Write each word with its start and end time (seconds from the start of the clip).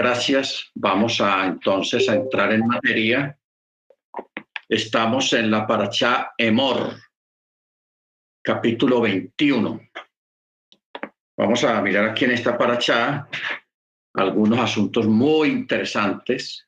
Gracias. 0.00 0.70
Vamos 0.76 1.20
a 1.20 1.44
entonces 1.44 2.08
a 2.08 2.14
entrar 2.14 2.52
en 2.52 2.64
materia. 2.64 3.36
Estamos 4.68 5.32
en 5.32 5.50
la 5.50 5.66
paracha 5.66 6.34
Emor, 6.38 6.94
capítulo 8.40 9.00
21. 9.00 9.80
Vamos 11.36 11.64
a 11.64 11.82
mirar 11.82 12.10
aquí 12.10 12.26
en 12.26 12.30
esta 12.30 12.56
paracha 12.56 13.26
algunos 14.14 14.60
asuntos 14.60 15.04
muy 15.08 15.48
interesantes 15.48 16.64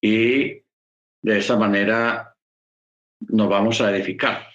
y 0.00 0.62
de 1.20 1.38
esa 1.38 1.58
manera 1.58 2.34
nos 3.28 3.48
vamos 3.50 3.82
a 3.82 3.94
edificar. 3.94 4.48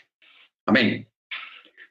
Amén. 0.66 1.08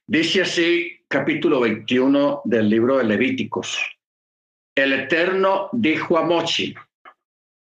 Dice 0.04 0.42
así 0.42 0.98
capítulo 1.06 1.60
21 1.60 2.42
del 2.44 2.68
libro 2.68 2.98
de 2.98 3.04
Levíticos. 3.04 3.97
El 4.78 4.92
Eterno 4.92 5.70
dijo 5.72 6.16
a 6.16 6.22
Mochi, 6.22 6.72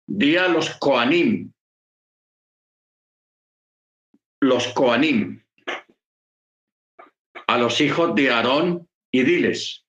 di 0.05 0.38
a 0.38 0.48
los 0.48 0.70
Coanim, 0.75 1.52
los 4.39 4.67
Coanim, 4.67 5.44
a 7.48 7.58
los 7.58 7.81
hijos 7.81 8.13
de 8.13 8.30
Aarón 8.30 8.88
y 9.11 9.23
diles, 9.23 9.84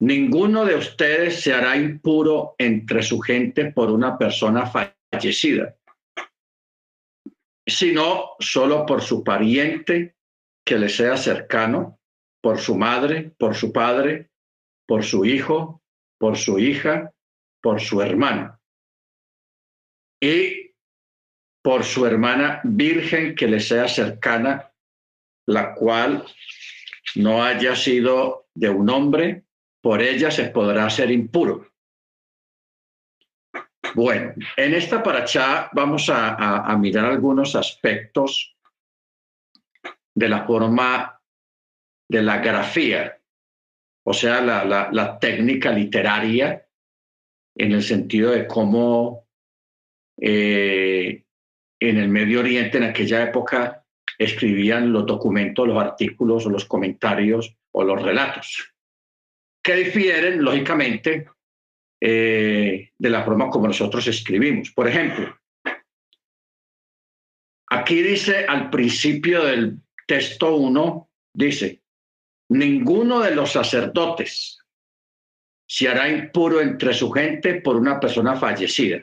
ninguno 0.00 0.64
de 0.64 0.76
ustedes 0.76 1.42
se 1.42 1.52
hará 1.52 1.76
impuro 1.76 2.54
entre 2.56 3.02
su 3.02 3.20
gente 3.20 3.70
por 3.70 3.90
una 3.90 4.16
persona 4.16 4.64
fallecida, 4.64 5.76
sino 7.66 8.30
solo 8.38 8.86
por 8.86 9.02
su 9.02 9.22
pariente 9.22 10.16
que 10.66 10.78
le 10.78 10.88
sea 10.88 11.18
cercano, 11.18 12.00
por 12.40 12.58
su 12.58 12.76
madre, 12.76 13.30
por 13.36 13.54
su 13.54 13.74
padre, 13.74 14.30
por 14.86 15.04
su 15.04 15.26
hijo, 15.26 15.82
por 16.24 16.38
su 16.38 16.58
hija, 16.58 17.12
por 17.60 17.82
su 17.82 18.00
hermano. 18.00 18.58
Y 20.18 20.70
por 21.62 21.84
su 21.84 22.06
hermana 22.06 22.62
virgen 22.64 23.34
que 23.34 23.46
le 23.46 23.60
sea 23.60 23.86
cercana, 23.88 24.72
la 25.44 25.74
cual 25.74 26.24
no 27.16 27.44
haya 27.44 27.76
sido 27.76 28.48
de 28.54 28.70
un 28.70 28.88
hombre, 28.88 29.44
por 29.82 30.00
ella 30.00 30.30
se 30.30 30.46
podrá 30.46 30.88
ser 30.88 31.10
impuro. 31.10 31.70
Bueno, 33.94 34.32
en 34.56 34.72
esta 34.72 35.02
paracha 35.02 35.68
vamos 35.74 36.08
a, 36.08 36.74
mirar 36.78 37.04
algunos 37.04 37.54
aspectos 37.54 38.56
de 40.14 40.28
la 40.30 40.46
forma 40.46 41.20
de 42.08 42.22
la 42.22 42.38
grafía, 42.38 43.20
o 44.04 44.12
sea, 44.12 44.40
la, 44.42 45.18
técnica 45.18 45.72
literaria, 45.72 46.66
en 47.56 47.72
el 47.72 47.82
sentido 47.82 48.32
de 48.32 48.46
cómo 48.46 49.26
eh, 50.20 51.24
en 51.80 51.96
el 51.98 52.08
Medio 52.08 52.40
Oriente 52.40 52.78
en 52.78 52.84
aquella 52.84 53.22
época 53.22 53.84
escribían 54.18 54.92
los 54.92 55.06
documentos, 55.06 55.66
los 55.66 55.82
artículos 55.82 56.46
o 56.46 56.50
los 56.50 56.66
comentarios 56.66 57.56
o 57.72 57.82
los 57.82 58.00
relatos, 58.02 58.74
que 59.62 59.74
difieren, 59.74 60.42
lógicamente, 60.42 61.28
eh, 62.00 62.90
de 62.98 63.10
la 63.10 63.24
forma 63.24 63.48
como 63.48 63.68
nosotros 63.68 64.06
escribimos. 64.06 64.70
Por 64.70 64.86
ejemplo, 64.86 65.38
aquí 67.70 68.02
dice 68.02 68.44
al 68.46 68.68
principio 68.68 69.44
del 69.44 69.78
texto 70.06 70.56
1, 70.56 71.10
dice, 71.32 71.83
ninguno 72.54 73.20
de 73.20 73.34
los 73.34 73.52
sacerdotes 73.52 74.58
se 75.66 75.88
hará 75.88 76.08
impuro 76.08 76.60
entre 76.60 76.94
su 76.94 77.10
gente 77.10 77.60
por 77.60 77.76
una 77.76 77.98
persona 77.98 78.36
fallecida. 78.36 79.02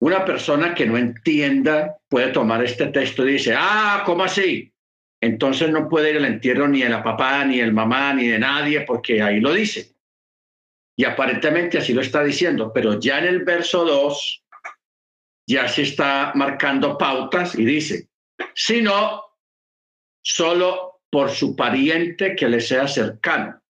Una 0.00 0.24
persona 0.24 0.74
que 0.74 0.86
no 0.86 0.98
entienda 0.98 1.96
puede 2.08 2.32
tomar 2.32 2.64
este 2.64 2.88
texto 2.88 3.26
y 3.26 3.34
dice, 3.34 3.54
ah, 3.56 4.02
¿cómo 4.04 4.24
así? 4.24 4.72
Entonces 5.20 5.70
no 5.70 5.88
puede 5.88 6.10
ir 6.10 6.16
al 6.16 6.24
entierro 6.24 6.66
ni 6.66 6.82
de 6.82 6.88
la 6.88 7.02
papá, 7.02 7.44
ni 7.44 7.58
del 7.58 7.72
mamá, 7.72 8.12
ni 8.12 8.26
de 8.26 8.38
nadie, 8.38 8.80
porque 8.82 9.22
ahí 9.22 9.40
lo 9.40 9.52
dice. 9.52 9.94
Y 10.96 11.04
aparentemente 11.04 11.78
así 11.78 11.94
lo 11.94 12.00
está 12.00 12.22
diciendo, 12.22 12.72
pero 12.74 12.98
ya 12.98 13.18
en 13.20 13.26
el 13.26 13.44
verso 13.44 13.84
2 13.84 14.44
ya 15.46 15.68
se 15.68 15.82
está 15.82 16.32
marcando 16.34 16.98
pautas 16.98 17.54
y 17.54 17.64
dice, 17.64 18.08
si 18.54 18.82
no, 18.82 19.22
solo 20.22 20.93
por 21.14 21.30
su 21.30 21.54
pariente 21.54 22.34
que 22.34 22.48
le 22.48 22.60
sea 22.60 22.88
cercano. 22.88 23.62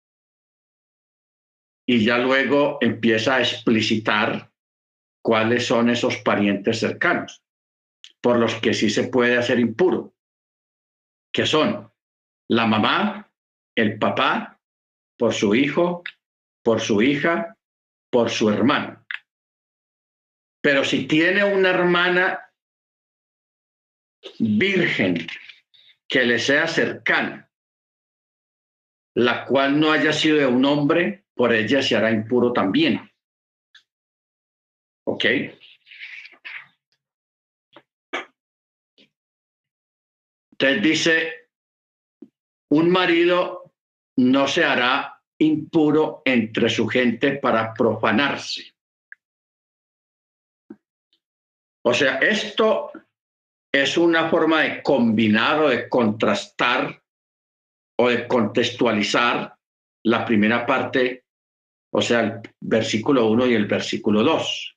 Y 1.86 2.02
ya 2.02 2.16
luego 2.16 2.78
empieza 2.80 3.34
a 3.34 3.40
explicitar 3.40 4.50
cuáles 5.22 5.66
son 5.66 5.90
esos 5.90 6.16
parientes 6.16 6.80
cercanos, 6.80 7.44
por 8.22 8.38
los 8.38 8.54
que 8.62 8.72
sí 8.72 8.88
se 8.88 9.08
puede 9.08 9.36
hacer 9.36 9.60
impuro, 9.60 10.14
que 11.30 11.44
son 11.44 11.92
la 12.48 12.66
mamá, 12.66 13.30
el 13.76 13.98
papá, 13.98 14.58
por 15.18 15.34
su 15.34 15.54
hijo, 15.54 16.02
por 16.62 16.80
su 16.80 17.02
hija, 17.02 17.58
por 18.10 18.30
su 18.30 18.48
hermano. 18.48 19.04
Pero 20.62 20.82
si 20.82 21.06
tiene 21.06 21.44
una 21.44 21.68
hermana 21.68 22.40
virgen 24.38 25.26
que 26.08 26.24
le 26.24 26.38
sea 26.38 26.66
cercana, 26.66 27.50
la 29.16 29.44
cual 29.46 29.78
no 29.78 29.92
haya 29.92 30.12
sido 30.12 30.38
de 30.38 30.46
un 30.46 30.64
hombre, 30.64 31.24
por 31.34 31.52
ella 31.52 31.82
se 31.82 31.96
hará 31.96 32.10
impuro 32.10 32.52
también. 32.52 33.10
¿Ok? 35.06 35.24
Entonces 40.52 40.82
dice, 40.82 41.48
un 42.70 42.90
marido 42.90 43.74
no 44.16 44.46
se 44.46 44.64
hará 44.64 45.20
impuro 45.38 46.22
entre 46.24 46.68
su 46.68 46.86
gente 46.86 47.38
para 47.38 47.74
profanarse. 47.74 48.74
O 51.86 51.92
sea, 51.92 52.18
esto 52.18 52.92
es 53.74 53.98
una 53.98 54.28
forma 54.28 54.62
de 54.62 54.82
combinar 54.82 55.58
o 55.58 55.68
de 55.68 55.88
contrastar 55.88 57.02
o 57.98 58.08
de 58.08 58.28
contextualizar 58.28 59.52
la 60.04 60.24
primera 60.24 60.64
parte, 60.64 61.24
o 61.92 62.00
sea, 62.00 62.20
el 62.20 62.40
versículo 62.60 63.26
1 63.26 63.46
y 63.48 63.54
el 63.54 63.66
versículo 63.66 64.22
2. 64.22 64.76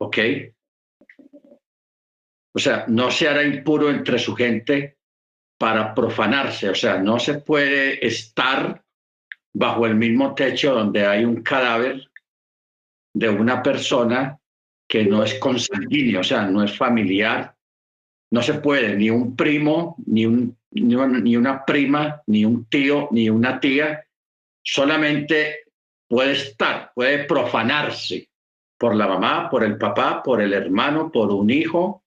¿Ok? 0.00 0.18
O 2.52 2.58
sea, 2.58 2.86
no 2.88 3.08
se 3.12 3.28
hará 3.28 3.44
impuro 3.44 3.88
entre 3.88 4.18
su 4.18 4.34
gente 4.34 4.98
para 5.56 5.94
profanarse, 5.94 6.70
o 6.70 6.74
sea, 6.74 6.98
no 6.98 7.20
se 7.20 7.38
puede 7.38 8.04
estar 8.04 8.84
bajo 9.54 9.86
el 9.86 9.94
mismo 9.94 10.34
techo 10.34 10.74
donde 10.74 11.06
hay 11.06 11.24
un 11.24 11.42
cadáver 11.42 12.10
de 13.14 13.28
una 13.28 13.62
persona 13.62 14.40
que 14.88 15.04
no 15.04 15.22
es 15.22 15.38
consanguíneo, 15.38 16.20
o 16.20 16.24
sea, 16.24 16.46
no 16.46 16.64
es 16.64 16.76
familiar, 16.76 17.54
no 18.30 18.42
se 18.42 18.54
puede, 18.54 18.96
ni 18.96 19.10
un 19.10 19.34
primo, 19.36 19.96
ni, 20.06 20.24
un, 20.24 20.56
ni, 20.70 21.36
una 21.36 21.64
prima, 21.64 22.22
ni 22.26 22.44
un 22.44 22.66
tío, 22.66 23.08
ni 23.10 23.28
una 23.28 23.58
tía, 23.58 24.06
solamente 24.62 25.64
puede 26.08 26.32
estar, 26.32 26.92
puede 26.94 27.24
profanarse 27.24 28.28
por 28.78 28.94
la 28.94 29.08
mamá, 29.08 29.50
por 29.50 29.64
el 29.64 29.76
papá, 29.76 30.22
por 30.22 30.40
el 30.40 30.52
hermano, 30.52 31.10
por 31.10 31.30
un 31.32 31.50
hijo 31.50 32.04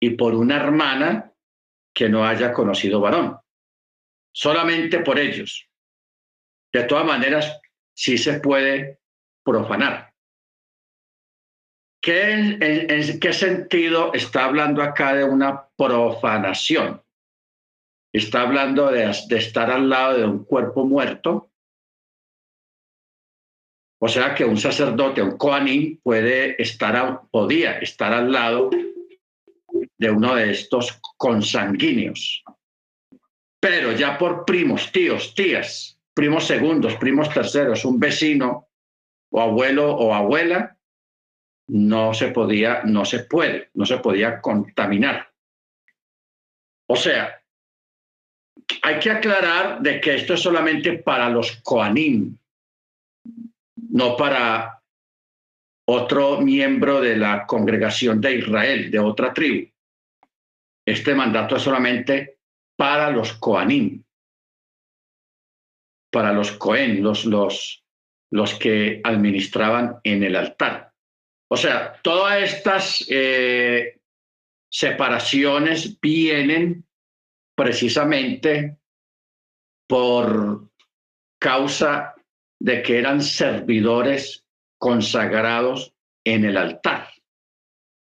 y 0.00 0.10
por 0.10 0.34
una 0.34 0.56
hermana 0.56 1.32
que 1.94 2.08
no 2.08 2.26
haya 2.26 2.52
conocido 2.52 3.00
varón. 3.00 3.38
Solamente 4.32 4.98
por 5.00 5.18
ellos. 5.18 5.68
De 6.72 6.82
todas 6.82 7.06
maneras, 7.06 7.60
sí 7.94 8.18
se 8.18 8.40
puede 8.40 8.98
profanar. 9.44 10.13
¿Qué, 12.04 12.58
en, 12.60 13.18
qué 13.18 13.32
sentido 13.32 14.12
está 14.12 14.44
hablando 14.44 14.82
acá 14.82 15.14
de 15.14 15.24
una 15.24 15.66
profanación? 15.74 17.02
Está 18.12 18.42
hablando 18.42 18.90
de, 18.90 19.08
estar 19.08 19.70
al 19.70 19.88
lado 19.88 20.18
de 20.18 20.26
un 20.26 20.44
cuerpo 20.44 20.84
muerto. 20.84 21.50
O 23.98 24.06
sea 24.06 24.34
que 24.34 24.44
un 24.44 24.58
sacerdote, 24.58 25.22
un 25.22 25.38
coanín, 25.38 25.98
puede 26.02 26.60
estar, 26.60 27.22
podía 27.30 27.78
estar 27.78 28.12
al 28.12 28.30
lado 28.30 28.68
de 29.96 30.10
uno 30.10 30.34
de 30.34 30.50
estos 30.50 31.00
consanguíneos. 31.16 32.44
Pero 33.58 33.92
ya 33.92 34.18
por 34.18 34.44
primos, 34.44 34.92
tíos, 34.92 35.34
tías, 35.34 35.98
primos 36.12 36.46
segundos, 36.46 36.96
primos 36.96 37.32
terceros, 37.32 37.82
un 37.86 37.98
vecino 37.98 38.68
o 39.30 39.40
abuelo 39.40 39.96
o 39.96 40.12
abuela, 40.12 40.73
no 41.68 42.14
se 42.14 42.28
podía, 42.28 42.82
no 42.84 43.04
se 43.04 43.20
puede, 43.20 43.70
no 43.74 43.86
se 43.86 43.98
podía 43.98 44.40
contaminar. 44.40 45.30
O 46.86 46.96
sea, 46.96 47.42
hay 48.82 48.98
que 48.98 49.10
aclarar 49.10 49.80
de 49.80 50.00
que 50.00 50.14
esto 50.14 50.34
es 50.34 50.40
solamente 50.40 50.98
para 50.98 51.28
los 51.28 51.60
coanim. 51.62 52.36
no 53.76 54.16
para 54.16 54.82
otro 55.86 56.40
miembro 56.40 57.00
de 57.00 57.16
la 57.16 57.46
congregación 57.46 58.20
de 58.20 58.36
Israel, 58.36 58.90
de 58.90 58.98
otra 58.98 59.32
tribu. 59.32 59.70
Este 60.86 61.14
mandato 61.14 61.56
es 61.56 61.62
solamente 61.62 62.38
para 62.76 63.10
los 63.10 63.34
Coanim, 63.34 64.02
para 66.10 66.32
los 66.32 66.52
Cohen, 66.52 67.02
los, 67.02 67.24
los, 67.24 67.84
los 68.30 68.54
que 68.54 69.00
administraban 69.04 69.98
en 70.04 70.22
el 70.22 70.36
altar. 70.36 70.93
O 71.54 71.56
sea, 71.56 72.00
todas 72.02 72.42
estas 72.42 73.06
eh, 73.08 74.00
separaciones 74.68 76.00
vienen 76.00 76.84
precisamente 77.56 78.76
por 79.88 80.68
causa 81.40 82.16
de 82.58 82.82
que 82.82 82.98
eran 82.98 83.22
servidores 83.22 84.44
consagrados 84.80 85.94
en 86.24 86.44
el 86.44 86.56
altar. 86.56 87.10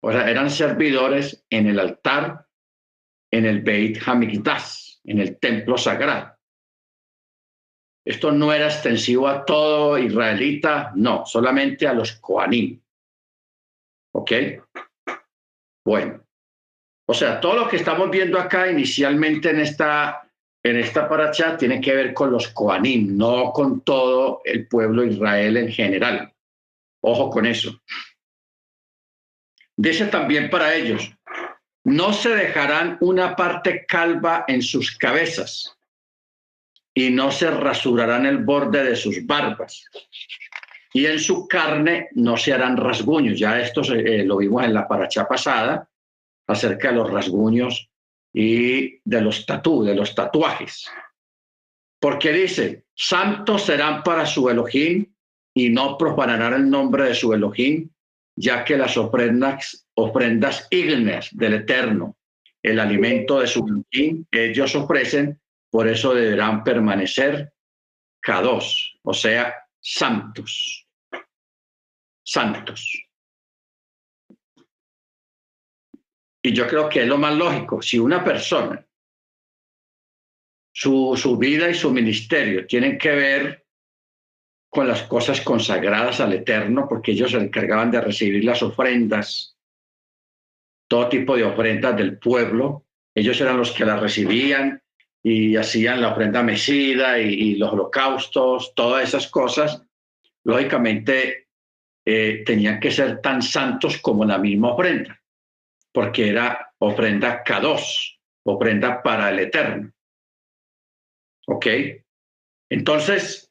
O 0.01 0.13
sea, 0.13 0.31
eran 0.31 0.49
servidores 0.49 1.45
en 1.49 1.67
el 1.67 1.77
altar, 1.77 2.47
en 3.33 3.45
el 3.47 3.63
Beit 3.63 4.01
Hamikdash, 4.07 4.99
en 5.03 5.19
el 5.19 5.37
templo 5.39 5.77
sagrado. 5.77 6.37
Esto 8.05 8.31
no 8.31 8.53
era 8.53 8.67
extensivo 8.67 9.27
a 9.27 9.43
todo 9.43 9.97
israelita, 9.97 10.93
no, 10.95 11.25
solamente 11.25 11.85
a 11.85 11.93
los 11.93 12.13
Koanim. 12.13 12.79
¿Ok? 14.15 14.31
Bueno. 15.85 16.23
O 17.07 17.13
sea, 17.13 17.39
todo 17.39 17.55
lo 17.55 17.67
que 17.67 17.75
estamos 17.75 18.09
viendo 18.09 18.39
acá 18.39 18.71
inicialmente 18.71 19.49
en 19.49 19.59
esta 19.59 20.21
en 20.63 20.79
esta 20.79 21.07
paracha 21.07 21.55
tiene 21.55 21.79
que 21.79 21.93
ver 21.93 22.13
con 22.13 22.31
los 22.31 22.47
Koanim, 22.47 23.15
no 23.15 23.51
con 23.51 23.81
todo 23.81 24.41
el 24.43 24.67
pueblo 24.67 25.03
de 25.03 25.09
Israel 25.09 25.57
en 25.57 25.71
general. 25.71 26.33
Ojo 27.01 27.29
con 27.29 27.45
eso. 27.45 27.79
Dice 29.77 30.07
también 30.07 30.49
para 30.49 30.73
ellos, 30.73 31.11
no 31.83 32.13
se 32.13 32.29
dejarán 32.29 32.97
una 33.01 33.35
parte 33.35 33.85
calva 33.85 34.45
en 34.47 34.63
sus 34.63 34.97
cabezas 34.97 35.77
y 36.95 37.11
no 37.11 37.31
se 37.31 37.51
rasurarán 37.51 38.25
el 38.25 38.39
borde 38.39 38.83
de 38.83 38.95
sus 38.95 39.23
barbas. 39.23 39.85
Y 40.95 41.07
en 41.07 41.19
su 41.19 41.45
carne 41.45 42.07
no 42.13 42.37
se 42.37 42.53
harán 42.53 42.77
rasguños. 42.77 43.37
Ya 43.37 43.59
esto 43.59 43.81
eh, 43.93 44.23
lo 44.23 44.37
vimos 44.37 44.63
en 44.63 44.73
la 44.73 44.87
paracha 44.87 45.27
pasada 45.27 45.89
acerca 46.47 46.87
de 46.87 46.95
los 46.95 47.11
rasguños 47.11 47.89
y 48.33 49.01
de 49.03 49.21
los 49.21 49.45
tatú, 49.45 49.83
de 49.83 49.93
los 49.93 50.15
tatuajes. 50.15 50.89
Porque 51.99 52.31
dice, 52.31 52.85
santos 52.95 53.63
serán 53.63 54.03
para 54.03 54.25
su 54.25 54.49
Elohim 54.49 55.05
y 55.53 55.67
no 55.67 55.97
profanarán 55.97 56.53
el 56.53 56.69
nombre 56.69 57.03
de 57.03 57.13
su 57.13 57.33
Elohim, 57.33 57.89
ya 58.33 58.63
que 58.63 58.77
las 58.77 58.95
ofrendas, 58.95 59.85
ofrendas 59.95 60.65
ígneas 60.71 61.27
del 61.33 61.55
Eterno, 61.55 62.15
el 62.63 62.79
alimento 62.79 63.41
de 63.41 63.47
su 63.47 63.67
Elohim 63.67 64.23
ellos 64.31 64.73
ofrecen, 64.77 65.41
por 65.69 65.89
eso 65.89 66.13
deberán 66.13 66.63
permanecer 66.63 67.51
kados, 68.21 68.97
o 69.03 69.13
sea, 69.13 69.53
santos. 69.81 70.84
Santos. 72.25 73.07
Y 76.41 76.53
yo 76.53 76.67
creo 76.67 76.89
que 76.89 77.03
es 77.03 77.07
lo 77.07 77.17
más 77.17 77.35
lógico. 77.35 77.81
Si 77.81 77.97
una 77.97 78.23
persona, 78.23 78.85
su, 80.73 81.15
su 81.15 81.37
vida 81.37 81.69
y 81.69 81.73
su 81.73 81.91
ministerio 81.91 82.67
tienen 82.67 82.97
que 82.97 83.11
ver 83.11 83.65
con 84.69 84.87
las 84.87 85.03
cosas 85.03 85.39
consagradas 85.41 86.19
al 86.19 86.33
Eterno, 86.33 86.85
porque 86.89 87.11
ellos 87.11 87.31
se 87.31 87.37
encargaban 87.37 87.91
de 87.91 88.01
recibir 88.01 88.43
las 88.43 88.61
ofrendas, 88.61 89.57
todo 90.87 91.07
tipo 91.07 91.37
de 91.37 91.45
ofrendas 91.45 91.95
del 91.95 92.19
pueblo. 92.19 92.85
Ellos 93.15 93.39
eran 93.39 93.57
los 93.57 93.71
que 93.71 93.85
las 93.85 94.01
recibían 94.01 94.83
y 95.23 95.55
hacían 95.55 96.01
la 96.01 96.11
ofrenda 96.11 96.43
mesida 96.43 97.19
y, 97.19 97.55
los 97.55 97.71
holocaustos, 97.71 98.73
todas 98.75 99.07
esas 99.07 99.27
cosas. 99.27 99.81
Lógicamente, 100.43 101.44
eh, 102.05 102.43
tenían 102.45 102.79
que 102.79 102.91
ser 102.91 103.21
tan 103.21 103.41
santos 103.41 103.97
como 103.99 104.25
la 104.25 104.37
misma 104.37 104.73
ofrenda 104.73 105.19
porque 105.95 106.27
era 106.27 106.73
ofrenda 106.79 107.41
K2, 107.41 108.19
ofrenda 108.45 109.01
para 109.01 109.29
el 109.29 109.39
Eterno. 109.39 109.93
¿Ok? 111.47 111.67
Entonces, 112.69 113.49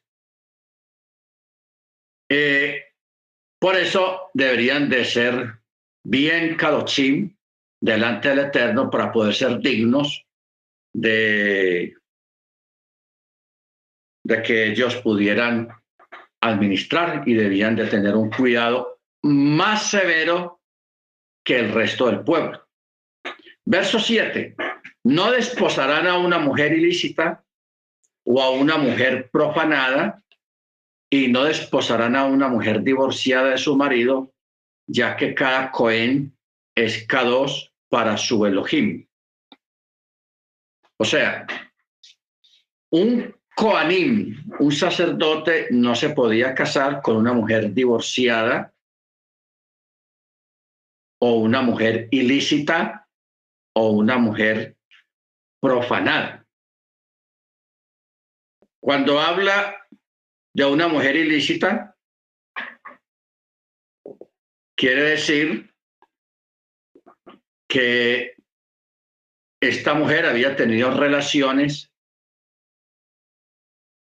eh, 2.29 2.83
por 3.59 3.75
eso 3.75 4.29
deberían 4.35 4.89
de 4.89 5.05
ser 5.05 5.59
bien 6.05 6.55
Kadochim 6.55 7.35
delante 7.81 8.29
del 8.29 8.39
Eterno 8.39 8.91
para 8.91 9.11
poder 9.11 9.33
ser 9.33 9.59
dignos 9.59 10.23
de 10.93 11.95
que 14.43 14.67
ellos 14.67 14.97
pudieran 14.97 15.69
administrar 16.49 17.23
y 17.25 17.33
debían 17.33 17.75
de 17.75 17.87
tener 17.87 18.15
un 18.15 18.29
cuidado 18.29 18.99
más 19.23 19.89
severo 19.89 20.61
que 21.43 21.59
el 21.59 21.71
resto 21.71 22.07
del 22.07 22.21
pueblo. 22.21 22.67
Verso 23.65 23.99
7. 23.99 24.55
No 25.05 25.31
desposarán 25.31 26.07
a 26.07 26.17
una 26.17 26.37
mujer 26.39 26.73
ilícita 26.73 27.43
o 28.25 28.41
a 28.41 28.51
una 28.51 28.77
mujer 28.77 29.29
profanada 29.31 30.23
y 31.09 31.27
no 31.27 31.43
desposarán 31.43 32.15
a 32.15 32.25
una 32.25 32.47
mujer 32.47 32.81
divorciada 32.81 33.51
de 33.51 33.57
su 33.57 33.75
marido, 33.75 34.33
ya 34.87 35.15
que 35.15 35.33
cada 35.33 35.71
Cohen 35.71 36.35
es 36.75 37.07
K2 37.07 37.71
para 37.89 38.17
su 38.17 38.45
Elohim. 38.45 39.07
O 40.97 41.05
sea, 41.05 41.45
un 42.91 43.35
Coanim, 43.55 44.43
un 44.59 44.71
sacerdote, 44.71 45.67
no 45.71 45.95
se 45.95 46.09
podía 46.09 46.53
casar 46.53 47.01
con 47.01 47.15
una 47.15 47.31
mujer 47.31 47.73
divorciada 47.73 48.73
o 51.21 51.35
una 51.39 51.61
mujer 51.61 52.09
ilícita 52.11 53.07
o 53.73 53.91
una 53.91 54.17
mujer 54.17 54.75
profanada. 55.61 56.45
Cuando 58.81 59.21
habla 59.21 59.87
de 60.53 60.65
una 60.65 60.89
mujer 60.89 61.15
ilícita, 61.15 61.95
quiere 64.75 65.01
decir 65.01 65.73
que 67.69 68.35
esta 69.61 69.93
mujer 69.93 70.25
había 70.25 70.55
tenido 70.57 70.91
relaciones 70.91 71.94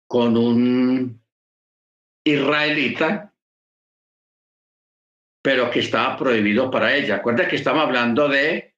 con 0.09 0.35
un 0.35 1.21
israelita 2.25 3.31
pero 5.41 5.69
que 5.71 5.79
estaba 5.79 6.17
prohibido 6.17 6.69
para 6.69 6.93
ella. 6.93 7.15
Acuerda 7.15 7.47
que 7.47 7.55
estamos 7.55 7.83
hablando 7.83 8.27
de 8.27 8.75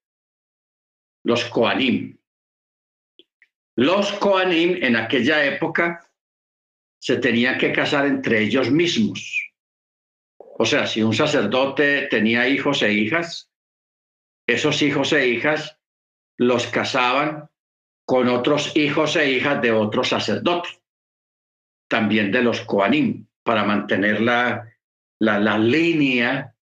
los 1.24 1.46
Koanim. 1.46 2.18
Los 3.78 4.12
Koanim 4.14 4.84
en 4.84 4.96
aquella 4.96 5.44
época 5.46 6.08
se 7.00 7.18
tenían 7.18 7.58
que 7.58 7.74
casar 7.74 8.06
entre 8.06 8.42
ellos 8.42 8.70
mismos. 8.70 9.52
O 10.38 10.66
sea, 10.66 10.86
si 10.86 11.02
un 11.02 11.14
sacerdote 11.14 12.08
tenía 12.12 12.48
hijos 12.48 12.84
e 12.84 12.94
hijas, 12.94 13.50
esos 14.48 14.82
hijos 14.82 15.14
e 15.14 15.28
hijas 15.28 15.80
los 16.38 16.68
casaban 16.68 17.50
con 18.06 18.28
otros 18.28 18.76
hijos 18.76 19.16
e 19.16 19.32
hijas 19.32 19.62
de 19.62 19.72
otros 19.72 20.10
sacerdotes, 20.10 20.81
también 21.92 22.32
de 22.32 22.42
los 22.42 22.62
Koanim, 22.62 23.28
para 23.44 23.66
mantener 23.66 24.22
la, 24.22 24.66
la, 25.20 25.58
línea 25.58 26.56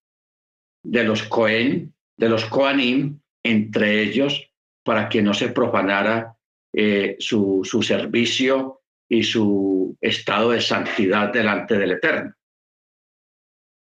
de 0.82 1.04
los 1.04 1.22
Cohen, 1.22 1.94
de 2.16 2.28
los 2.28 2.46
Koanim, 2.46 3.20
entre 3.44 4.02
ellos, 4.02 4.50
para 4.84 5.08
que 5.08 5.22
no 5.22 5.32
se 5.32 5.50
profanara 5.50 6.36
eh, 6.74 7.14
su, 7.20 7.60
su 7.62 7.80
servicio 7.80 8.82
y 9.08 9.22
su 9.22 9.96
estado 10.00 10.50
de 10.50 10.60
santidad 10.60 11.32
delante 11.32 11.78
del 11.78 11.92
Eterno. 11.92 12.34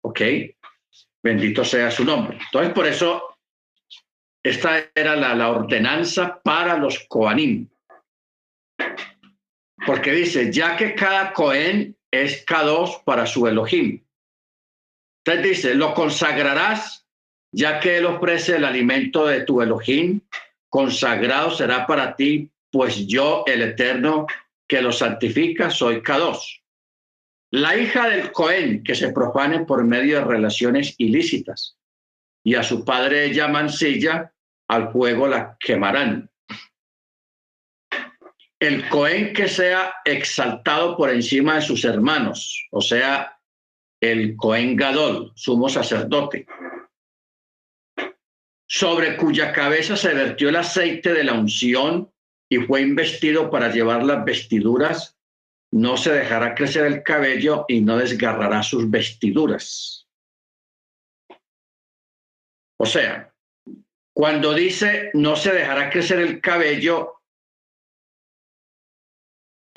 ¿Ok? 0.03 0.21
Bendito 1.23 1.63
sea 1.63 1.89
su 1.89 2.03
nombre. 2.03 2.37
Entonces, 2.37 2.73
por 2.73 2.85
eso, 2.85 3.37
esta 4.43 4.91
era 4.93 5.15
la, 5.15 5.33
la 5.35 5.51
ordenanza 5.51 6.41
para 6.43 6.75
los 6.75 6.99
Koanim. 7.07 7.69
Porque 9.89 10.11
dice, 10.11 10.51
ya 10.51 10.77
que 10.77 10.93
cada 10.93 11.33
Cohen 11.33 11.97
es 12.11 12.45
K2 12.45 13.03
para 13.05 13.25
su 13.25 13.47
Elohim. 13.47 13.99
Entonces 15.25 15.43
dice, 15.43 15.73
lo 15.73 15.95
consagrarás, 15.95 17.07
ya 17.51 17.79
que 17.79 17.97
él 17.97 18.05
ofrece 18.05 18.57
el 18.57 18.65
alimento 18.65 19.25
de 19.25 19.41
tu 19.45 19.63
Elohim, 19.63 20.21
consagrado 20.69 21.49
será 21.49 21.87
para 21.87 22.15
ti, 22.15 22.51
pues 22.71 23.07
yo, 23.07 23.43
el 23.47 23.63
Eterno, 23.63 24.27
que 24.67 24.79
lo 24.79 24.91
santifica, 24.91 25.71
soy 25.71 26.03
K2. 26.03 26.37
La 27.53 27.75
hija 27.75 28.09
del 28.09 28.31
Cohen 28.31 28.83
que 28.83 28.93
se 28.93 29.11
profane 29.11 29.65
por 29.65 29.83
medio 29.83 30.19
de 30.19 30.25
relaciones 30.25 30.93
ilícitas 30.99 31.79
y 32.43 32.53
a 32.53 32.61
su 32.61 32.85
padre 32.85 33.33
llaman 33.33 33.71
silla, 33.71 34.31
al 34.67 34.91
fuego 34.91 35.27
la 35.27 35.57
quemarán. 35.59 36.28
El 38.59 38.89
Cohen 38.89 39.33
que 39.33 39.47
sea 39.47 39.93
exaltado 40.03 40.97
por 40.97 41.09
encima 41.09 41.55
de 41.55 41.61
sus 41.61 41.85
hermanos, 41.85 42.67
o 42.71 42.81
sea, 42.81 43.39
el 44.01 44.35
Cohen 44.35 44.75
Gadol, 44.75 45.31
sumo 45.35 45.69
sacerdote, 45.69 46.45
sobre 48.67 49.17
cuya 49.17 49.51
cabeza 49.51 49.95
se 49.95 50.13
vertió 50.13 50.49
el 50.49 50.57
aceite 50.57 51.13
de 51.13 51.23
la 51.23 51.33
unción 51.33 52.11
y 52.49 52.57
fue 52.57 52.81
investido 52.81 53.49
para 53.49 53.71
llevar 53.71 54.03
las 54.03 54.23
vestiduras, 54.25 55.17
no 55.71 55.97
se 55.97 56.11
dejará 56.11 56.55
crecer 56.55 56.85
el 56.85 57.03
cabello 57.03 57.65
y 57.67 57.81
no 57.81 57.97
desgarrará 57.97 58.63
sus 58.63 58.89
vestiduras. 58.89 60.07
O 62.77 62.85
sea, 62.85 63.33
cuando 64.13 64.53
dice 64.53 65.11
no 65.13 65.35
se 65.35 65.53
dejará 65.53 65.89
crecer 65.89 66.19
el 66.19 66.41
cabello, 66.41 67.18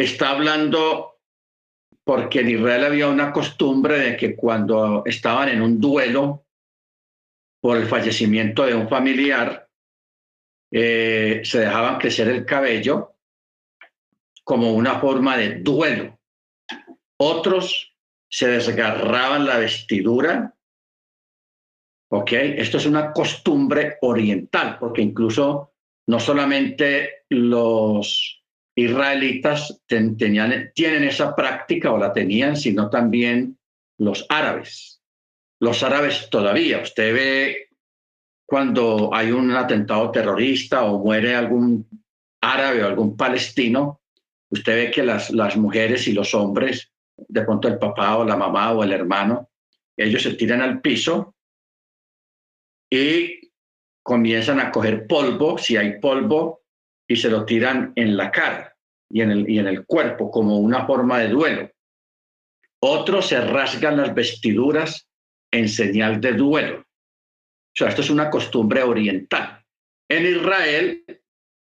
está 0.04 0.30
hablando 0.30 1.20
porque 2.04 2.40
en 2.40 2.50
Israel 2.50 2.84
había 2.84 3.08
una 3.08 3.32
costumbre 3.32 3.98
de 3.98 4.16
que 4.16 4.34
cuando 4.34 5.02
estaban 5.06 5.48
en 5.48 5.62
un 5.62 5.80
duelo 5.80 6.46
por 7.60 7.76
el 7.76 7.86
fallecimiento 7.86 8.64
de 8.64 8.74
un 8.74 8.88
familiar, 8.88 9.68
eh, 10.70 11.42
se 11.44 11.60
dejaban 11.60 11.98
crecer 11.98 12.28
el 12.28 12.44
cabello 12.44 13.14
como 14.42 14.72
una 14.72 14.98
forma 14.98 15.36
de 15.36 15.60
duelo. 15.60 16.18
Otros 17.18 17.94
se 18.28 18.48
desgarraban 18.48 19.46
la 19.46 19.58
vestidura. 19.58 20.56
Esto 22.26 22.76
es 22.76 22.86
una 22.86 23.12
costumbre 23.12 23.98
oriental, 24.02 24.78
porque 24.78 25.02
incluso 25.02 25.72
no 26.08 26.18
solamente 26.18 27.24
los 27.30 28.41
israelitas 28.74 29.82
tenían, 29.86 30.72
tienen 30.74 31.04
esa 31.04 31.34
práctica 31.34 31.92
o 31.92 31.98
la 31.98 32.12
tenían, 32.12 32.56
sino 32.56 32.88
también 32.88 33.58
los 33.98 34.26
árabes. 34.28 35.02
Los 35.60 35.82
árabes 35.82 36.28
todavía, 36.30 36.80
usted 36.80 37.14
ve 37.14 37.68
cuando 38.46 39.14
hay 39.14 39.30
un 39.30 39.50
atentado 39.52 40.10
terrorista 40.10 40.84
o 40.84 40.98
muere 40.98 41.34
algún 41.34 41.88
árabe 42.40 42.82
o 42.82 42.86
algún 42.86 43.16
palestino, 43.16 44.00
usted 44.50 44.74
ve 44.74 44.90
que 44.90 45.02
las, 45.02 45.30
las 45.30 45.56
mujeres 45.56 46.08
y 46.08 46.12
los 46.12 46.34
hombres, 46.34 46.90
de 47.16 47.42
pronto 47.42 47.68
el 47.68 47.78
papá 47.78 48.16
o 48.18 48.24
la 48.24 48.36
mamá 48.36 48.72
o 48.72 48.82
el 48.82 48.92
hermano, 48.92 49.50
ellos 49.96 50.22
se 50.22 50.34
tiran 50.34 50.60
al 50.60 50.80
piso 50.80 51.34
y 52.90 53.52
comienzan 54.02 54.60
a 54.60 54.70
coger 54.70 55.06
polvo, 55.06 55.56
si 55.58 55.76
hay 55.76 56.00
polvo, 56.00 56.61
y 57.08 57.16
se 57.16 57.30
lo 57.30 57.44
tiran 57.44 57.92
en 57.96 58.16
la 58.16 58.30
cara 58.30 58.74
y 59.10 59.20
en 59.20 59.30
el, 59.30 59.50
y 59.50 59.58
en 59.58 59.66
el 59.66 59.84
cuerpo 59.84 60.30
como 60.30 60.58
una 60.58 60.86
forma 60.86 61.18
de 61.18 61.28
duelo. 61.28 61.70
Otros 62.80 63.28
se 63.28 63.40
rasgan 63.40 63.96
las 63.96 64.14
vestiduras 64.14 65.06
en 65.52 65.68
señal 65.68 66.20
de 66.20 66.32
duelo. 66.32 66.80
O 66.80 67.74
sea, 67.74 67.88
esto 67.88 68.00
es 68.00 68.10
una 68.10 68.30
costumbre 68.30 68.82
oriental. 68.82 69.64
En 70.08 70.26
Israel, 70.26 71.04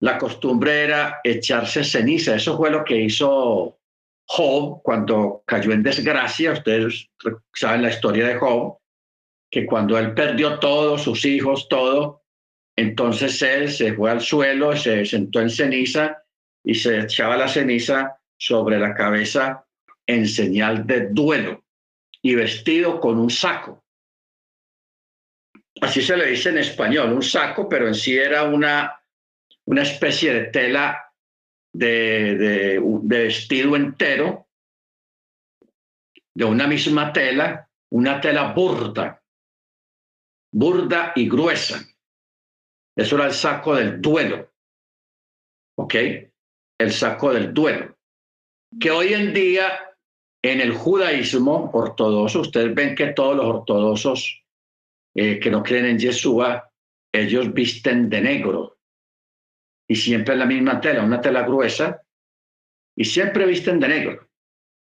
la 0.00 0.18
costumbre 0.18 0.84
era 0.84 1.20
echarse 1.24 1.82
ceniza. 1.84 2.36
Eso 2.36 2.56
fue 2.56 2.70
lo 2.70 2.84
que 2.84 3.00
hizo 3.00 3.78
Job 4.28 4.82
cuando 4.82 5.42
cayó 5.46 5.72
en 5.72 5.82
desgracia. 5.82 6.52
Ustedes 6.52 7.08
saben 7.54 7.82
la 7.82 7.90
historia 7.90 8.28
de 8.28 8.36
Job, 8.36 8.78
que 9.50 9.66
cuando 9.66 9.98
él 9.98 10.14
perdió 10.14 10.58
todo, 10.58 10.98
sus 10.98 11.24
hijos, 11.24 11.68
todo, 11.68 12.25
entonces 12.76 13.40
él 13.42 13.70
se 13.70 13.94
fue 13.94 14.10
al 14.10 14.20
suelo, 14.20 14.76
se 14.76 15.04
sentó 15.04 15.40
en 15.40 15.50
ceniza 15.50 16.22
y 16.62 16.74
se 16.74 17.00
echaba 17.00 17.36
la 17.36 17.48
ceniza 17.48 18.18
sobre 18.38 18.78
la 18.78 18.94
cabeza 18.94 19.64
en 20.06 20.28
señal 20.28 20.86
de 20.86 21.08
duelo 21.08 21.64
y 22.22 22.34
vestido 22.34 23.00
con 23.00 23.18
un 23.18 23.30
saco 23.30 23.82
así 25.80 26.02
se 26.02 26.16
le 26.16 26.26
dice 26.26 26.50
en 26.50 26.58
español, 26.58 27.12
un 27.12 27.22
saco, 27.22 27.68
pero 27.68 27.86
en 27.86 27.94
sí 27.94 28.16
era 28.16 28.44
una, 28.44 29.00
una 29.66 29.82
especie 29.82 30.32
de 30.32 30.44
tela 30.46 31.12
de, 31.72 32.36
de, 32.36 32.80
vestido 33.02 33.76
entero, 33.76 34.48
de 36.34 36.44
una 36.44 36.66
misma 36.66 37.12
tela, 37.12 37.68
una 37.90 38.20
tela 38.20 38.52
burda, 38.52 39.22
burda 40.52 41.12
y 41.14 41.28
gruesa. 41.28 41.82
Eso 42.96 43.16
era 43.16 43.26
el 43.26 43.32
saco 43.32 43.74
del 43.74 44.00
duelo. 44.00 44.50
¿Ok? 45.78 45.94
El 46.78 46.92
saco 46.92 47.32
del 47.32 47.52
duelo. 47.52 47.96
Que 48.80 48.90
hoy 48.90 49.12
en 49.12 49.34
día 49.34 49.86
en 50.42 50.60
el 50.60 50.72
judaísmo 50.72 51.70
ortodoxo, 51.72 52.40
ustedes 52.40 52.74
ven 52.74 52.94
que 52.94 53.08
todos 53.08 53.36
los 53.36 53.46
ortodoxos 53.46 54.42
eh, 55.14 55.40
que 55.40 55.50
no 55.50 55.62
creen 55.62 55.86
en 55.86 55.98
Yeshua, 55.98 56.70
ellos 57.12 57.52
visten 57.52 58.08
de 58.08 58.20
negro 58.20 58.78
y 59.88 59.96
siempre 59.96 60.36
la 60.36 60.46
misma 60.46 60.80
tela, 60.80 61.04
una 61.04 61.20
tela 61.20 61.42
gruesa, 61.42 62.02
y 62.96 63.04
siempre 63.04 63.46
visten 63.46 63.78
de 63.78 63.88
negro. 63.88 64.28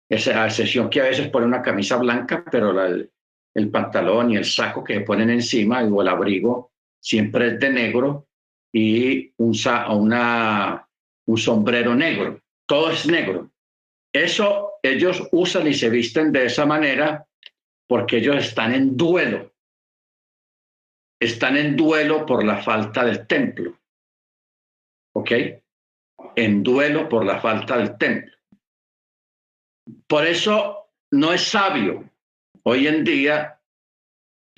Esa 0.08 0.44
excepción 0.46 0.90
que 0.90 1.00
a 1.00 1.04
veces 1.04 1.28
ponen 1.28 1.48
una 1.48 1.62
camisa 1.62 1.96
blanca, 1.96 2.44
pero 2.50 2.74
el 2.84 3.70
pantalón 3.70 4.32
y 4.32 4.36
el 4.36 4.44
saco 4.44 4.82
que 4.82 5.00
ponen 5.02 5.30
encima 5.30 5.82
o 5.84 6.02
el 6.02 6.08
abrigo 6.08 6.69
siempre 7.00 7.48
es 7.48 7.60
de 7.60 7.70
negro 7.70 8.28
y 8.72 9.32
un, 9.38 9.54
una, 9.90 10.88
un 11.26 11.38
sombrero 11.38 11.94
negro. 11.94 12.40
Todo 12.66 12.90
es 12.90 13.06
negro. 13.06 13.50
Eso 14.12 14.74
ellos 14.82 15.26
usan 15.32 15.66
y 15.66 15.74
se 15.74 15.90
visten 15.90 16.32
de 16.32 16.46
esa 16.46 16.66
manera 16.66 17.26
porque 17.88 18.18
ellos 18.18 18.36
están 18.36 18.74
en 18.74 18.96
duelo 18.96 19.50
están 21.20 21.58
en 21.58 21.76
duelo 21.76 22.24
por 22.24 22.44
la 22.44 22.62
falta 22.62 23.04
del 23.04 23.26
templo. 23.26 23.78
¿Ok? 25.14 25.30
En 26.34 26.62
duelo 26.62 27.08
por 27.08 27.24
la 27.24 27.40
falta 27.40 27.76
del 27.76 27.96
templo. 27.98 28.34
Por 30.06 30.26
eso 30.26 30.90
no 31.10 31.32
es 31.32 31.42
sabio 31.42 32.10
hoy 32.62 32.86
en 32.86 33.04
día 33.04 33.59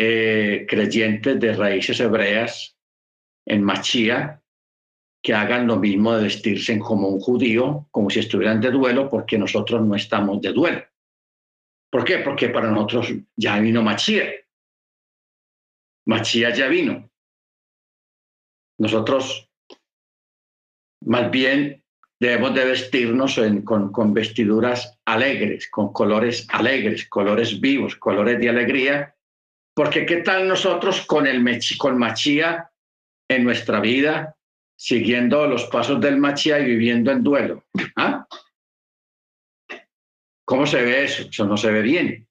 eh, 0.05 0.67
creyentes 0.69 1.39
de 1.39 1.55
raíces 1.55 2.01
hebreas 2.01 2.77
en 3.47 3.63
Machía 3.63 4.43
que 5.23 5.33
hagan 5.33 5.69
lo 5.69 5.77
mismo 5.77 6.13
de 6.17 6.25
vestirse 6.25 6.77
como 6.81 7.07
un 7.07 7.21
judío, 7.21 7.87
como 7.93 8.11
si 8.11 8.19
estuvieran 8.19 8.61
de 8.61 8.73
duelo, 8.73 9.09
porque 9.09 9.39
nosotros 9.39 9.81
no 9.83 9.95
estamos 9.95 10.41
de 10.41 10.53
duelo. 10.53 10.83
¿Por 11.89 12.05
qué? 12.05 12.19
Porque 12.19 12.49
para 12.49 12.69
nosotros 12.69 13.13
ya 13.37 13.61
vino 13.61 13.81
Machía. 13.81 14.29
Machía 16.07 16.51
ya 16.51 16.67
vino. 16.67 17.09
Nosotros 18.81 19.49
más 21.05 21.31
bien 21.31 21.85
debemos 22.19 22.57
de 22.57 22.65
vestirnos 22.65 23.41
con, 23.65 23.93
con, 23.93 24.13
vestiduras 24.13 24.99
alegres, 25.05 25.71
con 25.71 25.93
colores 25.93 26.45
alegres, 26.49 27.09
colores 27.09 27.61
vivos, 27.61 27.95
colores 27.95 28.41
de 28.41 28.49
alegría, 28.49 29.15
porque 29.75 30.07
¿qué 30.07 30.19
tal 30.19 30.49
nosotros 30.49 31.07
con, 31.07 31.27
el 31.27 31.43
con 31.79 31.99
Machía 31.99 32.71
en 33.29 33.45
nuestra 33.45 33.81
vida, 33.81 34.37
siguiendo 34.77 35.47
los 35.47 35.65
pasos 35.65 36.01
del 36.01 36.19
Machía 36.19 36.59
y 36.61 36.67
viviendo 36.67 37.11
en 37.11 37.23
duelo? 37.23 37.65
¿Ah? 37.97 38.27
¿Cómo 40.45 40.67
se 40.67 40.83
ve 40.83 41.05
eso? 41.05 41.23
Eso 41.29 41.47
no 41.47 41.57
se 41.57 41.71
ve 41.71 41.83
bien. 41.83 42.29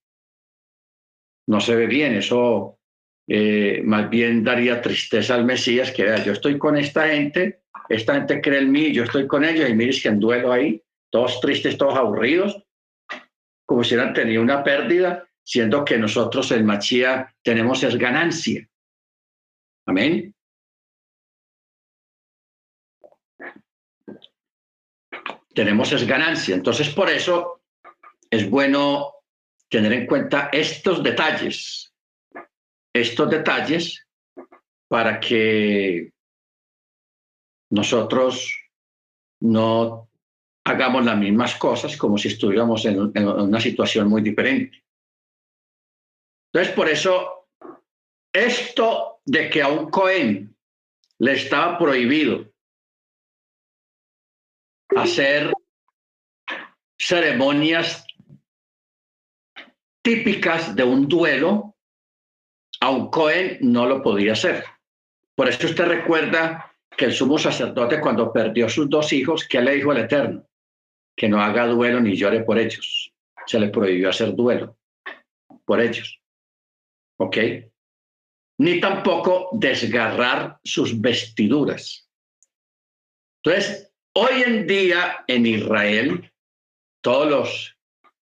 No 1.47 1.59
se 1.59 1.75
ve 1.75 1.87
bien, 1.87 2.13
eso 2.13 2.79
eh, 3.27 3.81
más 3.83 4.09
bien 4.09 4.43
daría 4.43 4.81
tristeza 4.81 5.35
al 5.35 5.45
Mesías 5.45 5.91
que 5.91 6.03
vea, 6.03 6.23
yo 6.23 6.33
estoy 6.33 6.57
con 6.57 6.77
esta 6.77 7.07
gente, 7.07 7.61
esta 7.89 8.15
gente 8.15 8.41
cree 8.41 8.59
en 8.59 8.71
mí, 8.71 8.91
yo 8.91 9.03
estoy 9.03 9.25
con 9.25 9.43
ellos 9.43 9.69
y 9.69 9.73
mires 9.73 10.01
que 10.01 10.09
en 10.09 10.19
duelo 10.19 10.51
ahí, 10.51 10.83
todos 11.09 11.39
tristes, 11.41 11.77
todos 11.77 11.95
aburridos, 11.95 12.63
como 13.65 13.83
si 13.83 13.95
hubieran 13.95 14.13
tenido 14.13 14.41
una 14.41 14.63
pérdida, 14.63 15.27
siendo 15.43 15.83
que 15.85 15.97
nosotros 15.97 16.51
el 16.51 16.63
Machía 16.63 17.33
tenemos 17.41 17.83
es 17.83 17.97
ganancia. 17.97 18.67
Amén. 19.85 20.33
Tenemos 25.53 25.91
es 25.91 26.07
ganancia. 26.07 26.55
Entonces, 26.55 26.89
por 26.89 27.09
eso 27.09 27.61
es 28.29 28.49
bueno 28.49 29.15
tener 29.69 29.91
en 29.93 30.05
cuenta 30.05 30.49
estos 30.51 31.03
detalles 31.03 31.91
estos 32.93 33.29
detalles 33.29 34.05
para 34.87 35.19
que 35.19 36.11
nosotros 37.69 38.69
no 39.39 40.09
hagamos 40.65 41.05
las 41.05 41.17
mismas 41.17 41.55
cosas 41.55 41.95
como 41.97 42.17
si 42.17 42.27
estuviéramos 42.27 42.85
en, 42.85 43.11
en 43.15 43.27
una 43.27 43.59
situación 43.59 44.09
muy 44.09 44.21
diferente. 44.21 44.83
Entonces, 46.53 46.75
por 46.75 46.89
eso, 46.89 47.47
esto 48.33 49.21
de 49.25 49.49
que 49.49 49.61
a 49.61 49.69
un 49.69 49.89
Cohen 49.89 50.55
le 51.19 51.33
estaba 51.33 51.77
prohibido 51.77 52.51
hacer 54.95 55.53
ceremonias 56.97 58.05
típicas 60.01 60.75
de 60.75 60.83
un 60.83 61.07
duelo, 61.07 61.75
a 62.81 62.89
un 62.89 63.09
Cohen 63.09 63.59
no 63.61 63.85
lo 63.85 64.01
podía 64.01 64.33
hacer. 64.33 64.65
Por 65.35 65.47
eso 65.47 65.67
usted 65.67 65.85
recuerda 65.85 66.75
que 66.97 67.05
el 67.05 67.13
sumo 67.13 67.37
sacerdote 67.37 68.01
cuando 68.01 68.33
perdió 68.33 68.67
sus 68.67 68.89
dos 68.89 69.13
hijos, 69.13 69.47
¿qué 69.47 69.61
le 69.61 69.75
dijo 69.75 69.91
al 69.91 69.99
Eterno? 69.99 70.45
Que 71.15 71.29
no 71.29 71.41
haga 71.41 71.65
duelo 71.67 72.01
ni 72.01 72.15
llore 72.15 72.43
por 72.43 72.57
ellos. 72.57 73.13
Se 73.45 73.59
le 73.59 73.69
prohibió 73.69 74.09
hacer 74.09 74.35
duelo 74.35 74.77
por 75.65 75.79
ellos. 75.79 76.20
¿Ok? 77.21 77.37
Ni 78.57 78.79
tampoco 78.79 79.49
desgarrar 79.53 80.59
sus 80.63 80.99
vestiduras. 80.99 82.09
Entonces, 83.43 83.93
hoy 84.15 84.41
en 84.41 84.65
día 84.65 85.23
en 85.27 85.45
Israel, 85.45 86.31
todos 87.03 87.29
los, 87.29 87.77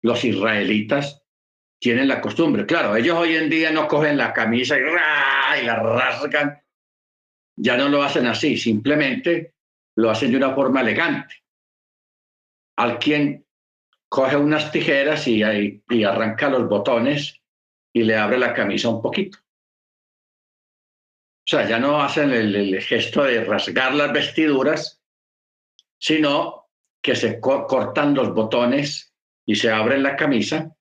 los 0.04 0.24
israelitas 0.24 1.24
tienen 1.80 2.08
la 2.08 2.22
costumbre. 2.22 2.68
Claro, 2.68 2.96
ellos 2.96 3.18
hoy 3.18 3.36
en 3.36 3.50
día 3.50 3.72
no 3.72 3.88
cogen 3.88 4.16
la 4.16 4.32
camisa 4.32 4.78
y, 4.78 4.82
la 5.66 5.76
rasgan. 5.82 6.62
Ya 7.58 7.76
no 7.78 7.90
lo 7.90 8.04
hacen 8.04 8.28
así, 8.28 8.58
simplemente 8.58 9.56
lo 9.96 10.12
hacen 10.12 10.30
de 10.30 10.38
una 10.38 10.54
forma 10.54 10.82
elegante. 10.82 11.36
Alguien 12.78 13.44
coge 14.08 14.38
unas 14.38 14.72
tijeras 14.72 15.28
y, 15.28 15.42
y 15.90 16.04
arranca 16.04 16.48
los 16.50 16.70
botones 16.70 17.43
y 17.94 18.04
le 18.04 18.18
abre 18.18 18.38
la 18.38 18.54
camisa 18.54 18.90
un 18.90 19.02
poquito. 19.02 19.38
O 21.46 21.46
sea, 21.46 21.68
ya 21.68 21.78
no 21.80 22.02
hacen 22.02 22.32
el, 22.32 22.82
gesto 22.82 23.24
de 23.24 23.44
rasgar 23.44 23.94
las 23.94 24.12
vestiduras, 24.12 25.02
sino 26.00 26.70
que 27.02 27.16
se 27.16 27.40
cortan 27.40 28.16
los 28.16 28.34
botones 28.34 29.14
y 29.46 29.56
se 29.56 29.70
abren 29.70 30.04
la 30.04 30.16
camisa 30.16 30.74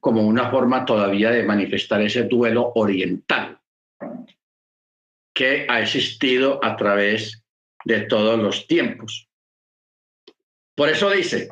como 0.00 0.22
una 0.22 0.50
forma 0.50 0.84
todavía 0.84 1.30
de 1.30 1.44
manifestar 1.44 2.02
ese 2.02 2.24
duelo 2.24 2.72
oriental 2.74 3.60
que 5.32 5.66
ha 5.68 5.80
existido 5.80 6.58
a 6.64 6.76
través 6.76 7.44
de 7.84 8.00
todos 8.02 8.40
los 8.40 8.66
tiempos. 8.66 9.28
Por 10.74 10.88
eso 10.88 11.10
dice, 11.10 11.48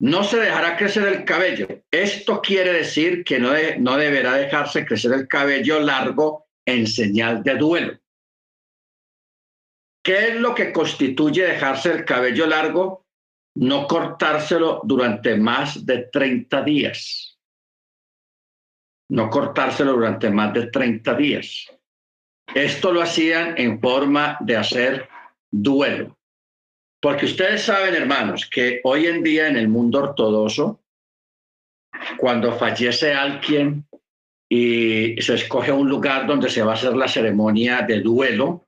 no 0.00 0.24
se 0.24 0.38
dejará 0.38 0.76
crecer 0.76 1.06
el 1.06 1.24
cabello. 1.24 1.68
Esto 1.90 2.42
quiere 2.42 2.72
decir 2.72 3.24
que 3.24 3.38
no, 3.38 3.52
no 3.78 3.96
deberá 3.96 4.34
dejarse 4.34 4.84
crecer 4.84 5.12
el 5.12 5.28
cabello 5.28 5.80
largo 5.80 6.48
en 6.66 6.86
señal 6.86 7.42
de 7.42 7.54
duelo. 7.56 7.98
¿Qué 10.02 10.28
es 10.28 10.36
lo 10.36 10.54
que 10.54 10.72
constituye 10.72 11.44
dejarse 11.44 11.92
el 11.92 12.04
cabello 12.04 12.46
largo? 12.46 13.06
No 13.56 13.86
cortárselo 13.86 14.80
durante 14.84 15.36
más 15.36 15.86
de 15.86 16.08
30 16.10 16.62
días 16.62 17.30
no 19.10 19.28
cortárselo 19.28 19.92
durante 19.92 20.30
más 20.30 20.54
de 20.54 20.68
30 20.68 21.14
días. 21.14 21.66
Esto 22.54 22.92
lo 22.92 23.02
hacían 23.02 23.54
en 23.58 23.80
forma 23.80 24.38
de 24.40 24.56
hacer 24.56 25.08
duelo. 25.50 26.16
Porque 27.00 27.26
ustedes 27.26 27.62
saben, 27.62 27.94
hermanos, 27.94 28.48
que 28.48 28.80
hoy 28.84 29.06
en 29.06 29.22
día 29.22 29.48
en 29.48 29.56
el 29.56 29.68
mundo 29.68 30.00
ortodoxo, 30.00 30.82
cuando 32.18 32.52
fallece 32.58 33.14
alguien 33.14 33.86
y 34.48 35.20
se 35.22 35.34
escoge 35.34 35.72
un 35.72 35.88
lugar 35.88 36.26
donde 36.26 36.50
se 36.50 36.62
va 36.62 36.72
a 36.72 36.74
hacer 36.74 36.94
la 36.94 37.08
ceremonia 37.08 37.82
de 37.82 38.00
duelo, 38.00 38.66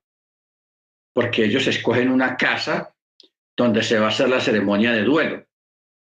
porque 1.14 1.44
ellos 1.44 1.66
escogen 1.66 2.10
una 2.10 2.36
casa 2.36 2.94
donde 3.56 3.82
se 3.82 3.98
va 3.98 4.06
a 4.06 4.10
hacer 4.10 4.28
la 4.28 4.40
ceremonia 4.40 4.92
de 4.92 5.02
duelo. 5.02 5.44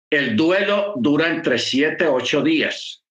El 0.10 0.36
duelo 0.36 0.94
dura 0.98 1.30
entre 1.30 1.58
siete 1.58 2.06
a 2.06 2.12
ocho 2.12 2.42
días. 2.42 3.04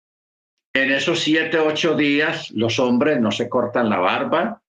En 0.74 0.92
esos 0.92 1.20
siete, 1.20 1.58
ocho 1.58 1.94
días, 1.94 2.50
los 2.50 2.78
hombres 2.78 3.18
no 3.18 3.32
se 3.32 3.48
cortan 3.48 3.88
la 3.88 3.98
barba, 3.98 4.62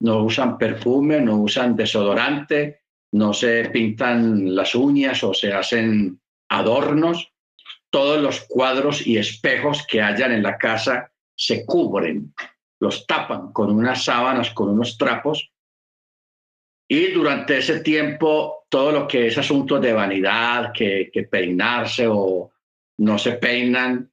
no 0.00 0.24
usan 0.24 0.58
perfume, 0.58 1.20
no 1.20 1.36
usan 1.36 1.76
desodorante, 1.76 2.85
no 3.12 3.32
se 3.32 3.70
pintan 3.70 4.54
las 4.54 4.74
uñas 4.74 5.22
o 5.24 5.32
se 5.32 5.52
hacen 5.52 6.20
adornos. 6.48 7.32
Todos 7.90 8.20
los 8.20 8.40
cuadros 8.48 9.06
y 9.06 9.16
espejos 9.16 9.86
que 9.88 10.02
hayan 10.02 10.32
en 10.32 10.42
la 10.42 10.58
casa 10.58 11.12
se 11.36 11.64
cubren, 11.64 12.34
los 12.80 13.06
tapan 13.06 13.52
con 13.52 13.70
unas 13.70 14.04
sábanas, 14.04 14.50
con 14.50 14.70
unos 14.70 14.98
trapos. 14.98 15.50
Y 16.88 17.12
durante 17.12 17.58
ese 17.58 17.80
tiempo, 17.80 18.66
todo 18.68 18.92
lo 18.92 19.08
que 19.08 19.26
es 19.26 19.38
asunto 19.38 19.78
de 19.80 19.92
vanidad, 19.92 20.72
que, 20.72 21.10
peinarse 21.30 22.06
o 22.08 22.50
no 22.98 23.18
se 23.18 23.32
peinan, 23.32 24.10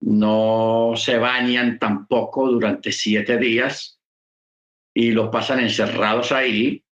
no 0.00 0.94
se 0.96 1.18
bañan 1.18 1.78
tampoco 1.78 2.48
durante 2.48 2.92
siete 2.92 3.36
días 3.38 4.00
y 4.94 5.12
lo 5.12 5.30
pasan 5.30 5.60
encerrados 5.60 6.32
ahí, 6.32 6.84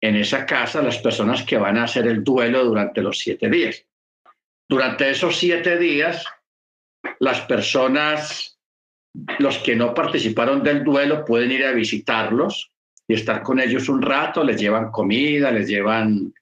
en 0.00 0.16
esa 0.16 0.46
casa, 0.46 0.82
las 0.82 0.98
personas 0.98 1.42
que 1.42 1.58
van 1.58 1.76
a 1.76 1.84
hacer 1.84 2.06
el 2.06 2.22
duelo 2.22 2.64
durante 2.64 3.02
los 3.02 3.18
siete 3.18 3.48
días. 3.48 3.84
Durante 4.68 5.10
esos 5.10 5.36
siete 5.36 5.78
días, 5.78 6.24
las 7.18 7.40
personas, 7.42 8.58
los 9.38 9.58
que 9.58 9.74
no 9.74 9.94
participaron 9.94 10.62
del 10.62 10.84
duelo, 10.84 11.24
pueden 11.24 11.50
ir 11.50 11.64
a 11.64 11.72
visitarlos 11.72 12.70
y 13.08 13.14
estar 13.14 13.42
con 13.42 13.58
ellos 13.58 13.88
un 13.88 14.02
rato, 14.02 14.44
les 14.44 14.60
llevan 14.60 14.90
comida, 14.90 15.50
les 15.50 15.66
llevan 15.66 16.32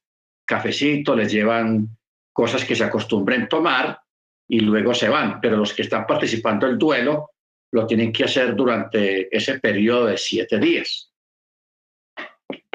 cafecito, 0.45 1.15
les 1.15 1.31
llevan 1.31 1.97
cosas 2.33 2.65
que 2.65 2.77
se 2.77 2.85
acostumbren 2.85 3.49
tomar 3.49 4.01
y 4.49 4.61
luego 4.61 4.95
se 4.95 5.09
van, 5.09 5.41
pero 5.41 5.57
los 5.57 5.73
que 5.73 5.83
están 5.83 6.07
participando 6.07 6.67
del 6.67 6.79
duelo 6.79 7.31
lo 7.73 7.87
tienen 7.87 8.13
que 8.13 8.25
hacer 8.25 8.55
durante 8.55 9.35
ese 9.35 9.59
periodo 9.59 10.07
de 10.07 10.19
siete 10.19 10.59
días. 10.59 11.06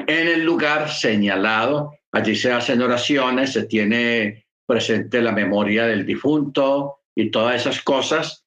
En 0.06 0.28
el 0.28 0.44
lugar 0.44 0.90
señalado, 0.90 1.94
allí 2.12 2.34
se 2.34 2.52
hacen 2.52 2.82
oraciones, 2.82 3.52
se 3.52 3.66
tiene 3.66 4.46
presente 4.66 5.20
la 5.20 5.32
memoria 5.32 5.86
del 5.86 6.06
difunto 6.06 7.00
y 7.14 7.30
todas 7.30 7.60
esas 7.60 7.82
cosas. 7.82 8.44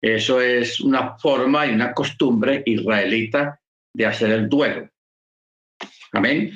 Eso 0.00 0.40
es 0.40 0.80
una 0.80 1.18
forma 1.18 1.66
y 1.66 1.70
una 1.70 1.92
costumbre 1.92 2.62
israelita 2.66 3.60
de 3.92 4.06
hacer 4.06 4.30
el 4.30 4.48
duelo. 4.48 4.88
Amén. 6.12 6.54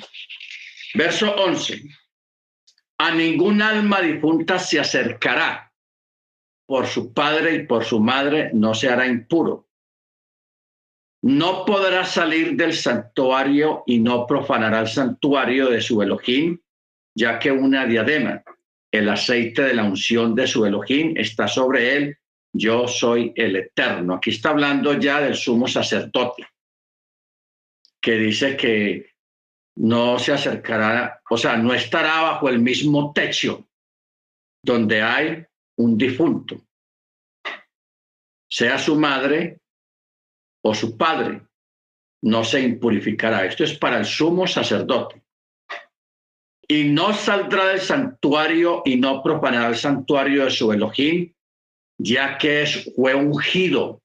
Verso 0.95 1.33
11. 1.35 1.81
A 2.99 3.11
ningún 3.11 3.61
alma 3.61 4.01
difunta 4.01 4.59
se 4.59 4.79
acercará 4.79 5.73
por 6.65 6.87
su 6.87 7.13
padre 7.13 7.55
y 7.55 7.65
por 7.65 7.83
su 7.83 7.99
madre 7.99 8.51
no 8.53 8.73
se 8.73 8.89
hará 8.89 9.07
impuro. 9.07 9.67
No 11.23 11.63
podrá 11.63 12.03
salir 12.03 12.57
del 12.57 12.73
santuario 12.73 13.83
y 13.87 13.99
no 13.99 14.27
profanará 14.27 14.81
el 14.81 14.89
santuario 14.89 15.69
de 15.69 15.79
su 15.79 16.01
Elohim, 16.01 16.59
ya 17.15 17.39
que 17.39 17.49
una 17.49 17.85
diadema, 17.85 18.43
el 18.91 19.07
aceite 19.07 19.61
de 19.61 19.73
la 19.73 19.85
unción 19.85 20.35
de 20.35 20.47
su 20.47 20.65
Elohim 20.65 21.13
está 21.15 21.47
sobre 21.47 21.95
él. 21.95 22.17
Yo 22.51 22.89
soy 22.89 23.31
el 23.37 23.55
eterno. 23.55 24.15
Aquí 24.15 24.31
está 24.31 24.49
hablando 24.49 24.99
ya 24.99 25.21
del 25.21 25.35
sumo 25.35 25.65
sacerdote, 25.65 26.45
que 28.01 28.15
dice 28.17 28.57
que 28.57 29.13
no 29.77 30.19
se 30.19 30.33
acercará, 30.33 31.21
o 31.29 31.37
sea, 31.37 31.55
no 31.55 31.73
estará 31.73 32.21
bajo 32.21 32.49
el 32.49 32.59
mismo 32.59 33.13
techo 33.13 33.65
donde 34.61 35.01
hay 35.01 35.45
un 35.77 35.97
difunto, 35.97 36.61
sea 38.47 38.77
su 38.77 38.95
madre 38.97 39.62
o 40.63 40.73
su 40.73 40.97
padre, 40.97 41.41
no 42.23 42.43
se 42.43 42.61
impurificará. 42.61 43.45
Esto 43.45 43.63
es 43.63 43.77
para 43.77 43.97
el 43.97 44.05
sumo 44.05 44.47
sacerdote. 44.47 45.21
Y 46.67 46.85
no 46.85 47.13
saldrá 47.13 47.67
del 47.67 47.81
santuario 47.81 48.81
y 48.85 48.95
no 48.95 49.21
profanará 49.21 49.67
el 49.67 49.75
santuario 49.75 50.45
de 50.45 50.51
su 50.51 50.71
Elohim, 50.71 51.33
ya 51.97 52.37
que 52.37 52.63
es, 52.63 52.89
fue 52.95 53.13
ungido 53.13 54.01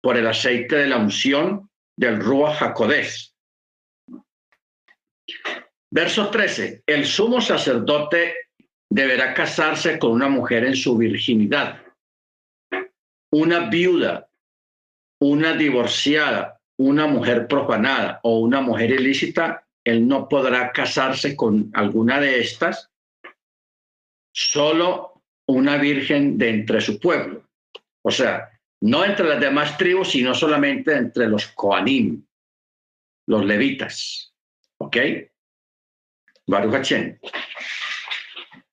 por 0.00 0.16
el 0.16 0.26
aceite 0.26 0.76
de 0.76 0.86
la 0.86 0.98
unción 0.98 1.68
del 1.96 2.20
Ruach 2.20 2.58
Jacodés. 2.58 3.34
Verso 5.92 6.30
13. 6.30 6.84
El 6.86 7.04
sumo 7.04 7.40
sacerdote 7.40 8.34
deberá 8.88 9.34
casarse 9.34 9.98
con 9.98 10.12
una 10.12 10.28
mujer 10.28 10.64
en 10.64 10.76
su 10.76 10.96
virginidad. 10.96 11.82
Una 13.32 13.68
viuda, 13.68 14.29
una 15.20 15.52
divorciada, 15.52 16.60
una 16.78 17.06
mujer 17.06 17.46
profanada 17.46 18.20
o 18.22 18.40
una 18.40 18.60
mujer 18.60 18.90
ilícita, 18.90 19.66
él 19.84 20.06
no 20.06 20.28
podrá 20.28 20.72
casarse 20.72 21.36
con 21.36 21.70
alguna 21.74 22.20
de 22.20 22.40
estas 22.40 22.90
solo 24.32 25.22
una 25.46 25.76
virgen 25.76 26.38
de 26.38 26.50
entre 26.50 26.80
su 26.80 26.98
pueblo. 26.98 27.48
O 28.02 28.10
sea, 28.10 28.48
no 28.80 29.04
entre 29.04 29.28
las 29.28 29.40
demás 29.40 29.76
tribus, 29.76 30.10
sino 30.10 30.34
solamente 30.34 30.94
entre 30.94 31.28
los 31.28 31.48
Koanim, 31.48 32.24
los 33.26 33.44
levitas. 33.44 34.32
¿Ok? 34.78 34.96
Baruch 36.46 36.92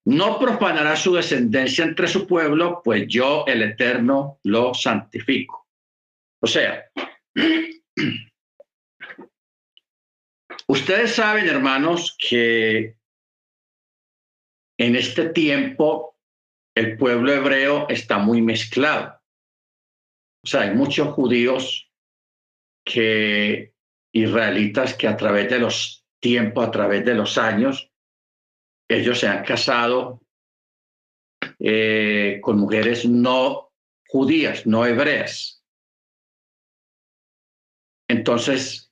No 0.05 0.39
profanará 0.39 0.95
su 0.95 1.13
descendencia 1.13 1.83
entre 1.83 2.07
su 2.07 2.25
pueblo, 2.25 2.81
pues 2.83 3.05
yo, 3.07 3.43
el 3.47 3.61
Eterno, 3.61 4.39
lo 4.43 4.73
santifico. 4.73 5.66
O 6.39 6.47
sea, 6.47 6.85
ustedes 10.67 11.15
saben, 11.15 11.47
hermanos, 11.47 12.15
que 12.19 12.97
en 14.77 14.95
este 14.95 15.29
tiempo 15.29 16.17
el 16.75 16.97
pueblo 16.97 17.33
hebreo 17.33 17.87
está 17.89 18.19
muy 18.19 18.41
mezclado. 18.41 19.19
O 20.43 20.47
sea, 20.47 20.61
hay 20.61 20.75
muchos 20.75 21.13
judíos 21.13 21.91
que 22.85 23.73
israelitas 24.13 24.93
que 24.93 25.07
a 25.07 25.17
través 25.17 25.49
de 25.49 25.59
los 25.59 26.05
tiempos, 26.19 26.67
a 26.67 26.71
través 26.71 27.03
de 27.03 27.15
los 27.15 27.37
años, 27.37 27.91
ellos 28.87 29.19
se 29.19 29.27
han 29.27 29.43
casado 29.43 30.21
eh, 31.59 32.39
con 32.41 32.59
mujeres 32.59 33.05
no 33.05 33.73
judías, 34.07 34.65
no 34.65 34.85
hebreas. 34.85 35.63
Entonces, 38.27 38.91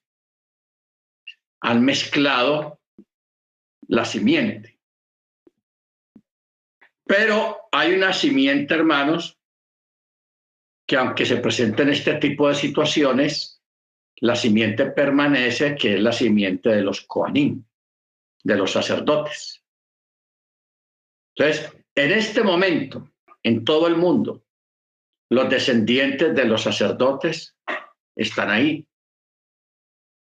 han 1.59 1.83
mezclado 1.83 2.79
la 3.89 4.05
simiente. 4.05 4.79
Pero 7.05 7.67
hay 7.69 7.95
una 7.95 8.13
simiente, 8.13 8.73
hermanos, 8.73 9.37
que 10.87 10.95
aunque 10.95 11.25
se 11.25 11.35
presenten 11.35 11.89
este 11.89 12.13
tipo 12.13 12.47
de 12.47 12.55
situaciones, 12.55 13.61
la 14.21 14.37
simiente 14.37 14.85
permanece, 14.91 15.75
que 15.75 15.95
es 15.95 15.99
la 15.99 16.13
simiente 16.13 16.69
de 16.69 16.81
los 16.81 17.01
Koanim, 17.01 17.61
de 18.41 18.55
los 18.55 18.71
sacerdotes. 18.71 19.61
Entonces, 21.35 21.73
en 21.93 22.11
este 22.13 22.41
momento, 22.41 23.11
en 23.43 23.65
todo 23.65 23.87
el 23.87 23.97
mundo, 23.97 24.45
los 25.29 25.49
descendientes 25.49 26.33
de 26.33 26.45
los 26.45 26.61
sacerdotes 26.61 27.57
están 28.15 28.49
ahí. 28.49 28.87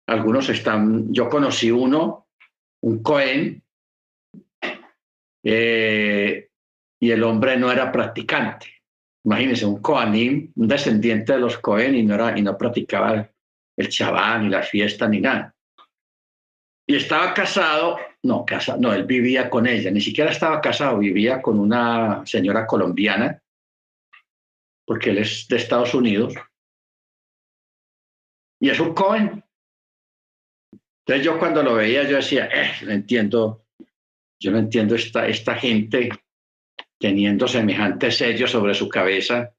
Algunos 0.09 0.49
están, 0.49 1.13
yo 1.13 1.29
conocí 1.29 1.69
uno, 1.69 2.29
un 2.81 3.03
Cohen, 3.03 3.61
eh, 5.43 6.49
y 6.99 7.11
el 7.11 7.23
hombre 7.23 7.57
no 7.57 7.71
era 7.71 7.91
practicante. 7.91 8.81
Imagínense, 9.23 9.67
un 9.67 9.81
Kohanim, 9.83 10.51
un 10.55 10.67
descendiente 10.67 11.33
de 11.33 11.39
los 11.39 11.59
Cohen 11.59 11.93
y 11.93 12.01
no, 12.01 12.15
era, 12.15 12.35
y 12.35 12.41
no 12.41 12.57
practicaba 12.57 13.29
el 13.77 13.89
chabán, 13.89 14.45
ni 14.45 14.49
la 14.49 14.63
fiesta, 14.63 15.07
ni 15.07 15.21
nada. 15.21 15.53
Y 16.87 16.95
estaba 16.95 17.31
casado, 17.35 17.99
no, 18.23 18.43
casado, 18.47 18.79
no, 18.81 18.91
él 18.91 19.05
vivía 19.05 19.47
con 19.47 19.67
ella, 19.67 19.91
ni 19.91 20.01
siquiera 20.01 20.31
estaba 20.31 20.59
casado, 20.59 20.97
vivía 20.97 21.39
con 21.39 21.59
una 21.59 22.25
señora 22.25 22.65
colombiana, 22.65 23.39
porque 24.87 25.11
él 25.11 25.19
es 25.19 25.47
de 25.47 25.57
Estados 25.57 25.93
Unidos. 25.93 26.33
Y 28.59 28.71
es 28.71 28.79
un 28.79 28.95
Cohen. 28.95 29.43
Entonces 31.09 31.25
yo 31.25 31.39
cuando 31.39 31.63
lo 31.63 31.73
veía, 31.73 32.03
yo 32.03 32.17
decía, 32.17 32.47
eh, 32.53 32.71
no 32.85 32.91
entiendo, 32.91 33.65
yo 34.39 34.51
no 34.51 34.59
entiendo 34.59 34.93
esta, 34.93 35.27
esta 35.27 35.55
gente 35.55 36.07
teniendo 36.99 37.47
semejante 37.47 38.11
sello 38.11 38.47
sobre 38.47 38.75
su 38.75 38.87
cabeza 38.87 39.51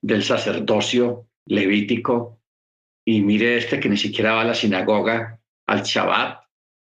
del 0.00 0.22
sacerdocio 0.22 1.28
levítico, 1.44 2.40
y 3.04 3.20
mire 3.20 3.58
este 3.58 3.78
que 3.78 3.90
ni 3.90 3.98
siquiera 3.98 4.32
va 4.32 4.40
a 4.40 4.44
la 4.44 4.54
sinagoga 4.54 5.38
al 5.66 5.82
Shabbat 5.82 6.44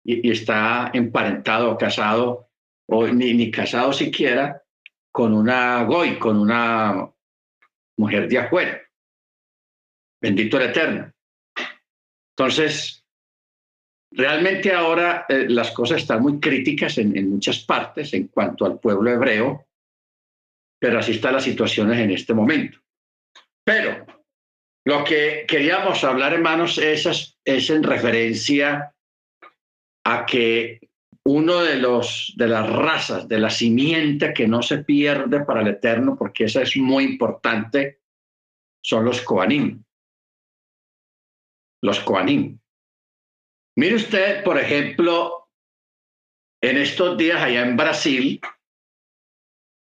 y, 0.03 0.31
está 0.31 0.91
emparentado, 0.95 1.77
casado, 1.77 2.49
o 2.87 3.07
ni, 3.07 3.35
ni 3.35 3.51
casado 3.51 3.93
siquiera, 3.93 4.63
con 5.13 5.35
una 5.35 5.85
goy, 5.85 6.19
con 6.19 6.39
una 6.39 7.13
mujer 7.99 8.29
de 8.31 8.39
afuera. 8.39 8.81
Bendito 10.23 10.57
el 10.57 10.71
Eterno. 10.71 11.13
Entonces, 12.35 13.00
Realmente 14.13 14.73
ahora 14.73 15.25
eh, 15.29 15.47
las 15.49 15.71
cosas 15.71 16.03
están 16.03 16.23
muy 16.23 16.41
críticas 16.41 16.99
en, 16.99 17.31
muchas 17.31 17.61
partes 17.61 18.13
en 18.13 18.29
cuanto 18.29 18.67
al 18.67 18.81
pueblo 18.81 19.11
hebreo, 19.11 19.67
pero 20.81 20.99
así 20.99 21.13
están 21.13 21.35
las 21.35 21.45
situaciones 21.45 21.99
en 21.99 22.11
este 22.11 22.35
momento. 22.35 22.79
Pero 23.65 24.07
lo 24.85 25.05
que 25.05 25.45
queríamos 25.47 26.03
hablar, 26.03 26.33
hermanos, 26.33 26.79
es, 26.79 27.37
es 27.45 27.71
en 27.71 27.83
referencia 27.83 28.95
a 30.05 30.27
que 30.27 30.81
uno 31.25 31.61
de 31.61 31.77
los 31.77 32.33
de 32.37 32.49
las 32.49 32.69
razas, 32.69 33.29
de 33.29 33.39
la 33.39 33.51
simiente 33.51 34.33
que 34.33 34.49
no 34.49 34.63
se 34.63 34.79
pierde 34.79 35.45
para 35.45 35.61
el 35.61 35.69
eterno, 35.69 36.17
porque 36.17 36.45
esa 36.45 36.63
es 36.63 36.77
muy 36.77 37.05
importante, 37.05 38.01
son 38.83 39.05
los 39.05 39.21
Koanim. 39.21 39.85
Los 41.83 42.01
Koanim. 42.01 42.60
Mire 43.77 43.95
usted, 43.95 44.43
por 44.43 44.59
ejemplo, 44.59 45.49
en 46.61 46.77
estos 46.77 47.17
días 47.17 47.41
allá 47.41 47.63
en 47.63 47.77
Brasil, 47.77 48.41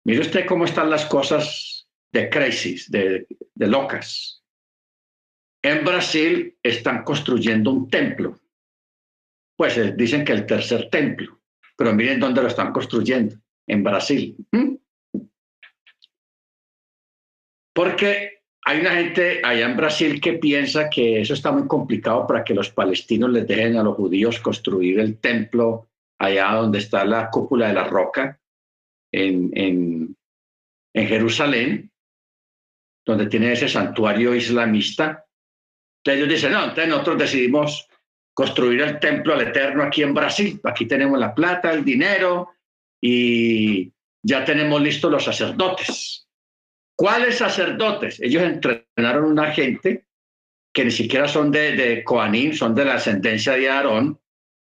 mire 0.06 0.22
usted 0.22 0.46
cómo 0.46 0.66
están 0.66 0.90
las 0.90 1.06
cosas 1.06 1.88
de 2.12 2.30
crisis, 2.30 2.90
de, 2.90 3.28
locas. 3.56 4.44
En 5.62 5.84
Brasil 5.84 6.58
están 6.64 7.04
construyendo 7.04 7.72
un 7.72 7.90
templo. 7.90 8.40
Pues 9.58 9.78
eh, 9.78 9.94
dicen 9.96 10.24
que 10.24 10.32
el 10.32 10.46
tercer 10.46 10.90
templo, 10.90 11.42
pero 11.78 11.94
miren 11.94 12.20
dónde 12.20 12.42
lo 12.42 12.48
están 12.48 12.72
construyendo, 12.72 13.36
en 13.68 13.84
Brasil. 13.84 14.38
¿Mm? 14.52 14.76
Porque 17.74 18.39
hay 18.70 18.82
una 18.82 18.92
gente 18.92 19.42
allá 19.44 19.66
en 19.66 19.76
Brasil 19.76 20.22
que 20.22 20.34
piensa 20.34 20.92
que 20.92 21.22
eso 21.22 21.34
está 21.34 21.52
muy 21.52 21.68
complicado 21.68 22.28
para 22.28 22.44
que 22.44 22.54
los 22.54 22.70
palestinos 22.70 23.32
les 23.32 23.48
dejen 23.48 23.78
a 23.78 23.84
los 23.84 23.96
judíos 23.96 24.40
construir 24.40 25.00
el 25.00 25.18
templo 25.18 25.88
allá 26.20 26.52
donde 26.54 26.78
está 26.78 27.04
la 27.04 27.32
cúpula 27.32 27.70
de 27.70 27.74
la 27.74 27.86
roca, 27.86 28.40
en, 29.12 30.16
Jerusalén, 30.94 31.90
donde 33.04 33.26
tiene 33.26 33.54
ese 33.54 33.68
santuario 33.68 34.36
islamista. 34.36 35.26
Entonces 36.04 36.22
ellos 36.22 36.30
dicen, 36.30 36.52
no, 36.52 36.66
entonces 36.66 36.90
nosotros 36.90 37.18
decidimos 37.18 37.88
construir 38.36 38.82
el 38.82 39.00
templo 39.00 39.34
al 39.34 39.48
Eterno 39.48 39.82
aquí 39.82 40.04
en 40.04 40.14
Brasil. 40.14 40.62
Aquí 40.64 40.86
tenemos 40.86 41.18
la 41.18 41.34
plata, 41.34 41.72
el 41.72 41.84
dinero 41.84 42.50
y 43.02 43.92
ya 44.22 44.46
tenemos 44.46 44.80
listos 44.80 45.10
los 45.10 45.24
sacerdotes. 45.24 46.29
¿Cuáles 47.00 47.38
sacerdotes? 47.38 48.20
Ellos 48.20 48.44
entrenaron 48.44 49.24
una 49.24 49.54
gente 49.54 50.06
que 50.74 50.84
ni 50.84 50.92
siquiera 50.92 51.30
son 51.30 51.50
de, 51.50 51.72
de 51.72 52.04
Coanín, 52.04 52.54
son 52.54 52.76
de 52.76 52.84
la 52.84 52.96
ascendencia 52.96 53.54
de 53.54 53.70
Aarón, 53.70 54.20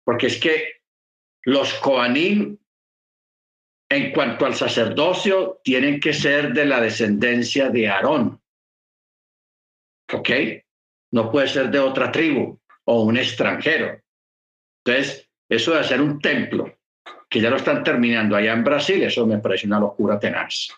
porque 0.04 0.26
es 0.26 0.40
que 0.40 0.82
los 1.44 1.76
Coanín, 1.76 2.60
en 3.92 4.12
cuanto 4.12 4.48
al 4.48 4.56
sacerdocio, 4.56 5.62
tienen 5.64 6.00
que 6.00 6.14
ser 6.14 6.52
de 6.52 6.66
la 6.66 6.82
descendencia 6.82 7.70
de 7.70 7.90
Aarón. 7.90 8.42
¿Ok? 10.12 10.30
No 11.12 11.32
puede 11.32 11.48
ser 11.48 11.70
de 11.70 11.78
otra 11.78 12.12
tribu 12.12 12.60
o 12.86 13.04
un 13.04 13.18
extranjero. 13.18 14.02
Entonces, 14.84 15.30
eso 15.48 15.74
de 15.74 15.80
hacer 15.82 16.02
un 16.02 16.20
templo, 16.20 16.76
que 17.30 17.40
ya 17.40 17.52
lo 17.52 17.58
están 17.58 17.84
terminando 17.84 18.36
allá 18.36 18.54
en 18.54 18.64
Brasil, 18.64 19.04
eso 19.04 19.28
me 19.28 19.38
parece 19.38 19.68
una 19.68 19.80
locura 19.80 20.20
tenaz. 20.20 20.70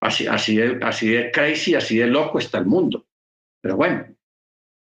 Así, 0.00 0.26
así, 0.26 0.56
de, 0.56 0.78
así 0.84 1.30
crazy, 1.32 1.74
así 1.74 1.98
de 1.98 2.06
loco 2.06 2.38
está 2.38 2.58
el 2.58 2.66
mundo. 2.66 3.06
Pero 3.60 3.76
bueno, 3.76 4.06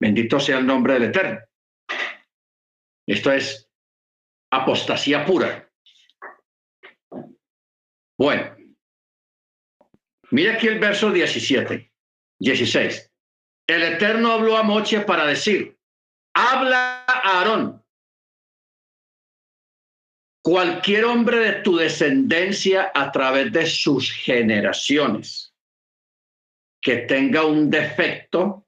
bendito 0.00 0.38
sea 0.38 0.58
el 0.58 0.66
nombre 0.66 0.94
del 0.94 1.04
Eterno. 1.04 1.40
Esto 3.08 3.32
es 3.32 3.70
apostasía 4.50 5.24
pura. 5.24 5.70
Bueno, 8.18 8.56
mira 10.30 10.54
aquí 10.54 10.66
el 10.68 10.78
verso 10.78 11.10
17, 11.10 11.92
16. 12.40 13.12
El 13.68 13.82
Eterno 13.82 14.32
habló 14.32 14.56
a 14.56 14.62
Moche 14.62 15.00
para 15.00 15.26
decir, 15.26 15.78
habla 16.34 17.04
a 17.06 17.38
Aarón 17.38 17.85
cualquier 20.46 21.04
hombre 21.06 21.38
de 21.38 21.52
tu 21.62 21.76
descendencia 21.76 22.92
a 22.94 23.10
través 23.10 23.50
de 23.50 23.66
sus 23.66 24.12
generaciones 24.12 25.52
que 26.80 26.98
tenga 26.98 27.44
un 27.44 27.68
defecto 27.68 28.64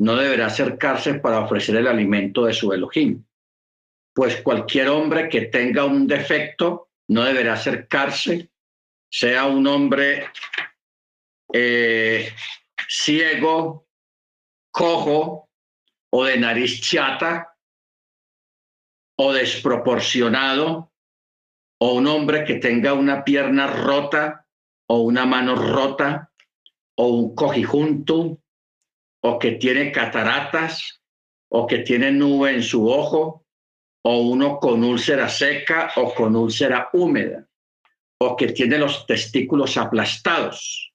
no 0.00 0.16
deberá 0.16 0.48
acercarse 0.48 1.14
para 1.14 1.40
ofrecer 1.40 1.76
el 1.76 1.86
alimento 1.86 2.44
de 2.44 2.52
su 2.52 2.74
Elohim. 2.74 3.24
Pues 4.12 4.42
cualquier 4.42 4.90
hombre 4.90 5.30
que 5.30 5.46
tenga 5.46 5.86
un 5.86 6.06
defecto 6.06 6.90
no 7.08 7.24
deberá 7.24 7.54
acercarse, 7.54 8.50
sea 9.10 9.46
un 9.46 9.66
hombre 9.66 10.28
eh, 11.54 12.34
ciego, 12.86 13.88
cojo 14.70 15.48
o 16.10 16.24
de 16.26 16.36
nariz 16.36 16.82
chata 16.82 17.56
o 19.16 19.32
desproporcionado 19.32 20.90
o 21.86 21.92
un 21.92 22.06
hombre 22.06 22.44
que 22.44 22.54
tenga 22.54 22.94
una 22.94 23.22
pierna 23.22 23.66
rota 23.66 24.46
o 24.88 25.00
una 25.00 25.26
mano 25.26 25.54
rota 25.54 26.30
o 26.96 27.08
un 27.08 27.34
cojijunto 27.34 28.40
o 29.22 29.38
que 29.38 29.52
tiene 29.52 29.92
cataratas 29.92 31.02
o 31.50 31.66
que 31.66 31.80
tiene 31.80 32.10
nube 32.10 32.54
en 32.54 32.62
su 32.62 32.88
ojo 32.88 33.44
o 34.02 34.18
uno 34.18 34.58
con 34.60 34.82
úlcera 34.82 35.28
seca 35.28 35.92
o 35.96 36.14
con 36.14 36.34
úlcera 36.36 36.88
húmeda 36.94 37.46
o 38.18 38.34
que 38.34 38.46
tiene 38.52 38.78
los 38.78 39.06
testículos 39.06 39.76
aplastados. 39.76 40.90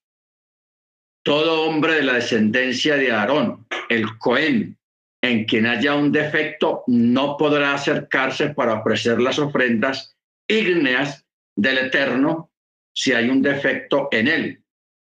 Todo 1.23 1.67
hombre 1.67 1.93
de 1.97 2.03
la 2.03 2.13
descendencia 2.13 2.95
de 2.95 3.11
Aarón, 3.11 3.67
el 3.89 4.17
Cohen, 4.17 4.75
en 5.21 5.45
quien 5.45 5.67
haya 5.67 5.93
un 5.93 6.11
defecto, 6.11 6.83
no 6.87 7.37
podrá 7.37 7.75
acercarse 7.75 8.55
para 8.55 8.79
ofrecer 8.79 9.21
las 9.21 9.37
ofrendas 9.37 10.15
ígneas 10.49 11.25
del 11.55 11.77
Eterno 11.77 12.51
si 12.93 13.13
hay 13.13 13.29
un 13.29 13.41
defecto 13.41 14.09
en 14.11 14.27
él. 14.27 14.63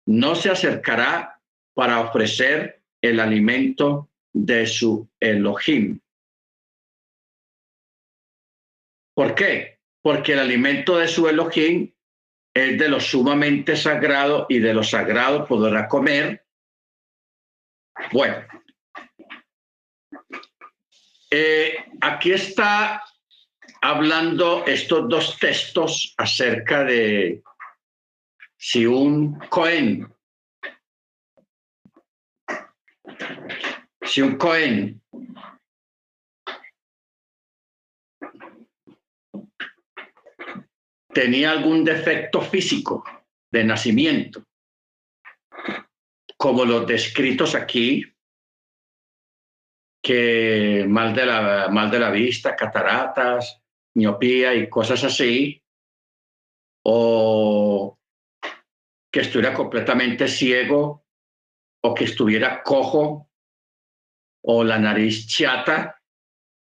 No 0.05 0.35
se 0.35 0.51
acercará 0.51 1.41
para 1.73 2.01
ofrecer 2.01 2.83
el 3.01 3.19
alimento 3.19 4.09
de 4.33 4.67
su 4.67 5.09
Elohim. 5.19 5.99
¿Por 9.15 9.33
qué? 9.33 9.79
Porque 10.01 10.33
el 10.33 10.39
alimento 10.39 10.97
de 10.97 11.07
su 11.07 11.27
Elohim 11.27 11.91
es 12.53 12.77
de 12.77 12.89
lo 12.89 12.99
sumamente 12.99 13.75
sagrado 13.75 14.45
y 14.49 14.59
de 14.59 14.73
lo 14.73 14.83
sagrado 14.83 15.47
podrá 15.47 15.87
comer. 15.87 16.45
Bueno, 18.11 18.45
eh, 21.31 21.85
aquí 22.01 22.31
está 22.31 23.03
hablando 23.81 24.65
estos 24.65 25.07
dos 25.07 25.37
textos 25.39 26.13
acerca 26.17 26.83
de 26.83 27.41
si 28.57 28.85
un 28.85 29.39
Cohen, 29.49 30.13
si 34.01 34.21
un 34.21 34.35
Cohen 34.37 35.01
tenía 41.13 41.51
algún 41.51 41.83
defecto 41.83 42.41
físico 42.41 43.03
de 43.51 43.63
nacimiento, 43.63 44.43
como 46.37 46.65
los 46.65 46.85
descritos 46.85 47.55
aquí, 47.55 48.05
que 50.01 50.85
mal 50.87 51.13
de 51.13 51.25
la, 51.25 51.67
mal 51.69 51.91
de 51.91 51.99
la 51.99 52.09
vista, 52.09 52.55
cataratas, 52.55 53.61
miopía 53.99 54.53
y 54.55 54.69
cosas 54.69 55.03
así, 55.03 55.61
o 56.85 57.99
que 59.11 59.21
estuviera 59.21 59.53
completamente 59.53 60.27
ciego, 60.27 61.05
o 61.83 61.93
que 61.93 62.05
estuviera 62.05 62.63
cojo, 62.63 63.29
o 64.45 64.63
la 64.63 64.79
nariz 64.79 65.27
chata, 65.27 66.01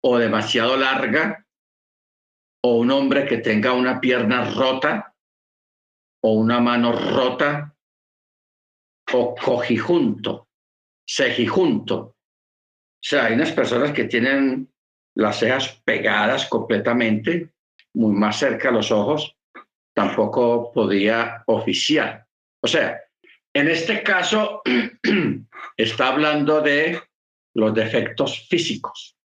o 0.05 0.19
demasiado 0.19 0.77
larga, 0.77 1.47
o 2.65 2.77
un 2.77 2.91
hombre 2.91 3.27
que 3.27 3.39
tenga 3.39 3.73
una 3.73 4.01
pierna 4.01 4.53
rota, 4.53 5.15
o 6.23 6.35
una 6.35 6.61
mano 6.61 6.93
rota, 6.93 7.75
o 9.13 9.35
cojijunto, 9.35 10.49
cejijunto, 11.07 12.17
o 13.03 13.05
sea, 13.05 13.25
hay 13.25 13.35
unas 13.35 13.51
personas 13.51 13.93
que 13.93 14.05
tienen 14.05 14.72
las 15.15 15.39
cejas 15.39 15.81
pegadas 15.85 16.47
completamente, 16.47 17.51
muy 17.95 18.13
más 18.13 18.39
cerca 18.39 18.71
a 18.71 18.73
los 18.73 18.91
ojos, 18.91 19.37
tampoco 19.95 20.73
podía 20.73 21.43
oficiar. 21.47 22.27
O 22.63 22.67
sea, 22.67 23.01
en 23.55 23.69
este 23.69 24.03
caso 24.03 24.63
está 25.77 26.09
hablando 26.09 26.61
de 26.61 27.01
los 27.55 27.75
defectos 27.75 28.49
físicos, 28.49 29.17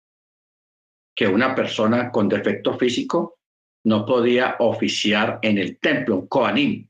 que 1.15 1.29
una 1.29 1.55
persona 1.55 2.11
con 2.11 2.29
defecto 2.29 2.77
físico 2.77 3.39
no 3.85 4.05
podía 4.05 4.57
oficiar 4.59 5.39
en 5.43 5.59
el 5.59 5.79
templo, 5.79 6.17
un 6.17 6.27
Koanim. 6.27 6.89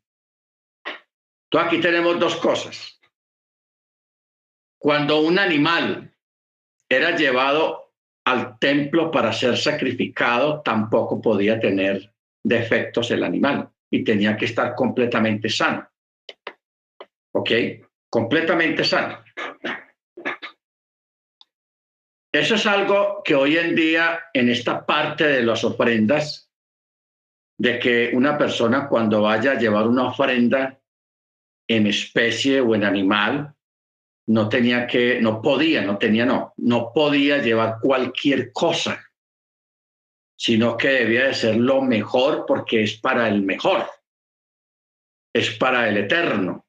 Entonces 1.44 1.66
aquí 1.68 1.80
tenemos 1.80 2.18
dos 2.18 2.36
cosas. 2.36 2.98
Cuando 4.78 5.20
un 5.20 5.38
animal 5.38 6.14
era 6.88 7.14
llevado 7.14 7.85
al 8.26 8.58
templo 8.58 9.10
para 9.10 9.32
ser 9.32 9.56
sacrificado, 9.56 10.60
tampoco 10.60 11.20
podía 11.22 11.60
tener 11.60 12.12
defectos 12.44 13.10
el 13.12 13.22
animal 13.22 13.70
y 13.88 14.02
tenía 14.02 14.36
que 14.36 14.46
estar 14.46 14.74
completamente 14.74 15.48
sano. 15.48 15.88
¿Ok? 17.32 17.50
Completamente 18.10 18.82
sano. 18.82 19.22
Eso 22.32 22.56
es 22.56 22.66
algo 22.66 23.22
que 23.24 23.36
hoy 23.36 23.58
en 23.58 23.76
día 23.76 24.18
en 24.34 24.48
esta 24.48 24.84
parte 24.84 25.26
de 25.26 25.42
las 25.42 25.62
ofrendas, 25.62 26.50
de 27.58 27.78
que 27.78 28.10
una 28.12 28.36
persona 28.36 28.88
cuando 28.88 29.22
vaya 29.22 29.52
a 29.52 29.58
llevar 29.58 29.86
una 29.86 30.08
ofrenda 30.08 30.80
en 31.68 31.86
especie 31.86 32.60
o 32.60 32.74
en 32.74 32.84
animal, 32.84 33.55
no 34.28 34.48
tenía 34.48 34.86
que, 34.86 35.20
no 35.20 35.40
podía, 35.40 35.82
no 35.82 35.98
tenía, 35.98 36.26
no, 36.26 36.52
no 36.56 36.92
podía 36.92 37.38
llevar 37.38 37.78
cualquier 37.80 38.52
cosa, 38.52 39.04
sino 40.36 40.76
que 40.76 40.88
debía 40.88 41.28
de 41.28 41.34
ser 41.34 41.56
lo 41.56 41.80
mejor 41.82 42.44
porque 42.46 42.82
es 42.82 42.98
para 42.98 43.28
el 43.28 43.42
mejor, 43.42 43.86
es 45.34 45.50
para 45.56 45.88
el 45.88 45.96
eterno. 45.98 46.66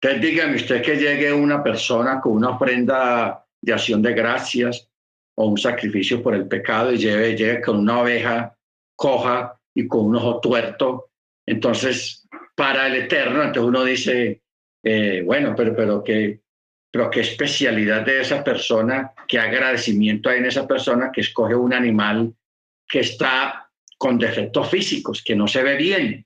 Entonces 0.00 0.20
dígame 0.20 0.56
usted 0.56 0.82
que 0.82 0.96
llegue 0.96 1.32
una 1.32 1.62
persona 1.62 2.20
con 2.20 2.32
una 2.32 2.50
ofrenda 2.50 3.44
de 3.60 3.72
acción 3.72 4.02
de 4.02 4.14
gracias 4.14 4.88
o 5.36 5.46
un 5.46 5.58
sacrificio 5.58 6.22
por 6.22 6.34
el 6.34 6.46
pecado 6.46 6.92
y 6.92 6.98
lleve, 6.98 7.36
llegue 7.36 7.60
con 7.60 7.78
una 7.78 8.00
oveja 8.00 8.56
coja 8.94 9.60
y 9.74 9.86
con 9.86 10.06
un 10.06 10.16
ojo 10.16 10.40
tuerto. 10.40 11.10
Entonces, 11.46 12.26
para 12.54 12.86
el 12.86 12.94
eterno, 12.94 13.42
entonces 13.42 13.68
uno 13.68 13.84
dice, 13.84 14.42
eh, 14.88 15.22
bueno, 15.24 15.52
pero, 15.56 15.74
pero, 15.74 16.04
qué, 16.04 16.42
pero 16.92 17.10
qué 17.10 17.18
especialidad 17.18 18.06
de 18.06 18.20
esa 18.20 18.44
persona, 18.44 19.12
qué 19.26 19.36
agradecimiento 19.36 20.28
hay 20.28 20.38
en 20.38 20.46
esa 20.46 20.64
persona 20.64 21.10
que 21.12 21.22
escoge 21.22 21.56
un 21.56 21.74
animal 21.74 22.32
que 22.86 23.00
está 23.00 23.68
con 23.98 24.16
defectos 24.16 24.70
físicos, 24.70 25.24
que 25.24 25.34
no 25.34 25.48
se 25.48 25.64
ve 25.64 25.74
bien. 25.74 26.24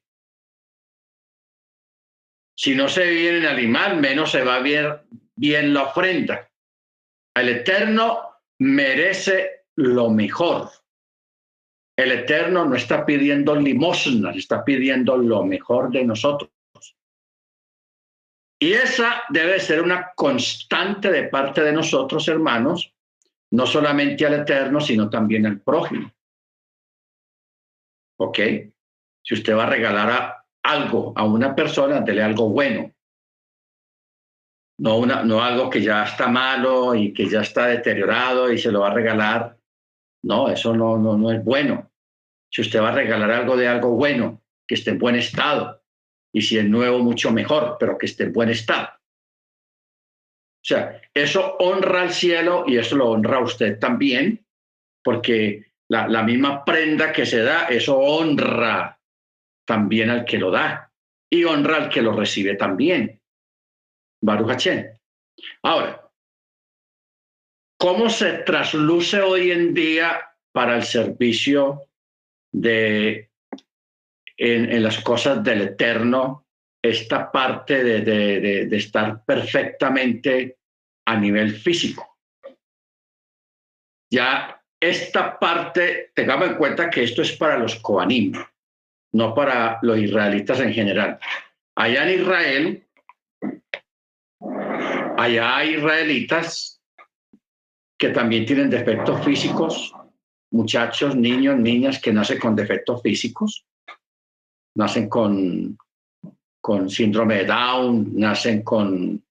Si 2.55 2.75
no 2.75 2.87
se 2.90 3.01
ve 3.01 3.12
bien 3.12 3.37
el 3.37 3.46
animal, 3.46 3.99
menos 3.99 4.31
se 4.31 4.44
va 4.44 4.57
a 4.57 4.61
ver 4.61 5.05
bien 5.35 5.73
la 5.73 5.85
ofrenda. 5.85 6.46
El 7.35 7.49
Eterno 7.49 8.42
merece 8.59 9.62
lo 9.77 10.11
mejor. 10.11 10.68
El 11.96 12.12
Eterno 12.12 12.66
no 12.66 12.77
está 12.77 13.07
pidiendo 13.07 13.57
limosnas, 13.57 14.37
está 14.37 14.62
pidiendo 14.62 15.16
lo 15.16 15.46
mejor 15.46 15.90
de 15.90 16.05
nosotros. 16.05 16.51
Y 18.62 18.75
esa 18.75 19.23
debe 19.31 19.59
ser 19.59 19.81
una 19.81 20.12
constante 20.14 21.11
de 21.11 21.29
parte 21.29 21.62
de 21.62 21.73
nosotros, 21.73 22.29
hermanos, 22.29 22.92
no 23.53 23.66
solamente 23.66 24.27
al 24.27 24.35
Eterno, 24.35 24.83
sino 24.83 25.09
también 25.09 25.46
al 25.46 25.61
prójimo. 25.61 26.12
¿Ok? 28.18 28.38
Si 29.23 29.35
usted 29.35 29.57
va 29.57 29.64
a 29.64 29.70
regalar 29.70 30.37
algo 30.62 31.14
a 31.16 31.25
una 31.25 31.57
persona, 31.57 32.03
dele 32.03 32.23
algo 32.23 32.51
bueno. 32.51 32.92
No, 34.79 34.99
una, 34.99 35.23
no 35.25 35.42
algo 35.42 35.70
que 35.70 35.83
ya 35.83 36.05
está 36.05 36.29
malo 36.29 36.94
y 36.94 37.14
que 37.14 37.27
ya 37.29 37.40
está 37.40 37.66
deteriorado 37.66 38.53
y 38.53 38.59
se 38.59 38.70
lo 38.70 38.81
va 38.81 38.90
a 38.90 38.94
regalar. 38.94 39.59
No, 40.23 40.51
eso 40.51 40.77
no, 40.77 40.99
no, 40.99 41.16
no 41.16 41.33
es 41.33 41.42
bueno. 41.42 41.90
Si 42.51 42.61
usted 42.61 42.83
va 42.83 42.90
a 42.90 42.94
regalar 42.94 43.31
algo 43.31 43.57
de 43.57 43.68
algo 43.68 43.92
bueno, 43.92 44.42
que 44.66 44.75
esté 44.75 44.90
en 44.90 44.99
buen 44.99 45.16
estado, 45.16 45.80
y 46.33 46.43
si 46.43 46.59
es 46.59 46.64
nuevo, 46.64 46.99
mucho 46.99 47.33
mejor, 47.33 47.77
pero 47.79 47.99
que 47.99 48.07
esté 48.07 48.25
en 48.25 48.33
buen 48.33 48.51
estado. 48.51 48.88
O 48.88 50.66
sea, 50.66 51.01
eso 51.14 51.57
honra 51.59 52.03
al 52.03 52.12
cielo 52.12 52.64
y 52.66 52.77
eso 52.77 52.97
lo 52.97 53.11
honra 53.11 53.38
a 53.38 53.43
usted 53.43 53.79
también, 53.79 54.45
porque 55.03 55.73
la, 55.88 56.07
la 56.07 56.23
misma 56.23 56.64
prenda 56.64 57.12
que 57.12 57.27
se 57.27 57.43
da, 57.43 57.66
eso 57.66 57.99
honra 57.99 59.01
también 59.66 60.11
al 60.11 60.25
que 60.25 60.38
lo 60.38 60.51
da 60.51 60.93
y 61.31 61.45
honra 61.45 61.77
al 61.77 61.88
que 61.88 62.03
lo 62.03 62.12
recibe 62.12 62.57
también. 62.57 63.21
Baruch 64.23 64.69
Ahora, 65.62 66.11
¿cómo 67.79 68.11
se 68.11 68.33
trasluce 68.38 69.21
hoy 69.21 69.51
en 69.51 69.73
día 69.73 70.21
para 70.53 70.77
el 70.77 70.83
servicio 70.83 71.87
de 72.53 73.30
en, 74.40 74.83
las 74.83 75.00
cosas 75.00 75.44
del 75.44 75.61
eterno 75.61 76.46
esta 76.83 77.31
parte 77.31 77.85
de, 77.85 78.00
de, 78.00 78.76
estar 78.76 79.22
perfectamente 79.22 80.57
a 81.07 81.16
nivel 81.16 81.55
físico. 81.55 82.16
Ya 84.11 84.62
esta 84.81 85.38
parte, 85.38 86.11
tengamos 86.14 86.48
en 86.48 86.55
cuenta 86.55 86.88
que 86.88 87.03
esto 87.03 87.20
es 87.20 87.33
para 87.33 87.59
los 87.59 87.76
Koanim, 87.76 88.33
no 89.12 89.35
para 89.35 89.79
los 89.83 89.98
israelitas 89.98 90.59
en 90.61 90.72
general. 90.72 91.18
Allá 91.76 92.09
en 92.09 92.20
Israel, 92.20 92.87
allá 95.18 95.57
hay 95.59 95.74
israelitas 95.74 96.81
que 97.98 98.09
también 98.09 98.46
tienen 98.46 98.70
defectos 98.70 99.22
físicos, 99.22 99.94
muchachos, 100.50 101.14
niños, 101.14 101.59
niñas 101.59 102.00
que 102.00 102.14
nacen 102.14 102.38
con 102.38 102.57
defectos 102.57 103.03
físicos, 103.03 103.66
nacen 104.74 105.09
con, 105.09 105.76
con 106.61 106.90
síndrome 106.90 107.37
de 107.37 107.44
Down, 107.44 108.12
nacen 108.14 108.62
con 108.62 109.22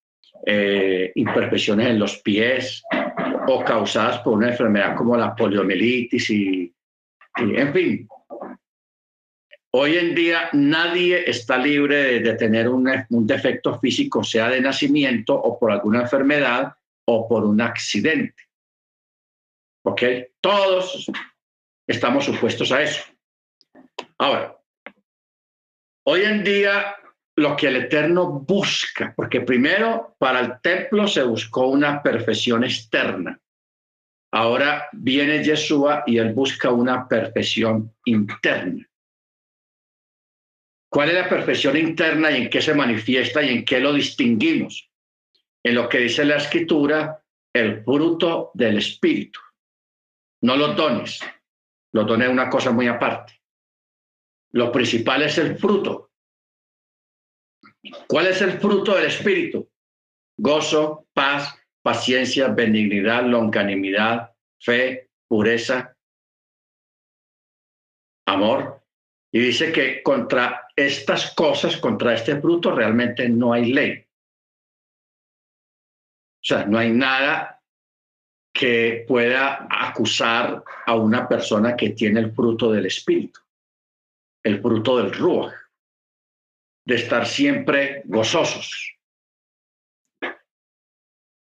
eh, 0.46 1.12
imperfecciones 1.16 1.88
en 1.88 2.00
los 2.00 2.18
pies 2.20 2.84
o 3.48 3.64
causadas 3.64 4.20
por 4.20 4.34
una 4.34 4.50
enfermedad 4.50 4.96
como 4.96 5.16
la 5.18 5.36
poliomielitis 5.36 6.30
y, 6.30 6.74
en 7.38 7.74
fin. 7.74 8.08
Hoy 9.72 9.98
en 9.98 10.16
día 10.16 10.50
nadie 10.54 11.30
está 11.30 11.58
libre 11.58 12.20
de, 12.22 12.34
tener 12.34 12.68
un, 12.70 12.90
un 13.10 13.28
defecto 13.28 13.80
físico, 13.80 14.24
sea 14.24 14.50
de 14.50 14.62
nacimiento 14.62 15.36
o 15.36 15.60
por 15.60 15.72
alguna 15.72 16.02
enfermedad 16.02 16.74
o 17.06 17.28
por 17.28 17.46
un 17.46 17.62
accidente. 17.62 18.44
¿Ok? 19.84 20.02
Todos 20.42 21.12
estamos 21.88 22.26
supuestos 22.26 22.72
a 22.72 22.82
eso. 22.82 23.04
Ahora, 24.18 24.59
hoy 26.10 26.24
en 26.24 26.44
día 26.44 26.96
lo 27.36 27.56
que 27.56 27.68
el 27.68 27.76
Eterno 27.76 28.32
busca, 28.32 29.14
porque 29.16 29.42
primero 29.42 30.16
para 30.18 30.40
el 30.40 30.60
templo 30.62 31.08
se 31.08 31.22
buscó 31.22 31.68
una 31.68 32.02
perfección 32.02 32.64
externa. 32.64 33.40
Ahora 34.32 34.90
viene 34.92 35.44
Yeshua 35.44 36.04
y 36.08 36.18
él 36.18 36.34
busca 36.34 36.72
una 36.72 37.08
perfección 37.08 37.94
interna. 38.06 38.88
¿Cuál 40.92 41.10
es 41.10 41.16
la 41.16 41.30
perfección 41.30 41.78
interna 41.78 42.32
y 42.32 42.44
en 42.44 42.50
qué 42.50 42.62
se 42.62 42.74
manifiesta 42.74 43.44
y 43.44 43.50
en 43.50 43.64
qué 43.64 43.80
lo 43.80 43.94
distinguimos? 43.94 44.90
En 45.64 45.76
lo 45.76 45.88
que 45.88 46.00
dice 46.00 46.26
la 46.26 46.38
escritura, 46.38 47.24
el 47.54 47.84
fruto 47.84 48.50
del 48.56 48.80
Espíritu 48.80 49.40
no 50.42 50.56
los 50.56 50.76
dones. 50.76 51.20
Los 51.92 52.08
dones 52.08 52.28
es 52.28 52.34
una 52.34 52.50
cosa 52.50 52.72
muy 52.72 52.88
aparte. 52.88 53.39
Lo 54.52 54.72
principal 54.72 55.24
es 55.24 55.38
el 55.38 55.58
fruto. 55.58 56.12
¿Cuál 58.08 58.28
es 58.28 58.42
el 58.42 58.60
fruto 58.60 58.96
del 58.96 59.06
Espíritu? 59.06 59.70
Gozo, 60.38 61.08
paz, 61.14 61.56
paciencia, 61.82 62.48
benignidad, 62.50 63.24
longanimidad, 63.26 64.32
fe, 64.60 65.10
pureza, 65.28 65.96
amor. 68.26 68.84
Y 69.32 69.40
dice 69.40 69.72
que 69.72 70.02
contra 70.02 70.68
estas 70.76 71.34
cosas, 71.36 71.78
contra 71.78 72.14
este 72.14 72.40
fruto, 72.42 72.72
realmente 72.72 73.30
no 73.30 73.54
hay 73.54 73.72
ley. 73.72 74.06
O 76.42 76.44
sea, 76.44 76.66
no 76.66 76.78
hay 76.78 76.92
nada 76.92 77.62
que 78.54 79.06
pueda 79.08 79.68
acusar 79.70 80.64
a 80.86 80.96
una 80.96 81.28
persona 81.28 81.76
que 81.76 81.92
tiene 81.92 82.22
el 82.22 82.32
fruto 82.34 82.72
del 82.72 82.88
Espíritu, 82.88 83.40
el 84.44 84.62
fruto 84.62 84.98
del 84.98 85.14
Ruach, 85.14 85.54
de 86.86 86.96
estar 86.96 87.26
siempre 87.26 88.02
gozosos. 88.06 88.98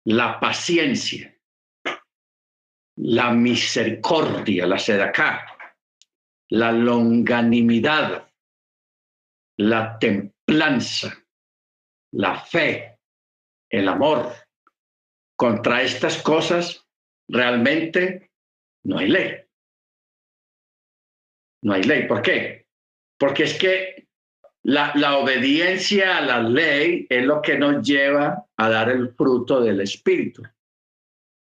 La 0.06 0.40
paciencia, 0.40 1.36
la 2.98 3.32
misericordia, 3.32 4.68
la 4.68 4.78
sedacá, 4.78 5.58
la 6.50 6.72
longanimidad, 6.72 8.32
la 9.58 9.98
templanza, 10.00 11.26
la 12.14 12.40
fe, 12.40 13.00
el 13.70 13.88
amor. 13.88 14.34
Contra 15.38 15.82
estas 15.82 16.22
cosas 16.22 16.88
realmente 17.28 18.32
no 18.84 19.00
hay 19.00 19.08
ley. 19.10 19.42
No 21.64 21.74
hay 21.74 21.84
ley. 21.84 22.08
¿Por 22.08 22.22
qué? 22.22 22.65
Porque 23.18 23.44
es 23.44 23.58
que 23.58 24.08
la, 24.64 24.92
la, 24.96 25.18
obediencia 25.18 26.18
a 26.18 26.22
la 26.22 26.42
ley 26.42 27.06
es 27.10 27.24
lo 27.24 27.42
que 27.42 27.58
nos 27.58 27.86
lleva 27.86 28.46
a 28.58 28.70
dar 28.70 28.90
el 28.90 29.14
fruto 29.14 29.62
del 29.62 29.82
Espíritu. 29.82 30.44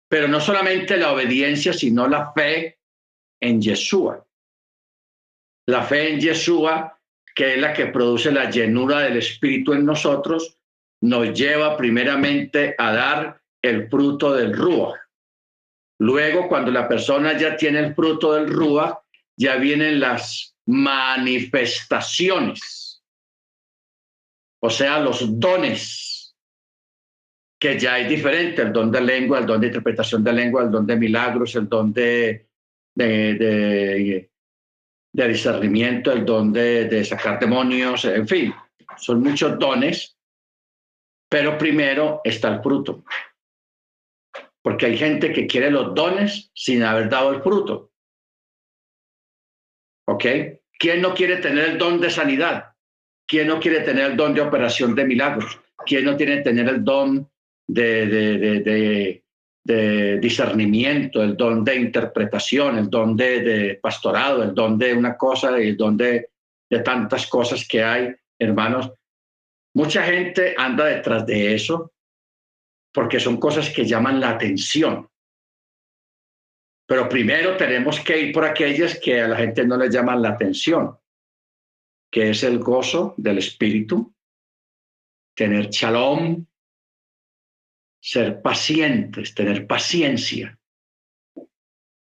Pero 0.08 0.28
no 0.28 0.40
solamente 0.40 0.96
la 0.96 1.12
obediencia, 1.12 1.72
sino 1.72 2.06
la 2.06 2.32
fe 2.32 2.78
en 3.40 3.60
Yeshua. 3.60 4.24
La 5.66 5.82
fe 5.82 6.12
en 6.12 6.20
Yeshua, 6.20 6.98
que 7.34 7.54
es 7.54 7.60
la 7.60 7.72
que 7.72 7.86
produce 7.86 8.32
la 8.32 8.50
llenura 8.50 9.00
del 9.00 9.18
Espíritu 9.18 9.72
en 9.72 9.84
nosotros, 9.84 10.58
nos 11.00 11.32
lleva 11.38 11.76
primeramente 11.76 12.74
a 12.76 12.92
dar 12.92 13.42
el 13.62 13.88
fruto 13.88 14.34
del 14.34 14.54
Ruach. 14.54 14.98
Luego, 16.00 16.48
cuando 16.48 16.70
la 16.70 16.88
persona 16.88 17.36
ya 17.36 17.56
tiene 17.56 17.80
el 17.80 17.94
fruto 17.94 18.32
del 18.34 18.48
Rúa, 18.48 19.02
ya 19.36 19.56
vienen 19.56 20.00
las 20.00 20.56
manifestaciones, 20.68 23.02
o 24.60 24.70
sea, 24.70 25.00
los 25.00 25.38
dones, 25.38 26.34
que 27.60 27.78
ya 27.78 27.98
es 27.98 28.08
diferente, 28.08 28.62
el 28.62 28.72
don 28.72 28.90
de 28.90 29.00
lengua, 29.00 29.38
el 29.38 29.46
don 29.46 29.60
de 29.60 29.68
interpretación 29.68 30.22
de 30.22 30.32
lengua, 30.32 30.62
el 30.62 30.70
don 30.70 30.86
de 30.86 30.96
milagros, 30.96 31.54
el 31.56 31.68
don 31.68 31.92
de, 31.92 32.48
de, 32.94 34.30
discernimiento, 35.12 36.12
el 36.12 36.24
don 36.24 36.52
de 36.52 37.04
sacar 37.04 37.38
demonios, 37.38 38.04
en 38.04 38.28
fin, 38.28 38.54
son 38.96 39.22
muchos 39.22 39.58
dones, 39.58 40.16
pero 41.28 41.58
primero 41.58 42.20
está 42.24 42.54
el 42.54 42.62
fruto 42.62 43.04
porque 44.68 44.84
hay 44.84 44.98
gente 44.98 45.32
que 45.32 45.46
quiere 45.46 45.70
los 45.70 45.94
dones 45.94 46.50
sin 46.54 46.82
haber 46.82 47.08
dado 47.08 47.32
el 47.32 47.40
fruto. 47.40 47.90
¿Ok? 50.06 50.26
¿Quién 50.78 51.02
no 51.02 51.14
quiere 51.14 51.38
tener 51.38 51.70
el 51.70 51.78
don 51.78 52.00
de 52.00 52.10
sanidad? 52.10 52.72
¿Quién 53.26 53.48
no 53.48 53.58
quiere 53.58 53.80
tener 53.80 54.12
el 54.12 54.16
don 54.16 54.32
de 54.32 54.40
operación 54.40 54.94
de 54.94 55.04
milagros? 55.04 55.60
¿Quién 55.84 56.04
no 56.04 56.16
tiene 56.16 56.40
tener 56.42 56.68
el 56.68 56.84
don 56.84 57.28
de, 57.66 58.06
de, 58.06 59.22
de, 59.64 60.18
discernimiento, 60.18 61.22
el 61.22 61.36
don 61.36 61.62
de 61.62 61.76
interpretación, 61.76 62.78
el 62.78 62.88
don 62.88 63.16
de, 63.16 63.78
pastorado, 63.82 64.42
el 64.42 64.54
don 64.54 64.78
de 64.78 64.94
una 64.94 65.16
cosa, 65.16 65.58
el 65.58 65.76
don 65.76 65.96
de 65.96 66.30
tantas 66.84 67.26
cosas 67.26 67.66
que 67.68 67.82
hay, 67.82 68.14
hermanos? 68.38 68.90
Mucha 69.74 70.02
gente 70.02 70.54
anda 70.56 70.86
detrás 70.86 71.26
de 71.26 71.54
eso 71.54 71.92
porque 72.92 73.20
son 73.20 73.36
cosas 73.36 73.70
que 73.70 73.84
llaman 73.84 74.20
la 74.20 74.30
atención. 74.30 75.08
Pero 76.88 77.06
primero 77.06 77.54
tenemos 77.58 78.00
que 78.00 78.18
ir 78.18 78.32
por 78.32 78.46
aquellas 78.46 78.98
que 78.98 79.20
a 79.20 79.28
la 79.28 79.36
gente 79.36 79.66
no 79.66 79.76
le 79.76 79.90
llaman 79.90 80.22
la 80.22 80.30
atención, 80.30 80.98
que 82.10 82.30
es 82.30 82.42
el 82.44 82.60
gozo 82.60 83.12
del 83.18 83.36
espíritu, 83.36 84.14
tener 85.36 85.68
shalom, 85.68 86.46
ser 88.00 88.40
pacientes, 88.40 89.34
tener 89.34 89.66
paciencia, 89.66 90.58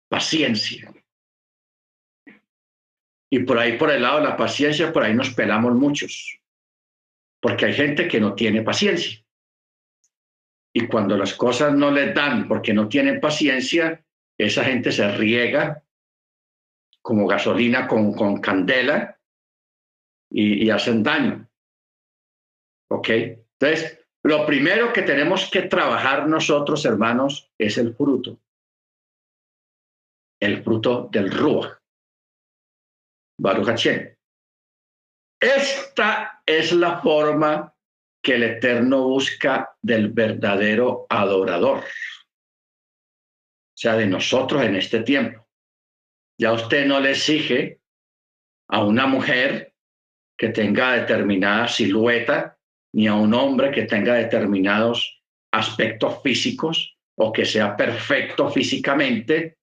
paciencia. 0.10 0.94
Y 3.32 3.40
por 3.40 3.58
ahí, 3.58 3.78
por 3.78 3.92
el 3.92 4.02
lado 4.02 4.18
de 4.18 4.26
la 4.26 4.36
paciencia, 4.36 4.92
por 4.92 5.04
ahí 5.04 5.14
nos 5.14 5.30
pelamos 5.30 5.74
muchos, 5.74 6.38
porque 7.40 7.68
hay 7.68 7.74
gente 7.74 8.10
que 8.10 8.20
no 8.20 8.36
tiene 8.36 8.62
paciencia. 8.62 9.26
Y 10.74 10.88
cuando 10.88 11.16
las 11.16 11.34
cosas 11.34 11.74
no 11.74 11.92
les 11.92 12.14
dan 12.14 12.50
porque 12.50 12.74
no 12.74 12.90
tienen 12.90 13.22
paciencia, 13.22 14.05
esa 14.38 14.64
gente 14.64 14.92
se 14.92 15.10
riega 15.12 15.84
como 17.02 17.28
gasolina 17.28 17.88
con, 17.88 18.14
con 18.14 18.42
candela 18.42 19.20
y, 20.30 20.70
hacen 20.70 21.04
daño. 21.04 21.48
¿Ok? 22.90 23.10
Entonces, 23.10 24.06
lo 24.24 24.46
primero 24.46 24.92
que 24.92 25.04
tenemos 25.04 25.50
que 25.50 25.64
trabajar 25.64 26.28
nosotros, 26.28 26.84
hermanos, 26.86 27.52
es 27.58 27.78
el 27.78 27.96
fruto. 27.96 28.40
El 30.42 30.64
fruto 30.64 31.08
del 31.12 31.32
Ruach. 31.32 31.80
Baruch. 33.40 33.88
Esta 35.40 36.42
es 36.46 36.72
la 36.72 37.02
forma 37.02 37.76
que 38.24 38.36
el 38.36 38.44
Eterno 38.44 39.04
busca 39.04 39.76
del 39.82 40.10
verdadero 40.12 41.06
adorador, 41.10 41.84
sea, 43.76 43.96
de 43.96 44.08
nosotros 44.08 44.64
en 44.64 44.76
este 44.76 45.02
tiempo. 45.02 45.48
Ya 46.40 46.54
usted 46.54 46.86
no 46.86 47.00
le 47.00 47.12
exige 47.12 47.82
a 48.70 48.84
una 48.84 49.06
mujer 49.06 49.74
que 50.38 50.50
tenga 50.50 50.94
determinada 50.94 51.68
silueta, 51.68 52.58
ni 52.94 53.08
a 53.08 53.14
un 53.14 53.34
hombre 53.34 53.72
que 53.72 53.84
tenga 53.84 54.16
determinados 54.16 55.22
aspectos 55.52 56.22
físicos 56.24 56.98
o 57.18 57.32
que 57.32 57.46
sea 57.46 57.76
perfecto 57.76 58.50
físicamente, 58.50 59.58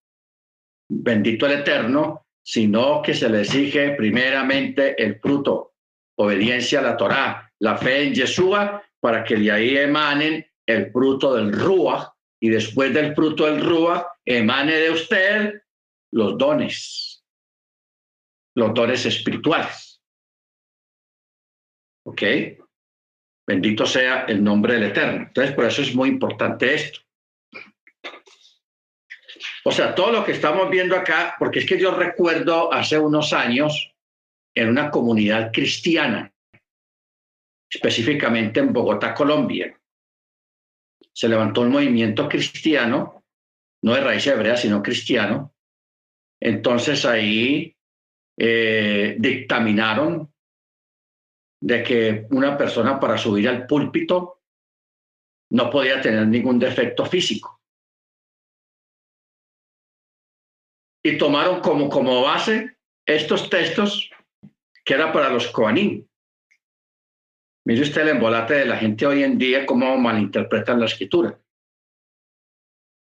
bendito 0.88 1.46
el 1.46 1.60
Eterno, 1.60 2.26
sino 2.42 3.02
que 3.02 3.14
se 3.14 3.28
le 3.28 3.40
exige 3.42 3.90
primeramente 3.90 5.02
el 5.02 5.18
fruto, 5.20 5.74
obediencia 6.18 6.80
a 6.80 6.82
la 6.82 6.96
Torá, 6.96 7.52
la 7.60 7.76
fe 7.76 8.04
en 8.04 8.14
Yeshua, 8.14 8.82
para 9.00 9.24
que 9.24 9.36
de 9.36 9.50
ahí 9.50 9.76
emanen 9.76 10.44
el 10.66 10.90
fruto 10.90 11.34
del 11.34 11.52
Rúa, 11.52 12.11
y 12.42 12.48
después 12.48 12.92
del 12.92 13.14
fruto 13.14 13.46
del 13.46 13.64
Rúa 13.64 14.18
emane 14.24 14.74
de 14.74 14.90
usted 14.90 15.62
los 16.10 16.36
dones, 16.36 17.24
los 18.56 18.74
dones 18.74 19.06
espirituales. 19.06 20.02
¿Ok? 22.04 22.22
Bendito 23.46 23.86
sea 23.86 24.24
el 24.24 24.42
nombre 24.42 24.74
del 24.74 24.90
Eterno. 24.90 25.26
Entonces, 25.28 25.54
por 25.54 25.66
eso 25.66 25.82
es 25.82 25.94
muy 25.94 26.08
importante 26.08 26.74
esto. 26.74 27.00
O 29.64 29.70
sea, 29.70 29.94
todo 29.94 30.10
lo 30.10 30.24
que 30.24 30.32
estamos 30.32 30.68
viendo 30.68 30.96
acá, 30.96 31.36
porque 31.38 31.60
es 31.60 31.66
que 31.66 31.78
yo 31.78 31.92
recuerdo 31.92 32.72
hace 32.72 32.98
unos 32.98 33.32
años 33.32 33.94
en 34.52 34.68
una 34.68 34.90
comunidad 34.90 35.52
cristiana, 35.52 36.34
específicamente 37.70 38.58
en 38.58 38.72
Bogotá, 38.72 39.14
Colombia, 39.14 39.78
se 41.14 41.28
levantó 41.28 41.60
un 41.62 41.70
movimiento 41.70 42.28
cristiano, 42.28 43.24
no 43.82 43.94
de 43.94 44.00
raíz 44.00 44.26
hebrea, 44.26 44.56
sino 44.56 44.82
cristiano. 44.82 45.54
Entonces 46.40 47.04
ahí 47.04 47.76
eh, 48.38 49.16
dictaminaron 49.18 50.32
de 51.60 51.82
que 51.82 52.26
una 52.30 52.58
persona 52.58 52.98
para 52.98 53.16
subir 53.16 53.48
al 53.48 53.66
púlpito 53.66 54.42
no 55.50 55.70
podía 55.70 56.00
tener 56.00 56.26
ningún 56.26 56.58
defecto 56.58 57.04
físico. 57.04 57.60
Y 61.04 61.18
tomaron 61.18 61.60
como, 61.60 61.88
como 61.88 62.22
base 62.22 62.78
estos 63.06 63.50
textos 63.50 64.10
que 64.84 64.94
era 64.94 65.12
para 65.12 65.30
los 65.30 65.48
Koanim. 65.48 66.06
Mire 67.64 67.82
usted 67.82 68.02
el 68.02 68.08
embolate 68.08 68.54
de 68.54 68.66
la 68.66 68.76
gente 68.76 69.06
hoy 69.06 69.22
en 69.22 69.38
día, 69.38 69.64
cómo 69.64 69.96
malinterpretan 69.96 70.80
la 70.80 70.86
escritura. 70.86 71.38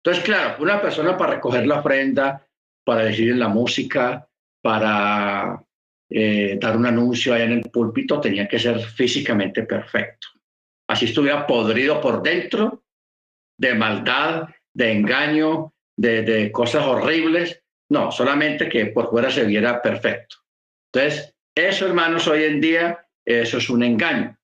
Entonces, 0.04 0.24
claro, 0.24 0.62
una 0.62 0.80
persona 0.82 1.16
para 1.16 1.34
recoger 1.34 1.66
la 1.66 1.78
ofrenda, 1.78 2.46
para 2.84 3.04
decir 3.04 3.34
la 3.36 3.48
música, 3.48 4.28
para 4.60 5.62
eh, 6.10 6.58
dar 6.60 6.76
un 6.76 6.86
anuncio 6.86 7.32
allá 7.32 7.44
en 7.44 7.52
el 7.52 7.70
púlpito, 7.70 8.20
tenía 8.20 8.46
que 8.46 8.58
ser 8.58 8.80
físicamente 8.80 9.62
perfecto. 9.62 10.28
Así 10.88 11.06
estuviera 11.06 11.46
podrido 11.46 12.00
por 12.00 12.22
dentro 12.22 12.84
de 13.58 13.74
maldad, 13.74 14.48
de 14.74 14.92
engaño, 14.92 15.72
de, 15.96 16.22
de 16.22 16.52
cosas 16.52 16.84
horribles. 16.84 17.62
No, 17.90 18.10
solamente 18.10 18.68
que 18.68 18.86
por 18.86 19.08
fuera 19.08 19.30
se 19.30 19.44
viera 19.44 19.80
perfecto. 19.80 20.36
Entonces, 20.92 21.34
eso, 21.54 21.86
hermanos, 21.86 22.26
hoy 22.26 22.44
en 22.44 22.60
día, 22.60 23.06
eso 23.24 23.58
es 23.58 23.70
un 23.70 23.82
engaño. 23.82 24.36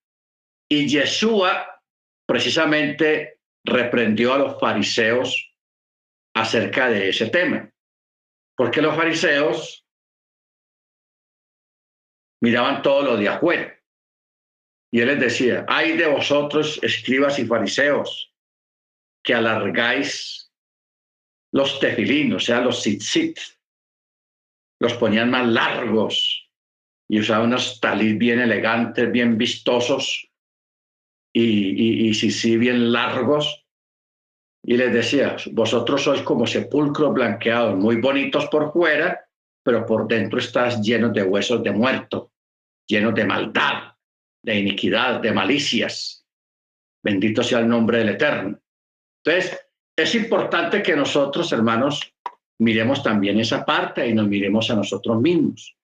Y 0.69 0.87
Yeshua 0.87 1.81
precisamente 2.27 3.39
reprendió 3.65 4.33
a 4.33 4.37
los 4.37 4.59
fariseos 4.59 5.51
acerca 6.35 6.89
de 6.89 7.09
ese 7.09 7.27
tema, 7.27 7.71
porque 8.55 8.81
los 8.81 8.95
fariseos 8.95 9.85
miraban 12.41 12.81
todo 12.81 13.01
lo 13.01 13.17
de 13.17 13.29
afuera. 13.29 13.75
Y 14.91 15.01
él 15.01 15.07
les 15.07 15.19
decía, 15.19 15.65
hay 15.67 15.97
de 15.97 16.07
vosotros, 16.07 16.79
escribas 16.81 17.37
y 17.39 17.45
fariseos, 17.45 18.33
que 19.23 19.33
alargáis 19.33 20.51
los 21.51 21.79
tefilín, 21.79 22.33
o 22.33 22.39
sea, 22.39 22.61
los 22.61 22.81
tzitzit, 22.81 23.39
los 24.79 24.93
ponían 24.93 25.29
más 25.29 25.47
largos 25.47 26.49
y 27.07 27.19
usaban 27.19 27.47
unos 27.47 27.79
talis 27.79 28.17
bien 28.17 28.39
elegantes, 28.39 29.11
bien 29.11 29.37
vistosos, 29.37 30.28
y, 31.33 32.09
y, 32.09 32.13
sí, 32.13 32.31
sí, 32.31 32.57
bien 32.57 32.91
largos. 32.91 33.65
Y 34.63 34.77
les 34.77 34.91
decía, 34.91 35.37
vosotros 35.51 36.03
sois 36.03 36.21
como 36.21 36.45
sepulcros 36.45 37.13
blanqueados, 37.13 37.77
muy 37.77 37.97
bonitos 37.97 38.47
por 38.47 38.73
fuera, 38.73 39.25
pero 39.63 39.85
por 39.85 40.07
dentro 40.07 40.39
estás 40.39 40.81
llenos 40.81 41.13
de 41.13 41.23
huesos 41.23 41.63
de 41.63 41.71
muerto, 41.71 42.31
llenos 42.87 43.15
de 43.15 43.25
maldad, 43.25 43.93
de 44.43 44.59
iniquidad, 44.59 45.21
de 45.21 45.31
malicias. 45.31 46.25
Bendito 47.03 47.43
sea 47.43 47.59
el 47.59 47.69
nombre 47.69 47.99
del 47.99 48.09
Eterno. 48.09 48.59
Entonces, 49.23 49.57
es 49.95 50.15
importante 50.15 50.81
que 50.81 50.95
nosotros, 50.95 51.51
hermanos, 51.51 52.13
miremos 52.59 53.01
también 53.01 53.39
esa 53.39 53.65
parte 53.65 54.07
y 54.07 54.13
nos 54.13 54.27
miremos 54.27 54.69
a 54.69 54.75
nosotros 54.75 55.21
mismos. 55.21 55.77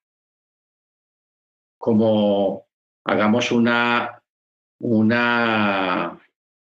Como 1.77 2.67
hagamos 3.05 3.51
una 3.51 4.21
una, 4.80 6.19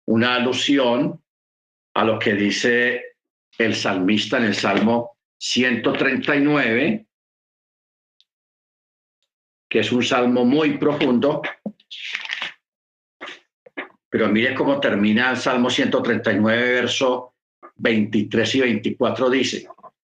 una 0.07 0.35
alusión 0.35 1.23
a 1.95 2.05
lo 2.05 2.19
que 2.19 2.35
dice 2.35 3.17
el 3.59 3.75
salmista 3.75 4.39
en 4.39 4.45
el 4.45 4.55
Salmo 4.55 5.17
139, 5.39 7.07
que 9.69 9.79
es 9.79 9.93
un 9.93 10.03
salmo 10.03 10.45
muy 10.45 10.79
profundo, 10.79 11.43
pero 14.09 14.29
mire 14.29 14.55
cómo 14.55 14.81
termina 14.81 15.31
el 15.31 15.37
Salmo 15.37 15.71
139, 15.71 16.73
verso 16.73 17.35
23 17.77 18.55
y 18.55 18.61
24, 18.61 19.31
dice, 19.31 19.69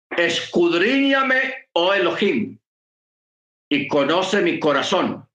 escudriñame, 0.09 1.67
oh 1.73 1.93
Elohim, 1.93 2.57
y 3.69 3.87
conoce 3.87 4.41
mi 4.41 4.59
corazón, 4.59 5.27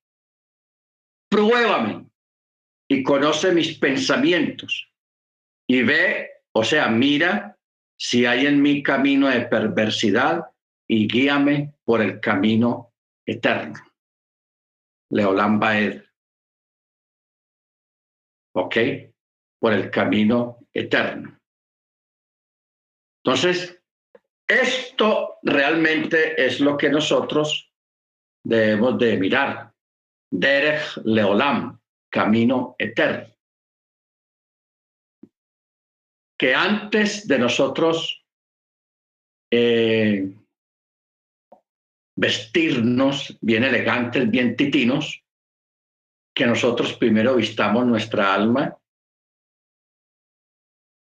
pruébame 1.28 2.07
y 2.88 3.02
conoce 3.02 3.52
mis 3.52 3.78
pensamientos 3.78 4.90
y 5.68 5.82
ve, 5.82 6.30
o 6.52 6.64
sea, 6.64 6.88
mira 6.88 7.58
si 7.98 8.24
hay 8.24 8.46
en 8.46 8.62
mi 8.62 8.82
camino 8.82 9.28
de 9.28 9.42
perversidad 9.42 10.44
y 10.88 11.06
guíame 11.06 11.74
por 11.84 12.00
el 12.00 12.20
camino 12.20 12.94
eterno. 13.26 13.78
Leolán 15.10 15.58
Baed. 15.58 16.02
¿Ok? 18.54 18.76
Por 19.60 19.72
el 19.72 19.90
camino 19.90 20.66
eterno. 20.72 21.38
Entonces, 23.22 23.82
esto 24.46 25.38
realmente 25.42 26.42
es 26.42 26.60
lo 26.60 26.76
que 26.76 26.88
nosotros 26.88 27.70
debemos 28.42 28.98
de 28.98 29.16
mirar. 29.18 29.74
Derech 30.30 30.96
Leolam, 31.04 31.77
camino 32.10 32.74
eterno. 32.78 33.34
Que 36.38 36.54
antes 36.54 37.26
de 37.26 37.38
nosotros 37.38 38.24
eh, 39.50 40.32
vestirnos 42.16 43.36
bien 43.40 43.64
elegantes, 43.64 44.30
bien 44.30 44.56
titinos, 44.56 45.22
que 46.34 46.46
nosotros 46.46 46.92
primero 46.94 47.36
vistamos 47.36 47.86
nuestra 47.86 48.34
alma, 48.34 48.78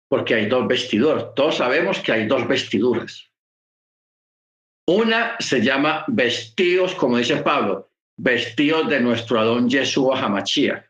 porque 0.08 0.34
hay 0.34 0.46
dos 0.46 0.68
vestiduras. 0.68 1.34
Todos 1.34 1.56
sabemos 1.56 1.98
que 2.00 2.12
hay 2.12 2.26
dos 2.26 2.46
vestiduras. 2.46 3.30
Una 4.86 5.36
se 5.40 5.60
llama 5.60 6.04
vestidos, 6.08 6.94
como 6.94 7.16
dice 7.16 7.36
Pablo, 7.38 7.90
vestidos 8.16 8.88
de 8.88 9.00
nuestro 9.00 9.40
Adón 9.40 9.68
Yeshua 9.68 10.20
Hamachia. 10.20 10.88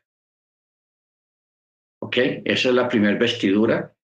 ¿Ok? 2.05 2.19
Esa 2.45 2.69
es 2.69 2.75
la 2.75 2.87
primera 2.87 3.19
vestidura. 3.19 3.97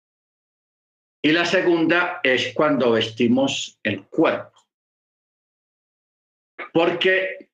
Y 1.22 1.34
la 1.34 1.43
segunda 1.43 2.22
es 2.24 2.54
cuando 2.54 2.91
vestimos 2.91 3.78
el 3.84 4.06
cuerpo. 4.08 4.58
Porque 6.72 7.50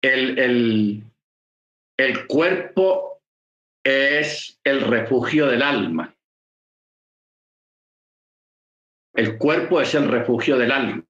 el, 0.00 0.38
el, 0.38 1.02
el 1.96 2.26
cuerpo 2.28 3.20
es 3.84 4.60
el 4.62 4.80
refugio 4.82 5.48
del 5.48 5.62
alma. 5.62 6.16
El 9.14 9.38
cuerpo 9.38 9.80
es 9.80 9.92
el 9.96 10.06
refugio 10.06 10.56
del 10.56 10.70
alma. 10.70 11.04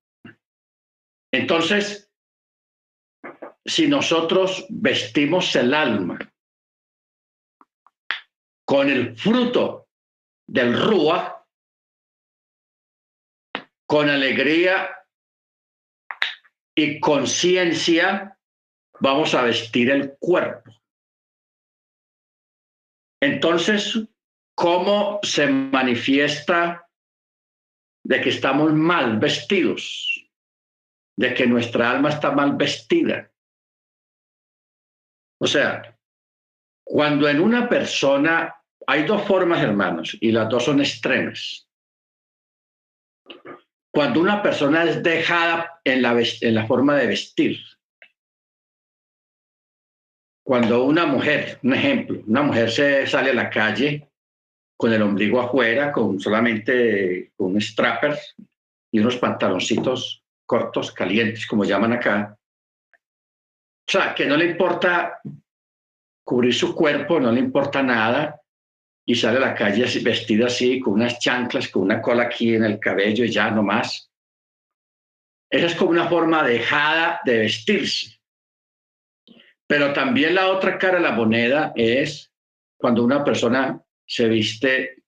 Entonces, 1.34 2.10
si 3.66 3.88
nosotros 3.88 4.64
vestimos 4.70 5.54
el 5.54 5.74
alma 5.74 6.18
con 8.68 8.90
el 8.90 9.16
fruto 9.16 9.88
del 10.46 10.78
Rúa, 10.78 11.42
con 13.86 14.10
alegría 14.10 15.06
y 16.76 17.00
conciencia, 17.00 18.38
vamos 19.00 19.34
a 19.34 19.44
vestir 19.44 19.90
el 19.90 20.18
cuerpo. 20.18 20.70
Entonces, 23.22 23.98
¿cómo 24.54 25.18
se 25.22 25.46
manifiesta 25.46 26.86
de 28.04 28.20
que 28.20 28.28
estamos 28.28 28.74
mal 28.74 29.18
vestidos? 29.18 30.30
De 31.16 31.32
que 31.32 31.46
nuestra 31.46 31.90
alma 31.90 32.10
está 32.10 32.32
mal 32.32 32.54
vestida. 32.54 33.32
O 35.40 35.46
sea, 35.46 35.98
cuando 36.84 37.28
en 37.30 37.40
una 37.40 37.66
persona 37.66 38.54
hay 38.88 39.04
dos 39.04 39.22
formas, 39.24 39.62
hermanos, 39.62 40.16
y 40.18 40.32
las 40.32 40.48
dos 40.48 40.64
son 40.64 40.80
extremas. 40.80 41.68
Cuando 43.92 44.18
una 44.18 44.42
persona 44.42 44.84
es 44.84 45.02
dejada 45.02 45.78
en 45.84 46.00
la, 46.00 46.66
forma 46.66 46.96
de 46.96 47.06
vestir, 47.06 47.58
cuando 50.42 50.84
una 50.84 51.04
mujer, 51.04 51.58
un 51.62 51.74
ejemplo, 51.74 52.22
una 52.26 52.40
mujer 52.40 52.70
se 52.70 53.06
sale 53.06 53.32
a 53.32 53.34
la 53.34 53.50
calle 53.50 54.08
con 54.74 54.90
el 54.90 55.02
ombligo 55.02 55.42
afuera, 55.42 55.92
con 55.92 56.18
solamente 56.18 57.32
un 57.36 57.60
strapper 57.60 58.18
y 58.90 59.00
unos 59.00 59.18
pantaloncitos 59.18 60.24
cortos, 60.46 60.92
calientes, 60.92 61.46
como 61.46 61.64
llaman 61.64 61.92
acá. 61.92 62.38
O 62.94 63.90
sea, 63.90 64.14
que 64.14 64.24
no 64.24 64.38
le 64.38 64.46
importa 64.46 65.20
cubrir 66.24 66.54
su 66.54 66.74
cuerpo, 66.74 67.20
no 67.20 67.30
le 67.30 67.40
importa 67.40 67.82
nada, 67.82 68.40
y 69.08 69.14
sale 69.14 69.38
a 69.38 69.40
la 69.40 69.54
calle 69.54 69.86
vestida 70.02 70.48
así, 70.48 70.78
con 70.80 70.92
unas 70.92 71.18
chanclas, 71.18 71.68
con 71.68 71.84
una 71.84 72.02
cola 72.02 72.24
aquí 72.24 72.54
en 72.54 72.64
el 72.64 72.78
cabello 72.78 73.24
y 73.24 73.30
ya 73.30 73.50
no 73.50 73.62
más. 73.62 74.12
Esa 75.50 75.64
es 75.64 75.74
como 75.76 75.92
una 75.92 76.10
forma 76.10 76.46
dejada 76.46 77.18
de 77.24 77.38
vestirse. 77.38 78.20
Pero 79.66 79.94
también 79.94 80.34
la 80.34 80.50
otra 80.50 80.76
cara 80.76 80.98
de 80.98 81.04
la 81.04 81.12
moneda 81.12 81.72
es 81.74 82.30
cuando 82.76 83.02
una 83.02 83.24
persona 83.24 83.82
se 84.06 84.28
viste 84.28 85.04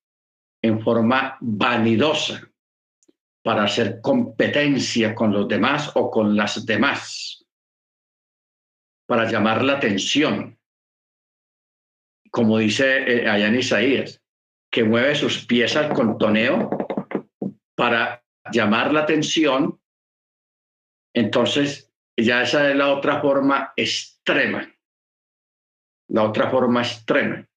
en 0.62 0.80
forma 0.80 1.36
vanidosa 1.42 2.50
para 3.42 3.64
hacer 3.64 4.00
competencia 4.00 5.14
con 5.14 5.30
los 5.30 5.46
demás 5.46 5.90
o 5.94 6.10
con 6.10 6.34
las 6.34 6.64
demás, 6.64 7.44
para 9.06 9.30
llamar 9.30 9.62
la 9.62 9.74
atención. 9.74 10.58
Como 12.30 12.58
dice 12.58 12.98
eh, 12.98 13.28
allá 13.28 13.48
en 13.48 13.58
Isaías, 13.58 14.22
que 14.70 14.84
mueve 14.84 15.14
sus 15.14 15.44
pies 15.46 15.76
al 15.76 15.92
contoneo 15.92 16.70
para 17.74 18.24
llamar 18.52 18.92
la 18.92 19.00
atención. 19.00 19.80
Entonces, 21.14 21.92
ya 22.16 22.42
esa 22.42 22.70
es 22.70 22.76
la 22.76 22.92
otra 22.92 23.20
forma 23.20 23.72
extrema. 23.76 24.72
La 26.08 26.24
otra 26.24 26.50
forma 26.50 26.82
extrema. 26.82 27.48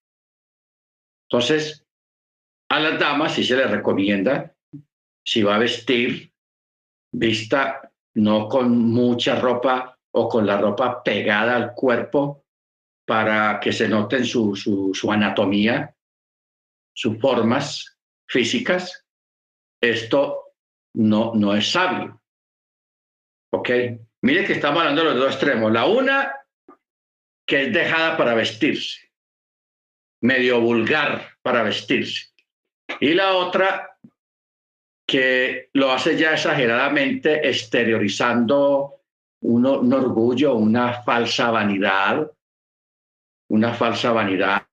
Entonces, 1.29 1.85
a 2.69 2.79
las 2.79 2.99
damas 2.99 3.33
sí 3.33 3.43
se 3.43 3.57
les 3.57 3.69
recomienda, 3.69 4.55
si 5.25 5.43
va 5.43 5.55
a 5.55 5.59
vestir, 5.59 6.33
vista 7.11 7.91
no 8.15 8.47
con 8.47 8.77
mucha 8.77 9.39
ropa 9.39 9.97
o 10.11 10.29
con 10.29 10.45
la 10.45 10.59
ropa 10.59 11.03
pegada 11.03 11.55
al 11.55 11.73
cuerpo 11.73 12.42
para 13.05 13.59
que 13.59 13.73
se 13.73 13.87
noten 13.87 14.25
su, 14.25 14.93
anatomía, 15.11 15.95
sus 16.93 17.19
formas 17.19 17.97
físicas. 18.27 19.05
Esto 19.81 20.53
no, 20.95 21.33
no 21.35 21.53
es 21.55 21.71
sabio. 21.71 22.21
¿Ok? 23.51 23.69
Mire 24.21 24.45
que 24.45 24.53
estamos 24.53 24.79
hablando 24.79 25.03
de 25.03 25.09
los 25.09 25.19
dos 25.19 25.31
extremos. 25.33 25.71
La 25.71 25.85
una, 25.85 26.33
que 27.45 27.63
es 27.63 27.73
dejada 27.73 28.15
para 28.17 28.33
vestirse, 28.33 29.11
medio 30.21 30.61
vulgar 30.61 31.37
para 31.41 31.63
vestirse. 31.63 32.31
Y 33.01 33.13
la 33.13 33.33
otra, 33.33 33.97
que 35.05 35.69
lo 35.73 35.91
hace 35.91 36.17
ya 36.17 36.33
exageradamente 36.33 37.47
exteriorizando 37.47 39.01
un 39.41 39.93
orgullo, 39.93 40.55
una 40.55 41.03
falsa 41.03 41.51
vanidad, 41.51 42.31
una 43.53 43.71
falsa 43.71 44.11
vanidad, 44.11 44.65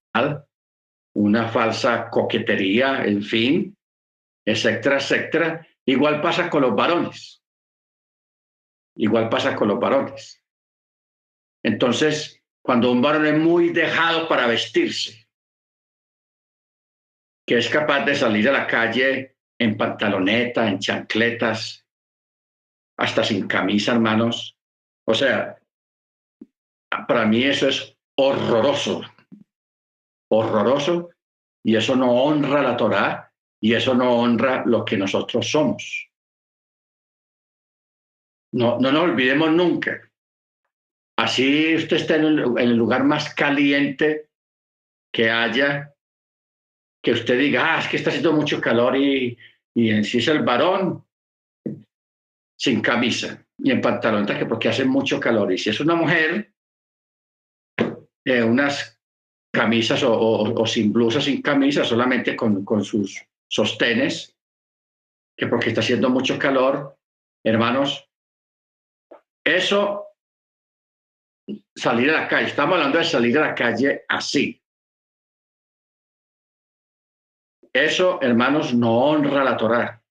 una 1.14 1.48
falsa 1.48 2.08
coquetería, 2.08 3.04
en 3.04 3.22
fin, 3.22 3.76
etcétera, 4.42 4.96
etcétera. 4.96 5.66
Igual 5.84 6.22
pasa 6.22 6.48
con 6.48 6.62
los 6.62 6.74
varones. 6.74 7.42
Igual 8.96 9.28
pasa 9.28 9.54
con 9.54 9.68
los 9.68 9.78
varones. 9.78 10.42
Entonces, 11.62 12.42
cuando 12.64 12.90
un 12.90 13.02
varón 13.02 13.26
es 13.26 13.38
muy 13.38 13.68
dejado 13.68 14.26
para 14.26 14.46
vestirse, 14.46 15.28
que 17.46 17.58
es 17.58 17.68
capaz 17.68 18.06
de 18.06 18.14
salir 18.14 18.48
a 18.48 18.52
la 18.52 18.66
calle 18.66 19.36
en 19.58 19.76
pantaloneta, 19.76 20.66
en 20.66 20.78
chancletas, 20.78 21.86
hasta 22.96 23.24
sin 23.24 23.46
camisa, 23.46 23.92
hermanos. 23.92 24.56
O 25.06 25.12
sea, 25.12 25.60
para 27.06 27.26
mí 27.26 27.44
eso 27.44 27.68
es 27.68 27.99
horroroso, 28.20 29.02
horroroso, 30.30 31.10
y 31.64 31.76
eso 31.76 31.96
no 31.96 32.12
honra 32.12 32.62
la 32.62 32.76
Torá 32.76 33.32
y 33.62 33.74
eso 33.74 33.94
no 33.94 34.12
honra 34.12 34.62
lo 34.66 34.84
que 34.84 34.96
nosotros 34.96 35.50
somos. 35.50 36.08
No, 38.52 38.78
no 38.78 38.92
nos 38.92 39.02
olvidemos 39.02 39.50
nunca. 39.52 40.10
Así 41.18 41.74
usted 41.74 41.96
está 41.98 42.16
en 42.16 42.24
el, 42.58 42.76
lugar 42.76 43.04
más 43.04 43.34
caliente 43.34 44.30
que 45.12 45.30
haya, 45.30 45.94
que 47.02 47.12
usted 47.12 47.38
diga, 47.38 47.74
ah, 47.74 47.80
es 47.80 47.88
que 47.88 47.96
está 47.96 48.10
haciendo 48.10 48.32
mucho 48.32 48.60
calor 48.60 48.96
y, 48.96 49.36
y 49.74 49.90
en 49.90 50.04
sí 50.04 50.18
es 50.18 50.28
el 50.28 50.42
varón 50.42 51.04
sin 52.58 52.80
camisa 52.80 53.46
y 53.58 53.70
en 53.70 53.80
pantalón, 53.80 54.26
que 54.26 54.46
porque 54.46 54.68
hace 54.68 54.84
mucho 54.84 55.20
calor. 55.20 55.52
Y 55.52 55.58
si 55.58 55.70
es 55.70 55.80
una 55.80 55.94
mujer, 55.94 56.52
eh, 58.24 58.42
unas 58.42 59.00
camisas 59.52 60.02
o, 60.04 60.66
sin 60.66 60.92
blusa, 60.92 61.20
sin 61.20 61.42
camisa, 61.42 61.84
solamente 61.84 62.36
con, 62.36 62.64
con 62.64 62.84
sus 62.84 63.24
sostenes, 63.48 64.36
que 65.36 65.46
porque 65.46 65.70
está 65.70 65.80
haciendo 65.80 66.10
mucho 66.10 66.38
calor, 66.38 66.98
hermanos, 67.44 68.08
eso, 69.44 70.06
salir 71.74 72.10
a 72.10 72.22
la 72.22 72.28
calle, 72.28 72.48
estamos 72.48 72.76
hablando 72.76 72.98
de 72.98 73.04
salir 73.04 73.38
a 73.38 73.48
la 73.48 73.54
calle 73.54 74.04
así. 74.08 74.62
Eso, 77.72 78.20
hermanos, 78.20 78.74
no 78.74 78.98
honra 78.98 79.44
la 79.44 79.56
Torá. 79.56 80.02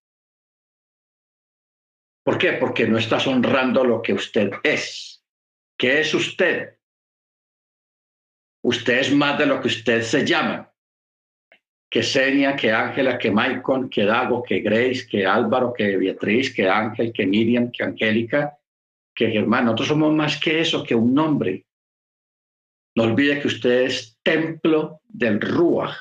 ¿Por 2.24 2.38
qué? 2.38 2.53
Porque 2.53 2.88
no 2.88 2.97
estás 2.97 3.28
honrando 3.28 3.84
lo 3.84 4.01
que 4.01 4.14
usted 4.14 4.51
es. 4.64 5.26
¿Qué 5.78 5.99
es 5.99 6.14
usted? 6.14 6.78
Usted 8.62 8.99
es 8.99 9.14
más 9.14 9.38
de 9.38 9.45
lo 9.45 9.62
que 9.62 9.68
usted 9.68 10.01
se 10.01 10.26
llama. 10.26 10.72
Que 11.89 12.03
Senia, 12.03 12.55
que 12.55 12.72
Ángela, 12.72 13.18
que 13.18 13.32
Maicon, 13.32 13.89
que 13.89 14.05
Dago, 14.05 14.43
que 14.43 14.60
Grace, 14.60 15.07
que 15.10 15.26
Álvaro, 15.26 15.74
que 15.74 15.97
Beatriz, 15.97 16.53
que 16.53 16.70
Ángel, 16.70 17.12
que 17.12 17.26
Miriam, 17.26 17.72
que 17.72 17.84
Angélica, 17.84 18.57
que 19.16 19.36
hermano, 19.36 19.66
nosotros 19.66 19.88
somos 19.88 20.14
más 20.14 20.39
que 20.39 20.62
eso, 20.62 20.84
que 20.84 20.95
un 20.95 21.14
nombre. 21.14 21.66
No 22.95 23.03
olvide 23.03 23.39
que 23.39 23.47
usted 23.47 23.84
es 23.84 24.18
templo 24.22 25.01
del 25.07 25.39
Ruach, 25.41 25.97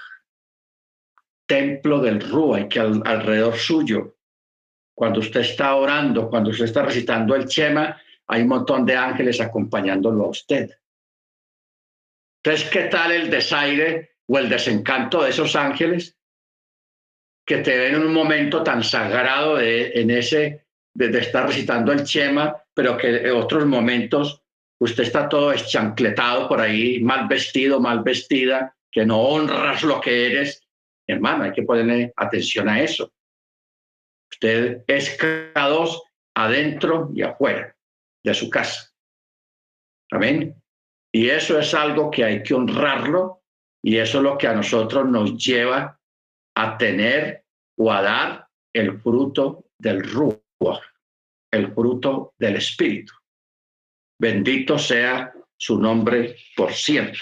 templo 1.46 2.00
del 2.00 2.20
Ruach, 2.20 2.64
y 2.64 2.68
que 2.68 2.80
alrededor 2.80 3.56
suyo, 3.56 4.16
cuando 4.94 5.20
usted 5.20 5.40
está 5.40 5.74
orando, 5.76 6.28
cuando 6.28 6.50
usted 6.50 6.64
está 6.64 6.82
recitando 6.82 7.34
el 7.34 7.46
Chema, 7.46 7.96
hay 8.26 8.42
un 8.42 8.48
montón 8.48 8.84
de 8.84 8.96
ángeles 8.96 9.40
acompañándolo 9.40 10.24
a 10.24 10.30
usted. 10.30 10.70
Entonces, 12.42 12.70
¿qué 12.70 12.84
tal 12.84 13.12
el 13.12 13.30
desaire 13.30 14.16
o 14.26 14.38
el 14.38 14.48
desencanto 14.48 15.22
de 15.22 15.30
esos 15.30 15.56
ángeles 15.56 16.16
que 17.46 17.58
te 17.58 17.78
ven 17.78 17.94
en 17.94 18.02
un 18.04 18.12
momento 18.12 18.62
tan 18.62 18.84
sagrado 18.84 19.58
en 19.60 20.10
ese 20.10 20.66
de, 20.94 21.18
estar 21.18 21.46
recitando 21.46 21.92
el 21.92 22.04
Chema, 22.04 22.56
pero 22.74 22.96
que 22.96 23.16
en 23.16 23.30
otros 23.30 23.64
momentos 23.66 24.42
usted 24.80 25.04
está 25.04 25.28
todo 25.28 25.52
eschancletado 25.52 26.48
por 26.48 26.60
ahí, 26.60 27.00
mal 27.00 27.26
vestido, 27.28 27.80
mal 27.80 28.02
vestida, 28.02 28.76
que 28.90 29.06
no 29.06 29.20
honras 29.20 29.82
lo 29.82 30.00
que 30.00 30.26
eres. 30.26 30.62
Hermano, 31.06 31.44
hay 31.44 31.52
que 31.52 31.62
ponerle 31.62 32.12
atención 32.16 32.68
a 32.68 32.82
eso. 32.82 33.12
Usted 34.30 34.82
es 34.86 35.16
cada 35.16 35.68
dos 35.68 36.02
adentro 36.34 37.10
y 37.14 37.22
afuera 37.22 37.74
de 38.22 38.34
su 38.34 38.50
casa. 38.50 38.92
Amén. 40.10 40.54
Y 41.12 41.30
eso 41.30 41.58
es 41.58 41.72
algo 41.74 42.10
que 42.10 42.24
hay 42.24 42.42
que 42.42 42.54
honrarlo 42.54 43.42
y 43.82 43.96
eso 43.96 44.18
es 44.18 44.24
lo 44.24 44.36
que 44.36 44.46
a 44.46 44.54
nosotros 44.54 45.08
nos 45.08 45.36
lleva 45.36 45.98
a 46.54 46.76
tener 46.76 47.44
o 47.78 47.92
a 47.92 48.02
dar 48.02 48.48
el 48.72 49.00
fruto 49.00 49.64
del 49.78 50.02
rubo 50.02 50.42
el 51.50 51.72
fruto 51.72 52.34
del 52.38 52.56
Espíritu. 52.56 53.14
Bendito 54.20 54.78
sea 54.78 55.32
su 55.56 55.78
nombre 55.78 56.36
por 56.56 56.72
siempre. 56.72 57.20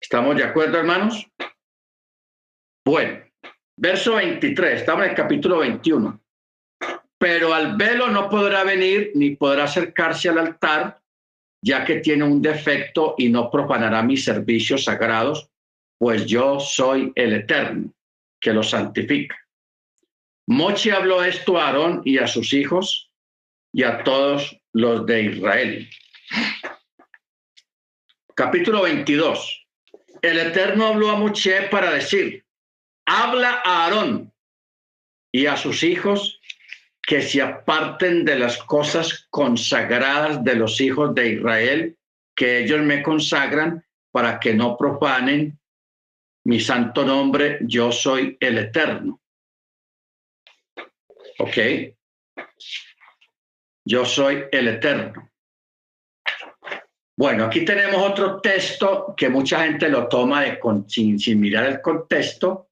¿Estamos 0.00 0.36
de 0.36 0.44
acuerdo, 0.44 0.78
hermanos? 0.78 1.26
Bueno, 2.84 3.24
verso 3.76 4.16
23, 4.16 4.80
estamos 4.80 5.04
en 5.04 5.10
el 5.10 5.16
capítulo 5.16 5.58
21. 5.58 6.20
Pero 7.18 7.52
al 7.52 7.76
velo 7.76 8.08
no 8.08 8.28
podrá 8.30 8.64
venir 8.64 9.12
ni 9.14 9.36
podrá 9.36 9.64
acercarse 9.64 10.30
al 10.30 10.38
altar, 10.38 10.99
ya 11.62 11.84
que 11.84 12.00
tiene 12.00 12.24
un 12.24 12.40
defecto 12.40 13.14
y 13.18 13.28
no 13.28 13.50
profanará 13.50 14.02
mis 14.02 14.24
servicios 14.24 14.84
sagrados, 14.84 15.48
pues 15.98 16.26
yo 16.26 16.58
soy 16.58 17.12
el 17.14 17.34
Eterno, 17.34 17.92
que 18.40 18.52
lo 18.52 18.62
santifica. 18.62 19.36
Mochi 20.46 20.90
habló 20.90 21.22
esto 21.22 21.58
a 21.58 21.66
Aarón 21.66 22.02
y 22.04 22.18
a 22.18 22.26
sus 22.26 22.52
hijos 22.52 23.10
y 23.72 23.82
a 23.84 24.02
todos 24.02 24.58
los 24.72 25.06
de 25.06 25.22
Israel. 25.22 25.88
Capítulo 28.34 28.82
22. 28.82 29.66
El 30.22 30.38
Eterno 30.38 30.86
habló 30.86 31.10
a 31.10 31.16
Moche 31.16 31.68
para 31.70 31.92
decir, 31.92 32.44
habla 33.06 33.60
a 33.64 33.84
Aarón 33.84 34.32
y 35.32 35.46
a 35.46 35.56
sus 35.56 35.82
hijos 35.82 36.39
que 37.10 37.22
se 37.22 37.42
aparten 37.42 38.24
de 38.24 38.38
las 38.38 38.56
cosas 38.58 39.26
consagradas 39.30 40.44
de 40.44 40.54
los 40.54 40.80
hijos 40.80 41.12
de 41.12 41.30
Israel, 41.30 41.98
que 42.36 42.60
ellos 42.60 42.82
me 42.82 43.02
consagran 43.02 43.84
para 44.12 44.38
que 44.38 44.54
no 44.54 44.76
profanen 44.76 45.58
mi 46.44 46.60
santo 46.60 47.04
nombre, 47.04 47.58
yo 47.62 47.90
soy 47.90 48.36
el 48.38 48.58
Eterno. 48.58 49.20
¿Ok? 51.40 51.58
Yo 53.84 54.04
soy 54.04 54.44
el 54.52 54.68
Eterno. 54.68 55.28
Bueno, 57.16 57.46
aquí 57.46 57.64
tenemos 57.64 58.08
otro 58.08 58.40
texto 58.40 59.14
que 59.16 59.28
mucha 59.28 59.64
gente 59.64 59.88
lo 59.88 60.06
toma 60.06 60.42
de, 60.42 60.60
sin, 60.86 61.18
sin 61.18 61.40
mirar 61.40 61.66
el 61.66 61.80
contexto 61.80 62.69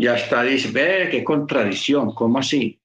y 0.00 0.06
hasta 0.06 0.42
dice, 0.44 0.70
ve 0.70 1.08
qué 1.10 1.22
contradicción, 1.22 2.14
¿cómo 2.14 2.38
así? 2.38 2.80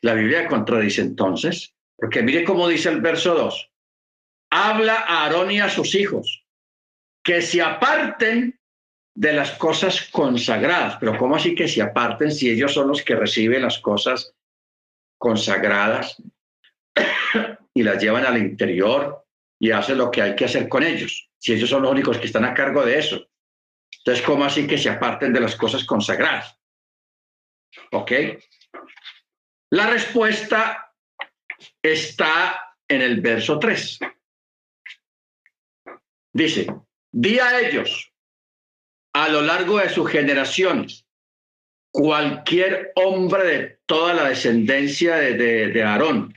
La 0.00 0.14
Biblia 0.14 0.48
contradice 0.48 1.00
entonces, 1.00 1.76
porque 1.96 2.24
mire 2.24 2.42
cómo 2.42 2.66
dice 2.66 2.88
el 2.88 3.00
verso 3.00 3.34
2. 3.34 3.70
Habla 4.50 4.96
a 4.96 5.22
Aarón 5.22 5.52
y 5.52 5.60
a 5.60 5.68
sus 5.70 5.94
hijos 5.94 6.44
que 7.22 7.40
se 7.40 7.62
aparten 7.62 8.58
de 9.14 9.32
las 9.32 9.52
cosas 9.52 10.08
consagradas. 10.10 10.96
Pero 10.98 11.16
¿cómo 11.16 11.36
así 11.36 11.54
que 11.54 11.68
se 11.68 11.82
aparten 11.82 12.32
si 12.32 12.50
ellos 12.50 12.74
son 12.74 12.88
los 12.88 13.04
que 13.04 13.14
reciben 13.14 13.62
las 13.62 13.78
cosas 13.78 14.34
consagradas 15.18 16.20
y 17.74 17.84
las 17.84 18.02
llevan 18.02 18.26
al 18.26 18.38
interior 18.38 19.24
y 19.60 19.70
hace 19.70 19.94
lo 19.94 20.10
que 20.10 20.22
hay 20.22 20.34
que 20.34 20.46
hacer 20.46 20.68
con 20.68 20.82
ellos, 20.82 21.30
si 21.38 21.52
ellos 21.52 21.70
son 21.70 21.82
los 21.82 21.92
únicos 21.92 22.18
que 22.18 22.26
están 22.26 22.44
a 22.44 22.54
cargo 22.54 22.84
de 22.84 22.98
eso. 22.98 23.29
Entonces, 24.00 24.24
¿cómo 24.24 24.44
así 24.44 24.66
que 24.66 24.78
se 24.78 24.88
aparten 24.88 25.32
de 25.32 25.40
las 25.40 25.56
cosas 25.56 25.84
consagradas? 25.84 26.58
¿Ok? 27.92 28.12
La 29.70 29.88
respuesta 29.88 30.94
está 31.82 32.76
en 32.88 33.02
el 33.02 33.20
verso 33.20 33.58
3. 33.58 34.00
Dice, 36.32 36.66
di 37.12 37.38
a 37.38 37.60
ellos, 37.60 38.12
a 39.14 39.28
lo 39.28 39.42
largo 39.42 39.78
de 39.78 39.90
sus 39.90 40.10
generaciones, 40.10 41.06
cualquier 41.92 42.92
hombre 42.94 43.44
de 43.44 43.80
toda 43.86 44.14
la 44.14 44.28
descendencia 44.28 45.16
de, 45.16 45.34
de, 45.34 45.68
de 45.68 45.82
Aarón, 45.82 46.34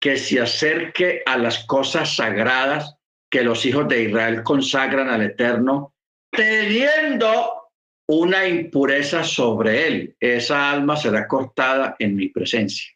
que 0.00 0.16
se 0.16 0.40
acerque 0.40 1.22
a 1.26 1.36
las 1.36 1.64
cosas 1.66 2.16
sagradas 2.16 2.96
que 3.30 3.42
los 3.42 3.66
hijos 3.66 3.88
de 3.88 4.04
Israel 4.04 4.42
consagran 4.42 5.08
al 5.08 5.22
Eterno, 5.22 5.95
teniendo 6.30 7.70
una 8.08 8.46
impureza 8.46 9.24
sobre 9.24 9.86
él. 9.86 10.16
Esa 10.20 10.70
alma 10.70 10.96
será 10.96 11.26
cortada 11.26 11.96
en 11.98 12.14
mi 12.14 12.28
presencia. 12.28 12.92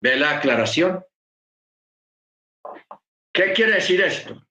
¿Ve 0.00 0.16
la 0.16 0.36
aclaración? 0.36 1.04
¿Qué 3.32 3.52
quiere 3.52 3.74
decir 3.74 4.00
esto? 4.00 4.46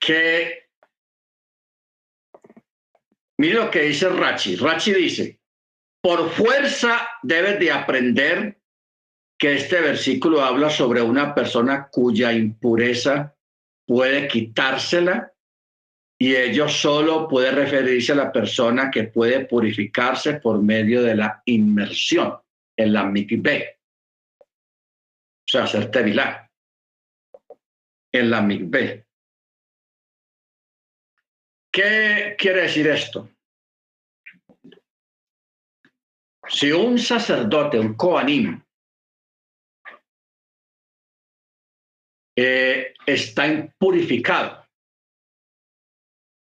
Que, 0.00 0.68
mire 3.38 3.54
lo 3.54 3.70
que 3.70 3.82
dice 3.82 4.08
Rachi. 4.08 4.56
Rachi 4.56 4.92
dice, 4.92 5.40
por 6.00 6.30
fuerza 6.30 7.08
debes 7.22 7.58
de 7.58 7.72
aprender 7.72 8.60
que 9.38 9.54
este 9.54 9.80
versículo 9.80 10.42
habla 10.42 10.70
sobre 10.70 11.00
una 11.00 11.34
persona 11.34 11.88
cuya 11.90 12.32
impureza 12.32 13.37
puede 13.88 14.28
quitársela 14.28 15.32
y 16.20 16.36
ello 16.36 16.68
solo 16.68 17.26
puede 17.26 17.50
referirse 17.52 18.12
a 18.12 18.16
la 18.16 18.30
persona 18.30 18.90
que 18.90 19.04
puede 19.04 19.46
purificarse 19.46 20.34
por 20.34 20.62
medio 20.62 21.02
de 21.02 21.14
la 21.14 21.42
inmersión 21.46 22.38
en 22.76 22.92
la 22.92 23.04
mikveh. 23.04 23.78
O 24.40 25.50
sea, 25.50 25.64
hacer 25.64 25.90
tevilá 25.90 26.50
en 28.12 28.30
la 28.30 28.42
mikveh. 28.42 29.06
¿Qué 31.72 32.36
quiere 32.36 32.62
decir 32.62 32.88
esto? 32.88 33.30
Si 36.46 36.72
un 36.72 36.98
sacerdote, 36.98 37.78
un 37.78 37.94
coanim, 37.94 38.62
eh, 42.40 42.94
está 43.04 43.48
impurificado 43.48 44.64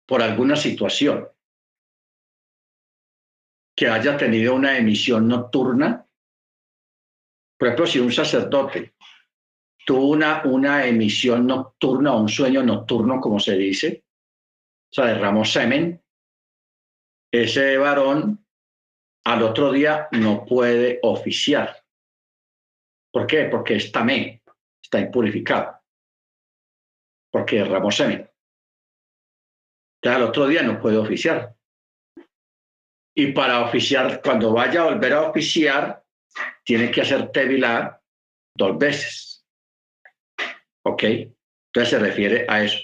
por 0.08 0.22
alguna 0.22 0.56
situación, 0.56 1.28
que 3.76 3.88
haya 3.88 4.16
tenido 4.16 4.54
una 4.54 4.78
emisión 4.78 5.28
nocturna, 5.28 6.06
por 7.58 7.68
ejemplo, 7.68 7.86
si 7.86 7.98
un 7.98 8.10
sacerdote 8.10 8.94
tuvo 9.84 10.08
una, 10.08 10.42
una 10.46 10.86
emisión 10.86 11.46
nocturna 11.46 12.14
o 12.14 12.22
un 12.22 12.28
sueño 12.30 12.62
nocturno, 12.62 13.20
como 13.20 13.38
se 13.38 13.54
dice, 13.54 14.04
o 14.90 14.94
sea, 14.94 15.04
derramó 15.04 15.44
semen, 15.44 16.02
ese 17.30 17.76
varón 17.76 18.46
al 19.24 19.42
otro 19.42 19.70
día 19.70 20.08
no 20.12 20.46
puede 20.46 21.00
oficiar. 21.02 21.84
¿Por 23.12 23.26
qué? 23.26 23.44
Porque 23.44 23.76
está 23.76 24.02
me, 24.02 24.42
está 24.82 25.00
impurificado. 25.00 25.81
Porque 27.32 27.64
Ramos 27.64 27.96
semen. 27.96 28.28
Ya 30.04 30.16
al 30.16 30.22
otro 30.22 30.46
día 30.46 30.62
no 30.62 30.80
puede 30.80 30.98
oficiar. 30.98 31.56
Y 33.16 33.32
para 33.32 33.64
oficiar, 33.64 34.20
cuando 34.22 34.52
vaya 34.52 34.82
a 34.82 34.84
volver 34.84 35.12
a 35.12 35.22
oficiar, 35.22 36.04
tiene 36.64 36.90
que 36.90 37.02
hacer 37.02 37.30
tevilar 37.30 38.00
dos 38.56 38.78
veces. 38.78 39.46
¿Ok? 40.84 41.04
Entonces 41.04 41.90
se 41.90 41.98
refiere 41.98 42.46
a 42.48 42.62
eso. 42.62 42.78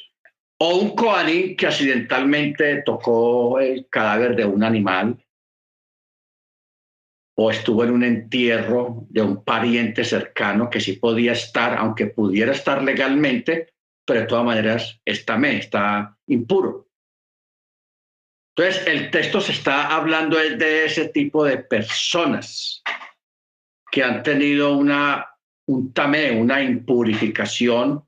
O 0.60 0.76
un 0.76 0.94
coaní 0.94 1.56
que 1.56 1.66
accidentalmente 1.66 2.82
tocó 2.82 3.60
el 3.60 3.88
cadáver 3.88 4.34
de 4.34 4.44
un 4.44 4.64
animal 4.64 5.24
o 7.40 7.50
estuvo 7.50 7.84
en 7.84 7.92
un 7.92 8.02
entierro 8.02 9.06
de 9.10 9.22
un 9.22 9.44
pariente 9.44 10.04
cercano 10.04 10.68
que 10.68 10.80
sí 10.80 10.94
podía 10.94 11.32
estar, 11.32 11.78
aunque 11.78 12.08
pudiera 12.08 12.50
estar 12.50 12.82
legalmente, 12.82 13.74
pero 14.08 14.20
de 14.20 14.26
todas 14.26 14.44
maneras 14.46 14.98
está, 15.04 15.36
me, 15.36 15.58
está 15.58 16.16
impuro. 16.28 16.88
Entonces, 18.56 18.86
el 18.86 19.10
texto 19.10 19.38
se 19.38 19.52
está 19.52 19.94
hablando 19.94 20.38
de 20.38 20.86
ese 20.86 21.10
tipo 21.10 21.44
de 21.44 21.58
personas 21.58 22.82
que 23.92 24.02
han 24.02 24.22
tenido 24.22 24.74
una, 24.74 25.28
un 25.66 25.92
tamé, 25.92 26.30
una 26.30 26.62
impurificación 26.62 28.02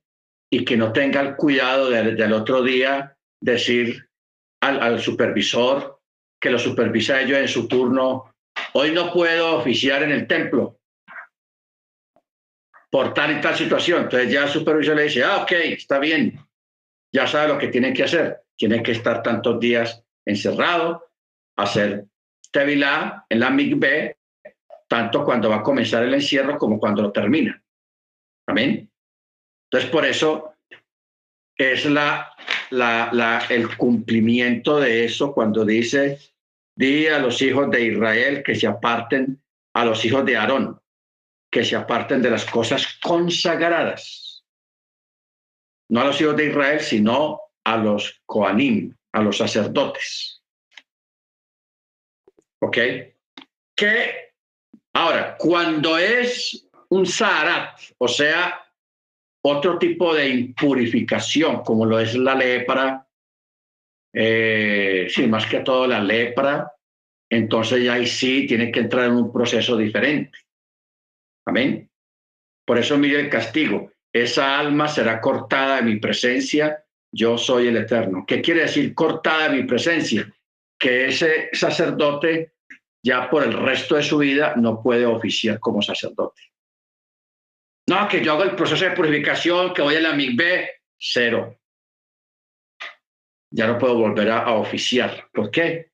y 0.51 0.65
que 0.65 0.79
no 0.79 0.91
tenga 0.91 1.21
el 1.21 1.37
cuidado 1.37 1.91
del 1.91 2.33
otro 2.33 2.63
día 2.63 3.19
decir 3.39 4.09
al, 4.63 4.83
al 4.83 5.01
supervisor 5.03 6.01
que 6.41 6.49
lo 6.49 6.59
supervisa 6.59 7.21
ellos 7.21 7.39
en 7.39 7.49
su 7.49 7.69
turno 7.69 8.33
hoy 8.73 8.93
no 8.93 9.13
puedo 9.13 9.59
oficiar 9.59 10.03
en 10.03 10.13
el 10.13 10.27
templo 10.27 10.80
por 12.91 13.15
tal 13.15 13.39
y 13.39 13.41
tal 13.41 13.57
situación. 13.57 14.03
Entonces 14.03 14.33
ya 14.33 14.45
el 14.45 14.51
supervisor 14.51 14.97
le 14.97 15.05
dice, 15.05 15.23
ah, 15.25 15.43
ok, 15.43 15.53
está 15.53 15.99
bien, 15.99 16.39
ya 17.13 17.27
sabe 17.27 17.49
lo 17.49 17.59
que 17.59 17.69
tiene 17.69 17.93
que 17.93 18.05
hacer. 18.05 18.43
Tiene 18.57 18.83
que 18.83 18.93
estar 18.93 19.23
tantos 19.23 19.59
días 19.59 20.05
encerrado, 20.27 21.11
hacer 21.57 22.07
tevilá 22.53 23.25
en 23.29 23.41
la 23.41 23.51
MIGB, 23.51 24.17
tanto 24.89 25.25
cuando 25.25 25.49
va 25.49 25.57
a 25.57 25.63
comenzar 25.63 26.03
el 26.03 26.15
encierro 26.15 26.59
como 26.59 26.79
cuando 26.79 27.03
lo 27.03 27.13
termina. 27.13 27.63
Amén. 28.47 28.91
Entonces, 29.71 29.91
por 29.91 30.05
eso 30.05 30.55
es 31.57 31.85
la, 31.87 32.35
la, 32.71 33.11
la, 33.13 33.47
el 33.49 33.77
cumplimiento 33.77 34.81
de 34.81 35.05
eso 35.05 35.33
cuando 35.33 35.65
dice 35.65 36.19
Di 36.75 37.09
a 37.09 37.19
los 37.19 37.43
hijos 37.43 37.71
de 37.71 37.85
Israel 37.85 38.43
que 38.43 38.55
se 38.55 38.67
aparten 38.67 39.39
a 39.75 39.85
los 39.85 40.03
hijos 40.05 40.25
de 40.25 40.39
Aarón. 40.39 40.80
Que 41.51 41.65
se 41.65 41.77
aparten 41.77 42.23
de 42.23 42.31
las 42.31 42.45
cosas 42.45 42.99
consagradas. 43.03 44.45
No 45.91 46.01
a 46.01 46.05
los 46.05 46.21
hijos 46.21 46.37
de 46.37 46.47
Israel, 46.47 46.81
sino 46.81 47.41
a 47.65 47.77
los 47.77 48.23
Koanim, 48.25 48.97
a 49.13 49.21
los 49.23 49.39
sacerdotes. 49.39 50.43
¿Ok? 52.63 52.79
Que 53.75 54.35
ahora, 54.95 55.37
cuando 55.37 55.99
es 55.99 56.69
un 56.91 57.07
Saharat, 57.07 57.81
o 57.99 58.07
sea, 58.07 58.65
otro 59.43 59.79
tipo 59.79 60.15
de 60.15 60.29
impurificación, 60.29 61.63
como 61.63 61.87
lo 61.87 61.99
es 61.99 62.15
la 62.15 62.35
lepra, 62.35 63.07
eh, 64.13 65.07
sí, 65.09 65.27
más 65.27 65.47
que 65.47 65.61
todo 65.61 65.87
la 65.87 66.01
lepra, 66.01 66.73
entonces 67.29 67.85
ya 67.85 67.95
ahí 67.95 68.07
sí 68.07 68.47
tiene 68.47 68.71
que 68.71 68.81
entrar 68.81 69.07
en 69.07 69.13
un 69.13 69.33
proceso 69.33 69.77
diferente. 69.77 70.37
Amén. 71.47 71.91
Por 72.67 72.79
eso 72.79 72.97
mire 72.97 73.21
el 73.21 73.31
castigo. 73.31 73.91
Esa 74.13 74.59
alma 74.59 74.89
será 74.89 75.21
cortada 75.21 75.77
de 75.77 75.83
mi 75.83 75.97
presencia. 75.97 76.85
Yo 77.13 77.39
soy 77.39 77.69
el 77.69 77.77
Eterno. 77.77 78.25
¿Qué 78.27 78.41
quiere 78.41 78.63
decir 78.63 78.95
cortada 78.95 79.49
de 79.49 79.57
mi 79.57 79.65
presencia? 79.65 80.33
Que 80.79 81.07
ese 81.07 81.51
sacerdote 81.53 82.55
ya 83.05 83.31
por 83.31 83.43
el 83.45 83.53
resto 83.53 83.97
de 83.97 84.03
su 84.03 84.19
vida 84.19 84.55
no 84.57 84.83
puede 84.83 85.07
oficiar 85.07 85.59
como 85.59 85.83
sacerdote. 85.83 86.43
No, 87.89 88.07
que 88.09 88.23
yo 88.23 88.33
hago 88.33 88.45
el 88.45 88.55
proceso 88.55 88.85
de 88.85 88.93
purificación, 88.93 89.75
que 89.75 89.83
voy 89.83 89.97
a 89.97 90.01
la 90.01 90.13
MIGB, 90.13 90.69
cero. 90.97 91.59
Ya 93.53 93.67
no 93.67 93.79
puedo 93.79 93.97
volver 93.97 94.31
a, 94.31 94.45
a 94.45 94.53
oficiar. 94.53 95.29
¿Por 95.33 95.51
qué? 95.51 95.91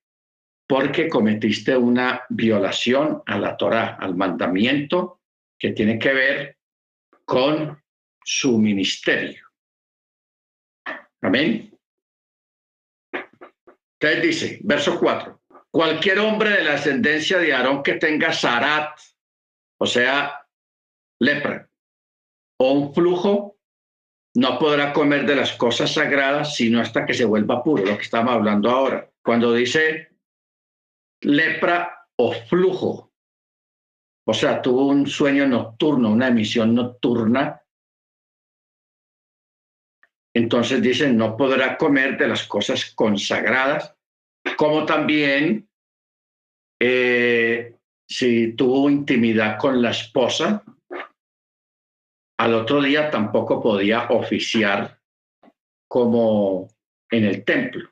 Porque 0.68 1.09
cometiste 1.09 1.74
una 1.76 2.22
violación 2.28 3.22
a 3.24 3.38
la 3.38 3.57
Torah, 3.57 3.97
al 3.99 4.14
mandamiento 4.14 5.20
que 5.59 5.70
tiene 5.70 5.98
que 5.98 6.12
ver 6.12 6.59
con 7.24 7.82
su 8.22 8.59
ministerio. 8.59 9.44
Amén. 11.22 11.72
Entonces 13.98 14.22
dice, 14.22 14.59
verso 14.62 14.98
4, 14.98 15.40
cualquier 15.70 16.18
hombre 16.18 16.50
de 16.50 16.64
la 16.64 16.74
ascendencia 16.74 17.38
de 17.38 17.54
Aarón 17.54 17.82
que 17.82 17.94
tenga 17.94 18.32
zarat, 18.32 18.98
o 19.78 19.86
sea, 19.86 20.46
lepra, 21.20 21.68
o 22.59 22.72
un 22.72 22.94
flujo, 22.94 23.59
no 24.34 24.59
podrá 24.59 24.92
comer 24.92 25.24
de 25.24 25.34
las 25.34 25.52
cosas 25.52 25.94
sagradas 25.94 26.57
sino 26.57 26.80
hasta 26.80 27.07
que 27.07 27.14
se 27.14 27.24
vuelva 27.24 27.62
puro, 27.62 27.84
lo 27.84 27.96
que 27.96 28.02
estamos 28.02 28.34
hablando 28.34 28.70
ahora. 28.70 29.11
Cuando 29.22 29.52
dice 29.52 30.11
lepra 31.22 32.07
o 32.16 32.32
flujo, 32.32 33.05
o 34.29 34.35
sea, 34.35 34.61
tuvo 34.61 34.87
un 34.87 35.07
sueño 35.07 35.47
nocturno, 35.47 36.11
una 36.11 36.29
emisión 36.29 36.74
nocturna, 36.74 37.62
entonces 40.35 40.83
dice, 40.83 41.11
no 41.12 41.37
podrá 41.37 41.79
comer 41.79 42.18
de 42.18 42.29
las 42.29 42.47
cosas 42.47 42.93
consagradas, 42.95 43.95
como 44.57 44.85
también 44.85 45.68
eh, 46.81 47.77
si 48.09 48.53
tuvo 48.53 48.91
intimidad 48.91 49.59
con 49.59 49.81
la 49.81 49.91
esposa, 49.91 50.62
al 52.39 52.55
otro 52.55 52.83
día 52.83 53.11
tampoco 53.11 53.62
podía 53.62 54.09
oficiar 54.11 55.01
como 55.89 56.68
en 57.11 57.24
el 57.24 57.45
templo. 57.45 57.89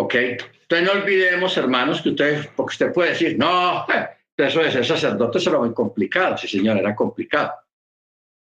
¿Ok? 0.00 0.14
Entonces 0.14 0.86
no 0.86 0.92
olvidemos, 0.92 1.54
hermanos, 1.58 2.00
que 2.00 2.08
ustedes, 2.08 2.46
porque 2.56 2.72
usted 2.72 2.92
puede 2.92 3.10
decir, 3.10 3.38
no, 3.38 3.86
eso 4.34 4.60
de 4.60 4.72
ser 4.72 4.86
sacerdote 4.86 5.38
será 5.38 5.58
muy 5.58 5.74
complicado. 5.74 6.38
Sí, 6.38 6.48
señor, 6.48 6.78
era 6.78 6.96
complicado. 6.96 7.52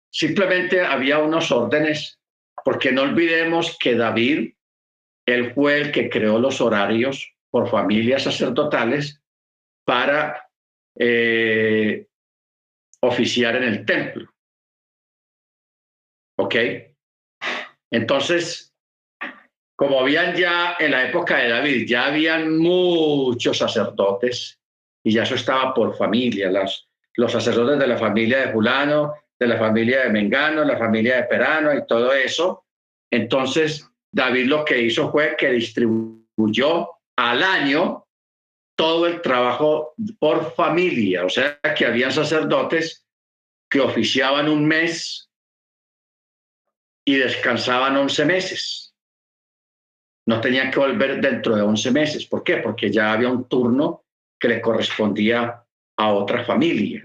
Simplemente 0.09 0.83
había 0.83 1.19
unos 1.19 1.51
órdenes, 1.51 2.21
porque 2.65 2.93
no 2.93 3.03
olvidemos 3.03 3.77
que 3.77 3.97
David, 3.97 4.55
él 5.27 5.53
fue 5.53 5.81
el 5.81 5.91
que 5.91 6.09
creó 6.09 6.39
los 6.39 6.61
horarios 6.61 7.35
por 7.51 7.69
familias 7.69 8.23
sacerdotales 8.23 9.21
para 9.85 10.49
eh, 10.97 12.07
oficiar 13.03 13.57
en 13.57 13.65
el 13.65 13.85
templo. 13.85 14.31
¿Ok? 16.39 16.55
Entonces, 17.91 18.68
como 19.79 20.01
habían 20.01 20.35
ya 20.35 20.75
en 20.81 20.91
la 20.91 21.09
época 21.09 21.37
de 21.37 21.51
David, 21.51 21.87
ya 21.87 22.07
habían 22.07 22.59
muchos 22.59 23.59
sacerdotes 23.59 24.59
y 25.05 25.13
ya 25.13 25.23
eso 25.23 25.37
estaba 25.37 25.73
por 25.73 25.97
familia, 25.97 26.51
los 27.15 27.31
sacerdotes 27.31 27.79
de 27.79 27.87
la 27.87 27.97
familia 27.97 28.41
de 28.41 28.53
fulano, 28.53 29.15
de 29.39 29.47
la 29.47 29.57
familia 29.57 30.03
de 30.03 30.11
Mengano, 30.11 30.65
la 30.65 30.77
familia 30.77 31.19
de 31.19 31.23
Perano 31.29 31.73
y 31.73 31.87
todo 31.87 32.13
eso. 32.13 32.65
Entonces, 33.09 33.89
David 34.11 34.47
lo 34.47 34.65
que 34.65 34.83
hizo 34.83 35.13
fue 35.13 35.37
que 35.39 35.53
distribuyó 35.53 36.89
al 37.17 37.45
año 37.45 38.05
todo 38.77 39.07
el 39.07 39.23
trabajo 39.23 39.95
por 40.19 40.57
familia, 40.57 41.25
o 41.25 41.29
sea 41.29 41.61
que 41.77 41.87
habían 41.87 42.11
sacerdotes 42.11 43.07
que 43.71 43.79
oficiaban 43.79 44.49
un 44.49 44.67
mes 44.67 45.31
y 47.05 47.15
descansaban 47.15 47.97
once 47.97 48.25
meses. 48.25 48.88
No 50.29 50.43
tenían 50.43 50.71
que 50.71 50.79
volver 50.79 51.23
dentro 51.23 51.57
de 51.57 51.63
once 51.63 51.91
meses. 51.91 52.27
¿Por 52.27 52.45
qué? 52.45 52.59
Porque 52.59 52.93
ya 52.93 53.15
había 53.15 53.31
un 53.31 53.49
turno 53.49 54.05
que 54.39 54.49
le 54.49 54.61
correspondía 54.61 55.65
a 55.97 56.13
otra 56.13 56.45
familia. 56.45 57.03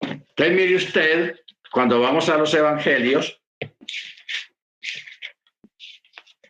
Entonces, 0.00 0.56
mire 0.56 0.76
usted, 0.76 1.40
cuando 1.70 2.00
vamos 2.00 2.30
a 2.30 2.38
los 2.38 2.54
evangelios, 2.54 3.38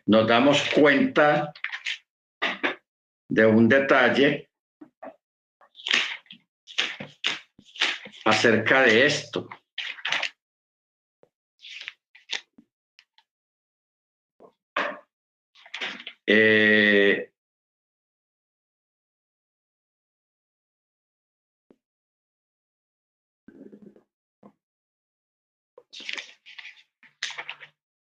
nos 0.05 0.25
damos 0.25 0.63
cuenta 0.73 1.51
de 3.27 3.45
un 3.45 3.67
detalle 3.67 4.49
acerca 8.23 8.83
de 8.83 9.05
esto. 9.05 9.49
Eh, 16.25 17.31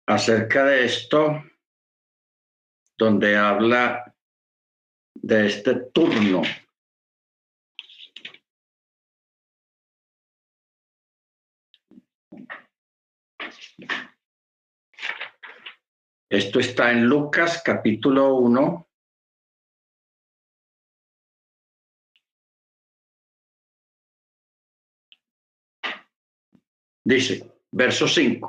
acerca 0.06 0.64
de 0.64 0.84
esto, 0.84 1.42
donde 2.98 3.36
habla 3.36 4.14
de 5.14 5.46
este 5.46 5.74
turno. 5.92 6.42
Esto 16.32 16.60
está 16.60 16.90
en 16.90 17.04
Lucas 17.04 17.60
capítulo 17.62 18.36
1. 18.36 18.88
Dice, 27.04 27.52
verso 27.70 28.08
5. 28.08 28.48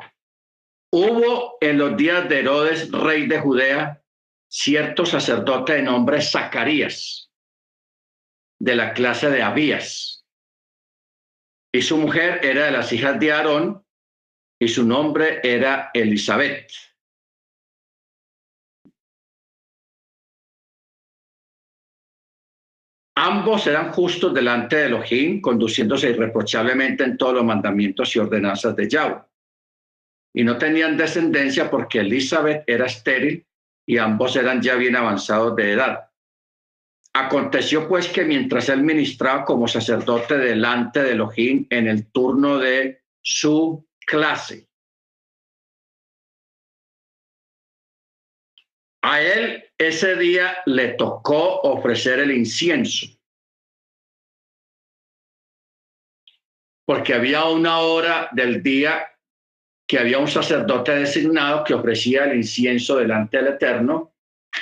Hubo 0.93 1.57
en 1.59 1.77
los 1.77 1.97
días 1.97 2.29
de 2.29 2.39
Herodes, 2.39 2.89
rey 2.89 3.27
de 3.27 3.41
Judea, 3.41 4.01
cierto 4.49 5.05
sacerdote 5.05 5.73
de 5.73 5.81
nombre 5.81 6.21
Zacarías, 6.21 7.29
de 8.61 8.75
la 8.77 8.93
clase 8.93 9.29
de 9.29 9.41
Abías. 9.41 10.25
Y 11.73 11.81
su 11.81 11.97
mujer 11.97 12.45
era 12.45 12.67
de 12.67 12.71
las 12.71 12.93
hijas 12.93 13.19
de 13.19 13.34
Aarón 13.34 13.86
y 14.57 14.69
su 14.69 14.86
nombre 14.86 15.41
era 15.43 15.91
Elizabeth. 15.93 16.93
Ambos 23.16 23.68
eran 23.68 23.91
justos 23.91 24.34
delante 24.34 24.76
de 24.76 24.86
Elohim, 24.86 25.39
conduciéndose 25.39 26.09
irreprochablemente 26.09 27.03
en 27.03 27.18
todos 27.18 27.36
los 27.36 27.45
mandamientos 27.45 28.16
y 28.16 28.20
ordenanzas 28.20 28.76
de 28.76 28.89
Yahweh. 28.89 29.22
Y 30.36 30.43
no 30.43 30.57
tenían 30.57 30.97
descendencia 30.97 31.70
porque 31.70 31.99
Elizabeth 31.99 32.64
era 32.66 32.88
estéril 32.88 33.45
y 33.86 33.97
ambos 33.99 34.36
eran 34.36 34.61
ya 34.61 34.76
bien 34.76 34.95
avanzados 34.95 35.55
de 35.55 35.74
edad. 35.74 36.09
Aconteció 37.14 37.88
pues 37.88 38.07
que 38.07 38.26
mientras 38.26 38.70
él 38.70 38.82
ministraba 38.82 39.45
como 39.45 39.68
sacerdote 39.68 40.38
delante 40.39 41.03
de 41.03 41.11
Elohim 41.11 41.68
en 41.70 41.88
el 41.88 42.11
turno 42.11 42.57
de 42.57 43.03
su 43.22 43.88
clase, 44.07 44.68
A 49.04 49.22
él 49.22 49.64
ese 49.78 50.16
día 50.16 50.58
le 50.66 50.93
tocó 50.93 51.60
ofrecer 51.62 52.20
el 52.20 52.32
incienso. 52.32 53.08
Porque 56.86 57.14
había 57.14 57.45
una 57.45 57.80
hora 57.80 58.30
del 58.32 58.64
día 58.64 59.06
que 59.88 59.99
había 59.99 60.20
un 60.20 60.28
sacerdote 60.28 60.95
designado 60.95 61.64
que 61.66 61.74
ofrecía 61.74 62.24
el 62.24 62.38
incienso 62.38 62.95
delante 62.95 63.38
del 63.38 63.47
Eterno, 63.47 64.16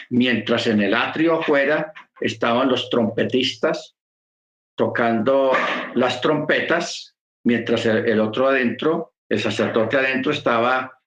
mientras 0.09 0.65
en 0.67 0.81
el 0.81 0.95
atrio 0.95 1.39
afuera 1.39 1.93
estaban 2.19 2.67
los 2.67 2.89
trompetistas 2.89 3.95
tocando 4.75 5.51
las 5.93 6.19
trompetas, 6.21 7.15
mientras 7.43 7.85
el, 7.85 8.19
otro 8.19 8.47
adentro, 8.47 9.13
el 9.29 9.39
sacerdote 9.39 9.97
adentro, 9.97 10.31
estaba 10.31 11.00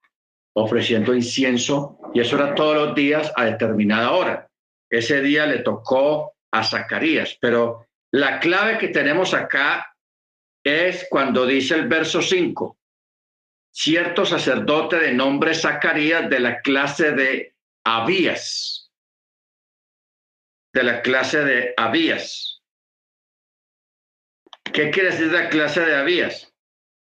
ofreciendo 0.54 1.14
incienso 1.14 1.98
y 2.14 2.20
eso 2.20 2.36
era 2.36 2.54
todos 2.54 2.76
los 2.76 2.94
días 2.94 3.32
a 3.36 3.44
determinada 3.44 4.12
hora. 4.12 4.50
Ese 4.88 5.20
día 5.20 5.46
le 5.46 5.58
tocó 5.58 6.34
a 6.52 6.62
Zacarías, 6.62 7.36
pero 7.40 7.88
la 8.12 8.38
clave 8.38 8.78
que 8.78 8.88
tenemos 8.88 9.34
acá 9.34 9.96
es 10.64 11.06
cuando 11.10 11.44
dice 11.46 11.74
el 11.74 11.88
verso 11.88 12.22
5, 12.22 12.78
cierto 13.72 14.24
sacerdote 14.24 14.96
de 14.96 15.12
nombre 15.12 15.54
Zacarías 15.54 16.30
de 16.30 16.40
la 16.40 16.60
clase 16.60 17.10
de 17.12 17.54
Abías, 17.84 18.92
de 20.72 20.82
la 20.84 21.02
clase 21.02 21.44
de 21.44 21.74
Abías. 21.76 22.62
¿Qué 24.72 24.90
quiere 24.90 25.10
decir 25.10 25.32
la 25.32 25.48
clase 25.48 25.80
de 25.80 25.96
Abías? 25.96 26.52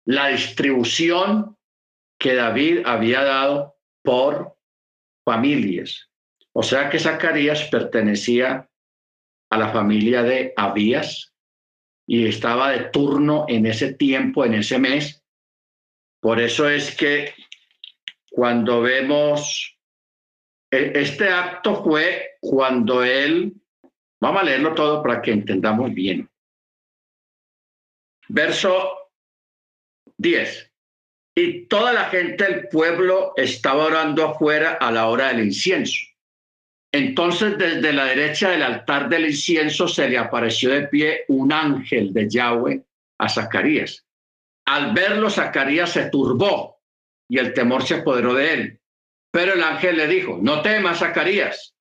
La 0.05 0.27
distribución 0.27 1.54
que 2.17 2.35
David 2.35 2.81
había 2.85 3.23
dado 3.23 3.75
por 4.03 4.57
familias. 5.25 6.09
O 6.53 6.63
sea 6.63 6.89
que 6.89 6.99
Zacarías 6.99 7.63
pertenecía 7.65 8.69
a 9.49 9.57
la 9.57 9.71
familia 9.71 10.23
de 10.23 10.53
Abías 10.55 11.33
y 12.07 12.27
estaba 12.27 12.71
de 12.71 12.89
turno 12.89 13.45
en 13.47 13.65
ese 13.65 13.93
tiempo, 13.93 14.45
en 14.45 14.53
ese 14.53 14.79
mes. 14.79 15.23
Por 16.21 16.39
eso 16.39 16.69
es 16.69 16.95
que 16.95 17.33
cuando 18.31 18.81
vemos, 18.81 19.77
e, 20.71 20.91
este 20.95 21.29
acto 21.29 21.83
fue 21.83 22.37
cuando 22.39 23.03
él, 23.03 23.53
vamos 24.21 24.41
a 24.41 24.45
leerlo 24.45 24.73
todo 24.73 25.01
para 25.01 25.21
que 25.21 25.31
entendamos 25.31 25.93
bien. 25.93 26.29
Verso 28.27 29.11
10. 30.17 30.71
Y 31.37 31.65
toda 31.65 31.91
la 31.91 32.05
gente 32.05 32.45
del 32.45 32.69
pueblo 32.69 33.33
estaba 33.35 33.85
orando 33.85 34.25
afuera 34.25 34.77
a 34.79 34.89
la 34.89 35.07
hora 35.07 35.27
del 35.27 35.45
incienso. 35.45 35.99
Entonces 36.93 37.57
desde 37.57 37.91
la 37.91 38.05
derecha 38.05 38.51
del 38.51 38.63
altar 38.63 39.09
del 39.09 39.25
incienso 39.25 39.85
se 39.89 40.07
le 40.07 40.17
apareció 40.17 40.69
de 40.69 40.87
pie 40.87 41.25
un 41.27 41.51
ángel 41.51 42.13
de 42.13 42.29
Yahweh 42.29 42.81
a 43.19 43.27
Zacarías. 43.27 44.05
Al 44.65 44.93
verlo, 44.93 45.29
Zacarías 45.29 45.91
se 45.91 46.09
turbó 46.09 46.79
y 47.27 47.37
el 47.37 47.53
temor 47.53 47.83
se 47.83 47.95
apoderó 47.95 48.33
de 48.33 48.53
él. 48.53 48.79
Pero 49.29 49.55
el 49.55 49.63
ángel 49.63 49.97
le 49.97 50.07
dijo, 50.07 50.39
no 50.41 50.61
temas, 50.61 50.99
Zacarías, 50.99 51.75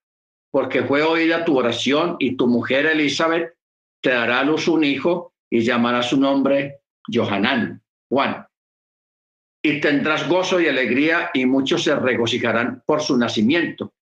porque 0.50 0.82
fue 0.82 1.02
oída 1.02 1.44
tu 1.44 1.56
oración 1.56 2.16
y 2.18 2.36
tu 2.36 2.48
mujer 2.48 2.86
Elizabeth 2.86 3.54
te 4.02 4.10
dará 4.10 4.40
a 4.40 4.44
luz 4.44 4.66
un 4.66 4.82
hijo 4.82 5.32
y 5.48 5.60
llamará 5.60 6.02
su 6.02 6.18
nombre 6.18 6.80
Johanán, 7.06 7.80
Juan 8.08 8.44
y 9.66 9.80
tendrás 9.80 10.28
gozo 10.28 10.60
y 10.60 10.68
alegría 10.68 11.30
y 11.32 11.46
muchos 11.46 11.84
se 11.84 11.96
regocijarán 11.96 12.82
por 12.84 13.00
su 13.00 13.16
nacimiento, 13.16 13.94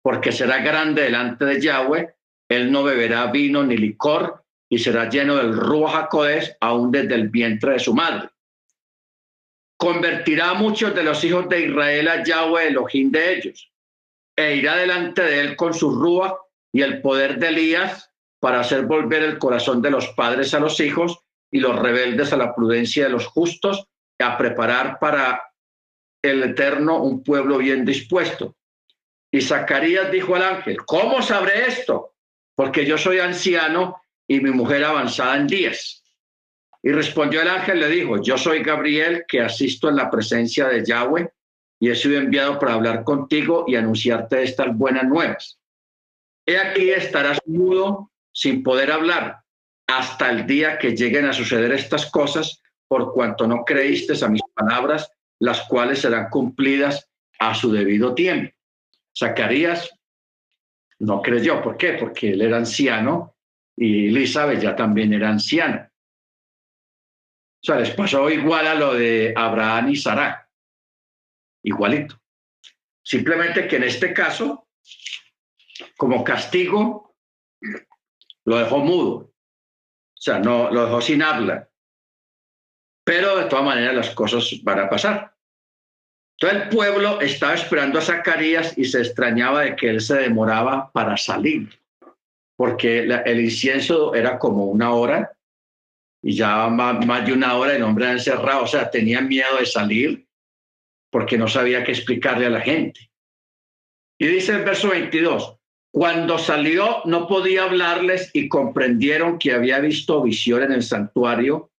porque 0.00 0.32
será 0.32 0.62
grande 0.62 1.02
delante 1.02 1.44
de 1.44 1.60
Yahweh, 1.60 2.14
él 2.48 2.72
no 2.72 2.82
beberá 2.82 3.26
vino 3.26 3.62
ni 3.62 3.76
licor 3.76 4.42
y 4.70 4.78
será 4.78 5.10
lleno 5.10 5.36
del 5.36 5.52
Ruach 5.52 6.04
HaKodesh 6.04 6.56
aún 6.60 6.90
desde 6.90 7.14
el 7.14 7.28
vientre 7.28 7.74
de 7.74 7.78
su 7.78 7.92
madre. 7.92 8.30
Convertirá 9.76 10.50
a 10.50 10.54
muchos 10.54 10.94
de 10.94 11.02
los 11.02 11.22
hijos 11.24 11.46
de 11.50 11.66
Israel 11.66 12.08
a 12.08 12.24
Yahweh, 12.24 12.68
Elohim 12.68 13.10
de 13.10 13.36
ellos, 13.36 13.70
e 14.34 14.56
irá 14.56 14.76
delante 14.76 15.20
de 15.20 15.40
él 15.40 15.56
con 15.56 15.74
su 15.74 15.90
Ruach 15.94 16.36
y 16.72 16.80
el 16.80 17.02
poder 17.02 17.38
de 17.38 17.48
Elías 17.48 18.10
para 18.40 18.60
hacer 18.60 18.86
volver 18.86 19.22
el 19.24 19.38
corazón 19.38 19.82
de 19.82 19.90
los 19.90 20.08
padres 20.08 20.54
a 20.54 20.60
los 20.60 20.80
hijos 20.80 21.18
y 21.50 21.60
los 21.60 21.78
rebeldes 21.78 22.32
a 22.32 22.38
la 22.38 22.54
prudencia 22.54 23.04
de 23.04 23.10
los 23.10 23.26
justos 23.26 23.88
a 24.22 24.38
preparar 24.38 24.98
para 24.98 25.42
el 26.22 26.42
Eterno 26.42 27.02
un 27.02 27.22
pueblo 27.22 27.58
bien 27.58 27.84
dispuesto. 27.84 28.56
Y 29.30 29.40
Zacarías 29.40 30.10
dijo 30.10 30.36
al 30.36 30.42
ángel, 30.42 30.76
¿cómo 30.84 31.22
sabré 31.22 31.66
esto? 31.66 32.14
Porque 32.54 32.84
yo 32.84 32.98
soy 32.98 33.18
anciano 33.18 34.02
y 34.28 34.40
mi 34.40 34.50
mujer 34.50 34.84
avanzada 34.84 35.36
en 35.36 35.46
días. 35.46 36.02
Y 36.82 36.90
respondió 36.90 37.42
el 37.42 37.48
ángel, 37.48 37.80
le 37.80 37.88
dijo, 37.88 38.20
yo 38.20 38.36
soy 38.36 38.62
Gabriel, 38.62 39.24
que 39.28 39.40
asisto 39.40 39.88
en 39.88 39.96
la 39.96 40.10
presencia 40.10 40.68
de 40.68 40.84
Yahweh, 40.84 41.32
y 41.80 41.90
he 41.90 41.94
sido 41.94 42.18
enviado 42.18 42.58
para 42.58 42.74
hablar 42.74 43.04
contigo 43.04 43.64
y 43.66 43.76
anunciarte 43.76 44.42
estas 44.42 44.76
buenas 44.76 45.04
nuevas. 45.04 45.58
He 46.46 46.58
aquí 46.58 46.90
estarás 46.90 47.38
mudo 47.46 48.10
sin 48.32 48.62
poder 48.62 48.90
hablar 48.92 49.38
hasta 49.86 50.30
el 50.30 50.46
día 50.46 50.78
que 50.78 50.96
lleguen 50.96 51.26
a 51.26 51.32
suceder 51.32 51.72
estas 51.72 52.10
cosas, 52.10 52.62
por 52.92 53.14
cuanto 53.14 53.46
no 53.46 53.64
creíste 53.64 54.22
a 54.22 54.28
mis 54.28 54.42
palabras, 54.52 55.10
las 55.38 55.62
cuales 55.62 56.00
serán 56.00 56.28
cumplidas 56.28 57.10
a 57.38 57.54
su 57.54 57.72
debido 57.72 58.14
tiempo. 58.14 58.54
Zacarías 59.18 59.98
no 60.98 61.22
creyó. 61.22 61.62
¿Por 61.62 61.78
qué? 61.78 61.94
Porque 61.94 62.32
él 62.32 62.42
era 62.42 62.58
anciano 62.58 63.34
y 63.74 64.08
Elizabeth 64.08 64.60
ya 64.60 64.76
también 64.76 65.14
era 65.14 65.30
anciana. 65.30 65.90
O 67.62 67.64
sea, 67.64 67.76
les 67.76 67.94
pasó 67.94 68.28
igual 68.28 68.66
a 68.66 68.74
lo 68.74 68.92
de 68.92 69.32
Abraham 69.34 69.88
y 69.88 69.96
Sara. 69.96 70.46
Igualito. 71.62 72.20
Simplemente 73.02 73.66
que 73.66 73.76
en 73.76 73.84
este 73.84 74.12
caso, 74.12 74.68
como 75.96 76.22
castigo, 76.22 77.16
lo 78.44 78.58
dejó 78.58 78.80
mudo. 78.80 79.14
O 79.14 79.32
sea, 80.14 80.38
no 80.38 80.70
lo 80.70 80.84
dejó 80.84 81.00
sin 81.00 81.22
habla. 81.22 81.70
Pero 83.12 83.36
de 83.36 83.44
todas 83.44 83.66
maneras 83.66 83.94
las 83.94 84.10
cosas 84.14 84.58
van 84.62 84.78
a 84.78 84.88
pasar. 84.88 85.34
Todo 86.38 86.50
el 86.50 86.70
pueblo 86.70 87.20
estaba 87.20 87.52
esperando 87.52 87.98
a 87.98 88.02
Zacarías 88.02 88.72
y 88.78 88.86
se 88.86 89.00
extrañaba 89.00 89.60
de 89.60 89.76
que 89.76 89.90
él 89.90 90.00
se 90.00 90.16
demoraba 90.16 90.90
para 90.92 91.18
salir, 91.18 91.78
porque 92.56 93.00
el 93.00 93.40
incienso 93.40 94.14
era 94.14 94.38
como 94.38 94.64
una 94.64 94.92
hora 94.92 95.30
y 96.22 96.34
ya 96.36 96.68
más, 96.68 97.26
de 97.26 97.34
una 97.34 97.54
hora 97.56 97.76
el 97.76 97.82
hombre 97.82 98.10
encerrado, 98.10 98.62
o 98.62 98.66
sea, 98.66 98.90
tenía 98.90 99.20
miedo 99.20 99.58
de 99.58 99.66
salir 99.66 100.26
porque 101.10 101.36
no 101.36 101.48
sabía 101.48 101.84
qué 101.84 101.92
explicarle 101.92 102.46
a 102.46 102.50
la 102.50 102.62
gente. 102.62 103.10
Y 104.18 104.26
dice 104.26 104.52
el 104.52 104.64
verso 104.64 104.88
22, 104.88 105.58
cuando 105.92 106.38
salió 106.38 107.02
no 107.04 107.28
podía 107.28 107.64
hablarles 107.64 108.30
y 108.32 108.48
comprendieron 108.48 109.38
que 109.38 109.52
había 109.52 109.80
visto 109.80 110.22
visión 110.22 110.62
en 110.62 110.72
el 110.72 110.82
santuario 110.82 111.71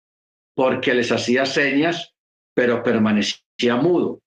porque 0.56 0.94
les 0.94 1.12
hacía 1.12 1.46
señas, 1.46 2.14
pero 2.54 2.84
permanecía 2.84 3.76
mudo. 3.82 4.22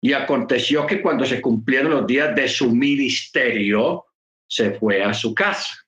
Y 0.00 0.12
aconteció 0.12 0.86
que 0.86 1.02
cuando 1.02 1.24
se 1.24 1.40
cumplieron 1.40 1.90
los 1.90 2.06
días 2.06 2.34
de 2.34 2.48
su 2.48 2.70
ministerio, 2.70 4.06
se 4.48 4.72
fue 4.72 5.02
a 5.02 5.12
su 5.12 5.34
casa, 5.34 5.86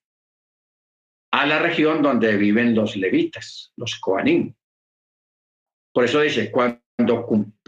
a 1.32 1.46
la 1.46 1.58
región 1.58 2.02
donde 2.02 2.36
viven 2.36 2.74
los 2.74 2.96
levitas, 2.96 3.72
los 3.76 3.98
coanim. 3.98 4.54
Por 5.92 6.04
eso 6.04 6.20
dice, 6.20 6.50
cuando 6.50 6.80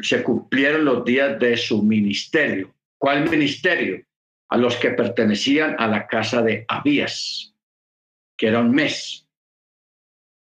se 0.01 0.23
cumplieron 0.23 0.85
los 0.85 1.05
días 1.05 1.39
de 1.39 1.57
su 1.57 1.83
ministerio. 1.83 2.75
¿Cuál 2.99 3.29
ministerio? 3.29 4.05
A 4.51 4.57
los 4.57 4.77
que 4.77 4.91
pertenecían 4.91 5.77
a 5.79 5.87
la 5.87 6.07
casa 6.07 6.43
de 6.43 6.65
Abías, 6.69 7.55
que 8.37 8.49
era 8.49 8.61
un 8.61 8.71
mes. 8.71 9.22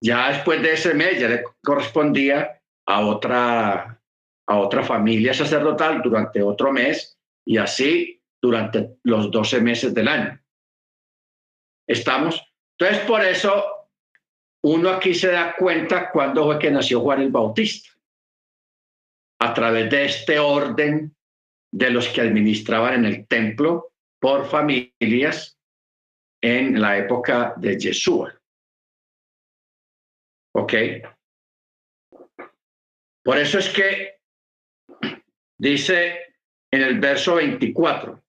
Ya 0.02 0.30
después 0.30 0.62
de 0.62 0.74
ese 0.74 0.94
mes 0.94 1.20
ya 1.20 1.28
le 1.28 1.44
correspondía 1.62 2.62
a 2.88 3.06
otra, 3.06 4.02
a 4.48 4.58
otra 4.58 4.84
familia 4.84 5.34
sacerdotal 5.34 6.02
durante 6.02 6.42
otro 6.42 6.72
mes 6.72 7.18
y 7.46 7.58
así 7.58 8.22
durante 8.42 8.98
los 9.04 9.30
12 9.30 9.62
meses 9.62 9.94
del 9.94 10.08
año. 10.08 10.42
¿Estamos? 11.88 12.42
Entonces, 12.78 13.06
por 13.06 13.24
eso 13.24 13.80
uno 14.64 14.90
aquí 14.90 15.14
se 15.14 15.32
da 15.32 15.56
cuenta 15.58 16.10
cuándo 16.12 16.46
fue 16.46 16.60
que 16.60 16.72
nació 16.72 17.02
Juan 17.02 17.22
el 17.22 17.32
Bautista. 17.32 17.90
A 19.42 19.54
través 19.54 19.90
de 19.90 20.06
este 20.06 20.40
orden 20.40 21.16
de 21.72 21.90
los 21.90 22.08
que 22.10 22.22
administraban 22.22 22.94
en 22.96 23.06
el 23.06 23.28
templo 23.28 23.94
por 24.20 24.46
familias 24.48 25.58
en 26.42 26.80
la 26.80 26.98
época 26.98 27.54
de 27.58 27.78
Yeshua. 27.78 28.39
¿Ok? 30.54 30.74
Por 33.24 33.38
eso 33.38 33.60
es 33.60 33.70
que 33.70 34.20
dice 35.58 36.36
en 36.72 36.82
el 36.82 37.00
verso 37.00 37.36
24, 37.36 38.24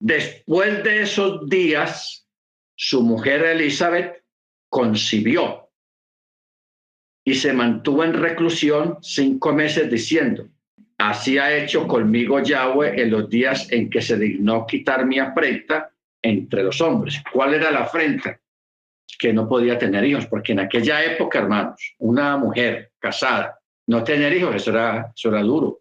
después 0.00 0.82
de 0.82 1.02
esos 1.02 1.48
días, 1.48 2.28
su 2.76 3.02
mujer 3.02 3.44
Elizabeth 3.44 4.24
concibió 4.68 5.70
y 7.24 7.34
se 7.34 7.52
mantuvo 7.52 8.04
en 8.04 8.14
reclusión 8.14 8.98
cinco 9.00 9.52
meses 9.52 9.90
diciendo, 9.90 10.48
así 10.98 11.38
ha 11.38 11.56
hecho 11.56 11.86
conmigo 11.86 12.40
Yahweh 12.40 13.00
en 13.00 13.10
los 13.10 13.30
días 13.30 13.70
en 13.72 13.88
que 13.88 14.02
se 14.02 14.18
dignó 14.18 14.66
quitar 14.66 15.06
mi 15.06 15.18
afrenta 15.18 15.92
entre 16.22 16.64
los 16.64 16.80
hombres. 16.80 17.22
¿Cuál 17.32 17.54
era 17.54 17.70
la 17.70 17.80
afrenta? 17.80 18.40
Que 19.18 19.32
no 19.32 19.48
podía 19.48 19.78
tener 19.78 20.04
hijos, 20.04 20.26
porque 20.26 20.52
en 20.52 20.60
aquella 20.60 21.02
época, 21.04 21.38
hermanos, 21.38 21.94
una 21.98 22.36
mujer 22.36 22.92
casada, 22.98 23.58
no 23.86 24.02
tener 24.02 24.32
hijos, 24.32 24.54
eso 24.56 24.70
era, 24.70 25.12
era 25.22 25.42
duro. 25.42 25.80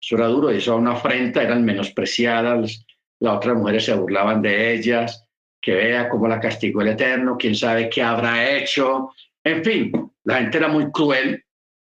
Eso 0.00 0.16
era 0.16 0.26
duro, 0.26 0.50
eso 0.50 0.72
era 0.72 0.80
una 0.80 0.92
afrenta, 0.92 1.42
eran 1.42 1.64
menospreciadas, 1.64 2.86
las 3.20 3.36
otras 3.36 3.56
mujeres 3.56 3.84
se 3.84 3.94
burlaban 3.94 4.40
de 4.40 4.72
ellas, 4.72 5.26
que 5.60 5.74
vea 5.74 6.08
cómo 6.08 6.26
la 6.26 6.40
castigó 6.40 6.80
el 6.80 6.88
Eterno, 6.88 7.36
quién 7.38 7.54
sabe 7.54 7.90
qué 7.90 8.02
habrá 8.02 8.50
hecho, 8.50 9.10
en 9.44 9.64
fin, 9.64 10.12
la 10.24 10.38
gente 10.38 10.58
era 10.58 10.68
muy 10.68 10.90
cruel, 10.90 11.44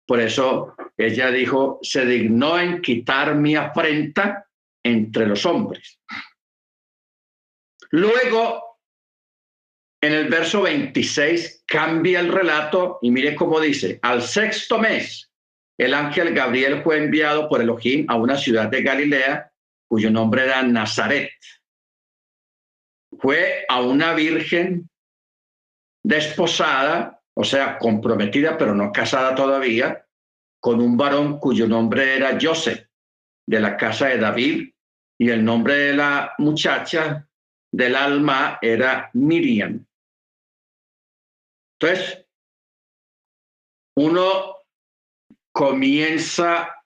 por 0.06 0.20
eso 0.20 0.74
ella 0.96 1.30
dijo, 1.30 1.78
se 1.82 2.04
dignó 2.04 2.58
en 2.58 2.80
quitar 2.80 3.34
mi 3.34 3.56
afrenta 3.56 4.46
entre 4.82 5.26
los 5.26 5.44
hombres. 5.46 5.98
Luego, 7.90 8.71
en 10.02 10.12
el 10.12 10.28
verso 10.28 10.62
26, 10.62 11.64
cambia 11.66 12.20
el 12.20 12.30
relato 12.30 12.98
y 13.00 13.10
mire 13.10 13.34
cómo 13.34 13.60
dice, 13.60 13.98
al 14.02 14.22
sexto 14.22 14.78
mes, 14.78 15.30
el 15.78 15.94
ángel 15.94 16.34
Gabriel 16.34 16.82
fue 16.82 16.98
enviado 16.98 17.48
por 17.48 17.62
Elohim 17.62 18.04
a 18.08 18.16
una 18.16 18.36
ciudad 18.36 18.68
de 18.68 18.82
Galilea 18.82 19.52
cuyo 19.88 20.10
nombre 20.10 20.44
era 20.44 20.62
Nazaret. 20.62 21.30
Fue 23.18 23.64
a 23.68 23.80
una 23.80 24.14
virgen 24.14 24.90
desposada 26.04 27.22
o 27.34 27.44
sea, 27.44 27.78
comprometida 27.78 28.58
pero 28.58 28.74
no 28.74 28.92
casada 28.92 29.34
todavía, 29.34 30.06
con 30.60 30.80
un 30.80 30.96
varón 30.96 31.38
cuyo 31.38 31.66
nombre 31.66 32.16
era 32.16 32.38
Joseph, 32.40 32.86
de 33.46 33.60
la 33.60 33.76
casa 33.76 34.08
de 34.08 34.18
David, 34.18 34.70
y 35.18 35.30
el 35.30 35.44
nombre 35.44 35.74
de 35.74 35.94
la 35.94 36.34
muchacha 36.38 37.26
del 37.72 37.96
alma 37.96 38.58
era 38.60 39.10
Miriam. 39.14 39.84
Entonces, 41.82 42.26
uno 43.96 44.56
comienza 45.52 46.84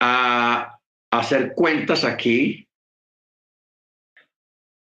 a 0.00 0.80
hacer 1.12 1.54
cuentas 1.54 2.04
aquí. 2.04 2.68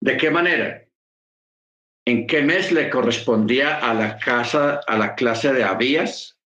¿De 0.00 0.16
qué 0.18 0.30
manera? 0.30 0.84
en 2.06 2.26
qué 2.26 2.42
mes 2.42 2.70
le 2.70 2.90
correspondía 2.90 3.78
a 3.78 3.94
la 3.94 4.18
casa, 4.18 4.80
a 4.86 4.98
la 4.98 5.14
clase 5.14 5.52
de 5.52 5.64
Abías 5.64 6.38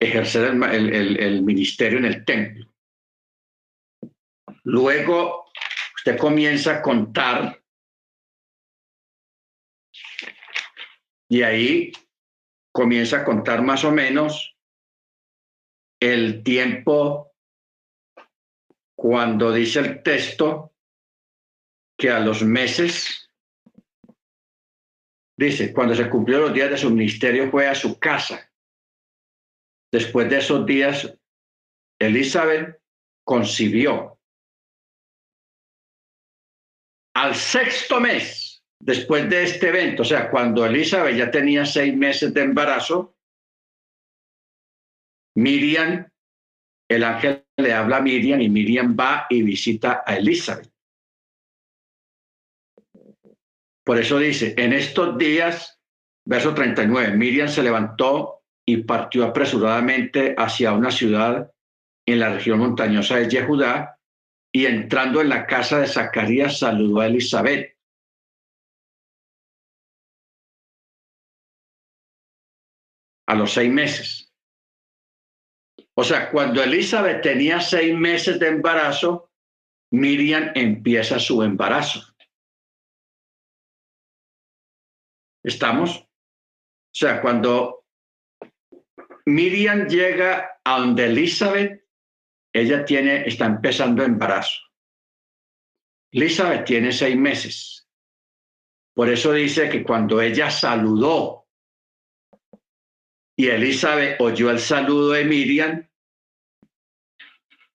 ejercer 0.00 0.44
el, 0.44 1.42
ministerio 1.42 1.98
en 1.98 2.04
el 2.04 2.24
templo. 2.24 2.72
Luego 4.64 5.46
usted 5.96 6.18
comienza 6.18 6.78
a 6.78 6.82
contar 6.82 7.61
y 11.32 11.42
ahí 11.42 11.92
comienza 12.74 13.20
a 13.20 13.24
contar 13.24 13.62
más 13.62 13.84
o 13.84 13.90
menos 13.90 14.54
el 15.98 16.42
tiempo 16.42 17.32
cuando 18.94 19.50
dice 19.50 19.78
el 19.78 20.02
texto 20.02 20.74
que 21.98 22.10
a 22.10 22.20
los 22.20 22.42
meses, 22.42 23.30
dice, 25.34 25.72
cuando 25.72 25.94
se 25.94 26.10
cumplió 26.10 26.38
los 26.38 26.52
días 26.52 26.68
de 26.68 26.76
su 26.76 26.90
ministerio 26.90 27.50
fue 27.50 27.66
a 27.66 27.74
su 27.74 27.98
casa. 27.98 28.52
Después 29.90 30.28
de 30.28 30.36
esos 30.36 30.66
días, 30.66 31.16
Elizabeth 31.98 32.78
concibió. 33.24 34.20
Al 37.14 37.34
sexto 37.34 38.00
mes, 38.00 38.51
después 38.82 39.30
de 39.30 39.44
este 39.44 39.68
evento, 39.68 40.02
o 40.02 40.04
sea, 40.04 40.28
cuando 40.28 40.66
Elizabeth 40.66 41.16
ya 41.16 41.30
tenía 41.30 41.64
seis 41.64 41.96
meses 41.96 42.34
de 42.34 42.42
embarazo, 42.42 43.16
Miriam, 45.36 46.06
el 46.90 47.04
ángel 47.04 47.44
le 47.56 47.72
habla 47.72 47.98
a 47.98 48.00
Miriam 48.02 48.40
y 48.40 48.48
Miriam 48.50 48.96
va 48.98 49.26
y 49.30 49.42
visita 49.42 50.02
a 50.04 50.16
Elizabeth. 50.16 50.70
Por 53.84 53.98
eso 53.98 54.18
dice, 54.18 54.54
en 54.58 54.72
estos 54.72 55.16
días, 55.16 55.80
verso 56.24 56.52
39, 56.52 57.16
Miriam 57.16 57.48
se 57.48 57.62
levantó 57.62 58.42
y 58.66 58.78
partió 58.78 59.24
apresuradamente 59.24 60.34
hacia 60.36 60.72
una 60.72 60.90
ciudad 60.90 61.52
en 62.06 62.18
la 62.18 62.34
región 62.34 62.58
montañosa 62.58 63.16
de 63.16 63.28
Yehudá 63.28 63.98
y 64.52 64.66
entrando 64.66 65.20
en 65.20 65.28
la 65.28 65.46
casa 65.46 65.78
de 65.78 65.86
Zacarías 65.86 66.58
saludó 66.58 67.00
a 67.00 67.06
Elizabeth. 67.06 67.71
A 73.32 73.34
los 73.34 73.54
seis 73.54 73.72
meses. 73.72 74.30
O 75.96 76.04
sea, 76.04 76.30
cuando 76.30 76.62
Elizabeth 76.62 77.22
tenía 77.22 77.62
seis 77.62 77.96
meses 77.96 78.38
de 78.38 78.48
embarazo, 78.48 79.30
Miriam 79.90 80.52
empieza 80.54 81.18
su 81.18 81.42
embarazo. 81.42 82.02
¿Estamos? 85.42 85.96
O 85.96 86.94
sea, 86.94 87.22
cuando 87.22 87.86
Miriam 89.24 89.88
llega 89.88 90.60
a 90.62 90.78
donde 90.80 91.06
Elizabeth, 91.06 91.86
ella 92.52 92.84
tiene, 92.84 93.26
está 93.26 93.46
empezando 93.46 94.04
embarazo. 94.04 94.60
Elizabeth 96.12 96.66
tiene 96.66 96.92
seis 96.92 97.16
meses. 97.16 97.88
Por 98.94 99.08
eso 99.08 99.32
dice 99.32 99.70
que 99.70 99.82
cuando 99.82 100.20
ella 100.20 100.50
saludó 100.50 101.41
y 103.36 103.48
Elizabeth 103.48 104.20
oyó 104.20 104.50
el 104.50 104.58
saludo 104.58 105.12
de 105.12 105.24
Miriam, 105.24 105.88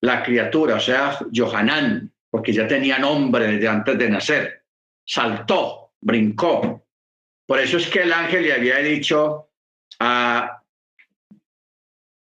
la 0.01 0.23
criatura, 0.23 0.75
o 0.75 0.79
sea, 0.79 1.19
Johanán, 1.33 2.13
porque 2.29 2.53
ya 2.53 2.67
tenía 2.67 2.99
nombre 2.99 3.47
desde 3.47 3.67
antes 3.67 3.97
de 3.97 4.09
nacer, 4.09 4.65
saltó, 5.05 5.93
brincó, 5.99 6.87
por 7.47 7.59
eso 7.59 7.77
es 7.77 7.89
que 7.89 8.03
el 8.03 8.13
ángel 8.13 8.43
le 8.43 8.53
había 8.53 8.77
dicho 8.79 9.51
a, 9.99 10.63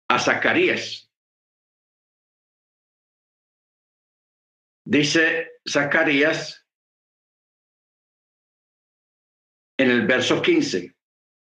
a 0.08 0.18
Zacarías, 0.18 1.10
dice 4.84 5.52
Zacarías 5.66 6.66
en 9.78 9.90
el 9.90 10.06
verso 10.06 10.42
15, 10.42 10.91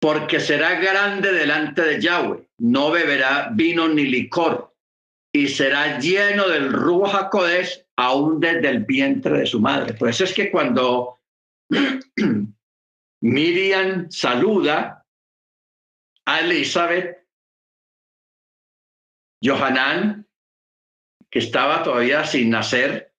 porque 0.00 0.40
será 0.40 0.80
grande 0.80 1.32
delante 1.32 1.82
de 1.82 2.00
Yahweh, 2.00 2.48
no 2.58 2.90
beberá 2.90 3.50
vino 3.52 3.88
ni 3.88 4.04
licor, 4.04 4.74
y 5.32 5.48
será 5.48 5.98
lleno 5.98 6.48
del 6.48 6.72
Ruach 6.72 7.28
Kodesh 7.30 7.86
aún 7.96 8.40
desde 8.40 8.68
el 8.68 8.84
vientre 8.84 9.40
de 9.40 9.46
su 9.46 9.60
madre. 9.60 9.94
Por 9.94 10.08
eso 10.08 10.24
es 10.24 10.32
que 10.32 10.50
cuando 10.50 11.20
Miriam 13.20 14.10
saluda 14.10 15.06
a 16.26 16.40
Elizabeth. 16.40 17.18
Johanán, 19.42 20.26
que 21.30 21.38
estaba 21.38 21.82
todavía 21.82 22.24
sin 22.24 22.50
nacer, 22.50 23.14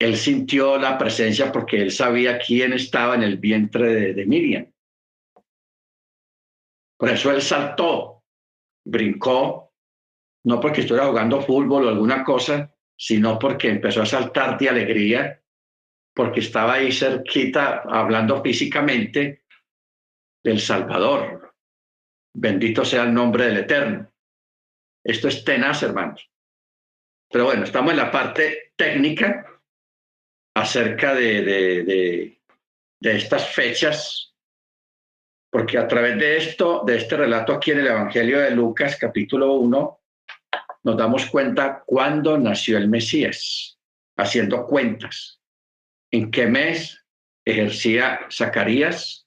él 0.00 0.16
sintió 0.16 0.78
la 0.78 0.98
presencia 0.98 1.52
porque 1.52 1.80
él 1.80 1.92
sabía 1.92 2.38
quién 2.38 2.72
estaba 2.72 3.14
en 3.14 3.22
el 3.22 3.36
vientre 3.36 4.14
de, 4.14 4.26
Miriam. 4.26 4.66
Por 7.00 7.08
eso 7.08 7.30
él 7.30 7.40
saltó, 7.40 8.24
brincó, 8.84 9.72
no 10.44 10.60
porque 10.60 10.82
estuviera 10.82 11.08
jugando 11.08 11.40
fútbol 11.40 11.86
o 11.86 11.88
alguna 11.88 12.22
cosa, 12.22 12.76
sino 12.94 13.38
porque 13.38 13.70
empezó 13.70 14.02
a 14.02 14.06
saltar 14.06 14.58
de 14.58 14.68
alegría 14.68 15.42
porque 16.14 16.40
estaba 16.40 16.74
ahí 16.74 16.92
cerquita, 16.92 17.84
hablando 17.88 18.42
físicamente, 18.42 19.44
del 20.44 20.60
Salvador. 20.60 21.54
Bendito 22.34 22.84
sea 22.84 23.04
el 23.04 23.14
nombre 23.14 23.46
del 23.46 23.56
Eterno. 23.56 24.12
Esto 25.02 25.28
es 25.28 25.42
tenaz, 25.42 25.82
hermanos. 25.82 26.30
Pero 27.30 27.46
bueno, 27.46 27.64
estamos 27.64 27.92
en 27.92 27.96
la 27.96 28.10
parte 28.10 28.74
técnica 28.76 29.46
acerca 30.54 31.14
de, 31.14 31.42
de, 31.42 32.40
de, 33.00 33.16
estas 33.16 33.54
fechas, 33.54 34.29
porque 35.50 35.78
a 35.78 35.88
través 35.88 36.16
de 36.18 36.36
esto, 36.36 36.84
de 36.86 36.96
este 36.96 37.16
relato 37.16 37.52
aquí 37.52 37.72
en 37.72 37.80
el 37.80 37.88
Evangelio 37.88 38.38
de 38.38 38.52
Lucas, 38.52 38.96
capítulo 38.96 39.54
1, 39.54 40.00
nos 40.84 40.96
damos 40.96 41.26
cuenta 41.26 41.82
cuándo 41.84 42.38
nació 42.38 42.78
el 42.78 42.88
Mesías, 42.88 43.78
haciendo 44.16 44.64
cuentas. 44.66 45.40
¿En 46.12 46.30
qué 46.30 46.46
mes 46.46 47.04
ejercía 47.44 48.20
Zacarías? 48.30 49.26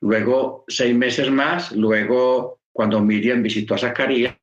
Luego 0.00 0.64
seis 0.68 0.94
meses 0.94 1.30
más, 1.30 1.72
luego 1.72 2.60
cuando 2.72 3.00
Miriam 3.00 3.42
visitó 3.42 3.74
a 3.74 3.78
Zacarías 3.78 4.36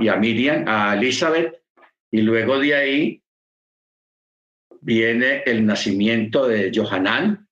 y 0.00 0.08
a 0.08 0.16
Miriam, 0.16 0.64
a 0.66 0.94
Elizabeth, 0.94 1.62
y 2.10 2.22
luego 2.22 2.58
de 2.58 2.74
ahí 2.74 3.22
viene 4.80 5.42
el 5.44 5.66
nacimiento 5.66 6.46
de 6.46 6.72
Johanán, 6.74 7.45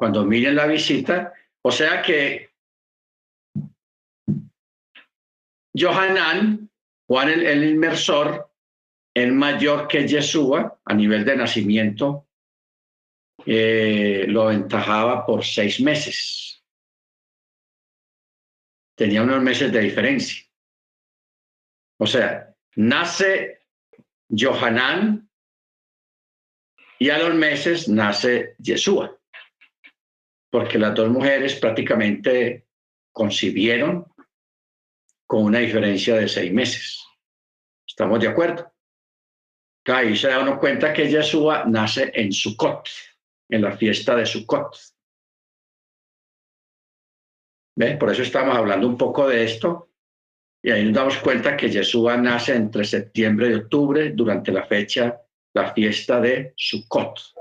cuando 0.00 0.24
Miriam 0.24 0.54
la 0.54 0.66
visita. 0.66 1.34
O 1.60 1.70
sea 1.70 2.00
que 2.00 2.48
Johanán, 5.76 6.70
Juan 7.06 7.28
el, 7.28 7.64
inmersor, 7.64 8.50
es 9.14 9.30
mayor 9.30 9.86
que 9.88 10.08
Yeshua 10.08 10.80
a 10.82 10.94
nivel 10.94 11.22
de 11.26 11.36
nacimiento, 11.36 12.26
eh, 13.44 14.24
lo 14.26 14.44
aventajaba 14.44 15.26
por 15.26 15.44
seis 15.44 15.82
meses. 15.82 16.64
Tenía 18.96 19.20
unos 19.20 19.42
meses 19.42 19.70
de 19.70 19.80
diferencia. 19.80 20.42
O 21.98 22.06
sea, 22.06 22.54
nace 22.76 23.66
Johanán 24.30 25.28
y 26.98 27.10
a 27.10 27.18
los 27.18 27.34
meses 27.34 27.86
nace 27.86 28.54
Yeshua, 28.58 29.19
porque 30.50 30.78
las 30.78 30.94
dos 30.94 31.08
mujeres 31.08 31.54
prácticamente 31.54 32.66
concibieron 33.12 34.06
con 35.26 35.44
una 35.44 35.60
diferencia 35.60 36.16
de 36.16 36.28
seis 36.28 36.52
meses. 36.52 37.04
¿Estamos 37.86 38.20
de 38.20 38.28
acuerdo? 38.28 38.72
Ahí 39.86 40.16
se 40.16 40.28
da 40.28 40.40
uno 40.40 40.58
cuenta 40.58 40.92
que 40.92 41.08
Yeshua 41.08 41.64
nace 41.66 42.10
en 42.14 42.32
Sukkot, 42.32 42.88
en 43.48 43.62
la 43.62 43.76
fiesta 43.76 44.14
de 44.14 44.26
Sukkot. 44.26 44.76
¿Ve? 47.76 47.96
Por 47.96 48.10
eso 48.10 48.22
estamos 48.22 48.56
hablando 48.56 48.86
un 48.86 48.98
poco 48.98 49.26
de 49.28 49.44
esto. 49.44 49.88
Y 50.62 50.70
ahí 50.70 50.84
nos 50.84 50.94
damos 50.94 51.16
cuenta 51.18 51.56
que 51.56 51.70
Yeshua 51.70 52.16
nace 52.16 52.54
entre 52.54 52.84
septiembre 52.84 53.50
y 53.50 53.54
octubre 53.54 54.10
durante 54.10 54.52
la 54.52 54.66
fecha 54.66 55.20
la 55.54 55.72
fiesta 55.72 56.20
de 56.20 56.52
Sukkot. 56.56 57.39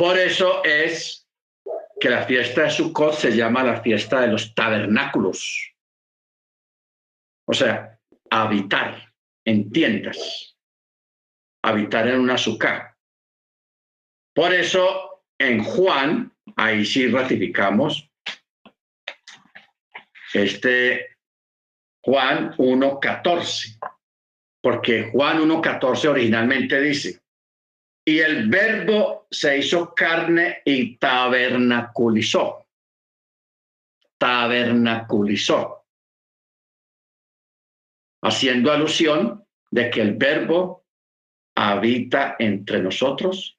Por 0.00 0.16
eso 0.16 0.64
es 0.64 1.28
que 2.00 2.08
la 2.08 2.24
fiesta 2.24 2.62
de 2.62 2.70
Sukkot 2.70 3.12
se 3.12 3.36
llama 3.36 3.62
la 3.62 3.82
fiesta 3.82 4.22
de 4.22 4.28
los 4.28 4.54
tabernáculos. 4.54 5.74
O 7.46 7.52
sea, 7.52 8.00
habitar 8.30 9.12
en 9.44 9.70
tiendas, 9.70 10.56
habitar 11.62 12.08
en 12.08 12.18
una 12.18 12.38
sukkah. 12.38 12.96
Por 14.34 14.54
eso 14.54 15.22
en 15.38 15.62
Juan, 15.62 16.34
ahí 16.56 16.86
sí 16.86 17.06
ratificamos 17.08 18.10
este 20.32 21.18
Juan 22.02 22.56
1.14 22.56 23.78
porque 24.62 25.10
Juan 25.12 25.40
1.14 25.40 26.08
originalmente 26.08 26.80
dice, 26.80 27.20
y 28.10 28.18
el 28.18 28.48
verbo 28.48 29.28
se 29.30 29.58
hizo 29.58 29.94
carne 29.94 30.62
y 30.64 30.96
tabernaculizó. 30.96 32.66
Tabernaculizó. 34.18 35.84
Haciendo 38.24 38.72
alusión 38.72 39.46
de 39.70 39.90
que 39.90 40.00
el 40.00 40.16
verbo 40.16 40.84
habita 41.54 42.34
entre 42.40 42.82
nosotros 42.82 43.56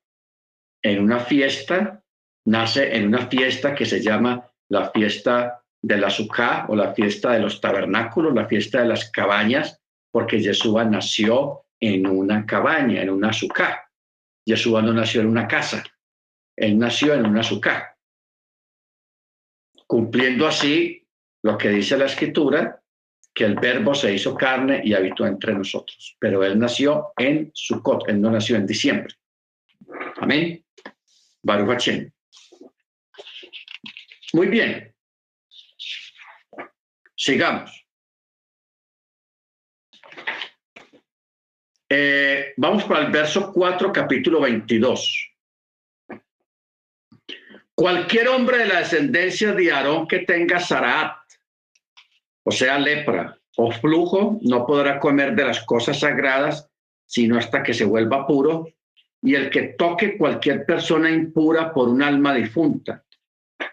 en 0.83 1.01
una 1.01 1.21
fiesta, 1.21 2.03
nace 2.45 2.97
en 2.97 3.07
una 3.07 3.27
fiesta 3.27 3.73
que 3.73 3.85
se 3.85 4.01
llama 4.01 4.51
la 4.67 4.91
fiesta 4.91 5.63
de 5.81 5.97
la 5.97 6.09
Sukkah 6.09 6.65
o 6.67 6.75
la 6.75 6.93
fiesta 6.93 7.31
de 7.31 7.39
los 7.39 7.61
tabernáculos, 7.61 8.33
la 8.33 8.47
fiesta 8.47 8.81
de 8.81 8.89
las 8.89 9.09
cabañas, 9.11 9.79
porque 10.11 10.41
Yeshua 10.41 10.83
nació 10.83 11.63
en 11.79 12.05
una 12.05 12.45
cabaña, 12.45 13.01
en 13.01 13.11
una 13.11 13.29
azúcar. 13.29 13.90
Yeshua 14.51 14.81
no 14.81 14.93
nació 14.93 15.21
en 15.21 15.27
una 15.27 15.47
casa, 15.47 15.83
él 16.55 16.77
nació 16.77 17.13
en 17.13 17.25
una 17.25 17.41
azúcar. 17.41 17.95
Cumpliendo 19.87 20.47
así 20.47 21.07
lo 21.43 21.57
que 21.57 21.69
dice 21.69 21.97
la 21.97 22.05
escritura, 22.05 22.81
que 23.33 23.45
el 23.45 23.55
verbo 23.55 23.95
se 23.95 24.13
hizo 24.13 24.35
carne 24.35 24.81
y 24.83 24.93
habitó 24.93 25.25
entre 25.25 25.53
nosotros. 25.53 26.17
Pero 26.19 26.43
él 26.43 26.59
nació 26.59 27.13
en 27.17 27.49
Sukkot, 27.53 28.09
él 28.09 28.19
no 28.19 28.29
nació 28.29 28.57
en 28.57 28.67
diciembre. 28.67 29.15
Amén. 30.17 30.63
Baruch 31.41 31.89
Muy 34.33 34.47
bien. 34.47 34.93
Sigamos. 37.15 37.80
Eh, 41.93 42.53
vamos 42.55 42.85
para 42.85 43.05
el 43.05 43.11
verso 43.11 43.51
4, 43.51 43.91
capítulo 43.91 44.39
22. 44.39 45.29
Cualquier 47.75 48.29
hombre 48.29 48.59
de 48.59 48.67
la 48.67 48.79
descendencia 48.79 49.51
de 49.51 49.73
Aarón 49.73 50.07
que 50.07 50.19
tenga 50.19 50.61
Zaraat, 50.61 51.17
o 52.45 52.51
sea, 52.51 52.79
lepra 52.79 53.37
o 53.57 53.73
flujo, 53.73 54.39
no 54.41 54.65
podrá 54.65 55.01
comer 55.01 55.35
de 55.35 55.43
las 55.43 55.65
cosas 55.65 55.99
sagradas, 55.99 56.69
sino 57.05 57.37
hasta 57.37 57.61
que 57.61 57.73
se 57.73 57.83
vuelva 57.83 58.25
puro. 58.25 58.69
Y 59.21 59.35
el 59.35 59.49
que 59.49 59.75
toque 59.77 60.17
cualquier 60.17 60.65
persona 60.65 61.11
impura 61.11 61.73
por 61.73 61.89
un 61.89 62.01
alma 62.01 62.33
difunta, 62.33 63.03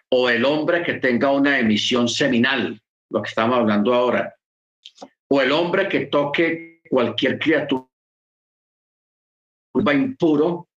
o 0.08 0.28
el 0.28 0.44
hombre 0.44 0.82
que 0.82 0.94
tenga 0.94 1.30
una 1.30 1.56
emisión 1.56 2.08
seminal, 2.08 2.82
lo 3.10 3.22
que 3.22 3.28
estamos 3.28 3.58
hablando 3.58 3.94
ahora, 3.94 4.34
o 5.28 5.40
el 5.40 5.52
hombre 5.52 5.88
que 5.88 6.06
toque 6.06 6.80
cualquier 6.90 7.38
criatura 7.38 7.88
vuelva 9.78 9.94
impuro 9.94 10.68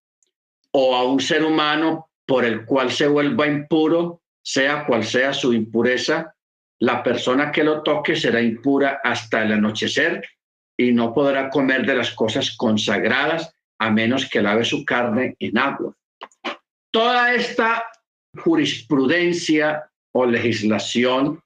o 0.72 0.94
a 0.94 1.04
un 1.04 1.20
ser 1.20 1.44
humano 1.44 2.08
por 2.26 2.44
el 2.44 2.64
cual 2.64 2.90
se 2.90 3.08
vuelva 3.08 3.46
impuro, 3.46 4.22
sea 4.44 4.86
cual 4.86 5.04
sea 5.04 5.32
su 5.32 5.52
impureza, 5.52 6.34
la 6.80 7.02
persona 7.02 7.50
que 7.50 7.64
lo 7.64 7.82
toque 7.82 8.16
será 8.16 8.40
impura 8.40 9.00
hasta 9.02 9.42
el 9.42 9.52
anochecer 9.52 10.24
y 10.76 10.92
no 10.92 11.12
podrá 11.12 11.50
comer 11.50 11.84
de 11.84 11.96
las 11.96 12.12
cosas 12.12 12.56
consagradas 12.56 13.52
a 13.78 13.90
menos 13.90 14.28
que 14.28 14.40
lave 14.40 14.64
su 14.64 14.84
carne 14.84 15.36
en 15.38 15.58
agua. 15.58 15.94
Toda 16.92 17.34
esta 17.34 17.84
jurisprudencia 18.38 19.90
o 20.14 20.26
legislación 20.26 21.42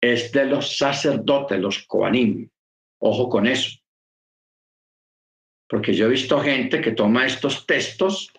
es 0.00 0.30
de 0.32 0.46
los 0.46 0.78
sacerdotes, 0.78 1.58
los 1.58 1.84
coanim. 1.86 2.48
Ojo 3.00 3.28
con 3.28 3.46
eso 3.46 3.78
porque 5.68 5.92
yo 5.92 6.06
he 6.06 6.10
visto 6.10 6.40
gente 6.40 6.80
que 6.80 6.92
toma 6.92 7.26
estos 7.26 7.66
textos 7.66 8.32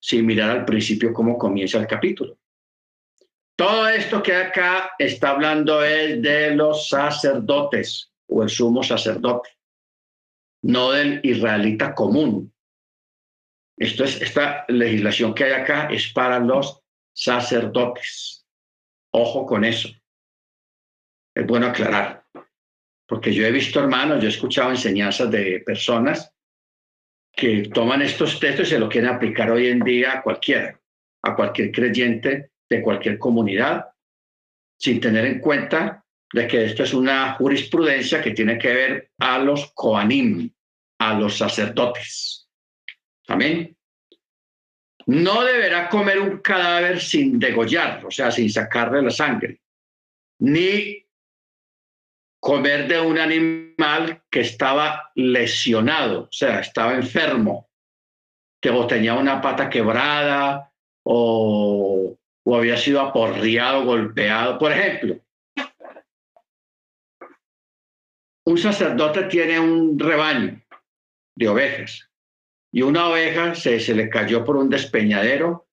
sin 0.00 0.26
mirar 0.26 0.50
al 0.50 0.64
principio 0.64 1.12
cómo 1.12 1.38
comienza 1.38 1.78
el 1.78 1.86
capítulo. 1.86 2.36
Todo 3.56 3.88
esto 3.88 4.22
que 4.22 4.34
acá 4.34 4.92
está 4.98 5.30
hablando 5.30 5.84
es 5.84 6.20
de 6.20 6.56
los 6.56 6.88
sacerdotes 6.88 8.10
o 8.26 8.42
el 8.42 8.48
sumo 8.48 8.82
sacerdote, 8.82 9.50
no 10.62 10.90
del 10.90 11.20
israelita 11.22 11.94
común. 11.94 12.52
Esto 13.76 14.04
es, 14.04 14.20
esta 14.20 14.64
legislación 14.68 15.34
que 15.34 15.44
hay 15.44 15.52
acá 15.52 15.88
es 15.88 16.12
para 16.12 16.40
los 16.40 16.82
sacerdotes. 17.14 18.44
Ojo 19.12 19.46
con 19.46 19.64
eso. 19.64 19.88
Es 21.34 21.46
bueno 21.46 21.66
aclarar, 21.66 22.26
porque 23.06 23.32
yo 23.32 23.46
he 23.46 23.52
visto, 23.52 23.80
hermanos, 23.80 24.20
yo 24.20 24.26
he 24.26 24.30
escuchado 24.30 24.70
enseñanzas 24.70 25.30
de 25.30 25.62
personas 25.64 26.31
que 27.32 27.70
toman 27.72 28.02
estos 28.02 28.38
textos 28.38 28.68
y 28.68 28.70
se 28.70 28.78
lo 28.78 28.88
quieren 28.88 29.10
aplicar 29.10 29.50
hoy 29.50 29.68
en 29.68 29.80
día 29.80 30.12
a 30.12 30.22
cualquiera, 30.22 30.78
a 31.22 31.34
cualquier 31.34 31.72
creyente 31.72 32.50
de 32.68 32.82
cualquier 32.82 33.18
comunidad, 33.18 33.86
sin 34.78 35.00
tener 35.00 35.24
en 35.26 35.40
cuenta 35.40 36.04
de 36.32 36.46
que 36.46 36.64
esto 36.64 36.82
es 36.82 36.94
una 36.94 37.34
jurisprudencia 37.34 38.22
que 38.22 38.32
tiene 38.32 38.58
que 38.58 38.72
ver 38.72 39.10
a 39.18 39.38
los 39.38 39.72
coanim, 39.74 40.50
a 40.98 41.14
los 41.14 41.36
sacerdotes. 41.36 42.48
Amén. 43.28 43.76
No 45.06 45.44
deberá 45.44 45.88
comer 45.88 46.20
un 46.20 46.38
cadáver 46.38 47.00
sin 47.00 47.38
degollar, 47.38 48.04
o 48.06 48.10
sea, 48.10 48.30
sin 48.30 48.50
sacarle 48.50 49.02
la 49.02 49.10
sangre, 49.10 49.60
ni 50.38 51.04
comer 52.42 52.88
de 52.88 53.00
un 53.00 53.18
animal 53.18 54.20
que 54.28 54.40
estaba 54.40 55.12
lesionado, 55.14 56.22
o 56.22 56.32
sea, 56.32 56.58
estaba 56.58 56.94
enfermo, 56.94 57.70
que 58.60 58.68
o 58.70 58.84
tenía 58.88 59.14
una 59.14 59.40
pata 59.40 59.70
quebrada 59.70 60.72
o, 61.04 62.18
o 62.44 62.56
había 62.56 62.76
sido 62.76 63.00
aporreado, 63.00 63.84
golpeado. 63.84 64.58
Por 64.58 64.72
ejemplo, 64.72 65.20
un 68.44 68.58
sacerdote 68.58 69.22
tiene 69.24 69.60
un 69.60 69.96
rebaño 69.96 70.60
de 71.36 71.48
ovejas 71.48 72.10
y 72.72 72.82
una 72.82 73.08
oveja 73.08 73.54
se, 73.54 73.78
se 73.78 73.94
le 73.94 74.10
cayó 74.10 74.44
por 74.44 74.56
un 74.56 74.68
despeñadero, 74.68 75.68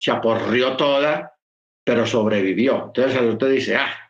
se 0.00 0.10
aporrió 0.10 0.76
toda, 0.76 1.38
pero 1.84 2.06
sobrevivió. 2.06 2.86
Entonces 2.86 3.12
el 3.12 3.18
sacerdote 3.18 3.48
dice, 3.50 3.76
ah, 3.76 4.05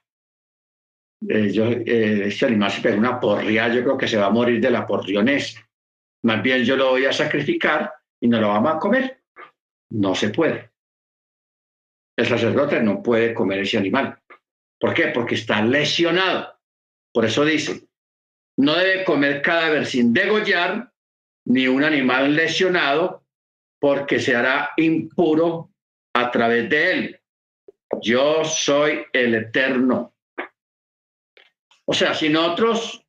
eh, 1.29 1.51
yo, 1.51 1.67
eh, 1.67 2.27
este 2.27 2.47
animal 2.47 2.71
se 2.71 2.81
pega 2.81 2.97
una 2.97 3.21
porría, 3.21 3.69
yo 3.69 3.83
creo 3.83 3.97
que 3.97 4.09
se 4.09 4.17
va 4.17 4.27
a 4.27 4.31
morir 4.31 4.61
de 4.61 4.71
la 4.71 4.87
porrionés. 4.87 5.57
Más 6.23 6.43
bien 6.43 6.65
yo 6.65 6.77
lo 6.77 6.91
voy 6.91 7.05
a 7.07 7.13
sacrificar 7.13 7.93
y 8.21 8.29
no 8.29 8.41
lo 8.41 8.49
vamos 8.49 8.75
a 8.75 8.79
comer. 8.79 9.23
No 9.91 10.15
se 10.15 10.31
puede. 10.31 10.71
El 12.17 12.27
sacerdote 12.27 12.83
no 12.83 13.03
puede 13.03 13.35
comer 13.35 13.61
ese 13.61 13.79
animal. 13.79 14.19
¿Por 14.79 14.95
qué? 14.95 15.09
Porque 15.09 15.37
está 15.37 15.63
lesionado. 15.63 16.59
Por 17.13 17.25
eso 17.25 17.45
dice, 17.45 17.87
no 18.59 18.75
debe 18.75 19.05
comer 19.05 19.43
cadáver 19.43 19.87
sin 19.87 20.13
degollar 20.13 20.93
ni 21.47 21.69
un 21.69 21.85
animal 21.85 22.35
lesionado 22.35 23.25
porque 23.79 24.19
se 24.19 24.35
hará 24.35 24.71
impuro 24.77 25.71
a 26.15 26.31
través 26.31 26.69
de 26.69 26.91
él. 26.91 27.21
Yo 28.03 28.45
soy 28.45 29.05
el 29.13 29.35
eterno. 29.35 30.16
O 31.89 31.95
sea, 31.95 32.15
si 32.15 32.29
nosotros 32.29 33.07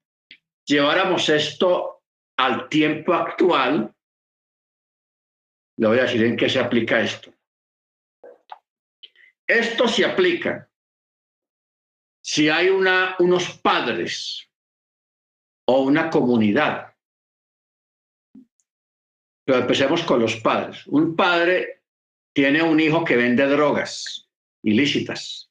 lleváramos 0.66 1.28
esto 1.30 2.04
al 2.38 2.70
tiempo 2.70 3.14
actual, 3.14 3.94
le 5.78 5.88
voy 5.88 6.00
a 6.00 6.04
decir 6.04 6.24
en 6.24 6.38
qué 6.38 6.48
se 6.48 6.60
aplica 6.60 7.02
esto. 7.02 7.34
Esto 9.48 9.88
se 9.88 10.06
aplica 10.06 10.70
si 12.22 12.50
hay 12.50 12.70
una, 12.70 13.16
unos 13.20 13.58
padres 13.60 14.48
o 15.66 15.82
una 15.82 16.10
comunidad. 16.10 16.94
Pero 19.46 19.60
empecemos 19.60 20.04
con 20.04 20.20
los 20.20 20.36
padres. 20.36 20.86
Un 20.88 21.16
padre 21.16 21.84
tiene 22.34 22.62
un 22.62 22.80
hijo 22.80 23.04
que 23.04 23.16
vende 23.16 23.48
drogas 23.48 24.30
ilícitas 24.62 25.47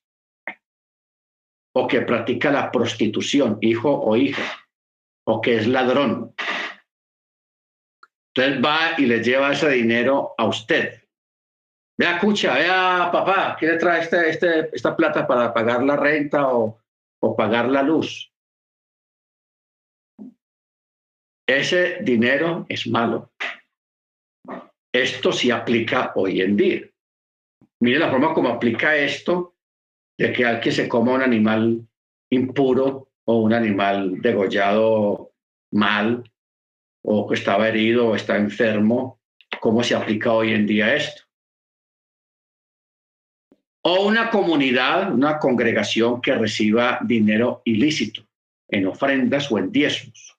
o 1.78 1.86
que 1.86 2.00
practica 2.00 2.50
la 2.50 2.72
prostitución, 2.72 3.58
hijo 3.60 3.92
o 3.92 4.16
hija, 4.16 4.66
o 5.26 5.42
que 5.42 5.58
es 5.58 5.66
ladrón. 5.66 6.34
Entonces 8.34 8.64
va 8.64 8.94
y 8.96 9.04
le 9.04 9.22
lleva 9.22 9.52
ese 9.52 9.68
dinero 9.68 10.34
a 10.38 10.46
usted. 10.46 11.02
Vea, 11.98 12.16
escucha, 12.16 12.54
vea, 12.54 13.10
papá, 13.12 13.56
¿quién 13.58 13.72
le 13.72 13.78
trae 13.78 14.00
este, 14.00 14.30
este, 14.30 14.70
esta 14.74 14.96
plata 14.96 15.26
para 15.26 15.52
pagar 15.52 15.82
la 15.82 15.96
renta 15.96 16.48
o, 16.48 16.80
o 17.22 17.36
pagar 17.36 17.68
la 17.68 17.82
luz? 17.82 18.32
Ese 21.46 21.98
dinero 22.00 22.64
es 22.70 22.86
malo. 22.86 23.32
Esto 24.94 25.30
sí 25.30 25.50
aplica 25.50 26.12
hoy 26.14 26.40
en 26.40 26.56
día. 26.56 26.88
Mire 27.80 27.98
la 27.98 28.10
forma 28.10 28.32
como 28.32 28.48
aplica 28.48 28.96
esto 28.96 29.55
de 30.18 30.32
que 30.32 30.44
al 30.44 30.60
que 30.60 30.72
se 30.72 30.88
coma 30.88 31.12
un 31.12 31.22
animal 31.22 31.86
impuro 32.30 33.10
o 33.24 33.38
un 33.42 33.52
animal 33.52 34.20
degollado 34.20 35.32
mal 35.72 36.30
o 37.02 37.28
que 37.28 37.34
estaba 37.34 37.68
herido 37.68 38.08
o 38.08 38.16
está 38.16 38.36
enfermo, 38.36 39.20
¿cómo 39.60 39.82
se 39.82 39.94
aplica 39.94 40.32
hoy 40.32 40.52
en 40.52 40.66
día 40.66 40.94
esto? 40.94 41.22
O 43.82 44.06
una 44.06 44.30
comunidad, 44.30 45.12
una 45.12 45.38
congregación 45.38 46.20
que 46.20 46.34
reciba 46.34 46.98
dinero 47.04 47.62
ilícito 47.64 48.26
en 48.68 48.86
ofrendas 48.86 49.50
o 49.52 49.58
en 49.58 49.70
diezmos. 49.70 50.36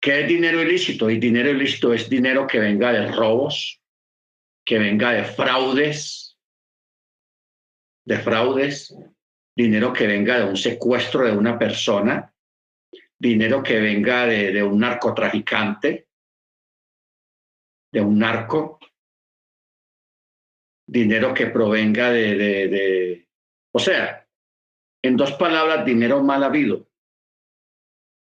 ¿Qué 0.00 0.22
es 0.22 0.28
dinero 0.28 0.62
ilícito? 0.62 1.10
Y 1.10 1.18
dinero 1.18 1.50
ilícito 1.50 1.92
es 1.92 2.08
dinero 2.08 2.46
que 2.46 2.58
venga 2.58 2.92
de 2.92 3.10
robos, 3.12 3.82
que 4.64 4.78
venga 4.78 5.12
de 5.12 5.24
fraudes, 5.24 6.23
de 8.04 8.18
fraudes, 8.18 8.94
dinero 9.56 9.92
que 9.92 10.06
venga 10.06 10.38
de 10.38 10.44
un 10.44 10.56
secuestro 10.56 11.24
de 11.24 11.32
una 11.32 11.58
persona, 11.58 12.32
dinero 13.18 13.62
que 13.62 13.80
venga 13.80 14.26
de, 14.26 14.62
un 14.62 14.78
narcotraficante, 14.78 16.08
de 17.92 18.00
un 18.00 18.18
narco, 18.18 18.78
dinero 20.86 21.32
que 21.32 21.46
provenga 21.46 22.10
de, 22.10 22.36
de, 22.36 23.28
o 23.72 23.78
sea, 23.78 24.26
en 25.02 25.16
dos 25.16 25.32
palabras, 25.32 25.84
dinero 25.84 26.22
mal 26.22 26.44
habido. 26.44 26.88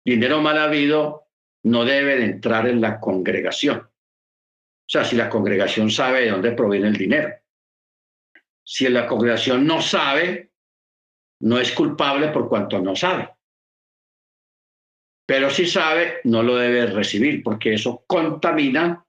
Dinero 0.06 0.42
mal 0.42 0.58
habido 0.58 1.30
no 1.64 1.84
debe 1.84 2.18
de 2.18 2.26
entrar 2.26 2.68
en 2.68 2.80
la 2.80 3.00
congregación. 3.00 3.80
O 3.80 4.88
sea, 4.88 5.04
si 5.04 5.16
la 5.16 5.30
congregación 5.30 5.90
sabe 5.90 6.22
de 6.22 6.30
dónde 6.30 6.52
proviene 6.52 6.90
el 6.90 6.96
dinero 6.96 7.45
si 8.66 8.90
la 8.90 9.08
congregación 9.08 9.66
no 9.66 9.82
sabe, 9.82 10.52
no 11.42 11.60
es 11.60 11.72
culpable 11.72 12.30
por 12.30 12.50
cuanto 12.50 12.80
no 12.80 12.96
sabe. 12.96 13.30
Pero 15.28 15.50
si 15.50 15.66
sabe, 15.66 16.22
no 16.24 16.44
lo 16.44 16.56
debe 16.56 16.88
recibir 16.88 17.44
porque 17.44 17.74
eso 17.74 18.04
contamina 18.08 19.06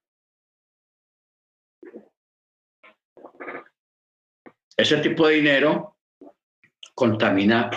ese 4.77 4.99
tipo 4.99 5.27
de 5.27 5.37
dinero 5.37 5.97
contamina 6.95 7.70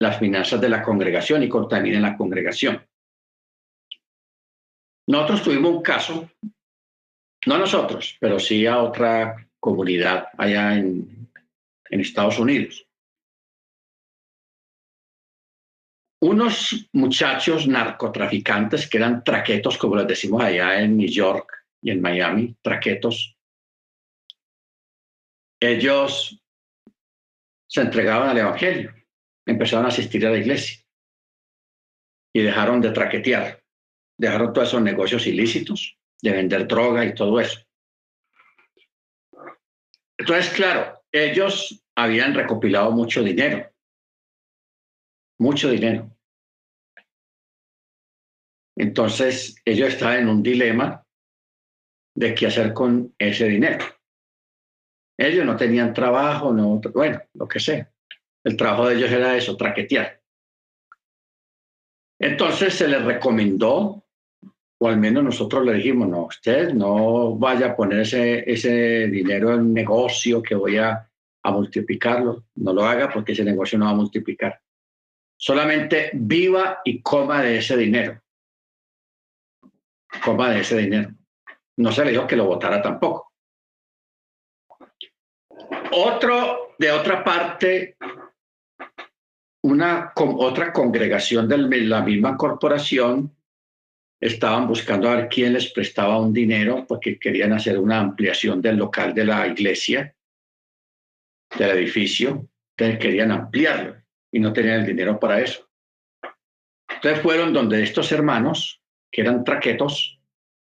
las 0.00 0.18
finanzas 0.18 0.60
de 0.60 0.68
la 0.68 0.82
congregación 0.82 1.42
y 1.42 1.48
contamina 1.48 2.00
la 2.00 2.16
congregación. 2.16 2.86
Nosotros 5.08 5.42
tuvimos 5.42 5.72
un 5.72 5.82
caso, 5.82 6.30
no 7.46 7.58
nosotros, 7.58 8.16
pero 8.20 8.38
sí 8.38 8.66
a 8.66 8.82
otra 8.82 9.48
comunidad 9.62 10.26
allá 10.36 10.76
en, 10.76 11.30
Estados 11.88 12.38
Unidos. 12.38 12.86
Unos 16.22 16.88
muchachos 16.92 17.66
narcotraficantes 17.68 18.88
que 18.88 18.96
eran 18.96 19.22
traquetos, 19.22 19.76
como 19.76 19.96
les 19.96 20.06
decimos 20.06 20.42
allá 20.42 20.80
en 20.80 20.96
New 20.96 21.08
York 21.08 21.52
y 21.82 21.90
en 21.90 22.00
Miami, 22.00 22.56
traquetos, 22.62 23.36
ellos 25.60 26.42
se 27.68 27.82
entregaban 27.82 28.30
al 28.30 28.38
Evangelio, 28.38 28.94
empezaron 29.46 29.84
a 29.84 29.88
asistir 29.88 30.26
a 30.26 30.30
la 30.30 30.38
iglesia 30.38 30.82
y 32.34 32.40
dejaron 32.40 32.80
de 32.80 32.90
traquetear, 32.90 33.62
dejaron 34.18 34.54
todos 34.54 34.68
esos 34.68 34.82
negocios 34.82 35.26
ilícitos, 35.26 35.98
de 36.22 36.32
vender 36.32 36.66
droga 36.66 37.04
y 37.04 37.14
todo 37.14 37.38
eso. 37.38 37.60
Entonces, 40.22 40.52
claro, 40.54 41.02
ellos 41.10 41.84
habían 41.96 42.32
recopilado 42.32 42.92
mucho 42.92 43.24
dinero, 43.24 43.68
mucho 45.40 45.68
dinero. 45.68 46.16
Entonces, 48.78 49.56
ellos 49.64 49.88
estaban 49.88 50.18
en 50.18 50.28
un 50.28 50.40
dilema 50.40 51.04
de 52.14 52.36
qué 52.36 52.46
hacer 52.46 52.72
con 52.72 53.12
ese 53.18 53.48
dinero. 53.48 53.84
Ellos 55.18 55.44
no 55.44 55.56
tenían 55.56 55.92
trabajo, 55.92 56.52
no, 56.52 56.80
bueno, 56.94 57.20
lo 57.34 57.48
que 57.48 57.58
sea. 57.58 57.92
El 58.44 58.56
trabajo 58.56 58.86
de 58.86 58.98
ellos 58.98 59.10
era 59.10 59.36
eso, 59.36 59.56
traquetear. 59.56 60.22
Entonces 62.20 62.74
se 62.74 62.86
les 62.86 63.04
recomendó 63.04 64.01
o 64.82 64.88
al 64.88 64.96
menos 64.96 65.22
nosotros 65.22 65.64
le 65.64 65.74
dijimos, 65.74 66.08
no, 66.08 66.24
usted 66.24 66.74
no 66.74 67.36
vaya 67.36 67.66
a 67.66 67.76
poner 67.76 68.00
ese, 68.00 68.50
ese 68.50 69.06
dinero 69.06 69.54
en 69.54 69.72
negocio 69.72 70.42
que 70.42 70.56
voy 70.56 70.76
a, 70.76 71.08
a 71.40 71.50
multiplicarlo, 71.52 72.46
no 72.56 72.72
lo 72.72 72.84
haga 72.84 73.08
porque 73.08 73.30
ese 73.30 73.44
negocio 73.44 73.78
no 73.78 73.84
va 73.84 73.92
a 73.92 73.94
multiplicar. 73.94 74.60
Solamente 75.36 76.10
viva 76.14 76.80
y 76.84 77.00
coma 77.00 77.42
de 77.42 77.58
ese 77.58 77.76
dinero. 77.76 78.20
Coma 80.24 80.50
de 80.50 80.62
ese 80.62 80.78
dinero. 80.78 81.10
No 81.76 81.92
se 81.92 82.04
le 82.04 82.10
dijo 82.10 82.26
que 82.26 82.36
lo 82.36 82.46
votara 82.46 82.82
tampoco. 82.82 83.34
Otro, 85.92 86.74
de 86.76 86.90
otra 86.90 87.22
parte, 87.22 87.96
una 89.62 90.12
otra 90.16 90.72
congregación 90.72 91.48
de 91.48 91.58
la 91.58 92.02
misma 92.02 92.36
corporación 92.36 93.32
estaban 94.22 94.68
buscando 94.68 95.08
a 95.08 95.16
ver 95.16 95.28
quién 95.28 95.52
les 95.52 95.72
prestaba 95.72 96.20
un 96.20 96.32
dinero 96.32 96.86
porque 96.86 97.18
querían 97.18 97.52
hacer 97.52 97.76
una 97.76 97.98
ampliación 97.98 98.62
del 98.62 98.76
local 98.76 99.12
de 99.12 99.24
la 99.24 99.48
iglesia, 99.48 100.14
del 101.58 101.70
edificio. 101.70 102.48
Entonces 102.76 103.00
querían 103.00 103.32
ampliarlo 103.32 103.96
y 104.30 104.38
no 104.38 104.52
tenían 104.52 104.80
el 104.80 104.86
dinero 104.86 105.18
para 105.18 105.40
eso. 105.40 105.68
Entonces 106.88 107.20
fueron 107.20 107.52
donde 107.52 107.82
estos 107.82 108.12
hermanos, 108.12 108.80
que 109.10 109.22
eran 109.22 109.42
traquetos, 109.42 110.20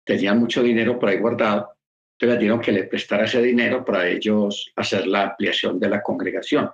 tenían 0.04 0.38
mucho 0.38 0.62
dinero 0.62 0.98
por 0.98 1.10
ahí 1.10 1.18
guardado, 1.18 1.76
entonces 2.14 2.34
les 2.34 2.38
dieron 2.40 2.60
que 2.60 2.72
le 2.72 2.84
prestara 2.84 3.24
ese 3.24 3.42
dinero 3.42 3.84
para 3.84 4.08
ellos 4.08 4.72
hacer 4.74 5.06
la 5.06 5.24
ampliación 5.24 5.78
de 5.78 5.90
la 5.90 6.02
congregación. 6.02 6.70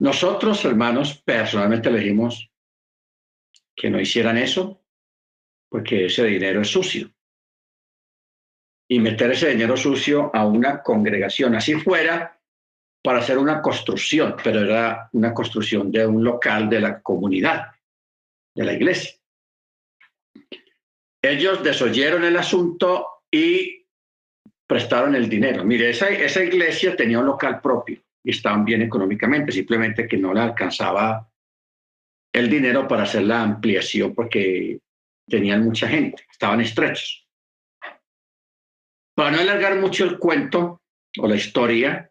Nosotros, 0.00 0.64
hermanos, 0.64 1.20
personalmente 1.24 1.90
le 1.90 1.98
dijimos 1.98 2.52
que 3.74 3.90
no 3.90 4.00
hicieran 4.00 4.38
eso, 4.38 4.80
porque 5.68 6.06
ese 6.06 6.24
dinero 6.24 6.62
es 6.62 6.68
sucio. 6.68 7.10
Y 8.90 9.00
meter 9.00 9.32
ese 9.32 9.50
dinero 9.50 9.76
sucio 9.76 10.30
a 10.34 10.46
una 10.46 10.82
congregación, 10.82 11.54
así 11.54 11.74
fuera, 11.74 12.40
para 13.02 13.18
hacer 13.18 13.38
una 13.38 13.60
construcción, 13.60 14.36
pero 14.42 14.60
era 14.60 15.08
una 15.12 15.34
construcción 15.34 15.92
de 15.92 16.06
un 16.06 16.24
local 16.24 16.68
de 16.68 16.80
la 16.80 17.00
comunidad, 17.00 17.72
de 18.54 18.64
la 18.64 18.72
iglesia. 18.72 19.14
Ellos 21.22 21.62
desoyeron 21.62 22.24
el 22.24 22.36
asunto 22.36 23.22
y 23.30 23.86
prestaron 24.66 25.14
el 25.14 25.28
dinero. 25.28 25.64
Mire, 25.64 25.90
esa, 25.90 26.08
esa 26.08 26.42
iglesia 26.42 26.96
tenía 26.96 27.18
un 27.18 27.26
local 27.26 27.60
propio 27.60 28.00
y 28.22 28.30
estaban 28.30 28.64
bien 28.64 28.82
económicamente, 28.82 29.52
simplemente 29.52 30.06
que 30.06 30.16
no 30.16 30.32
le 30.32 30.40
alcanzaba 30.40 31.28
el 32.32 32.50
dinero 32.50 32.86
para 32.86 33.04
hacer 33.04 33.22
la 33.22 33.42
ampliación 33.42 34.14
porque 34.14 34.80
tenían 35.28 35.64
mucha 35.64 35.88
gente, 35.88 36.24
estaban 36.30 36.60
estrechos. 36.60 37.26
Para 39.14 39.32
no 39.32 39.40
alargar 39.40 39.76
mucho 39.76 40.04
el 40.04 40.18
cuento 40.18 40.82
o 41.18 41.26
la 41.26 41.36
historia, 41.36 42.10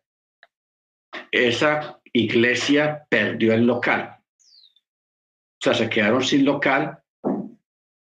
esa 1.32 2.02
iglesia 2.12 3.06
perdió 3.10 3.54
el 3.54 3.66
local. 3.66 4.18
O 4.20 5.60
sea, 5.60 5.74
se 5.74 5.90
quedaron 5.90 6.24
sin 6.24 6.46
local 6.46 7.02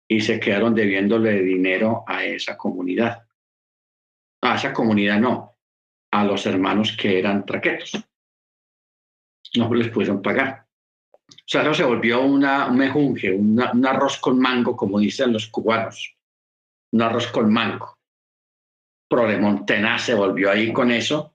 y 0.09 0.21
se 0.21 0.41
quedaron 0.41 0.75
debiéndole 0.75 1.41
dinero 1.41 2.05
a 2.07 2.25
esa 2.25 2.57
comunidad. 2.57 3.27
A 4.43 4.57
esa 4.57 4.73
comunidad 4.73 5.21
no, 5.21 5.57
a 6.11 6.25
los 6.25 6.47
hermanos 6.47 6.97
que 6.97 7.19
eran 7.19 7.45
traquetos. 7.45 7.93
No 9.57 9.73
les 9.75 9.89
pudieron 9.89 10.21
pagar. 10.21 10.64
O 11.31 11.47
sea, 11.47 11.63
eso 11.63 11.75
se 11.75 11.85
volvió 11.85 12.23
una, 12.23 12.67
un 12.69 12.77
mejunje, 12.77 13.33
un 13.33 13.61
arroz 13.87 14.19
con 14.19 14.39
mango, 14.39 14.77
como 14.77 14.99
dicen 14.99 15.33
los 15.33 15.49
cubanos. 15.49 16.17
Un 16.93 17.03
arroz 17.03 17.27
con 17.29 17.53
mango. 17.53 17.99
Problemón 19.09 19.67
tenaz 19.67 20.07
se 20.07 20.15
volvió 20.15 20.51
ahí 20.51 20.73
con 20.73 20.91
eso. 20.91 21.35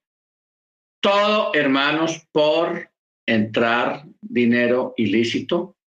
Todo, 1.01 1.53
hermanos, 1.53 2.27
por 2.31 2.89
entrar 3.25 4.03
dinero 4.21 4.93
ilícito 4.97 5.77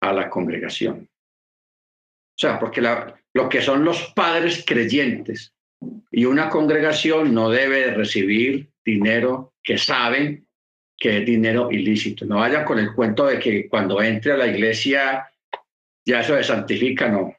a 0.00 0.12
la 0.12 0.30
congregación. 0.30 1.08
O 1.10 2.40
sea, 2.40 2.58
porque 2.58 2.80
lo 2.80 3.48
que 3.48 3.60
son 3.60 3.84
los 3.84 4.12
padres 4.14 4.64
creyentes 4.64 5.52
y 6.10 6.24
una 6.24 6.48
congregación 6.48 7.34
no 7.34 7.50
debe 7.50 7.92
recibir 7.92 8.70
dinero 8.84 9.54
que 9.62 9.76
saben 9.76 10.47
que 10.98 11.18
es 11.18 11.26
dinero 11.26 11.70
ilícito. 11.70 12.26
No 12.26 12.36
vaya 12.36 12.64
con 12.64 12.78
el 12.78 12.92
cuento 12.92 13.26
de 13.26 13.38
que 13.38 13.68
cuando 13.68 14.02
entre 14.02 14.32
a 14.32 14.36
la 14.36 14.48
iglesia 14.48 15.30
ya 16.04 16.20
eso 16.20 16.36
se 16.36 16.44
santifica, 16.44 17.08
no. 17.08 17.36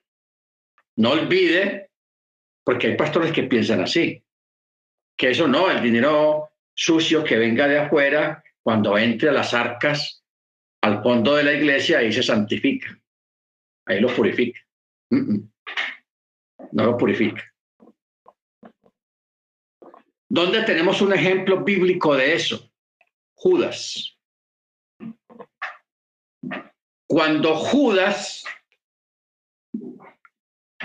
No 0.96 1.12
olvide, 1.12 1.90
porque 2.64 2.88
hay 2.88 2.96
pastores 2.96 3.32
que 3.32 3.44
piensan 3.44 3.82
así, 3.82 4.24
que 5.18 5.32
eso 5.32 5.48
no, 5.48 5.70
el 5.70 5.82
dinero 5.82 6.52
sucio 6.74 7.24
que 7.24 7.38
venga 7.38 7.68
de 7.68 7.80
afuera, 7.80 8.44
cuando 8.62 8.98
entre 8.98 9.30
a 9.30 9.34
las 9.34 9.54
arcas, 9.54 10.24
al 10.82 11.02
fondo 11.04 11.36
de 11.36 11.44
la 11.44 11.54
iglesia, 11.54 12.00
ahí 12.00 12.14
se 12.14 12.24
santifica, 12.24 12.98
ahí 13.86 14.00
lo 14.00 14.14
purifica. 14.16 14.60
No 15.12 15.50
lo 16.86 16.98
purifica. 16.98 17.44
¿Dónde 20.30 20.62
tenemos 20.62 21.02
un 21.02 21.14
ejemplo 21.14 21.64
bíblico 21.64 22.16
de 22.16 22.36
eso? 22.36 22.69
Judas. 23.40 24.18
Cuando 27.08 27.56
Judas 27.56 28.44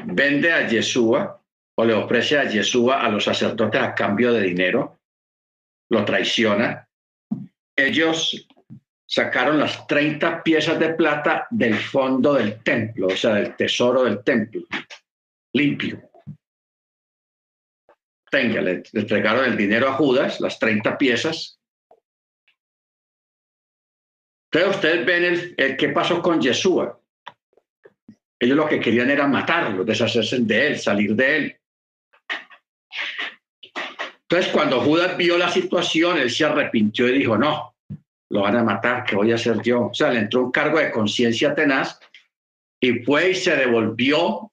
vende 0.04 0.52
a 0.52 0.68
Yeshua 0.68 1.42
o 1.76 1.84
le 1.84 1.94
ofrece 1.94 2.38
a 2.38 2.44
Yeshua 2.44 3.02
a 3.02 3.08
los 3.08 3.24
sacerdotes 3.24 3.82
a 3.82 3.94
cambio 3.94 4.32
de 4.32 4.42
dinero, 4.42 5.00
lo 5.90 6.04
traiciona, 6.04 6.88
ellos 7.76 8.46
sacaron 9.04 9.58
las 9.58 9.86
30 9.88 10.42
piezas 10.44 10.78
de 10.78 10.94
plata 10.94 11.48
del 11.50 11.74
fondo 11.74 12.34
del 12.34 12.62
templo, 12.62 13.08
o 13.08 13.16
sea, 13.16 13.34
del 13.34 13.56
tesoro 13.56 14.04
del 14.04 14.22
templo, 14.22 14.62
limpio. 15.52 16.08
Tenga, 18.30 18.60
le, 18.60 18.84
entregaron 18.92 19.44
el 19.44 19.56
dinero 19.56 19.88
a 19.88 19.94
Judas, 19.94 20.40
las 20.40 20.58
30 20.60 20.96
piezas. 20.96 21.58
Entonces 24.54 24.76
ustedes 24.76 25.04
ven 25.04 25.54
el, 25.56 25.76
qué 25.76 25.88
pasó 25.88 26.22
con 26.22 26.40
Yeshua. 26.40 27.00
Ellos 28.38 28.56
lo 28.56 28.68
que 28.68 28.78
querían 28.78 29.10
era 29.10 29.26
matarlo, 29.26 29.84
deshacerse 29.84 30.38
de 30.38 30.66
él, 30.68 30.78
salir 30.78 31.16
de 31.16 31.36
él. 31.36 31.56
Entonces 34.22 34.52
cuando 34.52 34.80
Judas 34.80 35.16
vio 35.16 35.36
la 35.36 35.50
situación, 35.50 36.18
él 36.18 36.30
se 36.30 36.44
arrepintió 36.44 37.08
y 37.08 37.18
dijo, 37.18 37.36
no, 37.36 37.74
lo 38.30 38.42
van 38.42 38.56
a 38.56 38.62
matar, 38.62 39.04
¿qué 39.04 39.16
voy 39.16 39.32
a 39.32 39.34
hacer 39.34 39.60
yo? 39.60 39.86
O 39.86 39.94
sea, 39.94 40.10
le 40.10 40.20
entró 40.20 40.44
un 40.44 40.52
cargo 40.52 40.78
de 40.78 40.92
conciencia 40.92 41.52
tenaz 41.52 41.98
y 42.80 43.00
fue 43.00 43.30
y 43.30 43.34
se 43.34 43.56
devolvió 43.56 44.52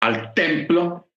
al 0.00 0.32
templo 0.32 1.10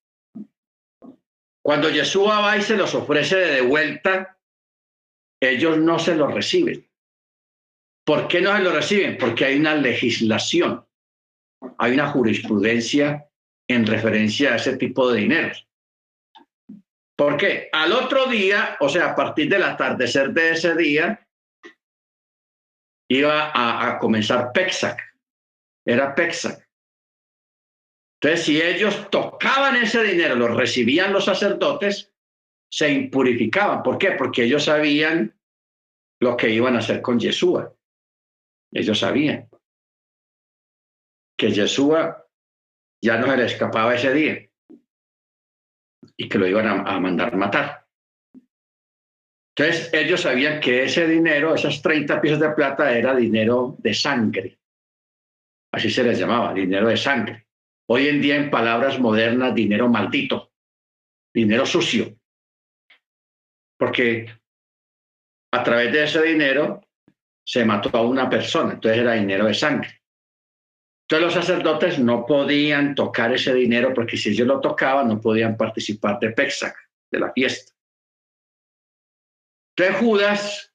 Cuando 1.64 1.90
Yeshua 1.90 2.42
va 2.42 2.58
y 2.58 2.62
se 2.64 2.76
los 2.76 2.96
ofrece 2.96 3.36
de 3.38 3.62
vuelta, 3.62 4.38
ellos 5.40 5.78
no 5.78 6.00
se 6.00 6.16
los 6.16 6.34
reciben. 6.34 6.88
¿Por 8.06 8.28
qué 8.28 8.42
no 8.42 8.56
se 8.56 8.64
lo 8.64 8.74
reciben? 8.74 9.18
Porque 9.18 9.46
hay 9.46 9.60
una 9.60 9.76
legislación, 9.76 10.86
hay 11.78 11.94
una 11.94 12.08
jurisprudencia 12.08 13.30
en 13.70 13.86
referencia 13.86 14.54
a 14.54 14.56
ese 14.56 14.78
tipo 14.78 15.12
de 15.12 15.22
dinero. 15.22 15.56
¿Por 17.22 17.38
qué? 17.38 17.70
Al 17.72 17.94
otro 17.94 18.26
día, 18.26 18.78
o 18.80 18.90
sea, 18.90 19.12
a 19.12 19.16
partir 19.16 19.48
del 19.48 19.62
atardecer 19.62 20.32
de 20.32 20.54
ese 20.54 20.76
día, 20.76 21.24
iba 23.08 23.52
a, 23.54 24.00
comenzar 24.00 24.52
Pexac. 24.52 25.00
Era 25.86 26.16
Pexac. 26.16 26.68
Entonces, 28.20 28.44
si 28.44 28.60
ellos 28.60 29.08
tocaban 29.12 29.76
ese 29.76 30.02
dinero, 30.02 30.34
lo 30.34 30.48
recibían 30.48 31.14
los 31.14 31.26
sacerdotes, 31.26 32.12
se 32.72 32.92
impurificaban. 32.92 33.84
¿Por 33.84 34.00
qué? 34.00 34.14
Porque 34.14 34.46
ellos 34.46 34.64
sabían 34.64 35.40
lo 36.20 36.36
que 36.36 36.50
iban 36.50 36.76
a 36.76 36.80
hacer 36.80 37.04
con 37.04 37.20
Yeshua. 37.20 37.72
Ellos 38.74 38.98
sabían 38.98 39.48
que 41.38 41.52
Yeshua 41.52 42.28
ya 43.00 43.18
no 43.20 43.28
se 43.28 43.38
le 43.38 43.46
escapaba 43.46 43.94
ese 43.94 44.12
día 44.12 44.51
y 46.18 46.28
que 46.28 46.38
lo 46.38 46.48
iban 46.48 46.68
a, 46.68 46.96
a 46.96 47.00
mandar 47.00 47.36
matar. 47.36 47.86
Entonces, 49.56 49.94
ellos 49.94 50.22
sabían 50.22 50.60
que 50.60 50.84
ese 50.84 51.08
dinero, 51.08 51.54
esas 51.54 51.82
30 51.82 52.22
piezas 52.22 52.40
de 52.40 52.52
plata, 52.52 52.98
era 52.98 53.16
dinero 53.16 53.76
de 53.80 53.94
sangre. 53.94 54.60
Así 55.74 55.90
se 55.90 56.04
les 56.04 56.18
llamaba, 56.18 56.54
dinero 56.54 56.88
de 56.88 56.98
sangre. 56.98 57.48
Hoy 57.90 58.08
en 58.08 58.22
día, 58.22 58.38
en 58.38 58.50
palabras 58.50 59.00
modernas, 59.00 59.54
dinero 59.54 59.90
maldito, 59.90 60.52
dinero 61.34 61.66
sucio. 61.66 62.16
Porque 63.78 64.28
a 65.54 65.64
través 65.64 65.92
de 65.92 66.04
ese 66.04 66.22
dinero 66.22 66.82
se 67.46 67.66
mató 67.66 67.96
a 67.98 68.02
una 68.02 68.30
persona, 68.30 68.74
entonces 68.74 69.02
era 69.02 69.14
dinero 69.14 69.46
de 69.46 69.54
sangre. 69.54 70.01
Los 71.20 71.34
sacerdotes 71.34 72.00
no 72.00 72.26
podían 72.26 72.96
tocar 72.96 73.34
ese 73.34 73.54
dinero 73.54 73.94
porque 73.94 74.18
si 74.18 74.30
ellos 74.30 74.48
lo 74.48 74.62
tocaban 74.62 75.08
no 75.08 75.20
podían 75.20 75.58
participar 75.58 76.20
de 76.20 76.32
Pexac, 76.32 76.76
de 77.12 77.20
la 77.20 77.32
fiesta. 77.34 77.74
Entonces 79.76 79.98
Judas, 79.98 80.74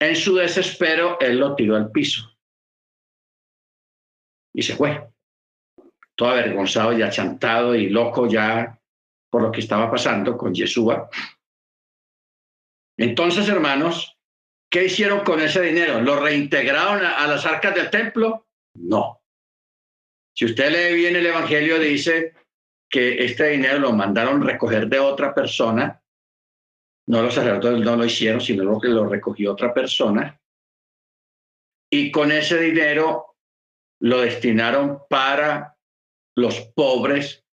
en 0.00 0.16
su 0.16 0.36
desespero, 0.36 1.18
él 1.20 1.38
lo 1.38 1.56
tiró 1.56 1.76
al 1.76 1.90
piso 1.90 2.32
y 4.54 4.62
se 4.62 4.76
fue, 4.76 5.08
todo 6.14 6.30
avergonzado 6.30 6.96
y 6.96 7.02
achantado 7.02 7.74
y 7.74 7.88
loco 7.88 8.28
ya 8.28 8.78
por 9.30 9.42
lo 9.42 9.50
que 9.50 9.60
estaba 9.60 9.90
pasando 9.90 10.36
con 10.36 10.54
Yeshua. 10.54 11.08
Entonces, 12.98 13.48
hermanos, 13.48 14.18
¿qué 14.70 14.84
hicieron 14.84 15.24
con 15.24 15.40
ese 15.40 15.62
dinero? 15.62 16.02
¿Lo 16.02 16.20
reintegraron 16.20 17.04
a 17.04 17.26
las 17.26 17.46
arcas 17.46 17.74
del 17.74 17.88
templo? 17.88 18.46
No. 18.74 19.21
Si 20.34 20.44
usted 20.46 20.70
lee 20.70 20.96
bien 20.96 21.16
el 21.16 21.26
Evangelio, 21.26 21.78
dice 21.78 22.34
que 22.88 23.24
este 23.24 23.48
dinero 23.48 23.78
lo 23.78 23.92
mandaron 23.92 24.42
recoger 24.42 24.88
de 24.88 24.98
otra 24.98 25.34
persona. 25.34 26.02
No 27.06 27.22
los 27.22 27.34
sacerdotes 27.34 27.84
no 27.84 27.96
lo 27.96 28.04
hicieron, 28.04 28.40
sino 28.40 28.80
que 28.80 28.88
lo 28.88 29.06
recogió 29.06 29.52
otra 29.52 29.74
persona. 29.74 30.40
Y 31.90 32.10
con 32.10 32.32
ese 32.32 32.58
dinero 32.58 33.36
lo 34.00 34.20
destinaron 34.20 35.02
para 35.08 35.76
los 36.34 36.60
pobres 36.74 37.44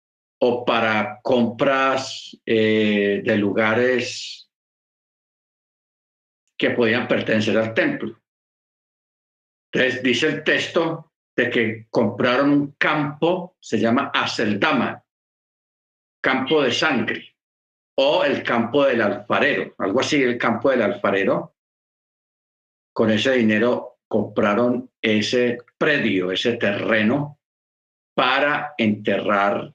o 0.41 0.63
para 0.65 1.19
compras 1.21 2.37
eh, 2.45 3.21
de 3.23 3.37
lugares 3.37 4.49
que 6.57 6.71
podían 6.71 7.07
pertenecer 7.07 7.57
al 7.57 7.73
templo. 7.73 8.21
Entonces 9.71 10.01
dice 10.01 10.27
el 10.27 10.43
texto 10.43 11.08
que 11.47 11.85
compraron 11.91 12.49
un 12.49 12.71
campo, 12.71 13.55
se 13.59 13.77
llama 13.77 14.09
Aseldama, 14.11 15.03
campo 16.19 16.63
de 16.63 16.71
sangre, 16.71 17.35
o 17.95 18.23
el 18.23 18.41
campo 18.41 18.85
del 18.85 19.01
alfarero, 19.01 19.75
algo 19.77 19.99
así, 19.99 20.23
el 20.23 20.39
campo 20.39 20.71
del 20.71 20.81
alfarero. 20.81 21.55
Con 22.91 23.11
ese 23.11 23.33
dinero 23.33 23.99
compraron 24.07 24.89
ese 24.99 25.59
predio, 25.77 26.31
ese 26.31 26.53
terreno, 26.53 27.39
para 28.15 28.73
enterrar 28.77 29.73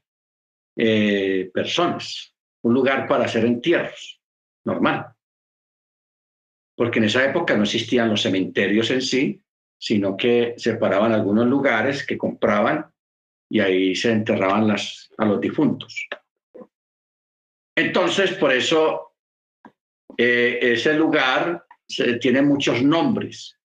eh, 0.77 1.51
personas, 1.55 2.35
un 2.63 2.75
lugar 2.75 3.07
para 3.07 3.27
hacer 3.27 3.45
entierros, 3.45 4.21
normal. 4.65 5.15
Porque 6.75 6.99
en 6.99 7.05
esa 7.05 7.25
época 7.25 7.57
no 7.57 7.63
existían 7.63 8.11
los 8.11 8.23
cementerios 8.23 8.91
en 8.91 9.03
sí, 9.03 9.44
sino 9.85 10.17
que 10.17 10.55
separaban 10.57 11.13
algunos 11.13 11.47
lugares 11.47 12.07
que 12.07 12.17
compraban 12.17 12.91
y 13.51 13.61
ahí 13.61 13.95
se 13.95 14.13
enterraban 14.13 14.67
las, 14.67 15.11
a 15.19 15.27
los 15.27 15.39
difuntos. 15.39 16.09
Entonces, 17.77 18.33
por 18.33 18.51
eso 18.51 19.15
eh, 20.17 20.59
ese 20.63 20.95
lugar 20.95 21.67
tiene 22.19 22.41
muchos 22.41 22.83
nombres. 22.83 23.59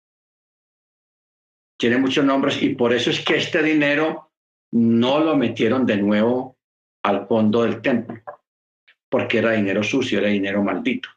Tiene 1.80 1.98
muchos 1.98 2.26
nombres 2.26 2.62
y 2.62 2.76
por 2.76 2.92
eso 2.92 3.12
es 3.12 3.24
que 3.24 3.38
este 3.38 3.64
dinero 3.64 4.34
no 4.74 5.22
lo 5.22 5.38
metieron 5.38 5.86
de 5.86 5.96
nuevo 5.96 6.58
al 7.02 7.28
fondo 7.28 7.64
del 7.64 7.82
templo, 7.82 8.22
porque 9.08 9.38
era 9.38 9.54
dinero 9.54 9.84
sucio, 9.84 10.20
era 10.20 10.28
dinero 10.28 10.62
maldito. 10.64 11.08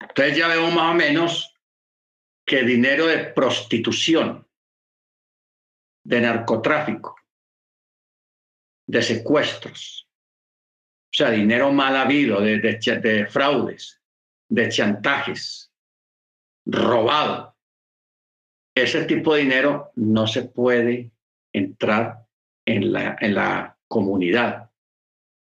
Entonces 0.00 0.36
ya 0.36 0.48
vemos 0.48 0.74
más 0.74 0.92
o 0.92 0.94
menos 0.94 1.53
que 2.46 2.62
dinero 2.62 3.06
de 3.06 3.24
prostitución, 3.24 4.46
de 6.04 6.20
narcotráfico, 6.20 7.16
de 8.86 9.02
secuestros, 9.02 10.08
o 11.14 11.16
sea, 11.16 11.30
dinero 11.30 11.72
mal 11.72 11.96
habido, 11.96 12.40
de, 12.40 12.58
de, 12.58 13.26
fraudes, 13.26 14.02
de 14.48 14.68
chantajes, 14.68 15.72
robado. 16.66 17.56
Ese 18.76 19.04
tipo 19.04 19.34
de 19.34 19.42
dinero 19.42 19.92
no 19.94 20.26
se 20.26 20.42
puede 20.42 21.12
entrar 21.52 22.26
en 22.66 22.92
la, 22.92 23.16
en 23.20 23.34
la 23.34 23.78
comunidad, 23.86 24.70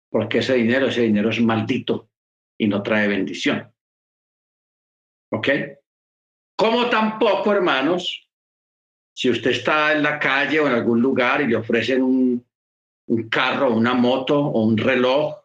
porque 0.09 0.39
ese 0.39 0.55
dinero, 0.55 0.87
ese 0.87 1.01
dinero 1.01 1.29
es 1.29 1.39
maldito 1.39 2.09
y 2.59 2.67
no 2.67 2.83
trae 2.83 3.07
bendición. 3.07 3.73
¿Ok? 5.31 5.47
Como 6.61 6.91
tampoco, 6.91 7.51
hermanos, 7.51 8.29
si 9.15 9.31
usted 9.31 9.49
está 9.49 9.93
en 9.93 10.03
la 10.03 10.19
calle 10.19 10.59
o 10.59 10.67
en 10.67 10.73
algún 10.73 11.01
lugar 11.01 11.41
y 11.41 11.47
le 11.47 11.55
ofrecen 11.55 12.03
un, 12.03 12.45
carro, 13.31 13.73
una 13.73 13.95
moto 13.95 14.39
o 14.39 14.63
un 14.65 14.77
reloj 14.77 15.37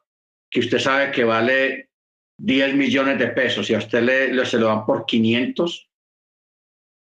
que 0.50 0.60
usted 0.60 0.78
sabe 0.78 1.10
que 1.10 1.24
vale 1.24 1.88
10 2.36 2.74
millones 2.74 3.18
de 3.18 3.28
pesos 3.28 3.70
y 3.70 3.74
a 3.74 3.78
usted 3.78 4.02
le, 4.02 4.44
se 4.44 4.58
lo 4.58 4.66
dan 4.66 4.84
por 4.84 5.06
500, 5.06 5.90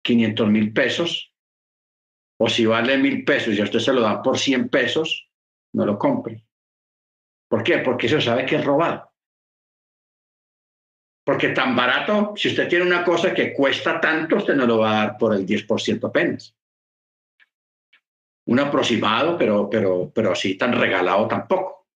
500 0.03 0.47
mil 0.47 0.71
pesos, 0.71 1.33
o 2.39 2.47
si 2.47 2.67
vale 2.67 2.99
mil 2.99 3.25
pesos 3.25 3.55
y 3.55 3.61
a 3.61 3.63
usted 3.63 3.79
se 3.79 3.93
lo 3.93 4.01
dan 4.01 4.21
por 4.21 4.37
100 4.37 4.69
pesos, 4.69 5.27
no 5.73 5.87
lo 5.87 5.97
compre. 5.97 6.45
¿Por 7.49 7.63
qué? 7.63 7.79
Porque 7.79 8.05
eso 8.05 8.21
sabe 8.21 8.45
que 8.45 8.57
es 8.57 8.63
robado. 8.63 9.11
Porque 11.23 11.49
tan 11.49 11.75
barato, 11.75 12.33
si 12.35 12.49
usted 12.49 12.67
tiene 12.67 12.85
una 12.85 13.03
cosa 13.03 13.33
que 13.33 13.53
cuesta 13.53 13.99
tanto, 14.01 14.37
usted 14.37 14.55
no 14.55 14.65
lo 14.65 14.79
va 14.79 14.91
a 14.91 15.05
dar 15.05 15.17
por 15.17 15.33
el 15.33 15.45
10% 15.45 16.07
apenas. 16.07 16.55
Un 18.45 18.59
aproximado, 18.59 19.37
pero, 19.37 19.69
pero, 19.69 20.11
pero 20.13 20.33
así 20.33 20.55
tan 20.55 20.73
regalado 20.73 21.27
tampoco. 21.27 21.87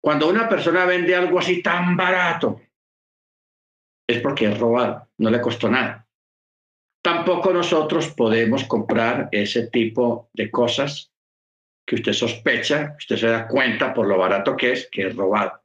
Cuando 0.00 0.28
una 0.28 0.48
persona 0.48 0.86
vende 0.86 1.14
algo 1.14 1.38
así 1.38 1.62
tan 1.62 1.96
barato, 1.96 2.62
es 4.08 4.20
porque 4.20 4.46
es 4.46 4.58
robado, 4.58 5.08
no 5.18 5.28
le 5.28 5.40
costó 5.40 5.68
nada. 5.68 6.06
Tampoco 7.02 7.52
nosotros 7.52 8.08
podemos 8.08 8.64
comprar 8.64 9.28
ese 9.32 9.68
tipo 9.68 10.30
de 10.32 10.50
cosas 10.50 11.12
que 11.86 11.96
usted 11.96 12.12
sospecha, 12.12 12.94
usted 12.98 13.16
se 13.16 13.26
da 13.28 13.46
cuenta 13.46 13.92
por 13.92 14.06
lo 14.06 14.18
barato 14.18 14.56
que 14.56 14.72
es, 14.72 14.88
que 14.90 15.06
es 15.06 15.16
robado. 15.16 15.62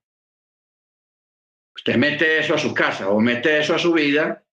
Usted 1.75 1.95
mete 1.95 2.39
eso 2.39 2.55
a 2.55 2.57
su 2.57 2.73
casa 2.73 3.09
o 3.09 3.19
mete 3.19 3.59
eso 3.59 3.75
a 3.75 3.79
su 3.79 3.93
vida 3.93 4.43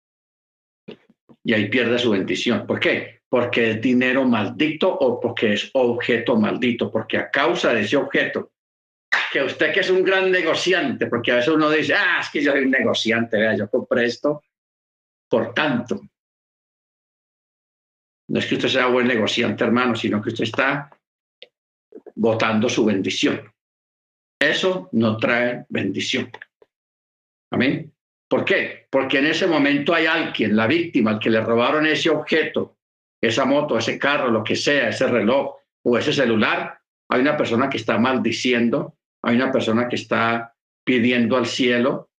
y 1.45 1.53
ahí 1.53 1.69
pierde 1.69 1.99
su 1.99 2.11
bendición. 2.11 2.67
¿Por 2.67 2.81
qué? 2.81 3.23
Porque 3.29 3.73
es 3.73 3.81
dinero 3.81 4.25
maldito 4.25 4.93
o 4.93 5.21
porque 5.21 5.55
es 5.55 5.71
objeto 5.75 6.37
maldito, 6.37 6.91
porque 6.91 7.19
a 7.19 7.31
causa 7.31 7.73
de 7.73 7.83
ese 7.83 7.97
objeto, 7.97 8.53
que 9.33 9.43
usted 9.43 9.73
que 9.73 9.81
es 9.81 9.91
un 9.91 10.03
gran 10.03 10.31
negociante, 10.31 11.07
porque 11.07 11.33
a 11.33 11.37
veces 11.37 11.53
uno 11.53 11.71
dice, 11.71 11.95
ah, 11.95 12.19
es 12.21 12.31
que 12.31 12.43
yo 12.43 12.53
soy 12.53 12.63
un 12.63 12.71
negociante, 12.71 13.39
vea, 13.39 13.57
yo 13.57 13.69
compré 13.69 14.07
esto 14.07 14.43
por 15.29 15.55
tanto. 15.55 16.01
No 18.29 18.39
es 18.39 18.47
que 18.47 18.55
usted 18.55 18.69
sea 18.69 18.87
buen 18.87 19.09
negociante, 19.09 19.65
hermano, 19.65 19.95
sino 19.97 20.23
que 20.23 20.29
usted 20.31 20.45
está 20.45 20.91
votando 22.15 22.69
su 22.69 22.85
bendición. 22.85 23.53
Eso 24.41 24.89
no 24.93 25.17
trae 25.17 25.65
bendición. 25.69 26.31
Amén. 27.53 27.93
¿Por 28.29 28.45
qué? 28.45 28.87
Porque 28.91 29.19
en 29.19 29.27
ese 29.27 29.47
momento 29.47 29.93
hay 29.93 30.07
alguien, 30.07 30.55
la 30.55 30.67
víctima, 30.67 31.11
al 31.11 31.19
que 31.19 31.31
le 31.31 31.41
robaron 31.41 31.85
ese 31.87 32.11
objeto, 32.11 32.79
esa 33.21 33.45
moto, 33.45 33.77
ese 33.77 33.99
carro, 33.99 34.31
lo 34.31 34.45
que 34.45 34.55
sea, 34.55 34.89
ese 34.89 35.09
reloj 35.09 35.57
o 35.85 35.99
ese 35.99 36.13
celular, 36.13 36.81
hay 37.11 37.21
una 37.21 37.37
persona 37.37 37.69
que 37.69 37.77
está 37.77 37.99
maldiciendo, 37.99 38.97
hay 39.23 39.35
una 39.35 39.51
persona 39.51 39.89
que 39.89 39.97
está 39.97 40.55
pidiendo 40.85 41.37
al 41.37 41.47
cielo 41.47 42.11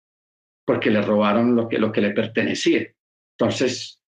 porque 0.65 0.91
le 0.91 1.01
robaron 1.01 1.55
lo 1.55 1.69
que, 1.69 1.79
lo 1.79 1.91
que 1.91 2.01
le 2.01 2.11
pertenecía. 2.11 2.87
Entonces, 3.37 4.03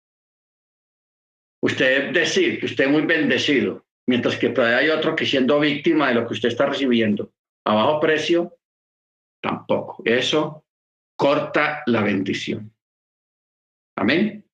usted 1.61 2.11
decir 2.11 2.59
que 2.59 2.65
usted 2.65 2.85
es 2.85 2.91
muy 2.91 3.03
bendecido, 3.03 3.85
mientras 4.07 4.37
que 4.37 4.53
hay 4.61 4.89
otro 4.89 5.15
que 5.15 5.25
siendo 5.25 5.59
víctima 5.59 6.09
de 6.09 6.15
lo 6.15 6.27
que 6.27 6.33
usted 6.33 6.49
está 6.49 6.65
recibiendo 6.65 7.33
a 7.65 7.75
bajo 7.75 7.99
precio, 8.01 8.57
tampoco. 9.41 10.01
Eso 10.05 10.62
corta 11.15 11.83
la 11.85 12.01
bendición. 12.01 12.73
Amén. 13.95 14.45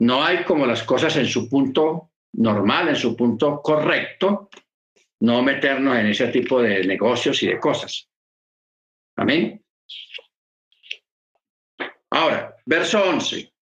No 0.00 0.22
hay 0.22 0.44
como 0.44 0.66
las 0.66 0.82
cosas 0.82 1.16
en 1.16 1.26
su 1.26 1.48
punto 1.48 2.10
normal, 2.34 2.88
en 2.88 2.96
su 2.96 3.16
punto 3.16 3.60
correcto, 3.62 4.50
no 5.20 5.42
meternos 5.42 5.96
en 5.96 6.06
ese 6.06 6.28
tipo 6.28 6.60
de 6.60 6.84
negocios 6.84 7.42
y 7.42 7.46
de 7.46 7.58
cosas. 7.58 8.08
Amén. 9.16 9.64
Ahora, 12.10 12.56
verso 12.66 13.02
11. 13.02 13.52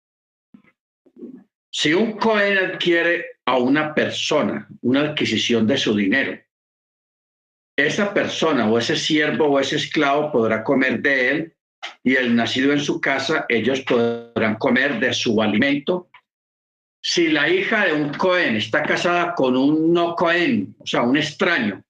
Si 1.70 1.95
un 1.95 2.19
Cohen 2.19 2.59
adquiere 2.59 3.39
a 3.47 3.57
una 3.57 3.95
persona 3.95 4.69
una 4.83 5.01
adquisición 5.01 5.66
de 5.66 5.79
su 5.79 5.95
dinero, 5.95 6.39
esa 7.77 8.12
persona 8.12 8.70
o 8.70 8.79
ese 8.79 8.97
siervo 8.97 9.47
o 9.47 9.61
ese 9.61 9.77
esclavo 9.77 10.31
podrá 10.31 10.62
comer 10.62 11.01
de 11.01 11.31
él 11.31 11.52
y 12.02 12.16
el 12.16 12.34
nacido 12.34 12.72
en 12.72 12.80
su 12.80 13.00
casa, 13.00 13.46
ellos 13.48 13.80
podrán 13.82 14.56
comer 14.56 14.98
de 14.98 15.12
su 15.12 15.40
alimento. 15.40 16.09
Si 17.00 17.28
la 17.28 17.48
hija 17.48 17.86
de 17.86 17.92
un 17.92 18.12
Cohen 18.14 18.56
está 18.56 18.82
casada 18.82 19.34
con 19.34 19.56
un 19.56 19.92
no 19.92 20.14
Cohen, 20.14 20.74
o 20.78 20.86
sea, 20.86 21.02
un 21.02 21.16
extraño, 21.16 21.82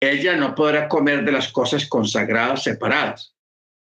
ella 0.00 0.36
no 0.36 0.54
podrá 0.54 0.88
comer 0.88 1.24
de 1.24 1.30
las 1.30 1.52
cosas 1.52 1.86
consagradas 1.88 2.64
separadas. 2.64 3.34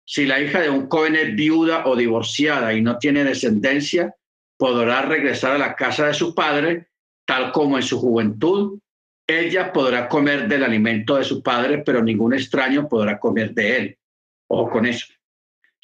si 0.08 0.24
la 0.24 0.40
hija 0.40 0.60
de 0.60 0.70
un 0.70 0.88
joven 0.88 1.16
es 1.16 1.34
viuda 1.34 1.84
o 1.84 1.96
divorciada 1.96 2.72
y 2.72 2.80
no 2.80 2.96
tiene 2.96 3.24
descendencia, 3.24 4.14
podrá 4.56 5.02
regresar 5.02 5.52
a 5.52 5.58
la 5.58 5.74
casa 5.74 6.06
de 6.06 6.14
su 6.14 6.32
padre, 6.32 6.86
tal 7.26 7.50
como 7.50 7.76
en 7.76 7.82
su 7.82 7.98
juventud. 7.98 8.78
Ella 9.26 9.72
podrá 9.72 10.08
comer 10.08 10.46
del 10.46 10.62
alimento 10.62 11.16
de 11.16 11.24
su 11.24 11.42
padre, 11.42 11.78
pero 11.78 12.02
ningún 12.02 12.34
extraño 12.34 12.88
podrá 12.88 13.18
comer 13.18 13.52
de 13.52 13.76
él. 13.76 13.98
Ojo 14.48 14.70
con 14.70 14.86
eso. 14.86 15.06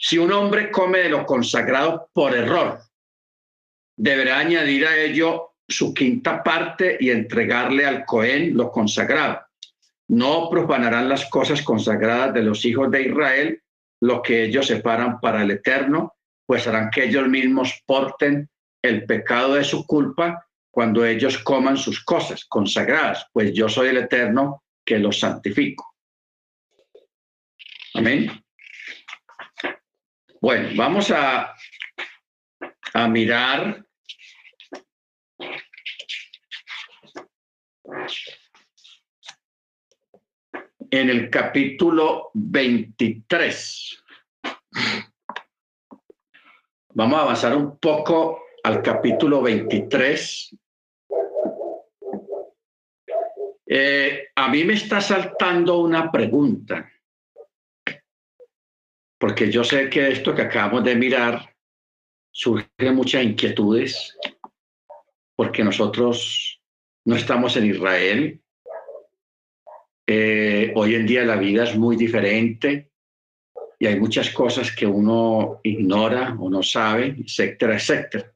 Si 0.04 0.18
un 0.18 0.32
hombre 0.32 0.68
come 0.72 0.98
de 0.98 1.08
lo 1.08 1.24
consagrado 1.24 2.10
por 2.12 2.34
error, 2.34 2.80
deberá 3.96 4.40
añadir 4.40 4.84
a 4.84 4.96
ello 4.96 5.52
su 5.68 5.94
quinta 5.94 6.42
parte 6.42 6.96
y 6.98 7.10
entregarle 7.10 7.86
al 7.86 8.04
Cohen 8.04 8.56
lo 8.56 8.72
consagrado. 8.72 9.42
No 10.08 10.50
profanarán 10.50 11.08
las 11.08 11.30
cosas 11.30 11.62
consagradas 11.62 12.34
de 12.34 12.42
los 12.42 12.64
hijos 12.64 12.90
de 12.90 13.02
Israel, 13.02 13.62
lo 14.00 14.20
que 14.22 14.42
ellos 14.42 14.66
separan 14.66 15.20
para 15.20 15.42
el 15.42 15.52
Eterno, 15.52 16.14
pues 16.46 16.66
harán 16.66 16.90
que 16.90 17.04
ellos 17.04 17.28
mismos 17.28 17.80
porten 17.86 18.50
el 18.82 19.06
pecado 19.06 19.54
de 19.54 19.62
su 19.62 19.86
culpa 19.86 20.44
cuando 20.72 21.06
ellos 21.06 21.38
coman 21.38 21.76
sus 21.76 22.02
cosas 22.02 22.44
consagradas, 22.46 23.24
pues 23.32 23.52
yo 23.52 23.68
soy 23.68 23.90
el 23.90 23.98
Eterno 23.98 24.64
que 24.84 24.98
los 24.98 25.20
santifico. 25.20 25.94
Amén. 27.94 28.42
Bueno, 30.42 30.70
vamos 30.74 31.08
a, 31.12 31.54
a 32.94 33.08
mirar 33.08 33.86
en 40.90 41.10
el 41.10 41.30
capítulo 41.30 42.32
23. 42.34 44.04
Vamos 46.94 47.18
a 47.20 47.22
avanzar 47.22 47.56
un 47.56 47.78
poco 47.78 48.42
al 48.64 48.82
capítulo 48.82 49.42
23. 49.42 50.56
Eh, 53.66 54.26
a 54.34 54.48
mí 54.48 54.64
me 54.64 54.72
está 54.72 55.00
saltando 55.00 55.78
una 55.78 56.10
pregunta, 56.10 56.90
porque 59.22 59.52
yo 59.52 59.62
sé 59.62 59.88
que 59.88 60.08
esto 60.08 60.34
que 60.34 60.42
acabamos 60.42 60.82
de 60.82 60.96
mirar 60.96 61.54
surge 62.32 62.90
muchas 62.92 63.22
inquietudes, 63.22 64.18
porque 65.36 65.62
nosotros 65.62 66.60
no 67.04 67.14
estamos 67.14 67.56
en 67.56 67.66
Israel, 67.66 68.42
eh, 70.08 70.72
hoy 70.74 70.96
en 70.96 71.06
día 71.06 71.24
la 71.24 71.36
vida 71.36 71.62
es 71.62 71.76
muy 71.76 71.94
diferente 71.94 72.90
y 73.78 73.86
hay 73.86 74.00
muchas 74.00 74.28
cosas 74.30 74.74
que 74.74 74.86
uno 74.86 75.60
ignora 75.62 76.36
o 76.40 76.50
no 76.50 76.60
sabe, 76.64 77.14
etcétera, 77.16 77.76
etcétera. 77.76 78.32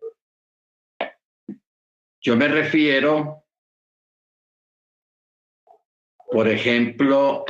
Yo 2.21 2.37
me 2.37 2.47
refiero, 2.47 3.43
por 6.31 6.47
ejemplo, 6.47 7.45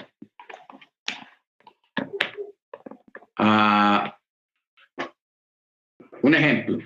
a 3.37 4.19
un 6.23 6.35
ejemplo. 6.35 6.79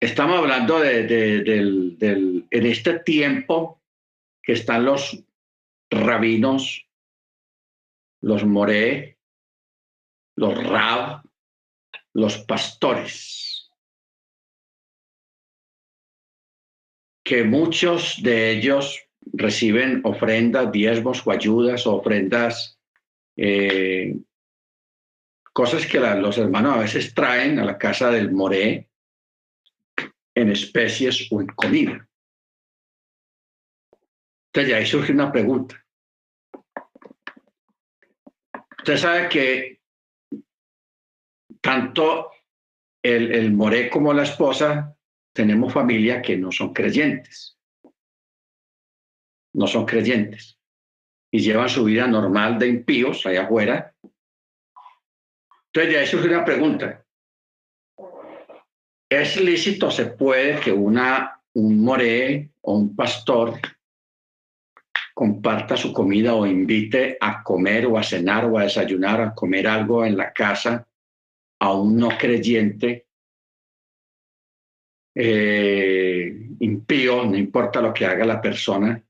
estamos 0.00 0.38
hablando 0.38 0.78
de, 0.78 1.04
del, 1.04 2.46
en 2.50 2.66
este 2.66 3.00
tiempo 3.00 3.82
que 4.42 4.52
están 4.52 4.84
los 4.84 5.24
rabinos, 5.90 6.86
los 8.20 8.44
moré, 8.44 9.18
los 10.36 10.54
rab, 10.66 11.22
los 12.14 12.38
pastores, 12.38 13.70
que 17.24 17.44
muchos 17.44 18.22
de 18.22 18.52
ellos 18.52 19.07
reciben 19.32 20.00
ofrendas, 20.04 20.70
diezmos 20.72 21.26
o 21.26 21.30
ayudas 21.30 21.86
o 21.86 21.96
ofrendas, 21.96 22.78
eh, 23.36 24.16
cosas 25.52 25.86
que 25.86 25.98
los 25.98 26.38
hermanos 26.38 26.76
a 26.76 26.80
veces 26.80 27.14
traen 27.14 27.58
a 27.58 27.64
la 27.64 27.78
casa 27.78 28.10
del 28.10 28.30
moré 28.32 28.88
en 30.34 30.50
especies 30.50 31.26
o 31.32 31.40
en 31.40 31.48
comida. 31.48 32.08
Entonces, 34.52 34.74
ahí 34.74 34.86
surge 34.86 35.12
una 35.12 35.30
pregunta. 35.32 35.84
Usted 38.78 38.96
sabe 38.96 39.28
que 39.28 39.80
tanto 41.60 42.30
el, 43.02 43.32
el 43.32 43.52
moré 43.52 43.90
como 43.90 44.12
la 44.12 44.22
esposa 44.22 44.96
tenemos 45.32 45.72
familia 45.72 46.22
que 46.22 46.36
no 46.36 46.50
son 46.50 46.72
creyentes. 46.72 47.57
No 49.54 49.66
son 49.66 49.86
creyentes. 49.86 50.58
Y 51.30 51.40
llevan 51.40 51.68
su 51.68 51.84
vida 51.84 52.06
normal 52.06 52.58
de 52.58 52.68
impíos 52.68 53.24
allá 53.26 53.44
afuera. 53.44 53.94
Entonces, 55.66 55.92
de 55.92 55.98
ahí 55.98 56.06
surge 56.06 56.28
una 56.28 56.44
pregunta. 56.44 57.04
¿Es 59.10 59.40
lícito, 59.40 59.90
se 59.90 60.06
puede 60.06 60.60
que 60.60 60.72
una, 60.72 61.40
un 61.54 61.82
moré 61.82 62.50
o 62.60 62.74
un 62.74 62.94
pastor 62.94 63.58
comparta 65.14 65.76
su 65.76 65.92
comida 65.92 66.34
o 66.34 66.46
invite 66.46 67.16
a 67.20 67.42
comer 67.42 67.86
o 67.86 67.98
a 67.98 68.02
cenar 68.02 68.44
o 68.44 68.58
a 68.58 68.62
desayunar, 68.62 69.20
a 69.20 69.34
comer 69.34 69.66
algo 69.66 70.04
en 70.04 70.16
la 70.16 70.32
casa 70.32 70.86
a 71.60 71.72
un 71.72 71.96
no 71.96 72.10
creyente 72.16 73.06
eh, 75.14 76.32
impío, 76.60 77.24
no 77.24 77.36
importa 77.36 77.80
lo 77.80 77.92
que 77.92 78.06
haga 78.06 78.24
la 78.24 78.40
persona, 78.40 79.02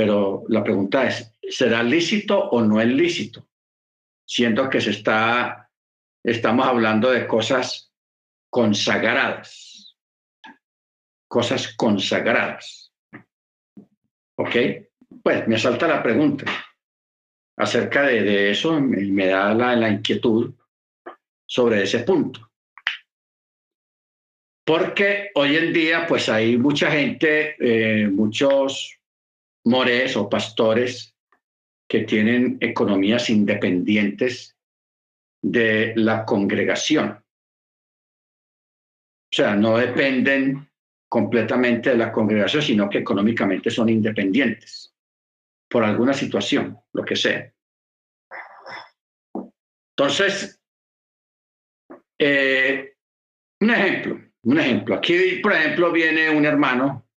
pero 0.00 0.44
la 0.48 0.64
pregunta 0.64 1.06
es, 1.06 1.30
¿será 1.50 1.82
lícito 1.82 2.38
o 2.38 2.62
no 2.62 2.80
es 2.80 2.86
lícito? 2.86 3.46
Siendo 4.26 4.70
que 4.70 4.80
se 4.80 4.92
está, 4.92 5.70
estamos 6.24 6.66
hablando 6.66 7.10
de 7.10 7.26
cosas 7.26 7.92
consagradas. 8.48 9.94
Cosas 11.28 11.74
consagradas. 11.76 12.94
¿Ok? 14.38 14.56
Pues 15.22 15.46
me 15.46 15.58
salta 15.58 15.86
la 15.86 16.02
pregunta 16.02 16.46
acerca 17.58 18.04
de, 18.04 18.52
eso 18.52 18.78
y 18.78 19.12
me, 19.12 19.26
da 19.26 19.52
la, 19.52 19.90
inquietud 19.90 20.54
sobre 21.46 21.82
ese 21.82 21.98
punto. 21.98 22.50
Porque 24.64 25.30
hoy 25.34 25.56
en 25.56 25.74
día, 25.74 26.06
pues 26.06 26.30
hay 26.30 26.56
mucha 26.56 26.90
gente, 26.90 27.54
eh, 27.60 28.08
muchos 28.08 28.96
mores 29.70 30.16
o 30.16 30.28
pastores 30.28 31.16
que 31.88 32.00
tienen 32.00 32.58
economías 32.60 33.30
independientes 33.30 34.56
de 35.42 35.92
la 35.96 36.24
congregación. 36.24 37.24
O 39.32 39.32
sea, 39.32 39.54
no 39.54 39.78
dependen 39.78 40.68
completamente 41.08 41.90
de 41.90 41.96
la 41.96 42.12
congregación, 42.12 42.62
sino 42.62 42.90
que 42.90 42.98
económicamente 42.98 43.70
son 43.70 43.88
independientes 43.88 44.94
por 45.68 45.84
alguna 45.84 46.12
situación, 46.12 46.78
lo 46.92 47.04
que 47.04 47.16
sea. 47.16 47.52
Entonces, 49.96 50.60
eh, 52.18 52.94
un 53.60 53.70
ejemplo, 53.70 54.20
un 54.42 54.58
ejemplo. 54.58 54.94
Aquí, 54.96 55.36
por 55.42 55.52
ejemplo, 55.52 55.92
viene 55.92 56.30
un 56.30 56.44
hermano 56.44 57.09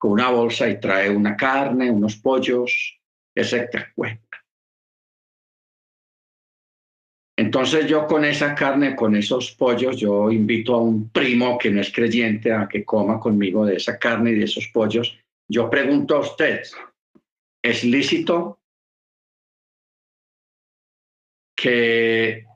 con 0.00 0.12
una 0.12 0.30
bolsa 0.30 0.66
y 0.66 0.80
trae 0.80 1.10
una 1.10 1.36
carne, 1.36 1.90
unos 1.90 2.16
pollos, 2.16 2.98
etc. 3.34 3.92
Bueno, 3.94 4.18
Entonces 7.36 7.86
yo 7.86 8.06
con 8.06 8.24
esa 8.24 8.54
carne, 8.54 8.96
con 8.96 9.14
esos 9.14 9.52
pollos, 9.52 9.98
yo 9.98 10.30
invito 10.30 10.74
a 10.74 10.82
un 10.82 11.10
primo 11.10 11.58
que 11.58 11.70
no 11.70 11.82
es 11.82 11.92
creyente 11.92 12.50
a 12.50 12.66
que 12.66 12.84
coma 12.84 13.20
conmigo 13.20 13.66
de 13.66 13.76
esa 13.76 13.98
carne 13.98 14.30
y 14.30 14.34
de 14.36 14.44
esos 14.44 14.68
pollos. 14.68 15.18
Yo 15.48 15.68
pregunto 15.68 16.16
a 16.16 16.20
usted, 16.20 16.62
¿es 17.62 17.84
lícito 17.84 18.60
que 21.54 22.46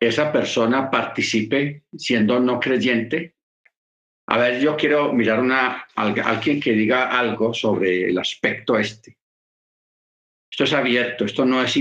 esa 0.00 0.32
persona 0.32 0.90
participe 0.90 1.84
siendo 1.96 2.40
no 2.40 2.58
creyente? 2.58 3.33
A 4.34 4.36
ver, 4.36 4.60
yo 4.60 4.76
quiero 4.76 5.12
mirar 5.12 5.38
una, 5.38 5.86
alguien 5.94 6.60
que 6.60 6.72
diga 6.72 7.16
algo 7.16 7.54
sobre 7.54 8.10
el 8.10 8.18
aspecto 8.18 8.76
este. 8.76 9.16
Esto 10.50 10.64
es 10.64 10.72
abierto, 10.72 11.24
esto 11.24 11.44
no 11.44 11.62
es 11.62 11.78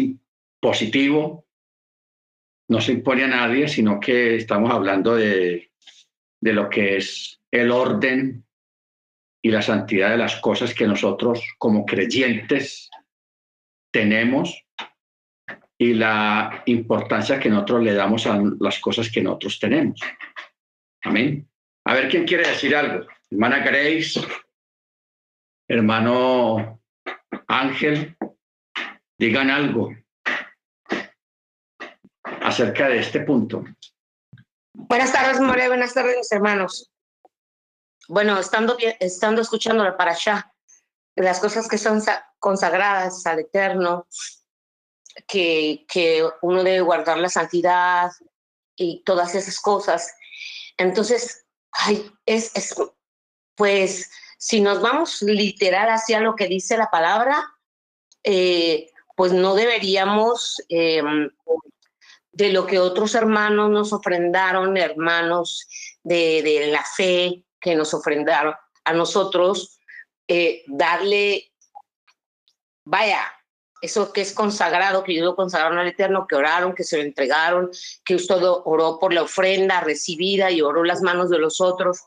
positivo, 0.61 1.47
no 2.69 2.79
se 2.79 2.91
impone 2.91 3.23
a 3.23 3.27
nadie, 3.27 3.67
sino 3.67 3.99
que 3.99 4.35
estamos 4.35 4.71
hablando 4.71 5.15
de, 5.15 5.71
de 6.39 6.53
lo 6.53 6.69
que 6.69 6.97
es 6.97 7.41
el 7.49 7.71
orden 7.71 8.45
y 9.41 9.49
la 9.49 9.63
santidad 9.63 10.11
de 10.11 10.17
las 10.17 10.35
cosas 10.35 10.75
que 10.75 10.85
nosotros 10.85 11.55
como 11.57 11.87
creyentes 11.87 12.91
tenemos 13.91 14.63
y 15.79 15.95
la 15.95 16.61
importancia 16.67 17.39
que 17.39 17.49
nosotros 17.49 17.81
le 17.81 17.95
damos 17.95 18.27
a 18.27 18.39
las 18.59 18.77
cosas 18.77 19.11
que 19.11 19.23
nosotros 19.23 19.57
tenemos. 19.59 19.99
Amén. 21.01 21.49
A 21.85 21.93
ver 21.93 22.09
quién 22.09 22.25
quiere 22.25 22.47
decir 22.47 22.75
algo. 22.75 23.05
Hermana 23.29 23.59
Grace, 23.59 24.21
hermano 25.67 26.81
Ángel, 27.47 28.15
digan 29.17 29.49
algo 29.49 29.93
acerca 32.41 32.87
de 32.87 32.99
este 32.99 33.21
punto. 33.21 33.63
Buenas 34.73 35.11
tardes, 35.11 35.39
More. 35.39 35.67
Buenas 35.67 35.93
tardes, 35.93 36.17
mis 36.17 36.31
hermanos. 36.31 36.91
Bueno, 38.07 38.39
estando, 38.39 38.77
estando 38.99 39.41
escuchando 39.41 39.83
la 39.83 39.95
allá, 39.97 40.53
las 41.15 41.39
cosas 41.39 41.67
que 41.67 41.77
son 41.77 42.01
consagradas 42.39 43.25
al 43.25 43.39
Eterno, 43.39 44.07
que, 45.27 45.85
que 45.87 46.27
uno 46.41 46.63
debe 46.63 46.81
guardar 46.81 47.17
la 47.17 47.29
santidad 47.29 48.11
y 48.75 49.03
todas 49.03 49.35
esas 49.35 49.59
cosas. 49.59 50.13
Entonces, 50.77 51.42
ay, 51.73 52.11
es, 52.25 52.51
es, 52.55 52.75
pues, 53.55 54.09
si 54.37 54.61
nos 54.61 54.81
vamos 54.81 55.21
literal 55.21 55.89
hacia 55.89 56.19
lo 56.19 56.35
que 56.35 56.47
dice 56.47 56.77
la 56.77 56.89
palabra, 56.89 57.53
eh, 58.23 58.89
pues 59.15 59.31
no 59.31 59.55
deberíamos 59.55 60.61
em, 60.69 61.29
de 62.31 62.51
lo 62.51 62.65
que 62.65 62.79
otros 62.79 63.15
hermanos 63.15 63.69
nos 63.69 63.93
ofrendaron, 63.93 64.75
hermanos 64.75 65.67
de, 66.03 66.69
la 66.71 66.83
fe 66.83 67.45
que 67.59 67.75
nos 67.75 67.93
ofrendaron 67.93 68.55
a 68.83 68.93
nosotros, 68.93 69.79
eh, 70.27 70.63
darle, 70.67 71.51
vaya, 72.83 73.21
eso 73.83 74.13
que 74.13 74.21
es 74.21 74.31
consagrado, 74.31 75.03
que 75.03 75.11
ellos 75.11 75.35
consagraron 75.35 75.77
al 75.77 75.89
Eterno, 75.89 76.25
que 76.25 76.37
oraron, 76.37 76.73
que 76.73 76.85
se 76.85 76.95
lo 76.95 77.03
entregaron, 77.03 77.69
que 78.05 78.15
usted 78.15 78.37
oró 78.41 78.97
por 78.97 79.13
la 79.13 79.23
ofrenda 79.23 79.81
recibida 79.81 80.49
y 80.51 80.61
oró 80.61 80.85
las 80.85 81.01
manos 81.01 81.29
de 81.29 81.37
los 81.37 81.59
otros. 81.59 81.99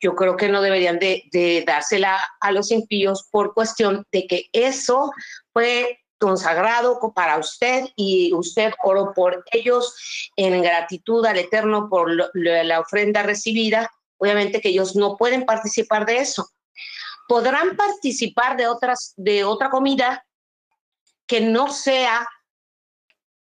Yo 0.00 0.14
creo 0.14 0.36
que 0.36 0.48
no 0.48 0.62
deberían 0.62 1.00
de, 1.00 1.24
de 1.32 1.64
dársela 1.66 2.20
a 2.40 2.52
los 2.52 2.70
impíos 2.70 3.26
por 3.28 3.54
cuestión 3.54 4.04
de 4.12 4.28
que 4.28 4.44
eso 4.52 5.10
fue 5.52 5.98
consagrado 6.18 7.00
para 7.12 7.38
usted 7.38 7.86
y 7.96 8.32
usted 8.32 8.72
oró 8.84 9.12
por 9.12 9.44
ellos 9.50 10.30
en 10.36 10.62
gratitud 10.62 11.26
al 11.26 11.38
Eterno 11.38 11.88
por 11.90 12.08
la 12.34 12.80
ofrenda 12.80 13.24
recibida, 13.24 13.90
obviamente 14.18 14.60
que 14.60 14.68
ellos 14.68 14.94
no 14.94 15.16
pueden 15.16 15.44
participar 15.44 16.06
de 16.06 16.18
eso. 16.18 16.48
Podrán 17.26 17.76
participar 17.76 18.56
de 18.56 18.68
otras 18.68 19.12
de 19.16 19.42
otra 19.42 19.70
comida 19.70 20.25
que 21.26 21.40
no 21.40 21.70
sea 21.70 22.28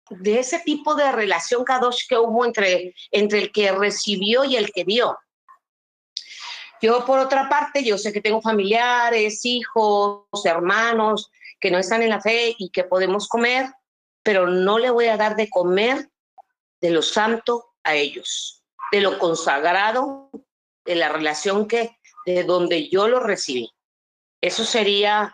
de 0.09 0.39
ese 0.39 0.59
tipo 0.59 0.95
de 0.95 1.11
relación 1.11 1.63
kadosh 1.63 2.07
que 2.07 2.17
hubo 2.17 2.45
entre 2.45 2.93
entre 3.11 3.39
el 3.39 3.51
que 3.51 3.71
recibió 3.71 4.43
y 4.43 4.55
el 4.57 4.71
que 4.71 4.83
dio. 4.83 5.17
Yo 6.81 7.05
por 7.05 7.19
otra 7.19 7.47
parte, 7.47 7.83
yo 7.83 7.97
sé 7.97 8.11
que 8.11 8.21
tengo 8.21 8.41
familiares, 8.41 9.45
hijos, 9.45 10.25
hermanos 10.43 11.31
que 11.63 11.71
no 11.71 11.77
están 11.77 12.01
en 12.03 12.09
la 12.09 12.19
fe 12.19 12.53
y 12.57 12.69
que 12.71 12.83
podemos 12.83 13.29
comer, 13.29 13.73
pero 14.21 14.47
no 14.47 14.79
le 14.79 14.89
voy 14.89 15.05
a 15.05 15.15
dar 15.15 15.37
de 15.37 15.49
comer 15.49 16.09
de 16.81 16.89
lo 16.89 17.01
santo 17.01 17.73
a 17.85 17.95
ellos, 17.95 18.65
de 18.91 18.99
lo 18.99 19.17
consagrado, 19.17 20.29
de 20.83 20.95
la 20.95 21.07
relación 21.07 21.69
que, 21.69 21.97
de 22.25 22.43
donde 22.43 22.89
yo 22.89 23.07
lo 23.07 23.21
recibí. 23.21 23.71
Eso 24.41 24.65
sería 24.65 25.33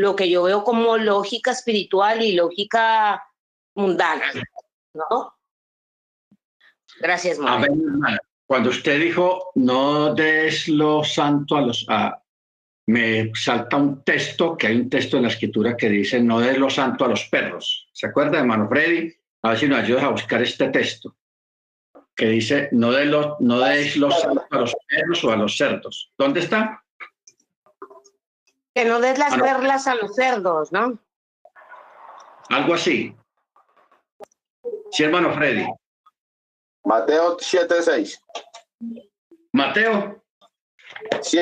lo 0.00 0.16
que 0.16 0.30
yo 0.30 0.44
veo 0.44 0.64
como 0.64 0.96
lógica 0.96 1.50
espiritual 1.50 2.22
y 2.22 2.32
lógica 2.32 3.22
mundana, 3.74 4.32
¿no? 4.94 5.34
Gracias, 6.98 7.38
Cuando 8.46 8.70
usted 8.70 8.98
dijo 8.98 9.52
no 9.54 10.14
des 10.14 10.68
lo 10.68 11.04
santo 11.04 11.56
a 11.56 11.60
los 11.60 11.86
a, 11.88 12.20
me 12.86 13.30
salta 13.34 13.76
un 13.76 14.02
texto, 14.02 14.56
que 14.56 14.68
hay 14.68 14.76
un 14.76 14.90
texto 14.90 15.18
en 15.18 15.24
la 15.24 15.28
escritura 15.28 15.76
que 15.76 15.88
dice, 15.88 16.20
no 16.20 16.40
des 16.40 16.58
lo 16.58 16.70
santo 16.70 17.04
a 17.04 17.08
los 17.08 17.24
perros. 17.26 17.88
¿Se 17.92 18.06
acuerda, 18.06 18.40
hermano 18.40 18.68
Freddy? 18.68 19.12
A 19.42 19.50
ver 19.50 19.58
si 19.58 19.68
nos 19.68 19.80
ayudas 19.80 20.04
a 20.04 20.08
buscar 20.08 20.42
este 20.42 20.68
texto, 20.70 21.14
que 22.16 22.26
dice, 22.26 22.68
no, 22.72 22.90
de 22.90 23.04
lo, 23.04 23.36
no 23.40 23.60
des 23.60 23.96
lo 23.96 24.10
santo 24.10 24.46
a 24.50 24.58
los 24.58 24.74
perros 24.88 25.24
o 25.24 25.30
a 25.30 25.36
los 25.36 25.56
cerdos. 25.56 26.12
¿Dónde 26.18 26.40
está? 26.40 26.82
Que 28.74 28.84
no 28.84 29.00
des 29.00 29.18
las 29.18 29.34
ah, 29.34 29.38
perlas 29.38 29.86
a 29.86 29.94
los 29.94 30.14
cerdos, 30.14 30.72
¿no? 30.72 30.98
Algo 32.50 32.74
así. 32.74 33.16
Sí, 34.90 35.04
hermano 35.04 35.32
Freddy. 35.34 35.66
Mateo 36.84 37.36
7.6. 37.38 38.18
Mateo. 39.52 40.24
Sí. 41.22 41.38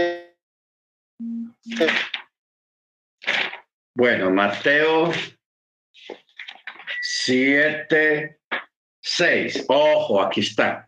Bueno, 3.94 4.30
Mateo 4.30 5.10
7, 7.00 8.40
6. 9.00 9.66
Ojo, 9.68 10.22
aquí 10.22 10.40
está. 10.40 10.87